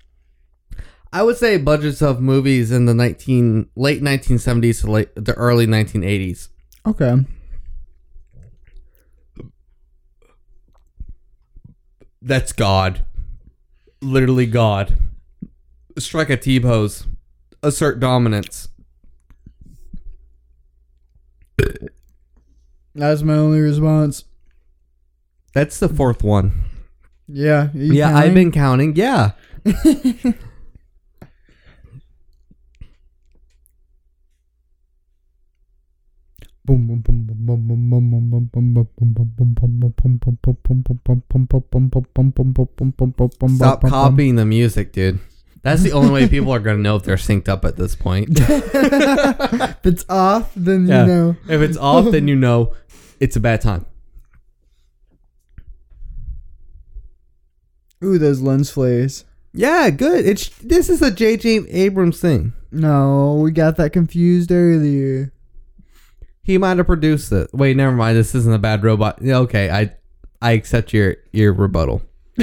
I 1.12 1.22
would 1.22 1.36
say 1.36 1.56
budgets 1.56 2.02
of 2.02 2.20
movies 2.20 2.70
in 2.70 2.86
the 2.86 2.94
nineteen 2.94 3.68
late 3.74 4.02
nineteen 4.02 4.38
seventies 4.38 4.80
to 4.80 4.90
late 4.90 5.08
the 5.16 5.34
early 5.34 5.66
nineteen 5.66 6.04
eighties. 6.04 6.48
Okay. 6.86 7.16
That's 12.22 12.52
God. 12.52 13.04
Literally 14.00 14.46
God. 14.46 14.96
Strike 15.98 16.30
a 16.30 16.36
T 16.36 16.60
pose. 16.60 17.06
Assert 17.62 17.98
dominance. 17.98 18.68
That's 22.94 23.22
my 23.22 23.34
only 23.34 23.60
response. 23.60 24.24
That's 25.54 25.78
the 25.78 25.88
fourth 25.88 26.22
one. 26.22 26.64
Yeah. 27.26 27.68
yeah, 27.74 28.16
I've 28.16 28.34
been 28.34 28.52
counting. 28.52 28.96
Yeah. 28.96 29.32
Stop 43.56 43.82
copying 43.82 44.36
the 44.36 44.44
music, 44.46 44.92
dude. 44.92 45.20
That's 45.62 45.82
the 45.82 45.92
only 45.92 46.10
way 46.10 46.26
people 46.28 46.52
are 46.52 46.58
gonna 46.58 46.78
know 46.78 46.96
if 46.96 47.02
they're 47.02 47.16
synced 47.16 47.48
up 47.48 47.64
at 47.64 47.76
this 47.76 47.94
point. 47.94 48.30
If 48.40 49.86
it's 49.86 50.04
off, 50.08 50.52
then 50.56 50.86
Yeah. 50.86 51.02
you 51.02 51.06
know. 51.12 51.36
if 51.48 51.60
it's 51.62 51.76
off, 51.76 52.10
then 52.10 52.28
you 52.28 52.36
know 52.36 52.74
it's 53.18 53.36
a 53.36 53.40
bad 53.40 53.60
time. 53.62 53.86
Ooh, 58.04 58.18
those 58.18 58.40
lens 58.40 58.70
flares. 58.70 59.24
Yeah, 59.52 59.90
good. 59.90 60.24
It's 60.26 60.48
this 60.58 60.88
is 60.88 61.02
a 61.02 61.10
J.J. 61.10 61.66
Abrams 61.68 62.20
thing. 62.20 62.52
No, 62.70 63.34
we 63.42 63.50
got 63.50 63.76
that 63.76 63.92
confused 63.92 64.52
earlier. 64.52 65.32
He 66.42 66.58
might 66.58 66.78
have 66.78 66.86
produced 66.86 67.32
it. 67.32 67.50
Wait, 67.52 67.76
never 67.76 67.94
mind. 67.94 68.16
This 68.16 68.34
isn't 68.34 68.52
a 68.52 68.58
bad 68.58 68.82
robot. 68.82 69.18
Yeah, 69.20 69.38
okay, 69.38 69.70
I 69.70 69.94
I 70.42 70.52
accept 70.52 70.92
your 70.92 71.16
your 71.32 71.52
rebuttal. 71.52 72.02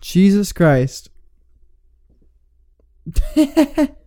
Jesus 0.00 0.52
Christ. 0.52 1.10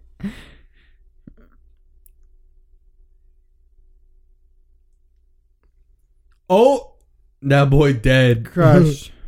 Oh, 6.50 6.94
that 7.42 7.70
boy 7.70 7.94
dead. 7.94 8.46
Crush. 8.46 9.12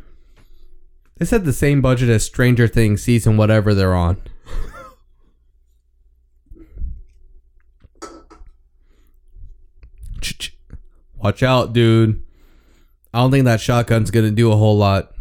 This 1.18 1.30
had 1.30 1.46
the 1.46 1.52
same 1.54 1.80
budget 1.80 2.10
as 2.10 2.26
Stranger 2.26 2.68
Things 2.68 3.02
season 3.02 3.38
whatever 3.38 3.72
they're 3.72 3.94
on. 3.94 4.18
Watch 11.18 11.42
out, 11.42 11.72
dude. 11.72 12.22
I 13.12 13.18
don't 13.20 13.30
think 13.30 13.44
that 13.46 13.60
shotgun's 13.60 14.10
gonna 14.10 14.30
do 14.30 14.52
a 14.52 14.56
whole 14.56 14.76
lot. 14.76 15.12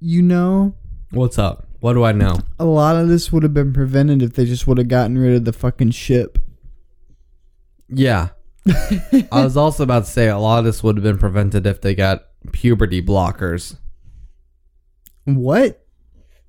you 0.00 0.22
know, 0.22 0.74
What's 1.10 1.38
up? 1.38 1.66
What 1.80 1.94
do 1.94 2.04
I 2.04 2.12
know? 2.12 2.38
a 2.58 2.64
lot 2.64 2.96
of 2.96 3.08
this 3.08 3.32
would 3.32 3.42
have 3.42 3.54
been 3.54 3.72
prevented 3.72 4.22
if 4.22 4.34
they 4.34 4.44
just 4.44 4.66
would 4.66 4.78
have 4.78 4.88
gotten 4.88 5.16
rid 5.16 5.34
of 5.34 5.44
the 5.44 5.52
fucking 5.52 5.92
ship. 5.92 6.38
Yeah. 7.88 8.28
I 8.68 9.44
was 9.44 9.56
also 9.56 9.84
about 9.84 10.04
to 10.04 10.10
say 10.10 10.28
a 10.28 10.38
lot 10.38 10.58
of 10.58 10.64
this 10.64 10.82
would 10.82 10.96
have 10.96 11.04
been 11.04 11.18
prevented 11.18 11.66
if 11.66 11.80
they 11.80 11.94
got 11.94 12.27
puberty 12.52 13.02
blockers. 13.02 13.76
What? 15.24 15.84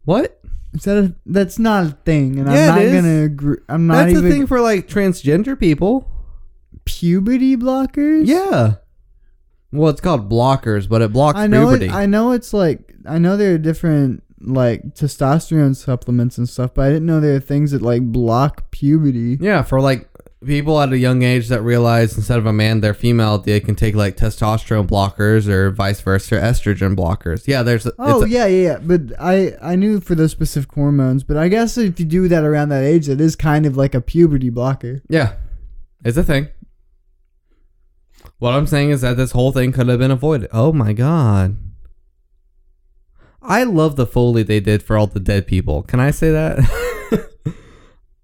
What? 0.05 0.39
Is 0.73 0.83
that 0.83 0.97
a, 0.97 1.15
that's 1.25 1.57
not 1.59 1.85
a 1.85 1.89
thing, 2.05 2.39
and 2.39 2.47
Yeah, 2.51 2.71
I'm 2.73 2.77
it 2.77 2.81
not 2.81 2.81
is. 2.81 2.93
gonna 3.01 3.23
agree. 3.23 3.57
I'm 3.67 3.87
not 3.87 3.95
That's 4.05 4.11
even 4.11 4.23
the 4.25 4.29
thing 4.29 4.47
for 4.47 4.61
like 4.61 4.87
transgender 4.87 5.59
people. 5.59 6.09
puberty 6.85 7.57
blockers. 7.57 8.27
Yeah. 8.27 8.75
Well, 9.71 9.89
it's 9.89 10.01
called 10.01 10.29
blockers, 10.31 10.87
but 10.87 11.01
it 11.01 11.11
blocks 11.11 11.37
I 11.39 11.47
know. 11.47 11.67
puberty. 11.67 11.85
It, 11.87 11.91
I 11.91 12.05
know 12.05 12.31
it's 12.31 12.53
like 12.53 12.93
I 13.05 13.17
know 13.17 13.35
there 13.37 13.55
are 13.55 13.57
different 13.57 14.23
like 14.41 14.93
testosterone 14.95 15.75
supplements 15.75 16.37
and 16.37 16.47
stuff, 16.47 16.73
but 16.75 16.85
I 16.85 16.89
didn't 16.89 17.05
know 17.07 17.19
there 17.19 17.35
are 17.35 17.39
things 17.41 17.71
that 17.71 17.81
like 17.81 18.03
block 18.03 18.69
puberty. 18.71 19.37
yeah, 19.41 19.63
for 19.63 19.81
like 19.81 20.07
people 20.45 20.79
at 20.79 20.91
a 20.93 20.97
young 20.97 21.21
age 21.21 21.49
that 21.49 21.61
realize 21.61 22.15
instead 22.15 22.37
of 22.39 22.45
a 22.45 22.53
man 22.53 22.79
they're 22.81 22.93
female, 22.93 23.37
they 23.37 23.59
can 23.59 23.75
take 23.75 23.93
like 23.95 24.15
testosterone 24.15 24.87
blockers 24.87 25.47
or 25.47 25.69
vice 25.71 25.99
versa, 26.01 26.35
estrogen 26.35 26.95
blockers. 26.95 27.45
Yeah, 27.47 27.61
there's. 27.63 27.85
a- 27.85 27.93
Oh 27.99 28.21
it's 28.21 28.31
a- 28.31 28.33
yeah, 28.33 28.45
yeah, 28.45 28.63
yeah. 28.71 28.77
But 28.81 29.01
I 29.19 29.53
I 29.61 29.75
knew 29.75 29.99
for 29.99 30.15
those 30.15 30.31
specific 30.31 30.71
hormones, 30.71 31.23
but 31.23 31.35
I 31.37 31.47
guess 31.49 31.77
if 31.77 31.99
you 31.99 32.05
do 32.05 32.27
that 32.29 32.43
around 32.43 32.69
that 32.69 32.83
age, 32.83 33.09
it 33.09 33.19
is 33.19 33.35
kind 33.35 33.65
of 33.65 33.75
like 33.75 33.93
a 33.93 34.01
puberty 34.01 34.49
blocker. 34.49 35.01
yeah, 35.09 35.33
it's 36.05 36.17
a 36.17 36.23
thing. 36.23 36.47
What 38.37 38.53
I'm 38.53 38.67
saying 38.67 38.91
is 38.91 39.01
that 39.01 39.17
this 39.17 39.31
whole 39.31 39.51
thing 39.51 39.73
could 39.73 39.89
have 39.89 39.99
been 39.99 40.11
avoided. 40.11 40.49
Oh 40.53 40.71
my 40.71 40.93
god. 40.93 41.57
I 43.41 43.63
love 43.63 43.95
the 43.95 44.05
foley 44.05 44.43
they 44.43 44.59
did 44.59 44.83
for 44.83 44.97
all 44.97 45.07
the 45.07 45.19
dead 45.19 45.47
people. 45.47 45.81
Can 45.83 45.99
I 45.99 46.11
say 46.11 46.31
that? 46.31 46.59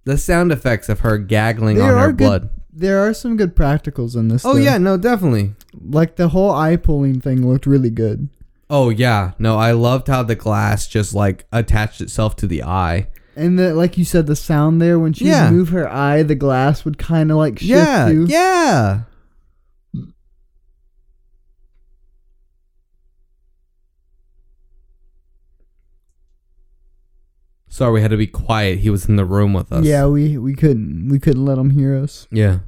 the 0.06 0.18
sound 0.18 0.52
effects 0.52 0.88
of 0.90 1.02
her 1.02 1.18
gaggling 1.18 1.78
There 1.78 1.96
on 1.96 2.02
her 2.02 2.12
good- 2.12 2.18
blood. 2.18 2.50
There 2.78 3.00
are 3.08 3.14
some 3.14 3.38
good 3.38 3.56
practicals 3.56 4.16
in 4.18 4.28
this. 4.28 4.44
Oh 4.46 4.54
though. 4.54 4.60
yeah, 4.60 4.78
no, 4.78 4.98
definitely. 4.98 5.54
like 5.82 6.16
the 6.18 6.30
whole 6.30 6.52
eye 6.52 6.76
pulling 6.78 7.22
thing 7.22 7.48
looked 7.48 7.66
really 7.66 7.90
good. 7.90 8.28
Oh 8.70 8.90
yeah, 8.90 9.32
no, 9.40 9.58
I 9.58 9.72
loved 9.72 10.08
how 10.08 10.24
the 10.24 10.36
glass 10.36 10.88
just 10.88 11.14
like 11.14 11.46
attached 11.54 12.02
itself 12.02 12.36
to 12.38 12.48
the 12.48 12.64
eye. 12.64 13.08
And 13.38 13.60
the, 13.60 13.74
like 13.74 13.98
you 13.98 14.04
said, 14.06 14.28
the 14.28 14.36
sound 14.36 14.82
there 14.82 14.98
when 15.00 15.14
she 15.14 15.26
Yeah. 15.26 15.46
would 15.50 15.54
move 15.56 15.70
her 15.70 15.90
eye, 15.92 16.24
the 16.24 16.36
glass 16.36 16.84
would 16.86 16.98
kind 16.98 17.32
of 17.32 17.38
like 17.38 17.60
shift 17.60 17.70
yeah, 17.70 18.08
too. 18.10 18.26
yeah. 18.30 19.02
Sorry, 27.76 27.92
we 27.92 28.02
had 28.02 28.12
to 28.12 28.18
be 28.18 28.26
quiet. 28.26 28.80
He 28.80 28.90
was 28.90 29.10
in 29.10 29.18
the 29.18 29.26
room 29.26 29.52
with 29.52 29.70
us. 29.70 29.84
Yeah, 29.84 30.06
we 30.06 30.38
we 30.38 30.56
couldn't 30.56 31.10
we 31.10 31.20
couldn't 31.20 31.44
let 31.44 31.58
him 31.58 31.72
hear 31.72 31.94
us. 31.98 32.26
yeah. 32.32 32.60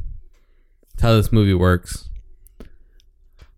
That's 0.91 1.01
how 1.01 1.13
this 1.13 1.31
movie 1.31 1.53
works. 1.53 2.09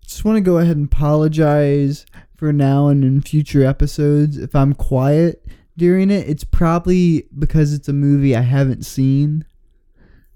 Just 0.06 0.24
want 0.24 0.36
to 0.36 0.42
go 0.42 0.60
ahead 0.60 0.78
and 0.78 0.86
apologize 0.86 2.06
for 2.36 2.54
now 2.54 2.90
and 2.90 3.04
in 3.04 3.22
future 3.22 3.66
episodes 3.66 4.38
if 4.38 4.54
I'm 4.54 4.76
quiet 4.76 5.44
during 5.76 6.12
it. 6.12 6.30
It's 6.30 6.44
probably 6.44 7.26
because 7.40 7.74
it's 7.74 7.90
a 7.90 7.94
movie 7.94 8.36
I 8.36 8.42
haven't 8.42 8.86
seen. 8.86 9.44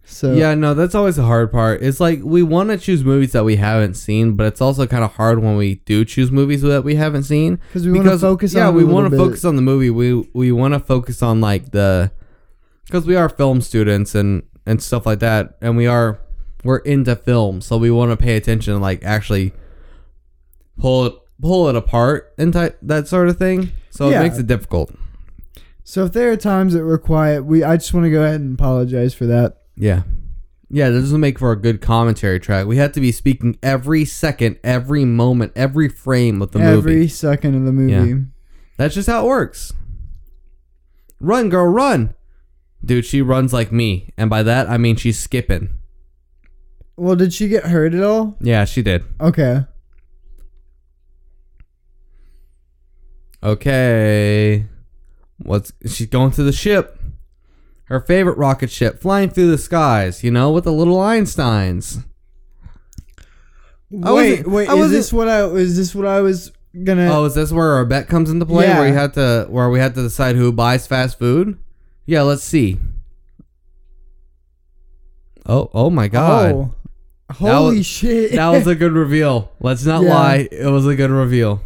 So 0.06 0.34
Yeah, 0.34 0.54
no, 0.54 0.74
that's 0.74 0.96
always 0.96 1.16
the 1.16 1.24
hard 1.24 1.52
part. 1.52 1.82
It's 1.82 2.00
like 2.00 2.20
we 2.24 2.44
want 2.44 2.70
to 2.70 2.78
choose 2.78 3.04
movies 3.04 3.32
that 3.32 3.46
we 3.46 3.56
haven't 3.56 3.94
seen, 3.96 4.34
but 4.34 4.46
it's 4.48 4.60
also 4.62 4.86
kind 4.86 5.04
of 5.04 5.14
hard 5.14 5.40
when 5.40 5.56
we 5.58 5.76
do 5.86 6.04
choose 6.06 6.30
movies 6.32 6.62
that 6.62 6.84
we 6.84 6.96
haven't 6.96 7.24
seen. 7.24 7.56
because 7.68 7.86
we 7.88 7.94
want 7.94 8.08
to 8.10 8.18
focus. 8.20 8.54
yeah, 8.54 8.68
on 8.68 8.76
we 8.76 8.84
want 8.84 9.10
to 9.12 9.18
focus 9.18 9.46
on 9.46 9.56
the 9.56 9.62
movie. 9.62 9.90
We 9.90 10.14
we 10.34 10.52
want 10.52 10.74
to 10.74 10.80
focus 10.80 11.24
on 11.24 11.40
like 11.42 11.72
the 11.72 12.12
because 12.86 13.06
we 13.06 13.16
are 13.16 13.30
film 13.30 13.62
students 13.62 14.14
and 14.14 14.44
and 14.66 14.84
stuff 14.84 15.06
like 15.06 15.20
that, 15.20 15.58
and 15.62 15.78
we 15.78 15.88
are 15.88 16.20
we're 16.66 16.78
into 16.80 17.16
film, 17.16 17.62
so 17.62 17.78
we 17.78 17.90
want 17.92 18.12
to 18.12 18.18
pay 18.18 18.36
attention 18.36 18.74
and 18.74 18.82
like 18.82 19.04
actually 19.04 19.54
pull 20.78 21.06
it 21.06 21.14
pull 21.42 21.70
it 21.70 21.76
apart 21.76 22.34
and 22.38 22.54
type 22.54 22.78
that 22.82 23.08
sort 23.08 23.30
of 23.30 23.38
thing. 23.38 23.72
So 23.90 24.10
Yeah. 24.10 24.20
it 24.20 24.24
makes 24.24 24.38
it 24.38 24.48
difficult. 24.48 24.94
So 25.84 26.06
if 26.06 26.14
there 26.14 26.32
are 26.32 26.38
times 26.38 26.74
that 26.74 26.86
we're 26.86 26.98
quiet, 26.98 27.44
we 27.46 27.64
I 27.64 27.78
just 27.78 27.94
want 27.94 28.06
to 28.06 28.10
go 28.12 28.24
ahead 28.24 28.40
and 28.42 28.54
apologize 28.58 29.14
for 29.14 29.26
that. 29.28 29.58
Yeah. 29.76 30.04
Yeah, 30.70 30.90
this 30.90 31.04
doesn't 31.04 31.20
make 31.22 31.38
for 31.38 31.52
a 31.52 31.56
good 31.56 31.82
commentary 31.82 32.40
track. 32.40 32.66
We 32.66 32.78
have 32.78 32.94
to 32.94 33.00
be 33.02 33.12
speaking 33.12 33.58
every 33.62 34.06
second, 34.06 34.58
every 34.64 35.06
moment, 35.06 35.52
every 35.56 35.88
frame 35.88 36.42
of 36.42 36.52
the 36.52 36.60
every 36.60 36.76
movie. 36.76 36.92
Every 36.92 37.08
second 37.10 37.56
of 37.56 37.66
the 37.66 37.72
movie. 37.72 38.10
Yeah. 38.10 38.18
That's 38.78 38.96
just 38.96 39.08
how 39.08 39.24
it 39.24 39.28
works. 39.28 39.72
Run, 41.20 41.50
girl, 41.50 41.68
run. 41.68 42.16
Dude, 42.84 43.06
she 43.06 43.22
runs 43.22 43.54
like 43.54 43.72
me. 43.72 44.12
And 44.18 44.30
by 44.30 44.44
that, 44.44 44.68
I 44.68 44.78
mean 44.78 44.96
she's 44.96 45.20
skipping. 45.20 45.78
Well, 46.98 47.16
did 47.16 47.34
she 47.34 47.48
get 47.48 47.66
hurt 47.66 47.94
at 47.94 48.04
all? 48.04 48.36
Yeah, 48.42 48.66
she 48.66 48.82
did. 48.82 49.04
Okay. 49.22 49.66
Okay. 53.44 54.66
What's 55.38 55.74
she's 55.86 56.08
going 56.08 56.32
to 56.32 56.44
the 56.44 56.52
ship? 56.52 57.00
Her 57.94 58.00
favorite 58.00 58.40
rocket 58.40 58.72
ship, 58.72 59.00
flying 59.00 59.30
through 59.30 59.52
the 59.52 59.58
skies. 59.60 60.24
You 60.24 60.32
know, 60.32 60.50
with 60.52 60.64
the 60.64 60.72
little 60.72 60.96
Einsteins. 60.98 62.04
Wait, 63.92 64.48
wait. 64.48 64.68
Is 64.68 64.90
this 64.90 65.14
what 65.14 65.30
I 65.30 65.46
is 65.46 65.78
this 65.78 65.94
what 65.94 66.08
I 66.08 66.20
was 66.22 66.52
gonna? 66.84 67.06
Oh, 67.14 67.26
is 67.26 67.36
this 67.36 67.52
where 67.52 67.74
our 67.74 67.86
bet 67.86 68.08
comes 68.08 68.32
into 68.32 68.48
play? 68.48 68.68
Where 68.68 68.88
you 68.88 68.96
had 68.96 69.14
to, 69.14 69.46
where 69.48 69.70
we 69.70 69.78
had 69.78 69.94
to 69.94 70.02
decide 70.02 70.36
who 70.36 70.52
buys 70.52 70.88
fast 70.88 71.20
food? 71.20 71.60
Yeah, 72.08 72.24
let's 72.24 72.44
see. 72.44 72.80
Oh, 75.46 75.70
oh 75.76 75.92
my 75.92 76.08
God! 76.08 76.52
Oh. 76.52 76.74
Holy 77.32 77.78
was- 77.78 77.86
shit! 77.86 78.32
That 78.32 78.50
was 78.50 78.66
a 78.66 78.74
good 78.74 78.94
reveal. 78.94 79.52
Let's 79.60 79.86
not 79.86 80.02
Yeah. 80.06 80.16
lie. 80.16 80.48
It 80.52 80.66
was 80.72 80.88
a 80.88 80.96
good 80.96 81.12
reveal. 81.12 81.62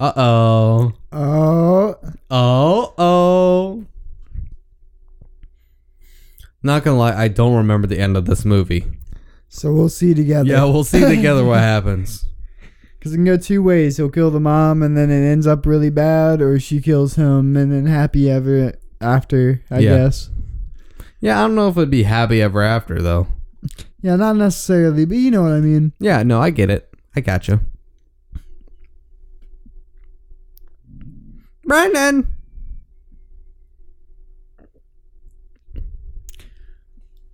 Uh 0.00 0.12
oh. 0.16 0.92
oh. 1.12 1.96
Oh 2.30 2.94
oh. 2.98 3.84
Not 6.62 6.84
gonna 6.84 6.98
lie, 6.98 7.16
I 7.16 7.28
don't 7.28 7.54
remember 7.56 7.86
the 7.86 7.98
end 7.98 8.16
of 8.16 8.26
this 8.26 8.44
movie. 8.44 8.84
So 9.48 9.72
we'll 9.72 9.88
see 9.88 10.14
together. 10.14 10.48
Yeah, 10.48 10.64
we'll 10.64 10.84
see 10.84 11.00
together 11.00 11.44
what 11.44 11.58
happens. 11.74 12.26
Because 12.98 13.12
it 13.12 13.16
can 13.16 13.24
go 13.24 13.36
two 13.36 13.62
ways. 13.62 13.96
He'll 13.96 14.10
kill 14.10 14.30
the 14.30 14.40
mom, 14.40 14.82
and 14.82 14.96
then 14.96 15.10
it 15.10 15.24
ends 15.24 15.46
up 15.46 15.64
really 15.66 15.90
bad, 15.90 16.42
or 16.42 16.58
she 16.58 16.80
kills 16.80 17.14
him, 17.14 17.56
and 17.56 17.72
then 17.72 17.86
happy 17.86 18.28
ever 18.30 18.74
after. 19.00 19.62
I 19.70 19.78
Yeah. 19.78 19.96
guess. 19.96 20.30
Yeah, 21.20 21.38
I 21.38 21.42
don't 21.46 21.54
know 21.54 21.68
if 21.68 21.76
it'd 21.76 21.90
be 21.90 22.02
happy 22.04 22.40
ever 22.42 22.62
after 22.62 23.00
though. 23.00 23.26
Yeah, 24.02 24.14
not 24.16 24.36
necessarily, 24.36 25.04
but 25.04 25.16
you 25.16 25.30
know 25.32 25.42
what 25.42 25.52
I 25.52 25.60
mean. 25.60 25.92
Yeah, 25.98 26.22
no, 26.22 26.40
I 26.40 26.50
get 26.50 26.70
it. 26.70 26.88
I 27.16 27.20
gotcha. 27.20 27.60
Brandon. 31.68 32.26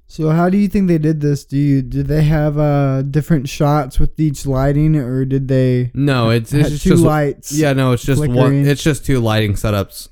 So 0.06 0.30
how 0.30 0.48
do 0.48 0.58
you 0.58 0.68
think 0.68 0.86
they 0.88 0.98
did 0.98 1.20
this? 1.20 1.44
Do 1.44 1.56
you 1.56 1.82
did 1.82 2.06
they 2.06 2.22
have 2.22 2.58
uh 2.58 3.02
different 3.02 3.48
shots 3.48 3.98
with 3.98 4.18
each 4.18 4.46
lighting, 4.46 4.94
or 4.96 5.24
did 5.24 5.48
they 5.48 5.90
No, 5.94 6.30
it's 6.30 6.52
had 6.52 6.66
it's 6.66 6.82
two 6.82 6.90
just 6.90 7.02
lights? 7.02 7.52
Yeah, 7.52 7.72
no, 7.72 7.92
it's 7.92 8.04
just 8.04 8.24
one. 8.28 8.64
It's 8.66 8.82
just 8.82 9.04
two 9.04 9.18
lighting 9.20 9.54
setups. 9.54 10.08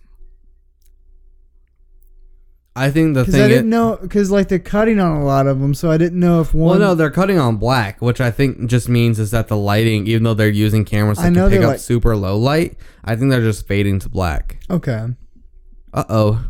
I 2.75 2.91
think 2.91 3.13
the 3.15 3.21
Because 3.21 3.35
thing. 3.35 3.43
I 3.45 3.49
didn't 3.49 3.69
know, 3.69 3.99
because 4.01 4.31
like 4.31 4.49
they're 4.49 4.59
cutting 4.59 4.99
on 4.99 5.21
a 5.21 5.25
lot 5.25 5.47
of 5.47 5.61
them, 5.61 5.75
so 5.75 5.91
I 5.91 5.99
didn't 5.99 6.19
know 6.19 6.41
if 6.41 6.55
one. 6.55 6.79
well, 6.79 6.89
no, 6.91 6.95
they're 6.95 7.11
cutting 7.11 7.39
on 7.39 7.57
black, 7.59 8.01
which 8.01 8.19
I 8.21 8.31
think 8.31 8.67
just 8.67 8.89
means 8.89 9.19
is 9.19 9.31
that 9.33 9.49
the 9.49 9.57
lighting, 9.59 10.07
even 10.07 10.23
though 10.23 10.33
they're 10.33 10.49
using 10.49 10.85
cameras 10.87 11.19
I 11.19 11.25
that 11.25 11.31
know 11.33 11.43
can 11.45 11.51
pick 11.51 11.59
they're 11.61 11.69
up 11.69 11.73
like- 11.75 11.81
super 11.81 12.17
low 12.17 12.39
light, 12.39 12.79
I 13.05 13.15
think 13.17 13.31
they're 13.31 13.43
just 13.43 13.67
fading 13.67 13.99
to 14.01 14.09
black. 14.09 14.59
Okay. 14.71 15.07
Uh 15.93 16.05
oh. 16.09 16.45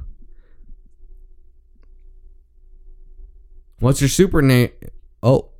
What's 3.80 4.00
your 4.00 4.08
super 4.08 4.42
name? 4.42 4.70
Oh, 5.24 5.50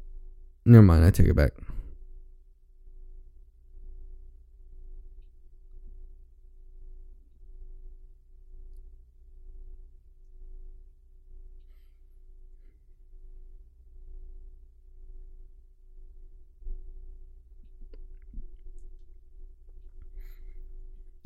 never 0.64 0.82
mind. 0.84 1.04
I 1.04 1.10
take 1.10 1.26
it 1.26 1.34
back. 1.34 1.52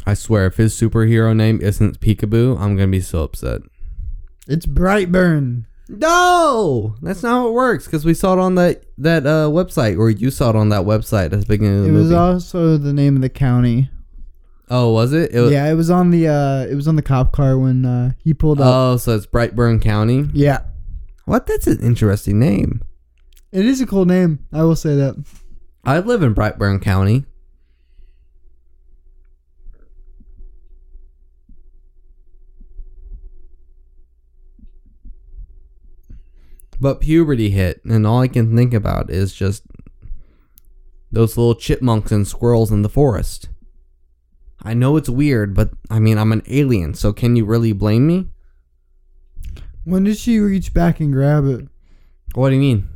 I 0.07 0.15
swear, 0.15 0.47
if 0.47 0.57
his 0.57 0.74
superhero 0.78 1.35
name 1.35 1.61
isn't 1.61 2.01
Peekaboo, 2.01 2.59
I'm 2.61 2.77
gonna 2.77 2.89
be 2.89 3.01
so 3.01 3.23
upset. 3.23 3.62
It's 4.47 4.66
Brightburn. 4.66 5.65
No, 5.89 6.97
that's 7.03 7.23
not 7.23 7.31
how 7.31 7.49
it 7.49 7.53
works. 7.53 7.85
Because 7.87 8.05
we 8.05 8.15
saw 8.15 8.33
it 8.35 8.39
on 8.39 8.55
that 8.57 8.85
that 8.99 9.27
uh, 9.27 9.49
website, 9.49 9.99
or 9.99 10.11
you 10.11 10.31
saw 10.31 10.51
it 10.51 10.57
on 10.57 10.69
that 10.70 10.83
website 10.83 11.33
at 11.33 11.41
the 11.41 11.47
beginning 11.47 11.78
of 11.81 11.85
the 11.85 11.91
It 11.91 11.93
was 11.93 12.12
also 12.12 12.77
the 12.77 12.93
name 12.93 13.16
of 13.16 13.23
the 13.23 13.28
county. 13.28 13.91
oh, 14.69 14.93
was 14.93 15.12
it? 15.12 15.33
it 15.33 15.41
was, 15.41 15.53
yeah, 15.53 15.70
it 15.70 15.74
was 15.74 15.91
on 15.91 16.11
the 16.11 16.28
uh, 16.28 16.66
it 16.70 16.74
was 16.74 16.87
on 16.89 16.97
the 16.97 17.03
cop 17.03 17.33
car 17.33 17.59
when 17.59 17.85
uh, 17.85 18.12
he 18.23 18.35
pulled 18.35 18.61
up. 18.61 18.66
Oh, 18.69 18.97
so 18.97 19.15
it's 19.16 19.27
Brightburn 19.27 19.81
County. 19.83 20.28
yeah, 20.33 20.61
What? 21.24 21.47
That's 21.47 21.66
an 21.66 21.81
interesting 21.81 22.39
name. 22.39 22.83
it 23.53 23.65
is 23.65 23.81
a 23.81 23.87
cool 23.87 24.05
name. 24.07 24.45
I 24.53 24.62
will 24.65 24.77
say 24.77 24.95
that. 24.97 25.24
I 25.85 26.01
live 26.01 26.23
in 26.23 26.35
Brightburn 26.35 26.83
County. 26.83 27.27
But 36.81 37.01
puberty 37.01 37.51
hit, 37.51 37.85
and 37.85 38.07
all 38.07 38.20
I 38.20 38.28
can 38.28 38.55
think 38.55 38.74
about 38.74 39.11
is 39.11 39.32
just 39.32 39.65
those 41.11 41.36
little 41.36 41.55
chipmunks 41.55 42.12
and 42.12 42.27
squirrels 42.27 42.70
in 42.70 42.82
the 42.82 42.89
forest. 42.89 43.48
I 44.62 44.74
know 44.74 44.97
it's 44.97 45.09
weird, 45.09 45.55
but 45.55 45.70
I 45.90 45.98
mean, 45.98 46.19
I'm 46.19 46.32
an 46.32 46.43
alien, 46.47 46.94
so 46.94 47.12
can 47.12 47.36
you 47.36 47.44
really 47.44 47.73
blame 47.73 48.07
me? 48.07 48.28
When 49.85 50.05
did 50.05 50.19
she 50.19 50.40
reach 50.40 50.74
back 50.74 50.98
and 51.01 51.12
grab 51.12 51.47
it? 51.47 51.69
What 52.35 52.51
do 52.51 52.57
you 52.57 52.61
mean? 52.61 52.89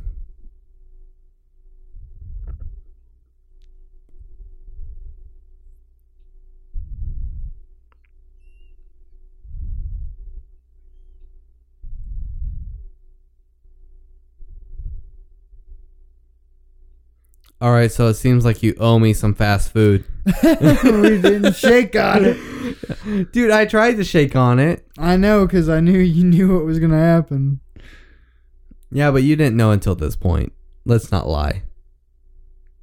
All 17.61 17.71
right, 17.71 17.91
so 17.91 18.07
it 18.07 18.15
seems 18.15 18.43
like 18.43 18.63
you 18.63 18.75
owe 18.79 18.97
me 18.97 19.13
some 19.13 19.35
fast 19.35 19.71
food. 19.71 20.03
we 20.43 21.19
didn't 21.21 21.53
shake 21.55 21.95
on 21.95 22.25
it. 22.25 23.31
Dude, 23.31 23.51
I 23.51 23.65
tried 23.65 23.97
to 23.97 24.03
shake 24.03 24.35
on 24.35 24.59
it. 24.59 24.85
I 24.97 25.15
know, 25.15 25.47
cause 25.47 25.69
I 25.69 25.79
knew 25.79 25.99
you 25.99 26.23
knew 26.23 26.55
what 26.55 26.65
was 26.65 26.79
gonna 26.79 26.97
happen. 26.99 27.59
Yeah, 28.91 29.11
but 29.11 29.23
you 29.23 29.35
didn't 29.35 29.57
know 29.57 29.71
until 29.71 29.95
this 29.95 30.15
point. 30.15 30.53
Let's 30.85 31.11
not 31.11 31.27
lie. 31.27 31.63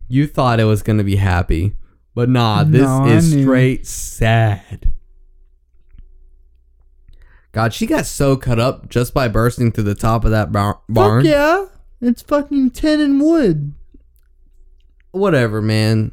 You 0.08 0.26
thought 0.26 0.60
it 0.60 0.64
was 0.64 0.82
going 0.82 0.96
to 0.96 1.04
be 1.04 1.16
happy, 1.16 1.74
but 2.14 2.30
nah, 2.30 2.64
this 2.64 2.80
No, 2.82 3.06
is 3.06 3.30
straight 3.30 3.86
sad. 3.86 4.92
God, 7.52 7.74
she 7.74 7.84
got 7.86 8.06
so 8.06 8.36
cut 8.36 8.58
up 8.58 8.88
just 8.88 9.12
by 9.12 9.28
bursting 9.28 9.70
through 9.70 9.84
the 9.84 9.94
top 9.94 10.24
of 10.24 10.30
that 10.30 10.50
bar- 10.50 10.80
barn. 10.88 11.24
Fuck 11.24 11.30
yeah, 11.30 11.66
it's 12.00 12.22
fucking 12.22 12.70
tin 12.70 13.00
and 13.00 13.20
wood. 13.20 13.74
Whatever, 15.12 15.60
man. 15.62 16.12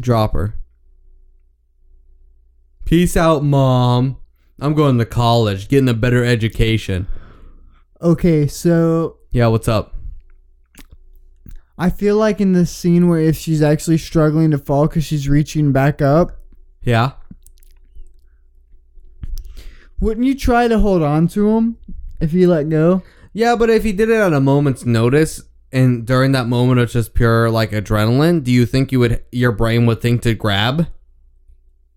Drop 0.00 0.32
her. 0.32 0.54
Peace 2.84 3.16
out, 3.16 3.44
mom. 3.44 4.16
I'm 4.60 4.74
going 4.74 4.98
to 4.98 5.04
college, 5.06 5.68
getting 5.68 5.88
a 5.88 5.94
better 5.94 6.24
education. 6.24 7.06
Okay, 8.00 8.46
so 8.46 9.16
Yeah, 9.30 9.46
what's 9.48 9.68
up? 9.68 9.94
I 11.78 11.90
feel 11.90 12.16
like 12.16 12.40
in 12.40 12.52
this 12.52 12.70
scene 12.70 13.08
where 13.08 13.20
if 13.20 13.36
she's 13.36 13.62
actually 13.62 13.98
struggling 13.98 14.50
to 14.50 14.58
fall 14.58 14.86
because 14.86 15.04
she's 15.04 15.28
reaching 15.28 15.72
back 15.72 16.02
up, 16.02 16.38
Yeah. 16.82 17.12
wouldn't 20.00 20.26
you 20.26 20.34
try 20.36 20.68
to 20.68 20.78
hold 20.80 21.02
on 21.02 21.28
to 21.28 21.50
him 21.56 21.76
if 22.22 22.30
he 22.30 22.46
let 22.46 22.68
go? 22.68 23.02
Yeah, 23.32 23.56
but 23.56 23.68
if 23.68 23.82
he 23.82 23.92
did 23.92 24.08
it 24.08 24.14
at 24.14 24.32
a 24.32 24.40
moment's 24.40 24.86
notice 24.86 25.42
and 25.72 26.06
during 26.06 26.32
that 26.32 26.46
moment 26.46 26.80
of 26.80 26.90
just 26.90 27.14
pure 27.14 27.50
like 27.50 27.72
adrenaline, 27.72 28.44
do 28.44 28.52
you 28.52 28.64
think 28.64 28.92
you 28.92 29.00
would 29.00 29.24
your 29.32 29.52
brain 29.52 29.86
would 29.86 30.00
think 30.00 30.22
to 30.22 30.34
grab? 30.34 30.86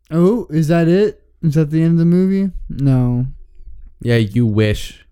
Oh, 0.10 0.47
is 0.49 0.68
that 0.69 0.88
it? 0.88 1.23
Is 1.43 1.53
that 1.53 1.69
the 1.69 1.84
end 1.84 1.93
of 1.93 1.97
the 1.99 2.06
movie? 2.06 2.52
No. 2.69 3.27
Yeah, 4.02 4.18
you 4.18 4.45
wish. 4.45 5.06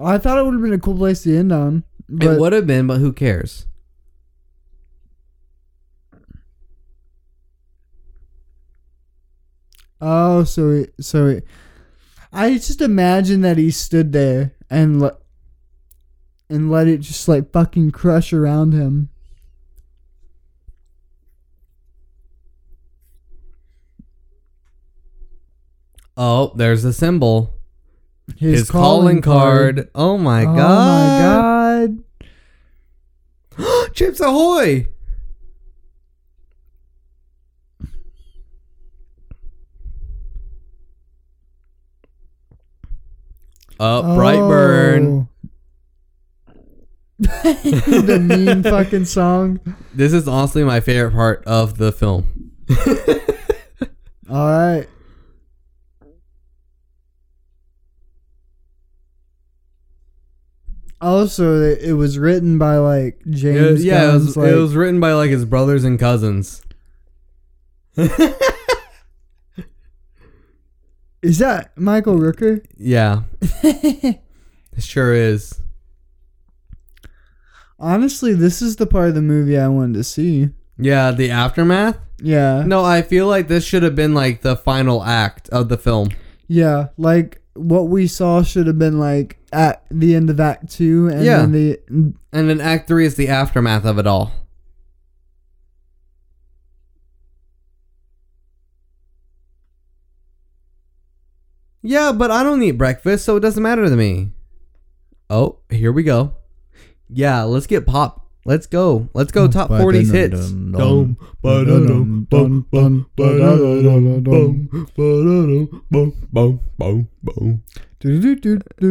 I 0.00 0.18
thought 0.18 0.38
it 0.38 0.44
would 0.44 0.54
have 0.54 0.62
been 0.62 0.72
a 0.72 0.78
cool 0.78 0.96
place 0.96 1.22
to 1.22 1.36
end 1.36 1.52
on. 1.52 1.84
But 2.08 2.34
it 2.34 2.40
would 2.40 2.52
have 2.52 2.66
been, 2.66 2.86
but 2.86 2.98
who 2.98 3.12
cares? 3.12 3.66
oh, 10.00 10.44
so 10.44 10.70
it, 10.70 10.94
so 11.00 11.26
it, 11.26 11.44
I 12.38 12.54
just 12.54 12.80
imagine 12.80 13.40
that 13.40 13.58
he 13.58 13.72
stood 13.72 14.12
there 14.12 14.54
and 14.70 15.00
let 15.00 15.14
and 16.48 16.70
let 16.70 16.86
it 16.86 17.00
just 17.00 17.26
like 17.26 17.50
fucking 17.50 17.90
crush 17.90 18.32
around 18.32 18.72
him. 18.74 19.08
Oh, 26.16 26.52
there's 26.54 26.84
a 26.84 26.92
symbol. 26.92 27.54
His, 28.36 28.60
His 28.60 28.70
calling, 28.70 29.20
calling 29.20 29.22
card. 29.22 29.76
card. 29.76 29.90
Oh 29.96 30.16
my 30.16 30.44
oh 30.44 30.54
god. 30.54 32.04
Oh 33.58 33.58
my 33.58 33.64
god. 33.66 33.94
Chips 33.94 34.20
Ahoy! 34.20 34.86
Up, 43.78 44.04
Brightburn. 44.04 45.28
Oh. 45.28 46.52
the 47.18 48.18
mean 48.20 48.62
fucking 48.62 49.04
song. 49.04 49.60
This 49.94 50.12
is 50.12 50.28
honestly 50.28 50.64
my 50.64 50.80
favorite 50.80 51.12
part 51.12 51.44
of 51.46 51.78
the 51.78 51.92
film. 51.92 52.52
All 54.30 54.50
right. 54.50 54.86
Also, 61.00 61.62
it 61.62 61.78
it 61.82 61.92
was 61.92 62.18
written 62.18 62.58
by 62.58 62.78
like 62.78 63.20
James. 63.30 63.84
yeah, 63.84 64.10
it 64.10 64.14
was, 64.14 64.36
like, 64.36 64.50
it 64.50 64.56
was 64.56 64.74
written 64.74 64.98
by 64.98 65.12
like 65.12 65.30
his 65.30 65.44
brothers 65.44 65.84
and 65.84 65.98
cousins. 65.98 66.62
Is 71.22 71.38
that 71.38 71.76
Michael 71.76 72.16
Rooker? 72.16 72.64
Yeah, 72.76 73.22
it 73.40 74.20
sure 74.78 75.12
is. 75.12 75.60
Honestly, 77.80 78.34
this 78.34 78.60
is 78.62 78.76
the 78.76 78.86
part 78.86 79.08
of 79.10 79.14
the 79.14 79.22
movie 79.22 79.58
I 79.58 79.68
wanted 79.68 79.94
to 79.94 80.04
see. 80.04 80.50
Yeah, 80.78 81.10
the 81.12 81.30
aftermath. 81.30 81.98
Yeah. 82.20 82.64
No, 82.66 82.84
I 82.84 83.02
feel 83.02 83.26
like 83.28 83.48
this 83.48 83.64
should 83.64 83.82
have 83.84 83.94
been 83.94 84.14
like 84.14 84.42
the 84.42 84.56
final 84.56 85.02
act 85.04 85.48
of 85.50 85.68
the 85.68 85.76
film. 85.78 86.08
Yeah, 86.48 86.88
like 86.96 87.40
what 87.54 87.88
we 87.88 88.06
saw 88.06 88.42
should 88.42 88.66
have 88.66 88.78
been 88.78 88.98
like 88.98 89.38
at 89.52 89.84
the 89.90 90.14
end 90.14 90.30
of 90.30 90.40
Act 90.40 90.70
Two, 90.70 91.08
and 91.08 91.24
Yeah. 91.24 91.38
then 91.38 91.52
the 91.52 91.80
And 92.32 92.48
then 92.48 92.60
Act 92.60 92.88
Three 92.88 93.06
is 93.06 93.14
the 93.16 93.28
aftermath 93.28 93.84
of 93.84 93.98
it 93.98 94.06
all. 94.06 94.32
Yeah, 101.88 102.12
but 102.12 102.30
I 102.30 102.42
don't 102.42 102.62
eat 102.62 102.72
breakfast, 102.72 103.24
so 103.24 103.36
it 103.36 103.40
doesn't 103.40 103.62
matter 103.62 103.88
to 103.88 103.96
me. 103.96 104.28
Oh, 105.30 105.56
here 105.70 105.90
we 105.90 106.02
go. 106.02 106.34
Yeah, 107.08 107.44
let's 107.44 107.66
get 107.66 107.86
pop. 107.86 108.26
Let's 108.44 108.66
go. 108.66 109.08
Let's 109.14 109.32
go 109.32 109.48
top 109.48 109.70
40s 109.80 110.12
hits. 110.12 110.50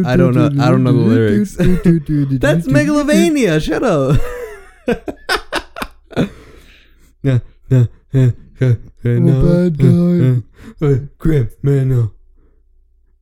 I 0.06 0.16
don't 0.16 0.34
know- 0.34 0.48
I 0.60 0.70
don't 0.70 0.82
know 0.82 0.92
the 0.92 0.98
lyrics. 1.08 1.56
That's 2.40 2.66
Megalovania. 2.66 3.60
Shut 3.62 3.82
up. 3.84 4.20
Nah, 7.22 7.38
nah, 7.70 7.86
no, 9.04 9.42
bad 9.68 9.78
Criminal. 11.18 12.14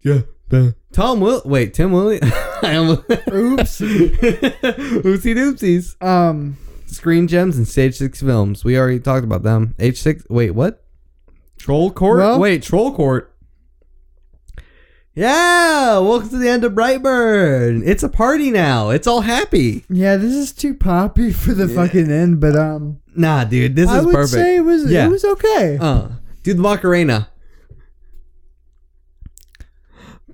Yeah. 0.06 0.70
Tom 0.92 1.20
Will. 1.20 1.42
Wait, 1.44 1.74
Tim 1.74 1.90
Williams. 1.92 2.30
I 2.62 2.76
almost. 2.76 3.02
Oops. 3.10 3.80
Oopsie 3.80 5.34
doopsies. 5.34 6.00
Um, 6.06 6.56
Screen 6.86 7.26
Gems 7.26 7.56
and 7.56 7.66
Stage 7.66 7.96
Six 7.96 8.20
Films. 8.22 8.64
We 8.64 8.78
already 8.78 9.00
talked 9.00 9.24
about 9.24 9.42
them. 9.42 9.74
H 9.80 10.00
six. 10.00 10.24
Wait, 10.30 10.52
what? 10.52 10.84
Troll 11.58 11.90
Court. 11.90 12.18
Well- 12.18 12.38
wait, 12.38 12.62
Troll 12.62 12.94
Court. 12.94 13.32
Yeah, 15.14 15.98
welcome 16.00 16.28
to 16.28 16.36
the 16.36 16.48
end 16.50 16.62
of 16.62 16.72
Brightburn. 16.74 17.82
It's 17.86 18.02
a 18.02 18.08
party 18.08 18.50
now. 18.50 18.90
It's 18.90 19.06
all 19.06 19.22
happy. 19.22 19.84
yeah, 19.88 20.16
this 20.16 20.34
is 20.34 20.52
too 20.52 20.74
poppy 20.74 21.32
for 21.32 21.54
the 21.54 21.66
fucking 21.68 22.10
end, 22.10 22.38
but 22.38 22.54
um, 22.54 23.00
Nah, 23.14 23.44
dude, 23.44 23.76
this 23.76 23.88
I 23.88 24.00
is 24.00 24.04
would 24.04 24.14
perfect. 24.14 24.32
say 24.32 24.56
it 24.56 24.60
was 24.60 24.90
Yeah. 24.90 25.06
it 25.06 25.10
was 25.10 25.24
okay. 25.24 25.78
Uh, 25.80 26.08
do 26.42 26.52
the 26.52 26.60
Macarena. 26.60 27.30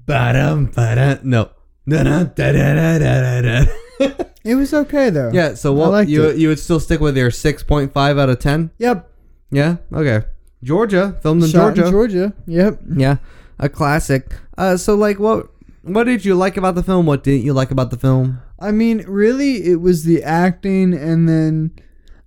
Ba-dum, 0.07 0.67
ba-dum. 0.67 1.19
No. 1.23 1.51
Da-dum, 1.89 2.31
da-da-da-da-da-da. 2.35 3.73
It 4.45 4.57
was 4.57 4.75
okay 4.75 5.09
though. 5.11 5.31
Yeah, 5.33 5.55
so 5.55 5.73
I 5.73 5.79
what 5.79 5.91
liked 5.93 6.11
you 6.11 6.25
it. 6.25 6.37
you 6.37 6.49
would 6.49 6.59
still 6.59 6.81
stick 6.81 6.99
with 6.99 7.17
your 7.17 7.31
6.5 7.31 7.95
out 8.19 8.29
of 8.29 8.39
10? 8.41 8.73
Yep. 8.79 9.09
Yeah? 9.53 9.77
Okay. 9.95 10.27
Georgia, 10.65 11.17
filmed 11.23 11.45
in 11.45 11.49
Shot 11.51 11.77
Georgia. 11.77 11.85
in 11.87 11.91
Georgia. 11.93 12.33
Yep. 12.47 12.81
Yeah, 12.97 13.17
a 13.61 13.69
classic. 13.69 14.35
Uh, 14.59 14.77
so 14.77 14.97
like, 14.97 15.21
what 15.21 15.49
what 15.83 16.05
did 16.05 16.25
you 16.25 16.35
like 16.35 16.57
about 16.57 16.75
the 16.75 16.83
film? 16.83 17.07
What 17.07 17.23
didn't 17.23 17.45
you 17.45 17.53
like 17.53 17.71
about 17.71 17.91
the 17.91 17.97
film? 17.97 18.41
I 18.59 18.73
mean, 18.73 19.05
really, 19.07 19.65
it 19.71 19.81
was 19.81 20.03
the 20.05 20.25
acting 20.25 20.93
and 20.95 21.29
then 21.29 21.71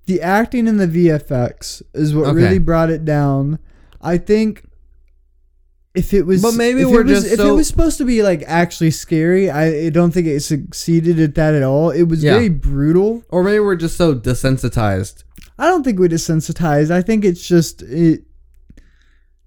the 0.06 0.22
acting 0.22 0.70
and 0.70 0.80
the 0.80 0.88
VFX 0.88 1.82
is 1.94 2.16
what 2.16 2.28
Okay. 2.28 2.36
really 2.44 2.60
brought 2.60 2.90
it 2.90 3.04
down. 3.04 3.60
I 4.02 4.18
think 4.18 4.64
if 5.96 6.14
it 6.14 6.24
was, 6.24 6.42
But 6.42 6.54
maybe 6.56 6.82
if 6.82 6.88
we're 6.90 7.02
it 7.02 7.08
was, 7.08 7.22
just 7.24 7.34
if 7.34 7.40
so- 7.40 7.54
it 7.54 7.56
was 7.56 7.68
supposed 7.68 7.98
to 8.00 8.06
be 8.06 8.22
like 8.24 8.44
actually 8.48 8.92
scary. 8.92 9.50
I, 9.50 9.86
I 9.86 9.90
don't 9.90 10.12
think 10.12 10.28
it 10.28 10.42
succeeded 10.42 11.20
at 11.20 11.36
that 11.36 11.54
at 11.56 11.64
all. 11.64 11.90
It 11.92 12.04
was 12.04 12.24
Yeah. 12.24 12.34
very 12.34 12.50
brutal. 12.50 13.24
Or 13.30 13.44
maybe 13.44 13.60
we're 13.60 13.76
just 13.76 13.98
so 13.98 14.14
desensitized. 14.16 15.24
I 15.58 15.68
don't 15.68 15.84
think 15.84 16.00
we're 16.00 16.10
desensitized. 16.10 16.92
I 16.92 17.02
think 17.02 17.24
it's 17.24 17.48
just 17.48 17.82
it. 17.84 18.24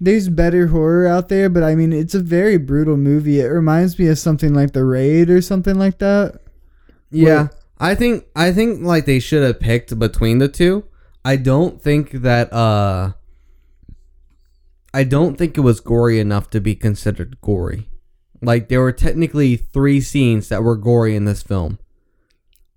There's 0.01 0.29
better 0.29 0.69
horror 0.69 1.09
out 1.09 1.29
there, 1.29 1.49
but 1.49 1.65
I 1.65 1.75
mean, 1.75 1.93
it's 1.93 2.15
a 2.15 2.21
very 2.21 2.57
brutal 2.57 2.97
movie. 2.97 3.41
It 3.41 3.47
reminds 3.49 3.99
me 3.99 4.07
of 4.07 4.19
something 4.19 4.55
like 4.55 4.73
The 4.73 4.85
Raid 4.85 5.29
or 5.29 5.41
something 5.43 5.77
like 5.77 5.99
that. 5.99 6.41
Yeah, 7.11 7.49
I 7.79 7.95
think 7.97 8.25
I 8.37 8.53
think 8.53 8.83
like 8.83 9.07
they 9.07 9.19
should 9.19 9.43
have 9.43 9.59
picked 9.59 9.99
between 9.99 10.39
the 10.39 10.49
two. 10.49 10.85
I 11.25 11.37
don't 11.37 11.83
think 11.83 12.13
that 12.23 12.53
uh 12.53 13.13
I 14.95 15.05
don't 15.05 15.37
think 15.37 15.57
it 15.57 15.63
was 15.63 15.81
gory 15.81 16.19
enough 16.19 16.51
to 16.51 16.61
be 16.61 16.75
considered 16.75 17.41
gory. 17.41 17.89
Like 18.41 18.69
there 18.69 18.81
were 18.81 18.93
technically 18.93 19.57
3 19.57 20.01
scenes 20.01 20.49
that 20.49 20.63
were 20.63 20.77
gory 20.77 21.17
in 21.17 21.25
this 21.25 21.43
film. 21.43 21.79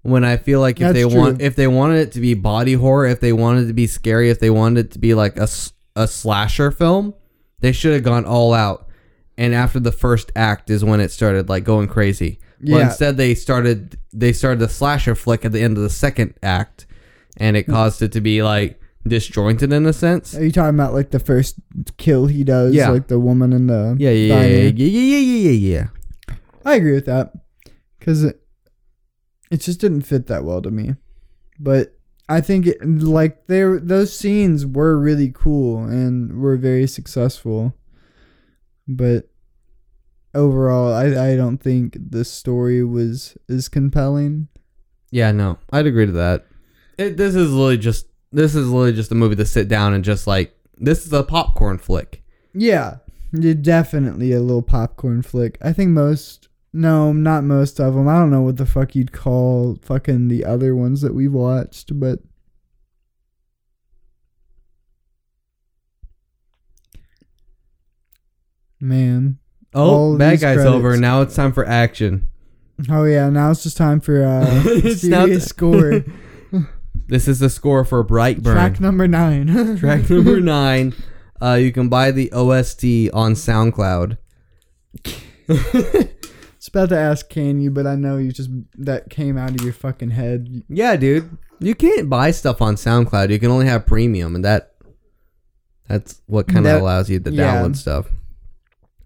When 0.04 0.26
I 0.26 0.38
feel 0.38 0.60
like 0.60 0.78
if 0.78 0.80
That's 0.80 0.94
they 0.94 1.10
true. 1.10 1.20
want 1.20 1.42
if 1.42 1.56
they 1.56 1.68
wanted 1.68 2.00
it 2.00 2.12
to 2.14 2.20
be 2.20 2.34
body 2.34 2.74
horror, 2.74 3.06
if 3.06 3.20
they 3.20 3.34
wanted 3.34 3.66
it 3.66 3.68
to 3.68 3.74
be 3.74 3.86
scary, 3.86 4.32
if 4.32 4.40
they 4.40 4.50
wanted 4.50 4.88
it 4.88 4.92
to 4.94 5.00
be 5.00 5.14
like 5.14 5.38
a, 5.38 5.48
a 5.96 6.08
slasher 6.08 6.72
film, 6.72 7.14
they 7.60 7.72
should 7.72 7.94
have 7.94 8.04
gone 8.04 8.26
all 8.26 8.54
out. 8.54 8.88
And 9.38 9.54
after 9.54 9.80
the 9.80 9.92
first 9.92 10.32
act 10.36 10.72
is 10.72 10.84
when 10.84 11.00
it 11.00 11.12
started 11.12 11.50
like 11.50 11.64
going 11.64 11.88
crazy. 11.88 12.40
But 12.60 12.70
Yeah. 12.70 12.86
instead 12.86 13.18
they 13.18 13.36
started 13.36 13.98
they 14.12 14.34
started 14.34 14.60
the 14.60 14.70
slasher 14.70 15.14
flick 15.14 15.46
at 15.46 15.52
the 15.52 15.62
end 15.62 15.78
of 15.78 15.84
the 15.84 15.90
second 15.90 16.34
act 16.42 16.88
and 17.38 17.56
it 17.56 17.68
mm. 17.68 17.74
caused 17.74 18.02
it 18.02 18.12
to 18.14 18.22
be 18.22 18.42
like 18.42 18.81
disjointed 19.08 19.72
in 19.74 19.86
a 19.86 19.94
sense. 19.94 20.36
Are 20.36 20.44
you 20.44 20.52
talking 20.52 20.76
about 20.76 20.94
like 20.94 21.12
the 21.12 21.20
first 21.20 21.56
kill 21.98 22.28
he 22.28 22.44
does, 22.44 22.74
Yeah. 22.74 22.90
like 22.90 23.08
the 23.08 23.20
woman 23.20 23.54
in 23.54 23.68
the 23.68 23.96
Yeah, 24.00 24.12
yeah, 24.12 24.28
yeah, 24.28 24.36
diner? 24.42 24.52
yeah, 24.54 24.70
yeah, 24.70 25.02
yeah, 25.02 25.18
yeah, 25.20 25.50
yeah, 25.50 25.78
yeah. 25.78 26.36
I 26.66 26.76
agree 26.76 26.94
with 26.94 27.06
that 27.08 27.34
because 28.00 28.24
it, 28.24 28.42
it 29.50 29.58
just 29.62 29.80
didn't 29.82 30.02
fit 30.04 30.28
that 30.28 30.44
well 30.44 30.62
to 30.62 30.70
me. 30.72 30.96
But 31.60 31.98
I 32.30 32.40
think 32.42 32.68
it, 32.68 32.78
like 32.86 33.48
there 33.48 33.80
those 33.80 34.18
scenes 34.18 34.66
were 34.66 34.98
really 35.00 35.32
cool 35.34 35.84
and 35.84 36.40
were 36.40 36.56
very 36.58 36.88
successful. 36.88 37.76
But 38.88 39.30
overall, 40.34 40.94
I 40.94 41.32
I 41.32 41.36
don't 41.36 41.58
think 41.58 41.98
the 42.00 42.24
story 42.26 42.84
was 42.84 43.38
as 43.50 43.68
compelling. 43.70 44.48
Yeah, 45.12 45.32
no, 45.32 45.58
I'd 45.72 45.88
agree 45.88 46.06
to 46.06 46.12
that. 46.14 46.46
It, 46.98 47.18
this 47.18 47.36
is 47.36 47.52
literally 47.52 47.78
just 47.78 48.06
this 48.32 48.56
is 48.56 48.70
literally 48.70 48.94
just 48.94 49.12
a 49.12 49.16
movie 49.16 49.36
to 49.36 49.46
sit 49.46 49.68
down 49.68 49.94
and 49.94 50.04
just 50.04 50.28
like 50.28 50.56
this 50.78 51.06
is 51.06 51.14
a 51.14 51.24
popcorn 51.24 51.78
flick. 51.78 52.24
Yeah, 52.54 52.98
definitely 53.34 54.32
a 54.34 54.42
little 54.42 54.62
popcorn 54.62 55.22
flick. 55.22 55.58
I 55.62 55.74
think 55.74 55.90
most. 55.90 56.48
No, 56.74 57.12
not 57.12 57.44
most 57.44 57.82
of 57.82 57.96
them. 57.96 58.08
I 58.08 58.18
don't 58.18 58.32
know 58.32 58.42
what 58.42 58.56
the 58.56 58.66
fuck 58.66 58.96
you'd 58.96 59.12
call 59.12 59.78
fucking 59.82 60.30
the 60.30 60.46
other 60.46 60.74
ones 60.74 61.02
that 61.02 61.14
we've 61.14 61.34
watched, 61.34 62.00
but 62.00 62.20
man. 68.80 69.38
Oh, 69.74 70.18
bad 70.18 70.40
guys 70.40 70.56
credits. 70.56 70.66
over. 70.66 70.96
Now 70.98 71.22
it's 71.22 71.36
time 71.36 71.52
for 71.52 71.66
action. 71.66 72.30
Oh 72.90 73.04
yeah, 73.04 73.30
now 73.30 73.52
it's 73.52 73.64
just 73.64 73.78
time 73.78 74.00
for 74.00 74.24
uh 74.24 74.64
now 75.04 75.26
serious 75.26 75.46
score. 75.46 76.04
This 77.12 77.28
is 77.28 77.40
the 77.40 77.50
score 77.50 77.84
for 77.84 78.06
Brightburn. 78.06 78.54
Track 78.54 78.80
number 78.80 79.06
nine. 79.06 79.78
Track 79.80 80.10
number 80.10 80.40
nine. 80.40 80.94
Uh, 81.42 81.56
you 81.56 81.74
can 81.74 81.90
buy 81.90 82.10
the 82.10 82.32
OST 82.32 83.12
on 83.14 83.34
SoundCloud. 83.34 84.18
it's 85.50 86.68
about 86.70 86.88
to 86.88 86.98
ask 86.98 87.28
can 87.28 87.60
you, 87.60 87.70
but 87.70 87.86
I 87.86 87.96
know 87.96 88.16
you 88.16 88.32
just 88.32 88.50
that 88.78 89.10
came 89.10 89.38
out 89.38 89.50
of 89.50 89.60
your 89.62 89.74
fucking 89.74 90.12
head. 90.12 90.64
Yeah, 90.70 90.96
dude. 90.96 91.38
You 91.60 91.76
can't 91.76 92.10
buy 92.10 92.32
stuff 92.32 92.62
on 92.62 92.76
SoundCloud. 92.76 93.30
You 93.30 93.40
can 93.40 93.52
only 93.52 93.66
have 93.68 93.86
premium, 93.86 94.34
and 94.34 94.46
that 94.46 94.72
that's 95.90 96.22
what 96.28 96.48
kind 96.48 96.60
of 96.60 96.64
That- 96.64 96.82
allows 96.82 97.10
you 97.10 97.20
to 97.20 97.30
yeah. 97.30 97.58
download 97.62 97.76
stuff. 97.76 98.08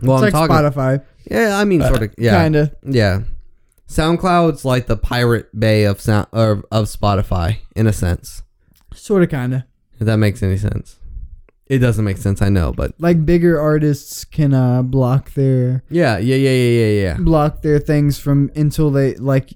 Well, 0.03 0.23
it's 0.23 0.35
I'm 0.35 0.47
like 0.47 0.49
talking. 0.49 0.79
Spotify, 0.79 1.03
Yeah, 1.31 1.57
I 1.57 1.65
mean, 1.65 1.81
sort 1.81 2.03
of. 2.03 2.13
Yeah, 2.19 2.35
kind 2.35 2.55
of. 2.55 2.75
Yeah. 2.83 3.21
SoundCloud's 3.87 4.65
like 4.65 4.87
the 4.87 4.97
pirate 4.97 5.57
bay 5.57 5.83
of 5.83 6.01
sound 6.01 6.27
of, 6.33 6.65
of 6.71 6.85
Spotify 6.85 7.57
in 7.75 7.87
a 7.87 7.93
sense. 7.93 8.41
Sort 8.93 9.23
of, 9.23 9.29
kind 9.29 9.53
of. 9.53 9.63
If 9.99 10.05
that 10.07 10.17
makes 10.17 10.41
any 10.43 10.57
sense. 10.57 10.99
It 11.67 11.79
doesn't 11.79 12.05
make 12.05 12.17
sense, 12.17 12.41
I 12.43 12.49
know, 12.49 12.71
but 12.71 12.93
Like 12.99 13.25
bigger 13.25 13.59
artists 13.59 14.23
can 14.23 14.53
uh, 14.53 14.83
block 14.83 15.31
their 15.33 15.83
yeah, 15.89 16.17
yeah, 16.19 16.35
yeah, 16.35 16.49
yeah, 16.51 16.85
yeah, 16.85 17.01
yeah. 17.01 17.17
block 17.17 17.63
their 17.63 17.79
things 17.79 18.19
from 18.19 18.51
until 18.55 18.91
they 18.91 19.15
like 19.15 19.53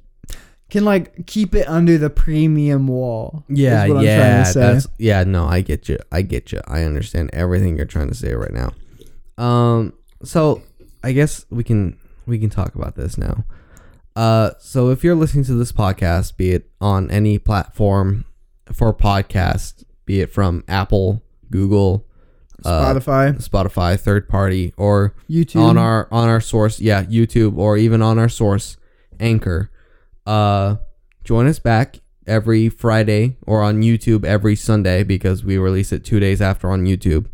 can 0.71 0.85
like 0.85 1.25
keep 1.27 1.53
it 1.53 1.67
under 1.67 1.97
the 1.99 2.09
premium 2.09 2.87
wall. 2.87 3.43
is 3.49 3.59
Yeah, 3.59 3.87
what 3.87 3.97
I'm 3.97 4.03
yeah, 4.03 4.17
trying 4.17 4.43
to 4.45 4.51
say. 4.51 4.59
that's 4.59 4.87
yeah. 4.97 5.23
No, 5.23 5.45
I 5.45 5.61
get 5.61 5.87
you. 5.89 5.97
I 6.11 6.21
get 6.23 6.51
you. 6.51 6.61
I 6.67 6.83
understand 6.83 7.29
everything 7.33 7.77
you're 7.77 7.85
trying 7.85 8.09
to 8.09 8.15
say 8.15 8.33
right 8.33 8.53
now. 8.53 8.71
Um, 9.43 9.93
so 10.23 10.63
I 11.03 11.11
guess 11.11 11.45
we 11.51 11.63
can 11.63 11.97
we 12.25 12.39
can 12.39 12.49
talk 12.49 12.73
about 12.75 12.95
this 12.95 13.17
now. 13.19 13.45
Uh, 14.15 14.51
so 14.59 14.89
if 14.89 15.03
you're 15.03 15.15
listening 15.15 15.45
to 15.45 15.53
this 15.55 15.71
podcast, 15.71 16.35
be 16.37 16.51
it 16.51 16.69
on 16.81 17.09
any 17.11 17.37
platform 17.37 18.25
for 18.73 18.93
podcast, 18.93 19.83
be 20.05 20.21
it 20.21 20.31
from 20.31 20.63
Apple, 20.67 21.23
Google, 21.49 22.05
uh, 22.65 22.93
Spotify, 22.93 23.49
Spotify, 23.49 23.99
third 23.99 24.27
party, 24.27 24.73
or 24.77 25.15
YouTube. 25.29 25.61
on 25.63 25.77
our 25.77 26.07
on 26.11 26.27
our 26.27 26.41
source, 26.41 26.79
yeah, 26.79 27.03
YouTube, 27.03 27.57
or 27.57 27.77
even 27.77 28.01
on 28.01 28.19
our 28.19 28.29
source, 28.29 28.77
Anchor. 29.19 29.69
Uh, 30.25 30.77
join 31.23 31.47
us 31.47 31.59
back 31.59 31.99
every 32.27 32.69
Friday 32.69 33.37
or 33.47 33.61
on 33.63 33.81
YouTube 33.81 34.23
every 34.25 34.55
Sunday 34.55 35.03
because 35.03 35.43
we 35.43 35.57
release 35.57 35.91
it 35.91 36.03
two 36.03 36.19
days 36.19 36.41
after 36.41 36.69
on 36.69 36.85
YouTube. 36.85 37.27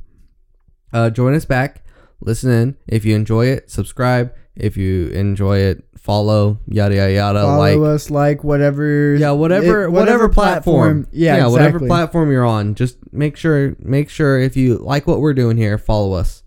Uh, 0.93 1.09
join 1.09 1.33
us 1.33 1.45
back, 1.45 1.83
listen 2.25 2.51
in. 2.51 2.75
If 2.87 3.05
you 3.05 3.15
enjoy 3.15 3.47
it, 3.47 3.69
subscribe. 3.71 4.33
If 4.55 4.77
you 4.77 5.07
enjoy 5.09 5.57
it, 5.59 5.83
follow. 5.97 6.59
Yada 6.67 6.95
yada 6.95 7.11
yada. 7.13 7.41
follow 7.41 7.57
like 7.59 7.95
us, 7.95 8.09
like 8.09 8.43
whatever. 8.43 9.15
yeah, 9.15 9.31
whatever, 9.31 9.83
it- 9.83 9.91
whatever, 9.91 10.29
platform. 10.29 11.07
Yeah, 11.11 11.47
whatever 11.47 11.67
exactly. 11.77 11.87
platform 11.87 12.31
you're 12.31 12.45
on. 12.45 12.75
Just 12.75 12.97
make 13.11 13.35
sure, 13.37 13.75
make 13.79 14.09
sure 14.09 14.39
if 14.39 14.55
you 14.57 14.77
like 14.77 15.07
what 15.07 15.19
we're 15.19 15.33
doing 15.33 15.57
here, 15.57 15.77
follow 15.77 16.13
us. 16.13 16.43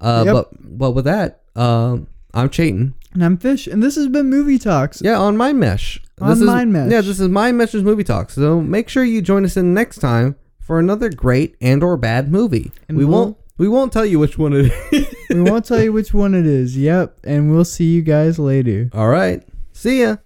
Uh, 0.00 0.22
Yep. 0.26 0.34
but 0.34 0.78
but 0.78 0.90
with 0.92 1.04
that, 1.04 1.42
um, 1.54 2.08
I'm 2.34 2.48
Chayton. 2.50 2.94
And 3.14 3.22
I'm 3.24 3.36
Fish, 3.36 3.66
and 3.66 3.82
this 3.82 3.94
has 3.96 4.08
been 4.08 4.30
Movie 4.30 4.58
Talks. 4.58 5.02
Yeah, 5.04 5.18
on 5.20 5.36
Mind 5.36 5.60
Mesh. 5.60 6.00
On 6.20 6.32
is, 6.32 6.40
Mind 6.40 6.72
Mesh. 6.72 6.90
Yeah, 6.90 7.02
this 7.02 7.20
is 7.20 7.28
Mind 7.28 7.58
Mesh's 7.58 7.82
movie 7.84 8.04
talk. 8.04 8.30
So 8.30 8.60
make 8.60 8.88
sure 8.88 9.04
you 9.04 9.20
join 9.20 9.44
us 9.44 9.56
in 9.56 9.74
next 9.74 9.98
time 9.98 10.36
for 10.60 10.78
another 10.78 11.10
great 11.10 11.54
and 11.60 11.82
or 11.82 11.96
bad 11.98 12.32
movie. 12.32 12.72
And 12.88 12.96
we 12.96 13.04
we'll- 13.04 13.18
won't 13.24 13.36
we 13.58 13.68
won't 13.68 13.92
tell 13.92 14.06
you 14.06 14.18
which 14.18 14.38
one 14.38 14.52
it 14.52 14.72
is. 14.92 15.14
we 15.30 15.42
won't 15.42 15.64
tell 15.64 15.82
you 15.82 15.92
which 15.92 16.12
one 16.14 16.34
it 16.34 16.46
is. 16.46 16.76
Yep, 16.76 17.20
and 17.24 17.50
we'll 17.50 17.64
see 17.64 17.92
you 17.92 18.02
guys 18.02 18.38
later. 18.38 18.90
All 18.92 19.08
right. 19.08 19.42
See 19.72 20.02
ya. 20.02 20.16